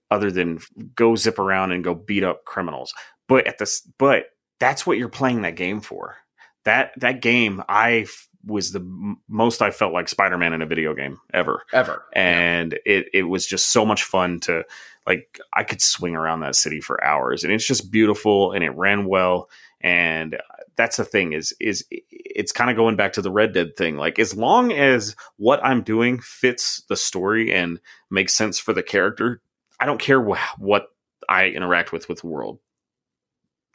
other 0.09 0.31
than 0.31 0.59
go 0.95 1.15
zip 1.15 1.39
around 1.39 1.71
and 1.71 1.83
go 1.83 1.93
beat 1.93 2.23
up 2.23 2.45
criminals. 2.45 2.93
But 3.27 3.47
at 3.47 3.57
this, 3.57 3.81
but 3.97 4.25
that's 4.59 4.85
what 4.85 4.97
you're 4.97 5.09
playing 5.09 5.41
that 5.41 5.55
game 5.55 5.81
for. 5.81 6.17
That 6.65 6.91
that 6.97 7.21
game, 7.21 7.63
I 7.69 7.99
f- 7.99 8.27
was 8.45 8.71
the 8.71 8.79
m- 8.79 9.19
most 9.27 9.61
I 9.61 9.71
felt 9.71 9.93
like 9.93 10.09
Spider 10.09 10.37
Man 10.37 10.53
in 10.53 10.61
a 10.61 10.65
video 10.65 10.93
game 10.93 11.19
ever, 11.33 11.63
ever, 11.73 12.05
and 12.13 12.73
yeah. 12.85 12.93
it 12.93 13.09
it 13.13 13.23
was 13.23 13.45
just 13.45 13.69
so 13.71 13.85
much 13.85 14.03
fun 14.03 14.39
to 14.41 14.63
like. 15.05 15.39
I 15.53 15.63
could 15.63 15.81
swing 15.81 16.15
around 16.15 16.41
that 16.41 16.55
city 16.55 16.81
for 16.81 17.01
hours, 17.03 17.43
and 17.43 17.53
it's 17.53 17.65
just 17.65 17.91
beautiful, 17.91 18.51
and 18.51 18.63
it 18.63 18.71
ran 18.71 19.05
well, 19.05 19.49
and 19.79 20.35
uh, 20.35 20.39
that's 20.75 20.97
the 20.97 21.05
thing 21.05 21.33
is 21.33 21.53
is 21.59 21.85
it's 21.89 22.51
kind 22.51 22.69
of 22.69 22.75
going 22.75 22.95
back 22.95 23.13
to 23.13 23.21
the 23.21 23.31
Red 23.31 23.53
Dead 23.53 23.75
thing. 23.77 23.97
Like 23.97 24.19
as 24.19 24.35
long 24.35 24.71
as 24.71 25.15
what 25.37 25.63
I'm 25.63 25.81
doing 25.81 26.19
fits 26.19 26.83
the 26.89 26.95
story 26.95 27.53
and 27.53 27.79
makes 28.09 28.33
sense 28.33 28.59
for 28.59 28.73
the 28.73 28.83
character, 28.83 29.41
I 29.79 29.85
don't 29.85 29.99
care 29.99 30.21
wh- 30.21 30.59
what 30.59 30.87
I 31.27 31.47
interact 31.47 31.91
with 31.91 32.09
with 32.09 32.21
the 32.21 32.27
world. 32.27 32.59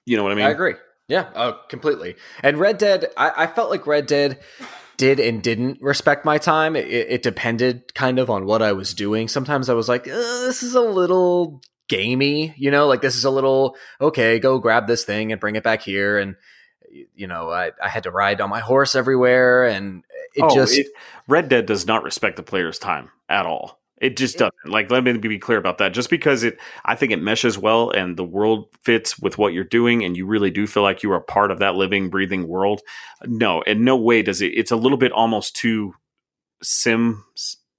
You 0.05 0.17
know 0.17 0.23
what 0.25 0.33
I 0.33 0.35
mean? 0.35 0.47
I 0.47 0.51
agree. 0.51 0.75
Yeah, 1.09 1.29
uh, 1.35 1.53
completely. 1.69 2.17
And 2.43 2.59
Red 2.59 2.79
Dead, 2.79 3.07
I, 3.17 3.45
I, 3.45 3.47
felt 3.47 3.71
like 3.71 3.87
Red 3.87 4.07
Dead 4.07 4.39
did 4.97 5.21
and 5.21 5.43
didn't 5.43 5.83
respect 5.83 6.25
my 6.25 6.39
time. 6.39 6.75
It, 6.77 6.89
it, 6.89 7.23
depended 7.23 7.95
kind 7.95 8.19
of 8.19 8.31
on 8.31 8.47
what 8.47 8.63
I 8.63 8.73
was 8.73 8.95
doing. 8.95 9.29
Sometimes 9.29 9.69
I 9.69 9.75
was 9.75 9.89
like, 9.89 10.05
this 10.05 10.63
is 10.63 10.75
a 10.75 10.81
little 10.81 11.61
gamey, 11.89 12.55
you 12.57 12.71
know, 12.71 12.87
like 12.87 13.03
this 13.03 13.17
is 13.17 13.25
a 13.25 13.31
little 13.31 13.77
okay. 14.01 14.39
Go 14.39 14.59
grab 14.59 14.87
this 14.87 15.05
thing 15.05 15.33
and 15.33 15.41
bring 15.41 15.57
it 15.57 15.63
back 15.65 15.83
here, 15.83 16.19
and 16.19 16.37
you 17.15 17.27
know, 17.27 17.51
I, 17.51 17.73
I 17.83 17.89
had 17.89 18.05
to 18.05 18.11
ride 18.11 18.41
on 18.41 18.49
my 18.49 18.61
horse 18.61 18.95
everywhere, 18.95 19.65
and 19.65 20.05
it 20.35 20.43
oh, 20.43 20.55
just 20.55 20.79
it, 20.79 20.87
Red 21.29 21.49
Dead 21.49 21.67
does 21.67 21.87
not 21.87 22.05
respect 22.05 22.37
the 22.37 22.43
player's 22.43 22.79
time 22.79 23.11
at 23.29 23.45
all. 23.45 23.82
It 24.03 24.17
just 24.17 24.37
doesn't. 24.37 24.55
Like, 24.67 24.91
let 24.91 25.05
me 25.05 25.17
be 25.17 25.39
clear 25.39 25.59
about 25.59 25.79
that. 25.79 25.95
Just 25.95 26.11
because 26.11 26.43
it, 26.43 26.59
I 26.85 26.97
think 26.97 27.13
it 27.13 27.23
meshes 27.23 27.57
well 27.57 27.91
and 27.91 28.17
the 28.17 28.25
world 28.25 28.67
fits 28.83 29.17
with 29.17 29.39
what 29.39 29.53
you're 29.53 29.63
doing, 29.63 30.05
and 30.05 30.17
you 30.17 30.27
really 30.27 30.51
do 30.51 30.67
feel 30.67 30.83
like 30.83 31.05
you 31.05 31.13
are 31.13 31.21
part 31.21 31.53
of 31.53 31.61
that 31.61 31.77
living, 31.77 32.11
breathing 32.11 32.49
world. 32.49 32.81
No, 33.25 33.63
in 33.63 33.85
no 33.85 33.97
way 33.97 34.23
does 34.23 34.43
it. 34.43 34.55
It's 34.57 34.73
a 34.73 34.77
little 34.77 34.99
bit 34.99 35.13
almost 35.13 35.55
too 35.55 35.95
sim, 36.65 37.25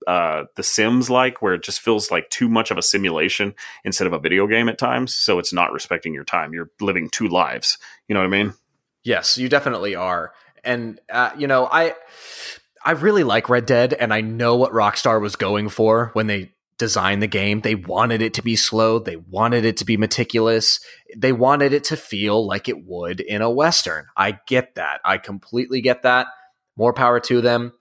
uh, 0.08 0.46
the 0.56 0.64
Sims 0.64 1.10
like, 1.10 1.42
where 1.42 1.56
it 1.56 1.64
just 1.64 1.82
feels 1.82 2.10
like 2.10 2.30
too 2.30 2.48
much 2.48 2.72
of 2.72 2.78
a 2.78 2.82
simulation 2.82 3.54
instead 3.84 4.08
of 4.08 4.14
a 4.14 4.20
video 4.20 4.48
game 4.48 4.70
at 4.70 4.78
times. 4.78 5.14
So 5.14 5.40
it's 5.40 5.52
not 5.52 5.74
respecting 5.74 6.14
your 6.14 6.24
time. 6.24 6.54
You're 6.54 6.72
living 6.80 7.10
two 7.10 7.28
lives. 7.28 7.78
You 8.08 8.14
know 8.14 8.22
what 8.22 8.28
I 8.28 8.44
mean? 8.44 8.54
Yes, 9.04 9.38
you 9.38 9.50
definitely 9.50 9.94
are. 9.96 10.32
And 10.64 11.02
uh, 11.12 11.32
you 11.38 11.48
know, 11.48 11.68
I 11.70 11.96
I 12.86 12.92
really 12.92 13.24
like 13.24 13.50
Red 13.50 13.66
Dead, 13.66 13.94
and 13.94 14.14
I 14.14 14.22
know 14.22 14.56
what 14.56 14.74
Rockstar 14.74 15.22
was 15.22 15.36
going 15.36 15.70
for 15.70 16.10
when 16.14 16.28
they 16.28 16.52
designed 16.78 17.22
the 17.22 17.28
game. 17.28 17.62
They 17.62 17.76
wanted 17.76 18.22
it 18.22 18.34
to 18.36 18.42
be 18.42 18.56
slow, 18.56 19.00
they 19.00 19.16
wanted 19.16 19.64
it 19.64 19.78
to 19.78 19.86
be 19.86 19.96
meticulous, 19.96 20.80
they 21.16 21.32
wanted 21.32 21.72
it 21.72 21.86
to 21.86 21.98
feel 21.98 22.46
like 22.46 22.68
it 22.68 22.86
would 22.86 23.22
in 23.22 23.42
a 23.42 23.50
Western. 23.50 24.08
I 24.18 24.40
get 24.48 24.76
that. 24.76 25.00
I 25.06 25.18
completely 25.18 25.82
get 25.82 26.04
that. 26.04 26.28
More 26.76 26.94
power 26.94 27.20
to 27.22 27.40
them. 27.40 27.74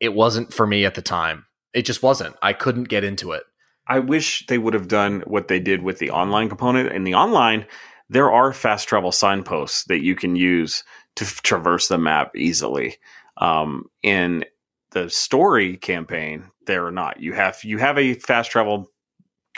It 0.00 0.14
wasn't 0.14 0.52
for 0.52 0.66
me 0.66 0.84
at 0.84 0.94
the 0.94 1.02
time. 1.02 1.46
It 1.72 1.82
just 1.82 2.02
wasn't. 2.02 2.34
I 2.42 2.52
couldn't 2.52 2.84
get 2.84 3.04
into 3.04 3.32
it. 3.32 3.44
I 3.86 4.00
wish 4.00 4.46
they 4.46 4.58
would 4.58 4.74
have 4.74 4.88
done 4.88 5.22
what 5.26 5.48
they 5.48 5.60
did 5.60 5.82
with 5.82 5.98
the 5.98 6.10
online 6.10 6.48
component. 6.48 6.92
In 6.92 7.04
the 7.04 7.14
online, 7.14 7.66
there 8.10 8.30
are 8.30 8.52
fast 8.52 8.88
travel 8.88 9.12
signposts 9.12 9.84
that 9.84 10.02
you 10.02 10.14
can 10.14 10.34
use 10.34 10.82
to 11.16 11.24
traverse 11.24 11.88
the 11.88 11.98
map 11.98 12.34
easily. 12.36 12.96
Um, 13.38 13.84
in 14.02 14.44
the 14.90 15.08
story 15.10 15.76
campaign, 15.76 16.44
they're 16.66 16.90
not. 16.90 17.20
You 17.20 17.32
have 17.32 17.62
you 17.64 17.78
have 17.78 17.98
a 17.98 18.14
fast 18.14 18.50
travel 18.50 18.90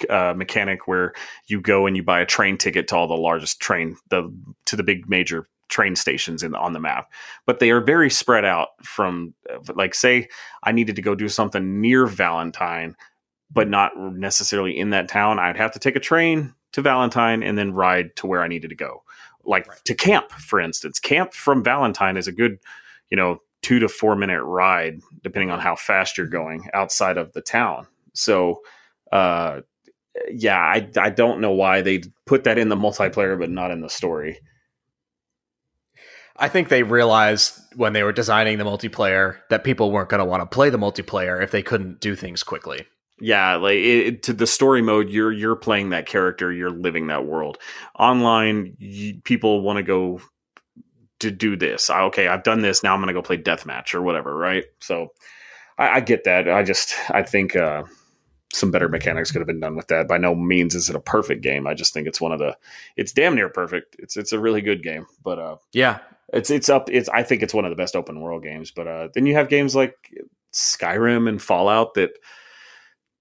uh, 0.08 0.34
mechanic 0.36 0.86
where 0.86 1.12
you 1.46 1.60
go 1.60 1.86
and 1.86 1.96
you 1.96 2.02
buy 2.02 2.20
a 2.20 2.26
train 2.26 2.56
ticket 2.56 2.88
to 2.88 2.96
all 2.96 3.06
the 3.06 3.14
largest 3.14 3.60
train 3.60 3.96
the 4.08 4.32
to 4.64 4.76
the 4.76 4.82
big 4.82 5.08
major 5.08 5.48
train 5.68 5.94
stations 5.94 6.42
in 6.42 6.54
on 6.54 6.72
the 6.72 6.80
map 6.80 7.12
but 7.46 7.60
they 7.60 7.70
are 7.70 7.80
very 7.80 8.10
spread 8.10 8.44
out 8.44 8.68
from 8.82 9.34
like 9.74 9.94
say 9.94 10.26
i 10.64 10.72
needed 10.72 10.96
to 10.96 11.02
go 11.02 11.14
do 11.14 11.28
something 11.28 11.80
near 11.80 12.06
valentine 12.06 12.96
but 13.52 13.68
not 13.68 13.92
necessarily 13.96 14.76
in 14.76 14.90
that 14.90 15.08
town 15.08 15.38
i'd 15.38 15.56
have 15.56 15.70
to 15.70 15.78
take 15.78 15.96
a 15.96 16.00
train 16.00 16.52
to 16.72 16.82
valentine 16.82 17.42
and 17.42 17.56
then 17.56 17.72
ride 17.72 18.14
to 18.16 18.26
where 18.26 18.42
i 18.42 18.48
needed 18.48 18.68
to 18.68 18.76
go 18.76 19.02
like 19.44 19.68
right. 19.68 19.78
to 19.84 19.94
camp 19.94 20.30
for 20.32 20.60
instance 20.60 20.98
camp 20.98 21.32
from 21.32 21.62
valentine 21.62 22.16
is 22.16 22.26
a 22.26 22.32
good 22.32 22.58
you 23.10 23.16
know 23.16 23.40
two 23.62 23.78
to 23.78 23.88
four 23.88 24.16
minute 24.16 24.42
ride 24.42 25.00
depending 25.22 25.50
on 25.50 25.61
how 25.61 25.76
fast 25.76 26.16
you're 26.16 26.26
going 26.26 26.68
outside 26.74 27.18
of 27.18 27.32
the 27.32 27.42
town 27.42 27.86
so 28.14 28.61
uh 29.12 29.61
yeah, 30.30 30.58
I 30.58 30.88
I 30.96 31.11
don't 31.11 31.40
know 31.40 31.52
why 31.52 31.82
they 31.82 32.02
put 32.26 32.44
that 32.44 32.58
in 32.58 32.68
the 32.68 32.76
multiplayer 32.76 33.38
but 33.38 33.50
not 33.50 33.70
in 33.70 33.80
the 33.80 33.88
story. 33.88 34.40
I 36.36 36.48
think 36.48 36.68
they 36.68 36.82
realized 36.82 37.61
when 37.76 37.92
they 37.92 38.02
were 38.02 38.12
designing 38.12 38.58
the 38.58 38.64
multiplayer 38.64 39.38
that 39.50 39.62
people 39.62 39.90
weren't 39.92 40.08
going 40.08 40.20
to 40.20 40.24
want 40.24 40.40
to 40.40 40.46
play 40.46 40.70
the 40.70 40.78
multiplayer 40.78 41.42
if 41.42 41.50
they 41.50 41.62
couldn't 41.62 42.00
do 42.00 42.16
things 42.16 42.42
quickly. 42.42 42.86
Yeah, 43.20 43.56
like 43.56 43.76
it, 43.76 44.22
to 44.24 44.32
the 44.32 44.46
story 44.46 44.80
mode, 44.80 45.11
you're 45.11 45.32
you're 45.32 45.56
playing 45.56 45.90
that 45.90 46.06
character, 46.06 46.50
you're 46.50 46.70
living 46.70 47.08
that 47.08 47.26
world. 47.26 47.58
Online, 47.98 48.74
you, 48.78 49.20
people 49.22 49.61
want 49.61 49.76
to 49.76 49.82
go 49.82 50.22
to 51.20 51.30
do 51.30 51.56
this. 51.56 51.88
Okay, 51.88 52.26
I've 52.26 52.42
done 52.42 52.60
this. 52.60 52.82
Now 52.82 52.94
I'm 52.94 53.00
going 53.00 53.08
to 53.08 53.14
go 53.14 53.22
play 53.22 53.38
deathmatch 53.38 53.94
or 53.94 54.02
whatever, 54.02 54.34
right? 54.34 54.64
So 54.80 55.12
I, 55.78 55.96
I, 55.96 56.00
get 56.00 56.24
that. 56.24 56.48
I 56.50 56.62
just 56.62 56.94
I 57.10 57.22
think 57.22 57.54
uh, 57.56 57.84
some 58.52 58.70
better 58.70 58.88
mechanics 58.88 59.30
could 59.30 59.40
have 59.40 59.46
been 59.46 59.60
done 59.60 59.76
with 59.76 59.88
that. 59.88 60.08
By 60.08 60.18
no 60.18 60.34
means 60.34 60.74
is 60.74 60.90
it 60.90 60.96
a 60.96 61.00
perfect 61.00 61.42
game. 61.42 61.66
I 61.66 61.74
just 61.74 61.94
think 61.94 62.06
it's 62.06 62.20
one 62.20 62.32
of 62.32 62.38
the 62.38 62.56
it's 62.96 63.12
damn 63.12 63.34
near 63.34 63.48
perfect. 63.48 63.96
It's 63.98 64.16
it's 64.16 64.32
a 64.32 64.40
really 64.40 64.60
good 64.60 64.82
game. 64.82 65.06
But 65.22 65.38
uh 65.38 65.56
yeah. 65.72 66.00
It's 66.32 66.50
it's 66.50 66.68
up 66.68 66.90
it's 66.90 67.08
I 67.08 67.22
think 67.22 67.42
it's 67.42 67.54
one 67.54 67.64
of 67.64 67.70
the 67.70 67.76
best 67.76 67.96
open 67.96 68.20
world 68.20 68.42
games. 68.42 68.70
But 68.70 68.86
uh 68.86 69.08
then 69.14 69.26
you 69.26 69.34
have 69.34 69.48
games 69.48 69.76
like 69.76 69.96
Skyrim 70.52 71.28
and 71.28 71.40
Fallout 71.40 71.94
that 71.94 72.10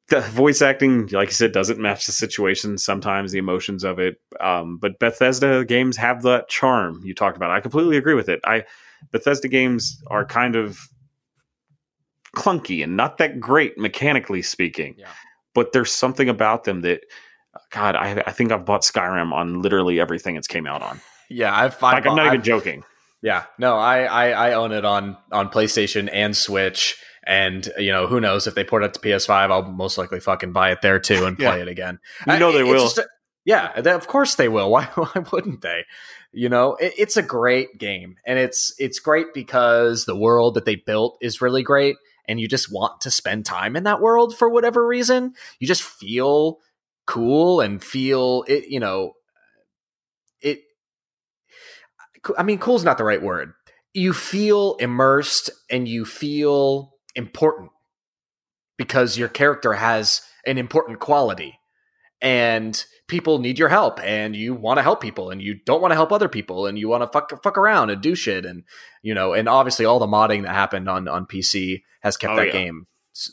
the 0.09 0.21
voice 0.21 0.61
acting, 0.61 1.07
like 1.07 1.29
you 1.29 1.33
said, 1.33 1.51
doesn't 1.51 1.79
match 1.79 2.05
the 2.05 2.11
situation 2.11 2.77
sometimes, 2.77 3.31
the 3.31 3.37
emotions 3.37 3.83
of 3.83 3.99
it. 3.99 4.17
Um, 4.39 4.77
but 4.77 4.99
Bethesda 4.99 5.65
games 5.65 5.97
have 5.97 6.23
that 6.23 6.49
charm 6.49 7.01
you 7.03 7.13
talked 7.13 7.37
about. 7.37 7.51
I 7.51 7.59
completely 7.59 7.97
agree 7.97 8.15
with 8.15 8.29
it. 8.29 8.39
I 8.43 8.65
Bethesda 9.11 9.47
games 9.47 10.01
are 10.07 10.25
kind 10.25 10.55
of 10.55 10.79
clunky 12.35 12.83
and 12.83 12.95
not 12.95 13.17
that 13.17 13.39
great 13.39 13.77
mechanically 13.77 14.41
speaking. 14.41 14.95
Yeah. 14.97 15.07
But 15.53 15.73
there's 15.73 15.91
something 15.91 16.29
about 16.29 16.63
them 16.63 16.81
that, 16.81 17.01
God, 17.71 17.95
I, 17.95 18.23
I 18.25 18.31
think 18.31 18.51
I've 18.51 18.65
bought 18.65 18.81
Skyrim 18.81 19.33
on 19.33 19.61
literally 19.61 19.99
everything 19.99 20.35
it's 20.35 20.47
came 20.47 20.65
out 20.65 20.81
on. 20.81 21.01
Yeah, 21.31 21.55
I've, 21.55 21.75
I've 21.75 21.81
like 21.83 22.07
I'm 22.07 22.15
not 22.15 22.25
I've, 22.25 22.33
even 22.33 22.43
joking. 22.43 22.83
Yeah, 23.21 23.43
no, 23.59 23.77
I, 23.77 24.05
I 24.05 24.29
I 24.29 24.53
own 24.53 24.71
it 24.71 24.83
on 24.83 25.15
on 25.31 25.49
PlayStation 25.49 26.09
and 26.11 26.35
Switch. 26.35 26.97
And 27.29 27.71
you 27.77 27.91
know, 27.91 28.07
who 28.07 28.19
knows 28.19 28.47
if 28.47 28.55
they 28.55 28.63
port 28.63 28.83
it 28.83 28.95
to 28.95 28.99
PS5, 28.99 29.51
I'll 29.51 29.61
most 29.61 29.99
likely 29.99 30.19
fucking 30.19 30.51
buy 30.51 30.71
it 30.71 30.81
there 30.81 30.99
too 30.99 31.25
and 31.25 31.37
play 31.37 31.57
yeah. 31.57 31.61
it 31.61 31.67
again. 31.67 31.99
You 32.25 32.39
know 32.39 32.51
they 32.51 32.63
will. 32.63 32.89
Just, 32.89 33.01
yeah, 33.45 33.79
they, 33.79 33.91
of 33.91 34.07
course 34.07 34.33
they 34.33 34.49
will. 34.49 34.71
Why 34.71 34.85
why 34.95 35.23
wouldn't 35.31 35.61
they? 35.61 35.85
You 36.31 36.49
know, 36.49 36.73
it, 36.75 36.93
it's 36.97 37.17
a 37.17 37.21
great 37.21 37.77
game, 37.77 38.15
and 38.25 38.39
it's 38.39 38.73
it's 38.79 38.99
great 38.99 39.27
because 39.35 40.05
the 40.05 40.15
world 40.15 40.55
that 40.55 40.65
they 40.65 40.73
built 40.73 41.19
is 41.21 41.39
really 41.39 41.61
great, 41.61 41.97
and 42.27 42.39
you 42.39 42.47
just 42.47 42.73
want 42.73 43.01
to 43.01 43.11
spend 43.11 43.45
time 43.45 43.75
in 43.75 43.83
that 43.83 44.01
world 44.01 44.35
for 44.35 44.49
whatever 44.49 44.85
reason, 44.87 45.33
you 45.59 45.67
just 45.67 45.83
feel 45.83 46.57
cool 47.05 47.61
and 47.61 47.83
feel 47.83 48.43
it, 48.47 48.69
you 48.69 48.79
know, 48.79 49.13
it 50.41 50.61
I 52.39 52.41
mean 52.41 52.57
cool's 52.57 52.83
not 52.83 52.97
the 52.97 53.03
right 53.03 53.21
word. 53.21 53.53
You 53.93 54.13
feel 54.13 54.77
immersed 54.77 55.51
and 55.69 55.87
you 55.87 56.05
feel 56.05 56.93
important 57.19 57.69
because 58.77 59.17
your 59.17 59.27
character 59.27 59.73
has 59.73 60.21
an 60.47 60.57
important 60.57 60.99
quality 60.99 61.59
and 62.21 62.85
people 63.07 63.39
need 63.39 63.59
your 63.59 63.69
help 63.69 63.99
and 64.03 64.35
you 64.35 64.53
want 64.53 64.77
to 64.77 64.83
help 64.83 65.01
people 65.01 65.29
and 65.29 65.41
you 65.41 65.55
don't 65.65 65.81
want 65.81 65.91
to 65.91 65.95
help 65.95 66.11
other 66.11 66.29
people 66.29 66.65
and 66.65 66.79
you 66.79 66.87
want 66.87 67.03
to 67.03 67.07
fuck 67.07 67.43
fuck 67.43 67.57
around 67.57 67.89
and 67.89 68.01
do 68.01 68.15
shit 68.15 68.45
and 68.45 68.63
you 69.03 69.13
know 69.13 69.33
and 69.33 69.47
obviously 69.47 69.85
all 69.85 69.99
the 69.99 70.07
modding 70.07 70.43
that 70.43 70.53
happened 70.53 70.89
on 70.89 71.07
on 71.07 71.25
PC 71.25 71.81
has 72.01 72.17
kept 72.17 72.33
oh, 72.33 72.35
that 72.37 72.47
yeah. 72.47 72.53
game 72.53 72.87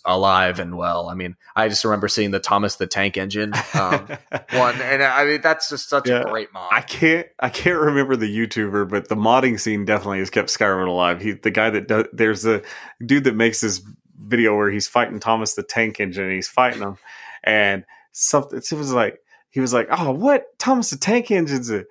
alive 0.05 0.59
and 0.59 0.77
well. 0.77 1.09
I 1.09 1.15
mean, 1.15 1.37
I 1.55 1.69
just 1.69 1.85
remember 1.85 2.09
seeing 2.09 2.31
the 2.31 2.41
Thomas 2.41 2.77
the 2.77 2.87
Tank 2.87 3.17
Engine 3.17 3.53
um, 3.75 4.09
one, 4.53 4.81
and 4.81 5.03
I 5.03 5.25
mean 5.25 5.41
that's 5.41 5.69
just 5.69 5.89
such 5.89 6.09
yeah. 6.09 6.21
a 6.21 6.25
great 6.25 6.53
mod. 6.53 6.69
I 6.73 6.81
can't 6.81 7.27
I 7.39 7.49
can't 7.49 7.79
remember 7.79 8.17
the 8.17 8.35
YouTuber, 8.35 8.89
but 8.89 9.09
the 9.09 9.17
modding 9.17 9.59
scene 9.59 9.85
definitely 9.85 10.19
has 10.19 10.31
kept 10.31 10.49
Skyrim 10.49 10.89
alive. 10.89 11.21
He 11.21 11.33
the 11.33 11.51
guy 11.51 11.71
that 11.71 11.89
does, 11.89 12.07
there's 12.13 12.45
a 12.47 12.63
dude 13.05 13.25
that 13.25 13.35
makes 13.35 13.61
this 13.61 13.83
video 14.19 14.57
where 14.57 14.71
he's 14.71 14.89
fighting 14.89 15.21
Thomas 15.21 15.55
the 15.55 15.63
Tank 15.63 16.01
Engine, 16.01 16.25
and 16.25 16.33
he's 16.33 16.49
fighting 16.49 16.83
him, 16.83 16.99
and 17.45 17.85
something 18.13 18.59
it 18.59 18.73
was 18.73 18.93
like 18.93 19.21
he 19.51 19.61
was 19.61 19.73
like, 19.73 19.89
"Oh, 19.91 20.13
what 20.13 20.59
Thomas 20.59 20.91
the 20.91 20.97
Tank 20.97 21.31
Engine's 21.31 21.71
a." 21.71 21.85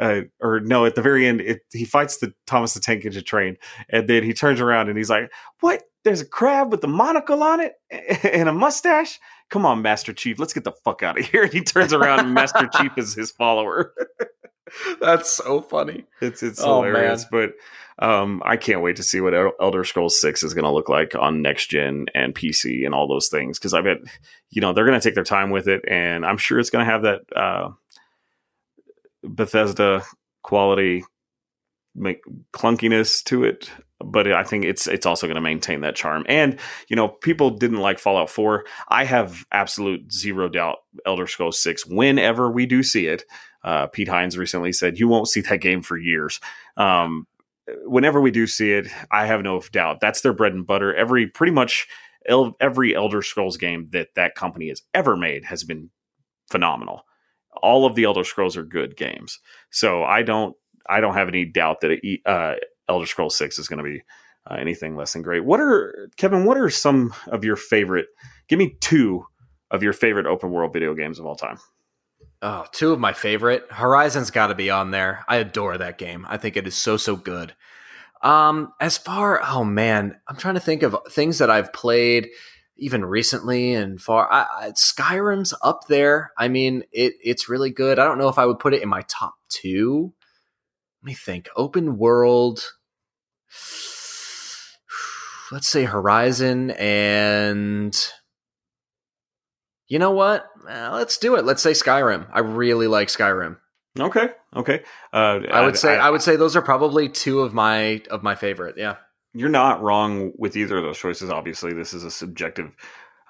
Uh, 0.00 0.22
or 0.40 0.60
no, 0.60 0.84
at 0.84 0.94
the 0.94 1.02
very 1.02 1.26
end, 1.26 1.40
it, 1.40 1.62
he 1.72 1.84
fights 1.84 2.18
the 2.18 2.32
Thomas 2.46 2.74
the 2.74 2.80
Tank 2.80 3.04
Engine 3.04 3.24
train, 3.24 3.56
and 3.88 4.08
then 4.08 4.22
he 4.22 4.32
turns 4.32 4.60
around 4.60 4.88
and 4.88 4.96
he's 4.96 5.10
like, 5.10 5.30
"What? 5.60 5.82
There's 6.04 6.20
a 6.20 6.26
crab 6.26 6.70
with 6.70 6.84
a 6.84 6.88
monocle 6.88 7.42
on 7.42 7.60
it 7.60 7.74
and 8.24 8.48
a 8.48 8.52
mustache? 8.52 9.18
Come 9.50 9.66
on, 9.66 9.82
Master 9.82 10.12
Chief, 10.12 10.38
let's 10.38 10.52
get 10.52 10.64
the 10.64 10.72
fuck 10.72 11.02
out 11.02 11.18
of 11.18 11.26
here!" 11.26 11.42
And 11.44 11.52
he 11.52 11.62
turns 11.62 11.92
around, 11.92 12.20
and 12.20 12.34
Master 12.34 12.68
Chief 12.78 12.92
is 12.96 13.14
his 13.14 13.32
follower. 13.32 13.92
That's 15.00 15.30
so 15.30 15.62
funny. 15.62 16.04
It's 16.20 16.42
it's 16.42 16.62
oh, 16.62 16.82
hilarious, 16.82 17.26
man. 17.32 17.52
but 17.98 18.04
um, 18.06 18.42
I 18.44 18.56
can't 18.56 18.82
wait 18.82 18.96
to 18.96 19.02
see 19.02 19.20
what 19.20 19.34
Elder 19.34 19.82
Scrolls 19.82 20.20
Six 20.20 20.44
is 20.44 20.54
going 20.54 20.64
to 20.64 20.70
look 20.70 20.88
like 20.88 21.14
on 21.16 21.42
next 21.42 21.70
gen 21.70 22.06
and 22.14 22.34
PC 22.34 22.84
and 22.84 22.94
all 22.94 23.08
those 23.08 23.28
things. 23.28 23.58
Because 23.58 23.74
I 23.74 23.80
bet 23.80 23.98
you 24.50 24.60
know 24.60 24.72
they're 24.72 24.86
going 24.86 24.98
to 24.98 25.04
take 25.04 25.16
their 25.16 25.24
time 25.24 25.50
with 25.50 25.66
it, 25.66 25.82
and 25.88 26.24
I'm 26.24 26.38
sure 26.38 26.60
it's 26.60 26.70
going 26.70 26.86
to 26.86 26.92
have 26.92 27.02
that 27.02 27.20
uh, 27.34 27.70
Bethesda 29.22 30.04
quality, 30.42 31.04
make 31.94 32.20
clunkiness 32.52 33.22
to 33.24 33.44
it. 33.44 33.70
But 34.00 34.30
I 34.30 34.44
think 34.44 34.64
it's 34.64 34.86
it's 34.86 35.06
also 35.06 35.26
going 35.26 35.34
to 35.34 35.40
maintain 35.40 35.80
that 35.80 35.96
charm. 35.96 36.24
And 36.28 36.58
you 36.88 36.94
know, 36.94 37.08
people 37.08 37.50
didn't 37.50 37.80
like 37.80 37.98
Fallout 37.98 38.30
Four. 38.30 38.64
I 38.88 39.04
have 39.04 39.44
absolute 39.50 40.12
zero 40.12 40.48
doubt 40.48 40.76
Elder 41.04 41.26
Scrolls 41.26 41.60
Six. 41.60 41.84
Whenever 41.84 42.50
we 42.50 42.64
do 42.64 42.84
see 42.84 43.08
it, 43.08 43.24
uh, 43.64 43.88
Pete 43.88 44.06
Hines 44.06 44.38
recently 44.38 44.72
said, 44.72 44.98
"You 44.98 45.08
won't 45.08 45.26
see 45.26 45.40
that 45.40 45.60
game 45.60 45.82
for 45.82 45.96
years." 45.96 46.38
Um, 46.76 47.26
whenever 47.84 48.20
we 48.20 48.30
do 48.30 48.46
see 48.46 48.72
it, 48.72 48.86
I 49.10 49.26
have 49.26 49.42
no 49.42 49.60
doubt 49.72 49.98
that's 50.00 50.20
their 50.20 50.32
bread 50.32 50.54
and 50.54 50.66
butter. 50.66 50.94
Every 50.94 51.26
pretty 51.26 51.52
much 51.52 51.88
every 52.60 52.94
Elder 52.94 53.22
Scrolls 53.22 53.56
game 53.56 53.88
that 53.90 54.08
that 54.14 54.34
company 54.34 54.68
has 54.68 54.82
ever 54.94 55.16
made 55.16 55.44
has 55.46 55.64
been 55.64 55.90
phenomenal. 56.50 57.02
All 57.62 57.86
of 57.86 57.94
the 57.94 58.04
Elder 58.04 58.24
Scrolls 58.24 58.56
are 58.56 58.64
good 58.64 58.96
games, 58.96 59.40
so 59.70 60.04
I 60.04 60.22
don't 60.22 60.56
I 60.88 61.00
don't 61.00 61.14
have 61.14 61.28
any 61.28 61.44
doubt 61.44 61.80
that 61.80 62.18
uh, 62.26 62.54
Elder 62.88 63.06
Scrolls 63.06 63.36
Six 63.36 63.58
is 63.58 63.68
going 63.68 63.78
to 63.78 63.84
be 63.84 64.02
uh, 64.50 64.54
anything 64.54 64.96
less 64.96 65.12
than 65.12 65.22
great. 65.22 65.44
What 65.44 65.60
are 65.60 66.08
Kevin? 66.16 66.44
What 66.44 66.56
are 66.56 66.70
some 66.70 67.14
of 67.28 67.44
your 67.44 67.56
favorite? 67.56 68.06
Give 68.48 68.58
me 68.58 68.76
two 68.80 69.26
of 69.70 69.82
your 69.82 69.92
favorite 69.92 70.26
open 70.26 70.50
world 70.50 70.72
video 70.72 70.94
games 70.94 71.18
of 71.18 71.26
all 71.26 71.36
time. 71.36 71.58
Oh, 72.40 72.64
two 72.72 72.92
of 72.92 73.00
my 73.00 73.12
favorite. 73.12 73.64
Horizon's 73.70 74.30
got 74.30 74.46
to 74.46 74.54
be 74.54 74.70
on 74.70 74.90
there. 74.90 75.24
I 75.28 75.36
adore 75.36 75.76
that 75.78 75.98
game. 75.98 76.24
I 76.28 76.36
think 76.36 76.56
it 76.56 76.66
is 76.66 76.76
so 76.76 76.96
so 76.96 77.16
good. 77.16 77.54
Um, 78.22 78.72
as 78.80 78.98
far, 78.98 79.40
oh 79.44 79.64
man, 79.64 80.18
I'm 80.26 80.36
trying 80.36 80.54
to 80.54 80.60
think 80.60 80.82
of 80.82 80.96
things 81.10 81.38
that 81.38 81.50
I've 81.50 81.72
played 81.72 82.28
even 82.78 83.04
recently 83.04 83.74
and 83.74 84.00
far. 84.00 84.30
I, 84.30 84.46
I, 84.60 84.70
Skyrim's 84.70 85.54
up 85.62 85.86
there. 85.88 86.32
I 86.36 86.48
mean, 86.48 86.84
it 86.92 87.14
it's 87.22 87.48
really 87.48 87.70
good. 87.70 87.98
I 87.98 88.04
don't 88.04 88.18
know 88.18 88.28
if 88.28 88.38
I 88.38 88.46
would 88.46 88.58
put 88.58 88.74
it 88.74 88.82
in 88.82 88.88
my 88.88 89.02
top 89.02 89.34
two. 89.48 90.12
Let 91.02 91.06
me 91.06 91.14
think. 91.14 91.48
Open 91.56 91.98
world. 91.98 92.72
Let's 95.50 95.68
say 95.68 95.84
Horizon 95.84 96.72
and 96.72 97.96
you 99.88 99.98
know 99.98 100.10
what? 100.10 100.46
Uh, 100.68 100.90
let's 100.92 101.16
do 101.16 101.36
it. 101.36 101.46
Let's 101.46 101.62
say 101.62 101.70
Skyrim. 101.70 102.28
I 102.30 102.40
really 102.40 102.86
like 102.86 103.08
Skyrim. 103.08 103.56
Okay. 103.98 104.28
Okay. 104.54 104.82
Uh, 105.12 105.40
I 105.50 105.64
would 105.64 105.78
say 105.78 105.96
I, 105.96 106.08
I, 106.08 106.10
would 106.10 106.20
say 106.20 106.36
those 106.36 106.56
are 106.56 106.62
probably 106.62 107.08
two 107.08 107.40
of 107.40 107.54
my 107.54 108.02
of 108.10 108.22
my 108.22 108.34
favorite. 108.34 108.76
Yeah. 108.76 108.96
You're 109.38 109.48
not 109.48 109.82
wrong 109.82 110.32
with 110.36 110.56
either 110.56 110.78
of 110.78 110.84
those 110.84 110.98
choices. 110.98 111.30
Obviously, 111.30 111.72
this 111.72 111.94
is 111.94 112.04
a 112.04 112.10
subjective 112.10 112.70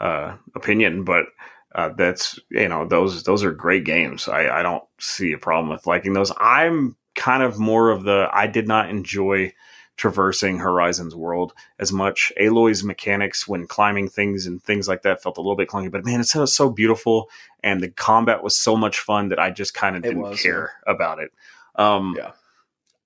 uh, 0.00 0.36
opinion, 0.54 1.04
but 1.04 1.26
uh, 1.74 1.90
that's 1.90 2.38
you 2.50 2.68
know 2.68 2.86
those 2.86 3.22
those 3.24 3.44
are 3.44 3.52
great 3.52 3.84
games. 3.84 4.28
I, 4.28 4.60
I 4.60 4.62
don't 4.62 4.84
see 4.98 5.32
a 5.32 5.38
problem 5.38 5.68
with 5.68 5.86
liking 5.86 6.14
those. 6.14 6.32
I'm 6.38 6.96
kind 7.14 7.42
of 7.42 7.58
more 7.58 7.90
of 7.90 8.04
the 8.04 8.28
I 8.32 8.46
did 8.46 8.66
not 8.66 8.88
enjoy 8.88 9.52
traversing 9.98 10.58
Horizon's 10.58 11.14
world 11.14 11.52
as 11.78 11.92
much. 11.92 12.32
Aloy's 12.40 12.84
mechanics 12.84 13.46
when 13.46 13.66
climbing 13.66 14.08
things 14.08 14.46
and 14.46 14.62
things 14.62 14.88
like 14.88 15.02
that 15.02 15.20
felt 15.20 15.36
a 15.36 15.40
little 15.40 15.56
bit 15.56 15.68
clunky, 15.68 15.90
but 15.90 16.06
man, 16.06 16.20
it's 16.20 16.30
so, 16.30 16.46
so 16.46 16.70
beautiful 16.70 17.28
and 17.62 17.82
the 17.82 17.90
combat 17.90 18.42
was 18.42 18.56
so 18.56 18.76
much 18.76 19.00
fun 19.00 19.28
that 19.28 19.40
I 19.40 19.50
just 19.50 19.74
kind 19.74 19.96
of 19.96 20.02
didn't 20.02 20.20
was, 20.20 20.40
care 20.40 20.72
yeah. 20.86 20.92
about 20.92 21.18
it. 21.18 21.32
Um, 21.74 22.14
yeah. 22.16 22.30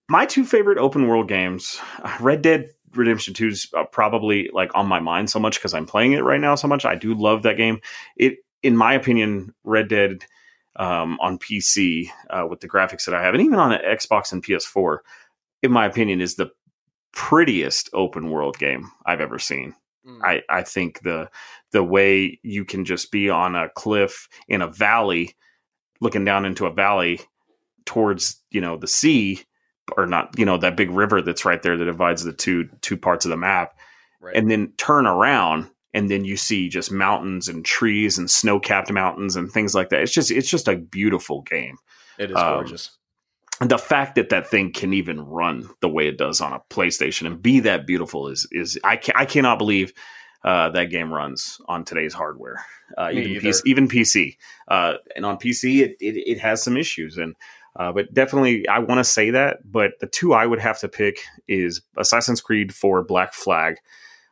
My 0.08 0.26
two 0.26 0.44
favorite 0.44 0.76
open 0.76 1.08
world 1.08 1.28
games, 1.28 1.80
Red 2.20 2.42
Dead 2.42 2.68
Redemption 2.94 3.34
2 3.34 3.48
is 3.48 3.68
uh, 3.76 3.84
probably 3.84 4.50
like 4.52 4.70
on 4.74 4.86
my 4.86 5.00
mind 5.00 5.30
so 5.30 5.38
much 5.38 5.58
because 5.58 5.74
I'm 5.74 5.86
playing 5.86 6.12
it 6.12 6.24
right 6.24 6.40
now 6.40 6.54
so 6.54 6.68
much. 6.68 6.84
I 6.84 6.94
do 6.94 7.14
love 7.14 7.42
that 7.42 7.56
game. 7.56 7.80
It, 8.16 8.38
in 8.62 8.76
my 8.76 8.94
opinion, 8.94 9.54
Red 9.64 9.88
Dead 9.88 10.24
um, 10.76 11.18
on 11.20 11.38
PC 11.38 12.08
uh, 12.30 12.46
with 12.48 12.60
the 12.60 12.68
graphics 12.68 13.04
that 13.04 13.14
I 13.14 13.22
have, 13.22 13.34
and 13.34 13.42
even 13.42 13.58
on 13.58 13.78
Xbox 13.78 14.32
and 14.32 14.42
PS4, 14.42 14.98
in 15.62 15.72
my 15.72 15.86
opinion, 15.86 16.20
is 16.20 16.36
the 16.36 16.50
prettiest 17.12 17.90
open 17.92 18.30
world 18.30 18.58
game 18.58 18.90
I've 19.04 19.20
ever 19.20 19.38
seen. 19.38 19.74
Mm. 20.06 20.20
I, 20.24 20.42
I 20.48 20.62
think 20.62 21.02
the 21.02 21.30
the 21.72 21.84
way 21.84 22.38
you 22.42 22.64
can 22.64 22.84
just 22.84 23.10
be 23.10 23.30
on 23.30 23.54
a 23.54 23.68
cliff 23.68 24.28
in 24.48 24.62
a 24.62 24.68
valley, 24.68 25.34
looking 26.00 26.24
down 26.24 26.44
into 26.44 26.66
a 26.66 26.72
valley 26.72 27.20
towards 27.84 28.40
you 28.50 28.60
know 28.60 28.76
the 28.76 28.86
sea 28.86 29.44
or 29.96 30.06
not 30.06 30.38
you 30.38 30.44
know 30.44 30.58
that 30.58 30.76
big 30.76 30.90
river 30.90 31.22
that's 31.22 31.44
right 31.44 31.62
there 31.62 31.76
that 31.76 31.84
divides 31.84 32.24
the 32.24 32.32
two 32.32 32.68
two 32.80 32.96
parts 32.96 33.24
of 33.24 33.30
the 33.30 33.36
map. 33.36 33.74
Right. 34.20 34.36
and 34.36 34.48
then 34.48 34.72
turn 34.76 35.08
around 35.08 35.68
and 35.94 36.08
then 36.08 36.24
you 36.24 36.36
see 36.36 36.68
just 36.68 36.92
mountains 36.92 37.48
and 37.48 37.64
trees 37.64 38.18
and 38.18 38.30
snow-capped 38.30 38.90
mountains 38.92 39.34
and 39.36 39.50
things 39.50 39.74
like 39.74 39.90
that. 39.90 40.00
It's 40.00 40.12
just 40.12 40.30
it's 40.30 40.48
just 40.48 40.68
a 40.68 40.76
beautiful 40.76 41.42
game. 41.42 41.76
It 42.18 42.30
is 42.30 42.36
um, 42.36 42.54
gorgeous. 42.54 42.90
the 43.60 43.78
fact 43.78 44.14
that 44.14 44.30
that 44.30 44.48
thing 44.48 44.72
can 44.72 44.92
even 44.92 45.20
run 45.20 45.68
the 45.80 45.88
way 45.88 46.06
it 46.06 46.18
does 46.18 46.40
on 46.40 46.52
a 46.52 46.60
PlayStation 46.70 47.26
and 47.26 47.42
be 47.42 47.60
that 47.60 47.86
beautiful 47.86 48.28
is 48.28 48.46
is 48.52 48.78
I 48.84 48.96
can, 48.96 49.14
I 49.16 49.24
cannot 49.24 49.58
believe 49.58 49.92
uh, 50.44 50.70
that 50.70 50.86
game 50.86 51.12
runs 51.12 51.60
on 51.68 51.84
today's 51.84 52.14
hardware, 52.14 52.64
uh, 52.98 53.10
even, 53.12 53.42
PC, 53.42 53.62
even 53.64 53.88
PC, 53.88 54.36
uh, 54.68 54.94
and 55.14 55.24
on 55.24 55.36
PC 55.36 55.82
it, 55.82 55.96
it, 56.00 56.16
it 56.16 56.38
has 56.40 56.62
some 56.62 56.76
issues. 56.76 57.16
And 57.16 57.36
uh, 57.74 57.92
but 57.92 58.12
definitely, 58.12 58.68
I 58.68 58.80
want 58.80 58.98
to 58.98 59.04
say 59.04 59.30
that. 59.30 59.58
But 59.70 59.92
the 60.00 60.06
two 60.06 60.34
I 60.34 60.46
would 60.46 60.58
have 60.58 60.80
to 60.80 60.88
pick 60.88 61.20
is 61.48 61.80
Assassin's 61.96 62.40
Creed 62.40 62.74
for 62.74 63.02
Black 63.02 63.32
Flag. 63.32 63.76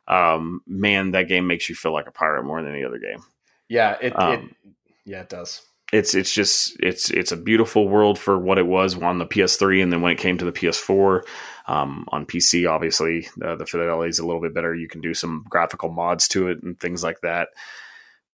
Um, 0.07 0.61
man, 0.67 1.11
that 1.11 1.27
game 1.27 1.47
makes 1.47 1.69
you 1.69 1.75
feel 1.75 1.93
like 1.93 2.07
a 2.07 2.11
pirate 2.11 2.43
more 2.43 2.61
than 2.61 2.71
any 2.71 2.83
other 2.83 2.99
game. 2.99 3.23
Yeah, 3.67 3.97
it, 4.01 4.19
um, 4.19 4.33
it 4.65 4.73
yeah, 5.05 5.21
it 5.21 5.29
does. 5.29 5.61
It's 5.91 6.13
it's 6.15 6.33
just 6.33 6.77
it's 6.79 7.09
it's 7.09 7.31
a 7.31 7.37
beautiful 7.37 7.87
world 7.87 8.19
for 8.19 8.37
what 8.37 8.57
it 8.57 8.67
was 8.67 9.01
on 9.01 9.17
the 9.17 9.25
PS3, 9.25 9.81
and 9.81 9.91
then 9.91 10.01
when 10.01 10.11
it 10.11 10.19
came 10.19 10.37
to 10.37 10.45
the 10.45 10.51
PS4, 10.51 11.21
um, 11.67 12.05
on 12.09 12.25
PC, 12.25 12.69
obviously 12.69 13.27
uh, 13.43 13.55
the 13.55 13.65
fidelity 13.65 14.09
is 14.09 14.19
a 14.19 14.25
little 14.25 14.41
bit 14.41 14.53
better. 14.53 14.75
You 14.75 14.87
can 14.87 15.01
do 15.01 15.13
some 15.13 15.45
graphical 15.49 15.89
mods 15.89 16.27
to 16.29 16.47
it 16.49 16.61
and 16.63 16.79
things 16.79 17.03
like 17.03 17.21
that 17.21 17.49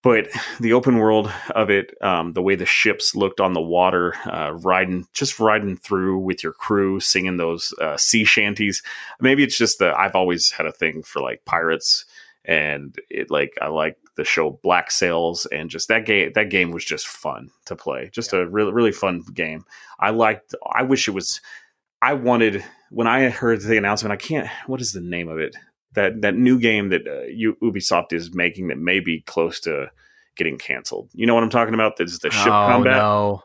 but 0.07 0.29
the 0.61 0.71
open 0.71 0.99
world 0.99 1.29
of 1.53 1.69
it, 1.69 1.93
um, 2.01 2.31
the 2.31 2.41
way 2.41 2.55
the 2.55 2.65
ships 2.65 3.13
looked 3.13 3.41
on 3.41 3.51
the 3.51 3.59
water, 3.59 4.13
uh, 4.25 4.53
riding, 4.53 5.05
just 5.11 5.37
riding 5.37 5.75
through 5.75 6.19
with 6.19 6.41
your 6.41 6.53
crew, 6.53 7.01
singing 7.01 7.35
those 7.35 7.73
uh, 7.81 7.97
sea 7.97 8.23
shanties. 8.23 8.81
Maybe 9.19 9.43
it's 9.43 9.57
just 9.57 9.79
that 9.79 9.99
I've 9.99 10.15
always 10.15 10.51
had 10.51 10.65
a 10.65 10.71
thing 10.71 11.03
for 11.03 11.21
like 11.21 11.43
pirates, 11.43 12.05
and 12.45 12.97
it 13.09 13.29
like 13.29 13.57
I 13.61 13.67
like 13.67 13.97
the 14.15 14.23
show 14.23 14.57
Black 14.63 14.91
Sails, 14.91 15.45
and 15.47 15.69
just 15.69 15.89
that 15.89 16.05
game. 16.05 16.31
That 16.35 16.49
game 16.49 16.71
was 16.71 16.85
just 16.85 17.05
fun 17.05 17.49
to 17.65 17.75
play. 17.75 18.09
Just 18.13 18.31
yeah. 18.31 18.39
a 18.39 18.45
really 18.45 18.71
really 18.71 18.93
fun 18.93 19.25
game. 19.33 19.65
I 19.99 20.11
liked. 20.11 20.55
I 20.71 20.83
wish 20.83 21.09
it 21.09 21.15
was. 21.15 21.41
I 22.01 22.13
wanted 22.13 22.63
when 22.91 23.07
I 23.07 23.27
heard 23.27 23.59
the 23.59 23.77
announcement. 23.77 24.13
I 24.13 24.25
can't. 24.25 24.47
What 24.67 24.79
is 24.79 24.93
the 24.93 25.01
name 25.01 25.27
of 25.27 25.37
it? 25.37 25.57
That 25.97 26.21
that 26.21 26.35
new 26.35 26.59
game 26.59 26.89
that 26.89 27.07
uh, 27.07 27.27
Ubisoft 27.63 28.13
is 28.13 28.33
making 28.33 28.67
that 28.67 28.77
may 28.77 28.99
be 28.99 29.21
close 29.21 29.59
to 29.61 29.91
getting 30.35 30.57
canceled. 30.57 31.09
You 31.13 31.25
know 31.25 31.33
what 31.33 31.43
I'm 31.43 31.49
talking 31.49 31.73
about? 31.73 31.97
This 31.97 32.11
is 32.11 32.19
the 32.19 32.29
ship 32.29 32.45
combat. 32.45 32.69
oh, 32.69 32.73
combat. 32.73 32.93
No. 32.93 33.43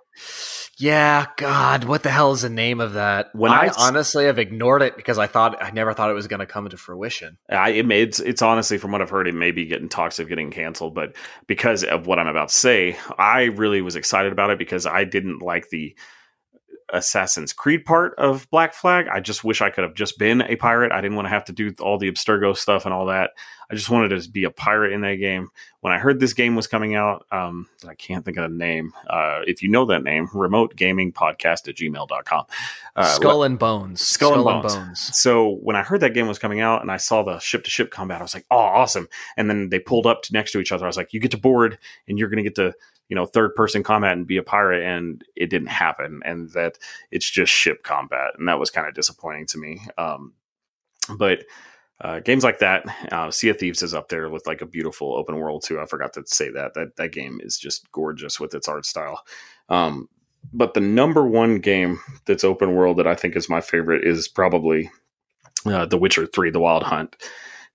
Yeah, 0.78 1.26
God, 1.36 1.84
what 1.84 2.02
the 2.02 2.10
hell 2.10 2.32
is 2.32 2.42
the 2.42 2.48
name 2.48 2.80
of 2.80 2.94
that? 2.94 3.34
When 3.34 3.52
I, 3.52 3.66
I 3.66 3.70
honestly 3.78 4.24
have 4.24 4.38
ignored 4.38 4.82
it 4.82 4.96
because 4.96 5.18
I 5.18 5.26
thought 5.26 5.62
I 5.62 5.70
never 5.70 5.94
thought 5.94 6.10
it 6.10 6.14
was 6.14 6.26
going 6.26 6.40
to 6.40 6.46
come 6.46 6.66
into 6.66 6.76
fruition. 6.76 7.38
I, 7.48 7.70
it 7.70 7.90
it's 7.90 8.20
it's 8.20 8.42
honestly 8.42 8.78
from 8.78 8.92
what 8.92 9.00
I've 9.00 9.10
heard, 9.10 9.28
it 9.28 9.34
may 9.34 9.50
be 9.50 9.66
getting 9.66 9.88
talks 9.88 10.18
of 10.18 10.28
getting 10.28 10.50
canceled, 10.50 10.94
but 10.94 11.14
because 11.46 11.84
of 11.84 12.06
what 12.06 12.18
I'm 12.18 12.26
about 12.26 12.48
to 12.48 12.54
say, 12.54 12.96
I 13.18 13.44
really 13.44 13.80
was 13.80 13.96
excited 13.96 14.32
about 14.32 14.50
it 14.50 14.58
because 14.58 14.86
I 14.86 15.04
didn't 15.04 15.40
like 15.40 15.68
the 15.68 15.94
Assassin's 16.92 17.52
Creed 17.52 17.84
part 17.84 18.14
of 18.18 18.48
Black 18.50 18.74
Flag. 18.74 19.08
I 19.08 19.20
just 19.20 19.44
wish 19.44 19.60
I 19.60 19.70
could 19.70 19.84
have 19.84 19.94
just 19.94 20.18
been 20.18 20.42
a 20.42 20.56
pirate. 20.56 20.92
I 20.92 21.00
didn't 21.00 21.16
want 21.16 21.26
to 21.26 21.30
have 21.30 21.44
to 21.46 21.52
do 21.52 21.74
all 21.80 21.98
the 21.98 22.10
Abstergo 22.10 22.56
stuff 22.56 22.84
and 22.84 22.94
all 22.94 23.06
that. 23.06 23.30
I 23.72 23.74
just 23.74 23.88
wanted 23.88 24.20
to 24.20 24.30
be 24.30 24.44
a 24.44 24.50
pirate 24.50 24.92
in 24.92 25.00
that 25.00 25.14
game. 25.14 25.48
When 25.80 25.94
I 25.94 25.98
heard 25.98 26.20
this 26.20 26.34
game 26.34 26.54
was 26.56 26.66
coming 26.66 26.94
out, 26.94 27.24
um, 27.32 27.70
I 27.88 27.94
can't 27.94 28.22
think 28.22 28.36
of 28.36 28.50
the 28.50 28.54
name. 28.54 28.92
Uh, 29.08 29.40
if 29.46 29.62
you 29.62 29.70
know 29.70 29.86
that 29.86 30.04
name, 30.04 30.28
remote 30.34 30.76
gaming 30.76 31.10
podcast 31.10 31.66
at 31.68 31.76
gmail.com. 31.76 32.44
Uh, 32.94 33.04
Skull 33.04 33.44
and 33.44 33.58
Bones. 33.58 34.02
Skull, 34.02 34.32
Skull 34.32 34.48
and, 34.50 34.62
Bones. 34.62 34.74
and, 34.74 34.84
Bones. 34.88 35.16
So 35.16 35.54
when 35.62 35.74
I 35.74 35.82
heard 35.82 36.02
that 36.02 36.12
game 36.12 36.28
was 36.28 36.38
coming 36.38 36.60
out 36.60 36.82
and 36.82 36.92
I 36.92 36.98
saw 36.98 37.22
the 37.22 37.38
ship 37.38 37.64
to 37.64 37.70
ship 37.70 37.90
combat, 37.90 38.20
I 38.20 38.24
was 38.24 38.34
like, 38.34 38.44
oh, 38.50 38.58
awesome. 38.58 39.08
And 39.38 39.48
then 39.48 39.70
they 39.70 39.78
pulled 39.78 40.06
up 40.06 40.20
to 40.24 40.34
next 40.34 40.52
to 40.52 40.60
each 40.60 40.70
other. 40.70 40.84
I 40.84 40.88
was 40.88 40.98
like, 40.98 41.14
you 41.14 41.20
get 41.20 41.30
to 41.30 41.38
board 41.38 41.78
and 42.06 42.18
you're 42.18 42.28
going 42.28 42.44
to 42.44 42.50
get 42.50 42.56
to 42.56 42.74
you 43.08 43.16
know 43.16 43.24
third 43.24 43.54
person 43.54 43.82
combat 43.82 44.12
and 44.12 44.26
be 44.26 44.36
a 44.36 44.42
pirate 44.42 44.84
and 44.84 45.24
it 45.34 45.48
didn't 45.48 45.68
happen 45.68 46.20
and 46.26 46.50
that 46.50 46.78
it's 47.10 47.28
just 47.28 47.52
ship 47.52 47.82
combat 47.82 48.32
and 48.38 48.48
that 48.48 48.58
was 48.58 48.70
kind 48.70 48.86
of 48.86 48.94
disappointing 48.94 49.46
to 49.46 49.58
me 49.58 49.82
um, 49.98 50.32
but 51.18 51.44
uh, 52.02 52.20
games 52.20 52.44
like 52.44 52.58
that 52.58 52.84
uh, 53.12 53.30
sea 53.30 53.48
of 53.48 53.58
thieves 53.58 53.82
is 53.82 53.94
up 53.94 54.08
there 54.08 54.28
with 54.28 54.46
like 54.46 54.60
a 54.60 54.66
beautiful 54.66 55.16
open 55.16 55.36
world 55.36 55.62
too. 55.64 55.80
I 55.80 55.86
forgot 55.86 56.12
to 56.14 56.22
say 56.26 56.50
that. 56.50 56.74
That 56.74 56.96
that 56.96 57.12
game 57.12 57.40
is 57.42 57.58
just 57.58 57.90
gorgeous 57.92 58.38
with 58.38 58.54
its 58.54 58.68
art 58.68 58.84
style. 58.84 59.22
Um, 59.68 60.08
but 60.52 60.74
the 60.74 60.80
number 60.80 61.26
one 61.26 61.58
game 61.58 62.00
that's 62.26 62.44
open 62.44 62.74
world 62.74 62.96
that 62.96 63.06
i 63.06 63.14
think 63.14 63.36
is 63.36 63.48
my 63.48 63.60
favorite 63.60 64.04
is 64.04 64.28
probably 64.28 64.90
uh, 65.66 65.86
the 65.86 65.98
witcher 65.98 66.26
3 66.26 66.50
the 66.50 66.60
wild 66.60 66.82
hunt 66.82 67.16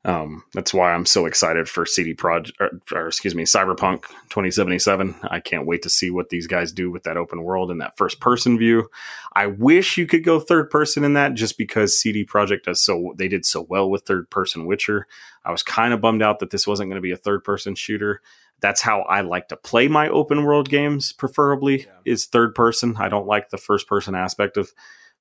um, 0.05 0.43
that's 0.53 0.73
why 0.73 0.93
I'm 0.93 1.05
so 1.05 1.25
excited 1.25 1.67
for 1.67 1.85
CD 1.85 2.13
Projekt, 2.13 2.51
or, 2.59 2.69
or, 2.93 3.07
excuse 3.07 3.35
me, 3.35 3.43
Cyberpunk 3.43 4.03
2077. 4.29 5.15
I 5.23 5.39
can't 5.39 5.65
wait 5.65 5.81
to 5.81 5.89
see 5.89 6.09
what 6.09 6.29
these 6.29 6.47
guys 6.47 6.71
do 6.71 6.89
with 6.89 7.03
that 7.03 7.17
open 7.17 7.43
world 7.43 7.71
and 7.71 7.81
that 7.81 7.97
first 7.97 8.19
person 8.19 8.57
view. 8.57 8.89
I 9.33 9.47
wish 9.47 9.97
you 9.97 10.07
could 10.07 10.23
go 10.23 10.39
third 10.39 10.69
person 10.69 11.03
in 11.03 11.13
that, 11.13 11.33
just 11.33 11.57
because 11.57 11.99
CD 11.99 12.25
Projekt 12.25 12.63
does 12.63 12.81
so. 12.81 13.13
They 13.17 13.27
did 13.27 13.45
so 13.45 13.65
well 13.67 13.89
with 13.89 14.03
third 14.03 14.29
person 14.29 14.65
Witcher. 14.65 15.07
I 15.43 15.51
was 15.51 15.63
kind 15.63 15.93
of 15.93 15.99
bummed 15.99 16.21
out 16.21 16.39
that 16.39 16.51
this 16.51 16.67
wasn't 16.67 16.89
going 16.89 17.01
to 17.01 17.05
be 17.05 17.11
a 17.11 17.17
third 17.17 17.43
person 17.43 17.75
shooter. 17.75 18.21
That's 18.61 18.81
how 18.81 19.01
I 19.01 19.21
like 19.21 19.49
to 19.49 19.57
play 19.57 19.87
my 19.87 20.09
open 20.09 20.43
world 20.43 20.69
games. 20.69 21.11
Preferably 21.11 21.81
yeah. 21.81 21.91
is 22.05 22.25
third 22.25 22.55
person. 22.55 22.95
I 22.97 23.09
don't 23.09 23.27
like 23.27 23.49
the 23.49 23.57
first 23.57 23.87
person 23.87 24.15
aspect 24.15 24.57
of 24.57 24.71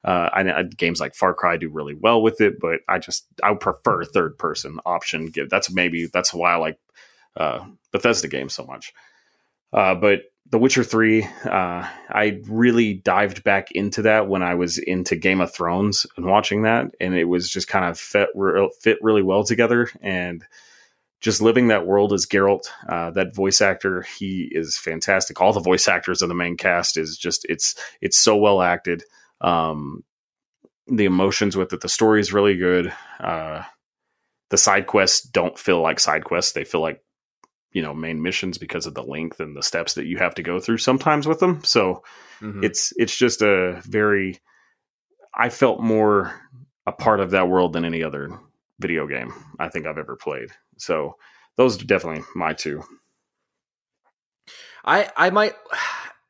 uh, 0.06 0.30
I, 0.32 0.60
I, 0.60 0.62
games 0.62 1.00
like 1.00 1.16
Far 1.16 1.34
Cry 1.34 1.56
do 1.56 1.68
really 1.68 1.94
well 1.94 2.22
with 2.22 2.40
it, 2.40 2.60
but 2.60 2.80
I 2.88 2.98
just 2.98 3.26
I 3.42 3.52
prefer 3.54 4.04
third 4.04 4.38
person 4.38 4.78
option. 4.86 5.26
Give 5.26 5.50
that's 5.50 5.70
maybe 5.70 6.06
that's 6.06 6.32
why 6.32 6.52
I 6.52 6.56
like 6.56 6.78
uh, 7.36 7.66
Bethesda 7.90 8.28
games 8.28 8.54
so 8.54 8.64
much. 8.64 8.94
Uh, 9.72 9.96
but 9.96 10.20
The 10.48 10.58
Witcher 10.58 10.84
Three, 10.84 11.24
uh, 11.44 11.88
I 12.08 12.40
really 12.46 12.94
dived 12.94 13.42
back 13.42 13.72
into 13.72 14.02
that 14.02 14.28
when 14.28 14.44
I 14.44 14.54
was 14.54 14.78
into 14.78 15.16
Game 15.16 15.40
of 15.40 15.52
Thrones 15.52 16.06
and 16.16 16.24
watching 16.24 16.62
that, 16.62 16.94
and 17.00 17.14
it 17.14 17.24
was 17.24 17.50
just 17.50 17.66
kind 17.66 17.84
of 17.84 17.98
fit 17.98 18.28
fit 18.80 18.98
really 19.02 19.22
well 19.22 19.42
together 19.42 19.90
and 20.00 20.44
just 21.20 21.42
living 21.42 21.68
that 21.68 21.86
world 21.86 22.12
as 22.12 22.26
Geralt, 22.26 22.68
uh, 22.88 23.10
that 23.10 23.34
voice 23.34 23.60
actor, 23.60 24.02
he 24.02 24.48
is 24.52 24.78
fantastic. 24.78 25.40
All 25.40 25.52
the 25.52 25.58
voice 25.58 25.88
actors 25.88 26.22
of 26.22 26.28
the 26.28 26.34
main 26.34 26.56
cast 26.56 26.96
is 26.96 27.16
just 27.16 27.44
it's 27.48 27.74
it's 28.00 28.16
so 28.16 28.36
well 28.36 28.62
acted. 28.62 29.02
Um, 29.40 30.04
the 30.86 31.04
emotions 31.04 31.56
with 31.56 31.72
it, 31.72 31.80
the 31.80 31.88
story 31.88 32.20
is 32.20 32.32
really 32.32 32.56
good. 32.56 32.92
Uh, 33.18 33.62
the 34.50 34.58
side 34.58 34.86
quests 34.86 35.20
don't 35.20 35.58
feel 35.58 35.80
like 35.80 35.98
side 36.00 36.24
quests; 36.24 36.52
they 36.52 36.64
feel 36.64 36.80
like 36.80 37.02
you 37.72 37.82
know 37.82 37.92
main 37.92 38.22
missions 38.22 38.58
because 38.58 38.86
of 38.86 38.94
the 38.94 39.02
length 39.02 39.40
and 39.40 39.56
the 39.56 39.62
steps 39.62 39.94
that 39.94 40.06
you 40.06 40.18
have 40.18 40.34
to 40.36 40.42
go 40.42 40.60
through 40.60 40.78
sometimes 40.78 41.26
with 41.26 41.40
them. 41.40 41.62
So 41.64 42.02
mm-hmm. 42.40 42.64
it's 42.64 42.92
it's 42.96 43.16
just 43.16 43.42
a 43.42 43.80
very. 43.84 44.40
I 45.38 45.50
felt 45.50 45.80
more 45.80 46.34
a 46.86 46.92
part 46.92 47.20
of 47.20 47.32
that 47.32 47.48
world 47.48 47.72
than 47.72 47.84
any 47.84 48.02
other 48.02 48.38
video 48.78 49.06
game 49.06 49.32
I 49.58 49.68
think 49.68 49.86
I've 49.86 49.98
ever 49.98 50.16
played. 50.16 50.50
So 50.78 51.16
those 51.56 51.80
are 51.80 51.84
definitely 51.84 52.24
my 52.34 52.52
two. 52.52 52.82
I 54.84 55.10
I 55.16 55.30
might 55.30 55.54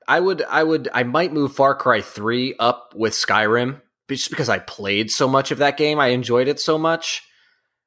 I 0.08 0.20
would, 0.20 0.42
I 0.42 0.62
would, 0.62 0.88
I 0.94 1.02
might 1.02 1.32
move 1.32 1.54
Far 1.54 1.74
Cry 1.74 2.00
3 2.00 2.54
up 2.58 2.94
with 2.94 3.12
Skyrim 3.12 3.80
just 4.08 4.30
because 4.30 4.48
I 4.48 4.58
played 4.58 5.10
so 5.10 5.28
much 5.28 5.50
of 5.50 5.58
that 5.58 5.76
game. 5.76 5.98
I 5.98 6.08
enjoyed 6.08 6.48
it 6.48 6.60
so 6.60 6.78
much. 6.78 7.22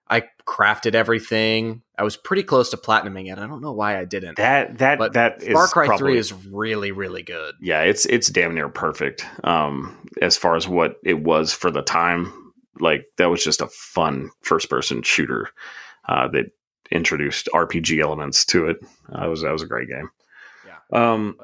I 0.10 0.24
crafted 0.46 0.96
everything. 0.96 1.84
I 1.98 2.04
was 2.04 2.18
pretty 2.18 2.44
close 2.44 2.72
to 2.72 2.78
platinuming 2.78 3.32
it. 3.32 3.38
I 3.38 3.46
don't 3.46 3.62
know 3.62 3.74
why 3.74 4.00
I 4.00 4.06
didn't. 4.06 4.38
That 4.38 4.80
that 4.80 4.98
but 4.98 5.14
that 5.14 5.44
Far 5.44 5.66
is 5.66 5.72
Cry 5.72 5.86
probably, 5.86 6.14
Three 6.14 6.18
is 6.18 6.34
really 6.34 6.92
really 6.92 7.22
good. 7.22 7.54
yeah, 7.62 7.82
it's 7.82 8.08
it's 8.08 8.30
damn 8.30 8.56
near 8.56 8.70
perfect. 8.70 9.26
Um, 9.44 9.96
as 10.22 10.36
far 10.36 10.56
as 10.56 10.68
what 10.68 10.96
it 11.04 11.22
was 11.22 11.54
for 11.54 11.70
the 11.70 11.84
time, 11.84 12.52
like 12.80 13.06
that 13.18 13.30
was 13.30 13.44
just 13.44 13.62
a 13.62 13.68
fun 13.68 14.32
first 14.42 14.70
person 14.70 15.04
shooter 15.04 15.50
uh, 16.08 16.28
that 16.30 16.46
introduced 16.90 17.48
RPG 17.54 18.02
elements 18.02 18.46
to 18.46 18.68
it. 18.68 18.78
Uh, 19.14 19.28
it 19.28 19.30
was 19.30 19.44
that 19.44 19.52
was 19.52 19.62
a 19.62 19.68
great 19.68 19.90
game. 19.90 20.10
Yeah. 20.66 21.12
Um, 21.14 21.38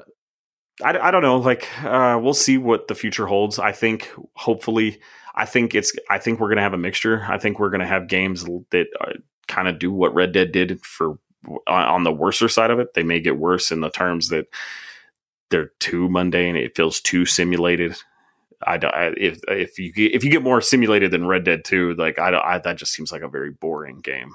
I, 0.84 0.98
I 0.98 1.10
don't 1.10 1.22
know. 1.22 1.38
Like, 1.38 1.68
uh, 1.84 2.18
we'll 2.22 2.34
see 2.34 2.58
what 2.58 2.88
the 2.88 2.94
future 2.94 3.26
holds. 3.26 3.58
I 3.58 3.72
think, 3.72 4.10
hopefully, 4.34 5.00
I 5.34 5.44
think 5.46 5.74
it's. 5.74 5.92
I 6.10 6.18
think 6.18 6.40
we're 6.40 6.48
gonna 6.48 6.62
have 6.62 6.74
a 6.74 6.78
mixture. 6.78 7.24
I 7.28 7.38
think 7.38 7.58
we're 7.58 7.70
gonna 7.70 7.86
have 7.86 8.08
games 8.08 8.44
that 8.70 8.86
uh, 9.00 9.12
kind 9.48 9.68
of 9.68 9.78
do 9.78 9.92
what 9.92 10.14
Red 10.14 10.32
Dead 10.32 10.52
did 10.52 10.84
for 10.84 11.18
on 11.66 12.02
the 12.04 12.12
worser 12.12 12.48
side 12.48 12.70
of 12.70 12.78
it. 12.78 12.94
They 12.94 13.02
may 13.02 13.20
get 13.20 13.38
worse 13.38 13.70
in 13.70 13.80
the 13.80 13.90
terms 13.90 14.28
that 14.30 14.46
they're 15.50 15.70
too 15.78 16.08
mundane. 16.08 16.56
It 16.56 16.76
feels 16.76 17.00
too 17.00 17.24
simulated. 17.24 17.96
I, 18.66 18.78
don't- 18.78 18.94
I 18.94 19.12
if 19.16 19.40
if 19.48 19.78
you 19.78 19.92
if 19.96 20.24
you 20.24 20.30
get 20.30 20.42
more 20.42 20.60
simulated 20.60 21.10
than 21.10 21.26
Red 21.26 21.44
Dead 21.44 21.64
Two, 21.64 21.94
like 21.94 22.18
I, 22.18 22.30
don't- 22.30 22.44
I 22.44 22.58
that 22.58 22.76
just 22.76 22.92
seems 22.92 23.12
like 23.12 23.22
a 23.22 23.28
very 23.28 23.50
boring 23.50 24.00
game. 24.00 24.32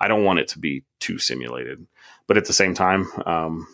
I 0.00 0.08
don't 0.08 0.24
want 0.24 0.38
it 0.38 0.48
to 0.48 0.58
be 0.58 0.84
too 1.00 1.18
simulated, 1.18 1.84
but 2.26 2.36
at 2.36 2.44
the 2.46 2.52
same 2.52 2.74
time, 2.74 3.08
um, 3.26 3.66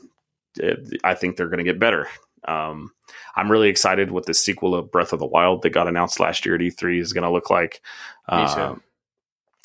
I 1.05 1.15
think 1.15 1.37
they're 1.37 1.49
going 1.49 1.65
to 1.65 1.71
get 1.71 1.79
better. 1.79 2.09
Um, 2.47 2.93
I'm 3.37 3.51
really 3.51 3.69
excited 3.69 4.11
what 4.11 4.27
the 4.27 4.35
sequel 4.35 4.75
of 4.75 4.91
Breath 4.91 5.13
of 5.13 5.19
the 5.19 5.27
Wild 5.27 5.63
that 5.63 5.71
got 5.71 5.89
announced 5.89 6.21
last 6.21 6.47
year 6.47 6.55
at 6.55 6.61
E3 6.61 7.01
is 7.01 7.13
going 7.13 7.25
to 7.25 7.31
look 7.31 7.51
like. 7.51 7.83
Uh, 8.29 8.77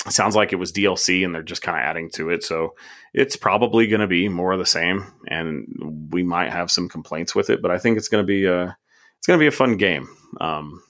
it 0.05 0.11
sounds 0.11 0.35
like 0.35 0.53
it 0.53 0.57
was 0.57 0.71
DLC 0.71 1.25
and 1.25 1.33
they're 1.33 1.41
just 1.41 1.61
kind 1.61 1.77
of 1.77 1.83
adding 1.83 2.09
to 2.11 2.29
it. 2.29 2.43
So 2.43 2.75
it's 3.13 3.35
probably 3.35 3.87
going 3.87 4.01
to 4.01 4.07
be 4.07 4.29
more 4.29 4.53
of 4.53 4.59
the 4.59 4.65
same, 4.65 5.05
and 5.27 6.09
we 6.11 6.21
might 6.21 6.51
have 6.51 6.69
some 6.69 6.89
complaints 6.89 7.33
with 7.33 7.49
it, 7.49 7.61
but 7.61 7.71
I 7.71 7.79
think 7.79 7.97
it's 7.97 8.09
going 8.09 8.23
to 8.23 8.27
be 8.27 8.45
a 8.45 8.77
it's 9.17 9.27
going 9.27 9.39
to 9.39 9.43
be 9.43 9.47
a 9.47 9.51
fun 9.51 9.77
game. 9.77 10.07
Um, 10.39 10.83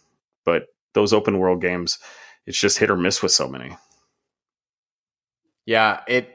but 0.43 0.65
those 0.93 1.13
open 1.13 1.39
world 1.39 1.61
games, 1.61 1.99
it's 2.45 2.59
just 2.59 2.77
hit 2.77 2.89
or 2.89 2.97
miss 2.97 3.23
with 3.23 3.31
so 3.31 3.47
many. 3.47 3.77
Yeah, 5.65 6.01
it. 6.07 6.35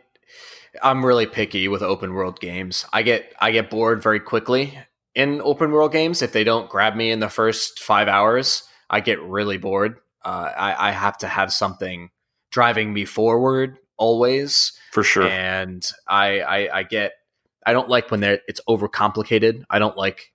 I'm 0.82 1.04
really 1.04 1.26
picky 1.26 1.68
with 1.68 1.82
open 1.82 2.14
world 2.14 2.40
games. 2.40 2.84
I 2.92 3.02
get 3.02 3.32
I 3.40 3.50
get 3.50 3.70
bored 3.70 4.02
very 4.02 4.20
quickly 4.20 4.78
in 5.14 5.40
open 5.42 5.72
world 5.72 5.92
games. 5.92 6.22
If 6.22 6.32
they 6.32 6.44
don't 6.44 6.68
grab 6.70 6.94
me 6.94 7.10
in 7.10 7.20
the 7.20 7.28
first 7.28 7.80
five 7.80 8.08
hours, 8.08 8.62
I 8.88 9.00
get 9.00 9.20
really 9.22 9.58
bored. 9.58 9.96
Uh, 10.24 10.52
I, 10.56 10.88
I 10.88 10.90
have 10.92 11.18
to 11.18 11.26
have 11.28 11.52
something 11.52 12.10
driving 12.50 12.92
me 12.92 13.04
forward 13.04 13.78
always, 13.96 14.72
For 14.92 15.02
sure. 15.02 15.24
and 15.26 15.86
I, 16.06 16.40
I 16.40 16.78
I 16.78 16.82
get 16.84 17.12
I 17.66 17.72
don't 17.72 17.88
like 17.88 18.10
when 18.10 18.20
they're 18.20 18.40
it's 18.48 18.60
overcomplicated. 18.68 19.64
I 19.70 19.78
don't 19.78 19.96
like 19.96 20.32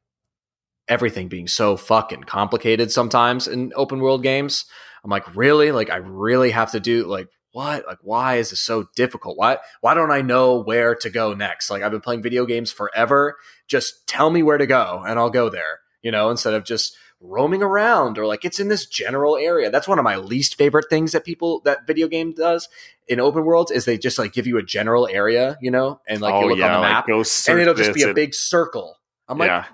everything 0.88 1.28
being 1.28 1.48
so 1.48 1.78
fucking 1.78 2.24
complicated 2.24 2.91
sometimes 2.91 3.48
in 3.48 3.74
open 3.76 3.99
world 3.99 4.22
games. 4.24 4.66
I'm 5.03 5.10
like, 5.10 5.36
really? 5.36 5.72
Like 5.72 5.90
I 5.90 5.98
really 5.98 6.52
have 6.52 6.72
to 6.72 6.80
do 6.80 7.06
like 7.06 7.28
what? 7.56 7.88
Like 7.88 7.99
why 8.02 8.36
is 8.36 8.49
this 8.49 8.60
so 8.60 8.90
difficult? 8.98 9.38
Why 9.38 9.60
why 9.80 9.94
don't 9.94 10.11
I 10.11 10.22
know 10.22 10.60
where 10.60 10.94
to 10.95 11.10
go 11.10 11.34
next? 11.34 11.69
Like 11.69 11.84
I've 11.84 11.91
been 11.91 12.02
playing 12.02 12.22
video 12.22 12.45
games 12.45 12.69
forever. 12.69 13.38
Just 13.68 14.06
tell 14.07 14.30
me 14.30 14.44
where 14.44 14.57
to 14.57 14.68
go 14.68 15.03
and 15.07 15.18
I'll 15.18 15.30
go 15.30 15.48
there, 15.48 15.80
you 16.02 16.11
know, 16.11 16.30
instead 16.30 16.53
of 16.53 16.65
just 16.65 16.98
roaming 17.22 17.64
around 17.64 18.18
or 18.18 18.27
like 18.27 18.44
it's 18.44 18.60
in 18.60 18.68
this 18.68 18.86
general 18.86 19.38
area. 19.38 19.72
That's 19.72 19.88
one 19.88 19.99
of 19.99 20.03
my 20.03 20.18
least 20.18 20.57
favorite 20.57 20.88
things 20.90 21.14
that 21.14 21.23
people 21.23 21.61
that 21.64 21.88
video 21.88 22.10
game 22.10 22.34
does 22.34 22.68
in 23.07 23.22
open 23.22 23.45
worlds 23.45 23.72
is 23.72 23.86
they 23.86 23.98
just 23.98 24.19
like 24.19 24.34
give 24.34 24.48
you 24.48 24.57
a 24.57 24.64
general 24.64 25.07
area, 25.07 25.57
you 25.61 25.72
know, 25.72 26.02
and 26.06 26.19
like 26.19 26.34
you 26.34 26.52
oh, 26.52 26.53
look 26.53 26.60
on 26.61 26.73
the 26.73 26.82
map 26.82 27.07
go 27.07 27.23
and 27.48 27.60
it'll 27.60 27.73
just 27.73 27.94
be 27.94 28.03
a 28.03 28.14
big 28.14 28.34
circle. 28.34 28.99
I'm 29.30 29.38
like, 29.38 29.65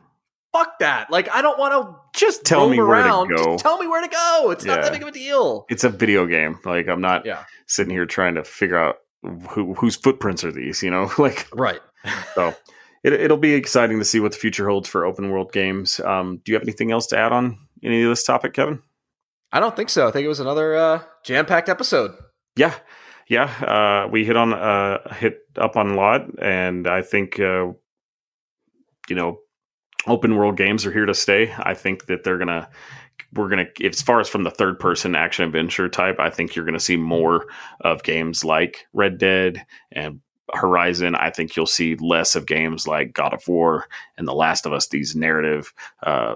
fuck 0.51 0.79
that. 0.79 1.09
Like, 1.09 1.29
I 1.29 1.41
don't 1.41 1.57
want 1.57 1.73
to 1.73 1.95
Just 2.13 2.43
tell 2.45 2.67
me 2.69 2.77
where 2.77 2.88
around. 2.88 3.29
to 3.29 3.35
go. 3.35 3.43
Just 3.53 3.63
tell 3.63 3.77
me 3.79 3.88
where 3.88 4.01
to 4.01 4.07
go. 4.07 4.51
It's 4.51 4.65
not 4.65 4.81
that 4.81 4.91
big 4.91 5.01
of 5.01 5.07
a 5.07 5.11
deal. 5.11 5.65
it's 5.69 5.83
a 5.83 5.89
video 5.89 6.25
game. 6.25 6.59
Like 6.65 6.88
I'm 6.88 7.01
not 7.01 7.25
Yeah. 7.25 7.43
sitting 7.67 7.91
here 7.93 8.05
trying 8.05 8.35
to 8.35 8.43
figure 8.43 8.77
out 8.77 8.97
who 9.49 9.73
whose 9.75 9.95
footprints 9.95 10.43
are 10.43 10.51
these. 10.51 10.83
You 10.83 10.91
know, 10.91 11.09
like 11.17 11.47
Right. 11.53 11.79
so. 12.35 12.53
It, 13.03 13.13
it'll 13.13 13.38
be 13.38 13.53
exciting 13.55 13.97
to 13.97 14.05
see 14.05 14.19
what 14.19 14.31
the 14.31 14.38
future 14.38 14.69
holds 14.69 14.88
for 14.88 15.05
open 15.05 15.31
world 15.31 15.51
games. 15.51 15.99
Um, 16.01 16.39
do 16.45 16.51
you 16.51 16.55
have 16.55 16.61
anything 16.61 16.91
else 16.91 17.07
to 17.07 17.17
add 17.17 17.31
on 17.31 17.57
any 17.83 18.03
of 18.03 18.09
this 18.09 18.23
topic, 18.23 18.53
Kevin? 18.53 18.83
I 19.51 19.59
don't 19.59 19.75
think 19.75 19.89
so. 19.89 20.07
I 20.07 20.11
think 20.11 20.23
it 20.23 20.27
was 20.27 20.39
another 20.39 20.75
uh, 20.75 21.01
jam 21.23 21.47
packed 21.47 21.67
episode. 21.67 22.11
Yeah, 22.55 22.75
yeah. 23.27 23.45
Uh, 24.05 24.07
we 24.11 24.23
hit 24.23 24.38
on 24.38 24.53
uh, 24.53 25.15
hit 25.15 25.39
up 25.57 25.77
on 25.77 25.89
a 25.89 25.95
lot, 25.95 26.27
and 26.39 26.85
I 26.88 27.01
think 27.01 27.39
uh, 27.39 27.71
you 29.09 29.15
know, 29.15 29.39
open 30.07 30.35
world 30.35 30.57
games 30.57 30.85
are 30.85 30.91
here 30.91 31.05
to 31.05 31.13
stay. 31.13 31.53
I 31.59 31.73
think 31.73 32.07
that 32.07 32.23
they're 32.23 32.37
gonna 32.37 32.69
we're 33.33 33.49
gonna 33.49 33.67
as 33.83 34.01
far 34.01 34.19
as 34.19 34.29
from 34.29 34.43
the 34.43 34.51
third 34.51 34.79
person 34.79 35.15
action 35.15 35.45
adventure 35.45 35.89
type, 35.89 36.19
I 36.19 36.29
think 36.29 36.55
you're 36.55 36.65
gonna 36.65 36.79
see 36.79 36.97
more 36.97 37.47
of 37.81 38.03
games 38.03 38.43
like 38.43 38.85
Red 38.93 39.17
Dead 39.17 39.65
and 39.91 40.21
Horizon. 40.53 41.15
I 41.15 41.29
think 41.29 41.55
you'll 41.55 41.65
see 41.65 41.95
less 41.95 42.35
of 42.35 42.45
games 42.45 42.87
like 42.87 43.13
God 43.13 43.33
of 43.33 43.47
War 43.47 43.87
and 44.17 44.27
The 44.27 44.33
Last 44.33 44.65
of 44.65 44.73
Us. 44.73 44.87
These 44.87 45.15
narrative, 45.15 45.73
uh, 46.03 46.35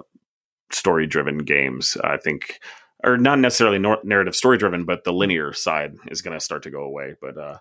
story 0.72 1.08
driven 1.08 1.40
games. 1.40 1.98
I 2.04 2.18
think 2.18 2.60
or 3.04 3.18
not 3.18 3.40
necessarily 3.40 3.80
narrative 4.04 4.36
story 4.36 4.58
driven, 4.58 4.86
but 4.86 5.04
the 5.04 5.14
linear 5.14 5.54
side 5.54 5.96
is 6.10 6.22
going 6.22 6.38
to 6.38 6.44
start 6.44 6.64
to 6.64 6.72
go 6.72 6.82
away. 6.82 7.16
But 7.22 7.38
uh, 7.38 7.58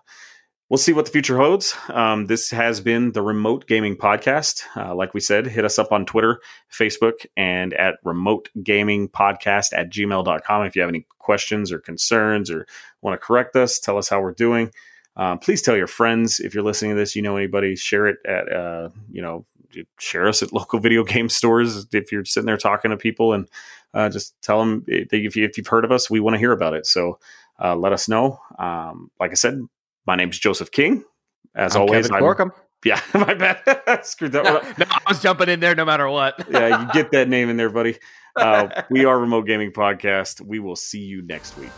we'll 0.69 0.77
see 0.77 0.93
what 0.93 1.05
the 1.05 1.11
future 1.11 1.37
holds. 1.37 1.75
Um, 1.89 2.25
this 2.25 2.49
has 2.51 2.81
been 2.81 3.11
the 3.11 3.21
Remote 3.21 3.67
Gaming 3.67 3.95
Podcast. 3.95 4.63
Uh, 4.75 4.95
like 4.95 5.13
we 5.13 5.19
said, 5.19 5.45
hit 5.45 5.65
us 5.65 5.77
up 5.77 5.91
on 5.91 6.05
Twitter, 6.05 6.41
Facebook, 6.71 7.25
and 7.37 7.73
at 7.73 7.95
Remote 8.03 8.49
Gaming 8.63 9.07
Podcast 9.09 9.67
at 9.73 9.91
gmail.com. 9.91 10.65
If 10.65 10.75
you 10.75 10.81
have 10.81 10.89
any 10.89 11.05
questions 11.19 11.71
or 11.71 11.79
concerns 11.79 12.49
or 12.49 12.65
want 13.01 13.19
to 13.19 13.25
correct 13.25 13.55
us, 13.55 13.79
tell 13.79 13.97
us 13.97 14.09
how 14.09 14.21
we're 14.21 14.33
doing. 14.33 14.71
Um, 15.17 15.39
please 15.39 15.61
tell 15.61 15.77
your 15.77 15.87
friends 15.87 16.39
if 16.39 16.53
you're 16.53 16.63
listening 16.63 16.91
to 16.91 16.97
this, 16.97 17.15
you 17.15 17.21
know 17.21 17.37
anybody, 17.37 17.75
share 17.75 18.07
it 18.07 18.17
at, 18.25 18.51
uh, 18.51 18.89
you 19.09 19.21
know, 19.21 19.45
share 19.99 20.27
us 20.27 20.41
at 20.41 20.53
local 20.53 20.79
video 20.79 21.03
game 21.03 21.29
stores 21.29 21.87
if 21.93 22.11
you're 22.11 22.25
sitting 22.25 22.45
there 22.45 22.57
talking 22.57 22.91
to 22.91 22.97
people 22.97 23.33
and 23.33 23.47
uh, 23.93 24.09
just 24.09 24.39
tell 24.41 24.59
them 24.59 24.83
if, 24.87 25.35
you, 25.35 25.49
you've 25.55 25.67
heard 25.67 25.85
of 25.85 25.91
us, 25.91 26.09
we 26.09 26.19
want 26.19 26.33
to 26.33 26.39
hear 26.39 26.51
about 26.51 26.73
it. 26.73 26.85
So 26.85 27.17
uh, 27.63 27.75
let 27.75 27.93
us 27.93 28.09
know. 28.09 28.39
Um, 28.59 29.09
like 29.19 29.31
I 29.31 29.35
said, 29.35 29.61
my 30.05 30.15
name's 30.15 30.39
Joseph 30.39 30.71
King. 30.71 31.03
As 31.55 31.75
I'm 31.75 31.83
always, 31.83 32.07
Kevin 32.07 32.23
Corkum. 32.23 32.51
yeah, 32.85 32.99
my 33.13 33.33
bad. 33.33 33.61
Screwed 34.05 34.33
that 34.33 34.43
one 34.43 34.57
up. 34.57 34.77
no, 34.77 34.85
I 34.89 35.01
was 35.07 35.21
jumping 35.21 35.49
in 35.49 35.59
there 35.59 35.75
no 35.75 35.85
matter 35.85 36.09
what. 36.09 36.45
Yeah, 36.51 36.81
you 36.81 36.93
get 36.93 37.11
that 37.11 37.29
name 37.29 37.49
in 37.49 37.57
there, 37.57 37.69
buddy. 37.69 37.97
Uh, 38.35 38.83
we 38.89 39.05
are 39.05 39.17
Remote 39.17 39.47
Gaming 39.47 39.71
Podcast. 39.71 40.41
We 40.41 40.59
will 40.59 40.75
see 40.75 40.99
you 40.99 41.21
next 41.21 41.57
week. 41.57 41.71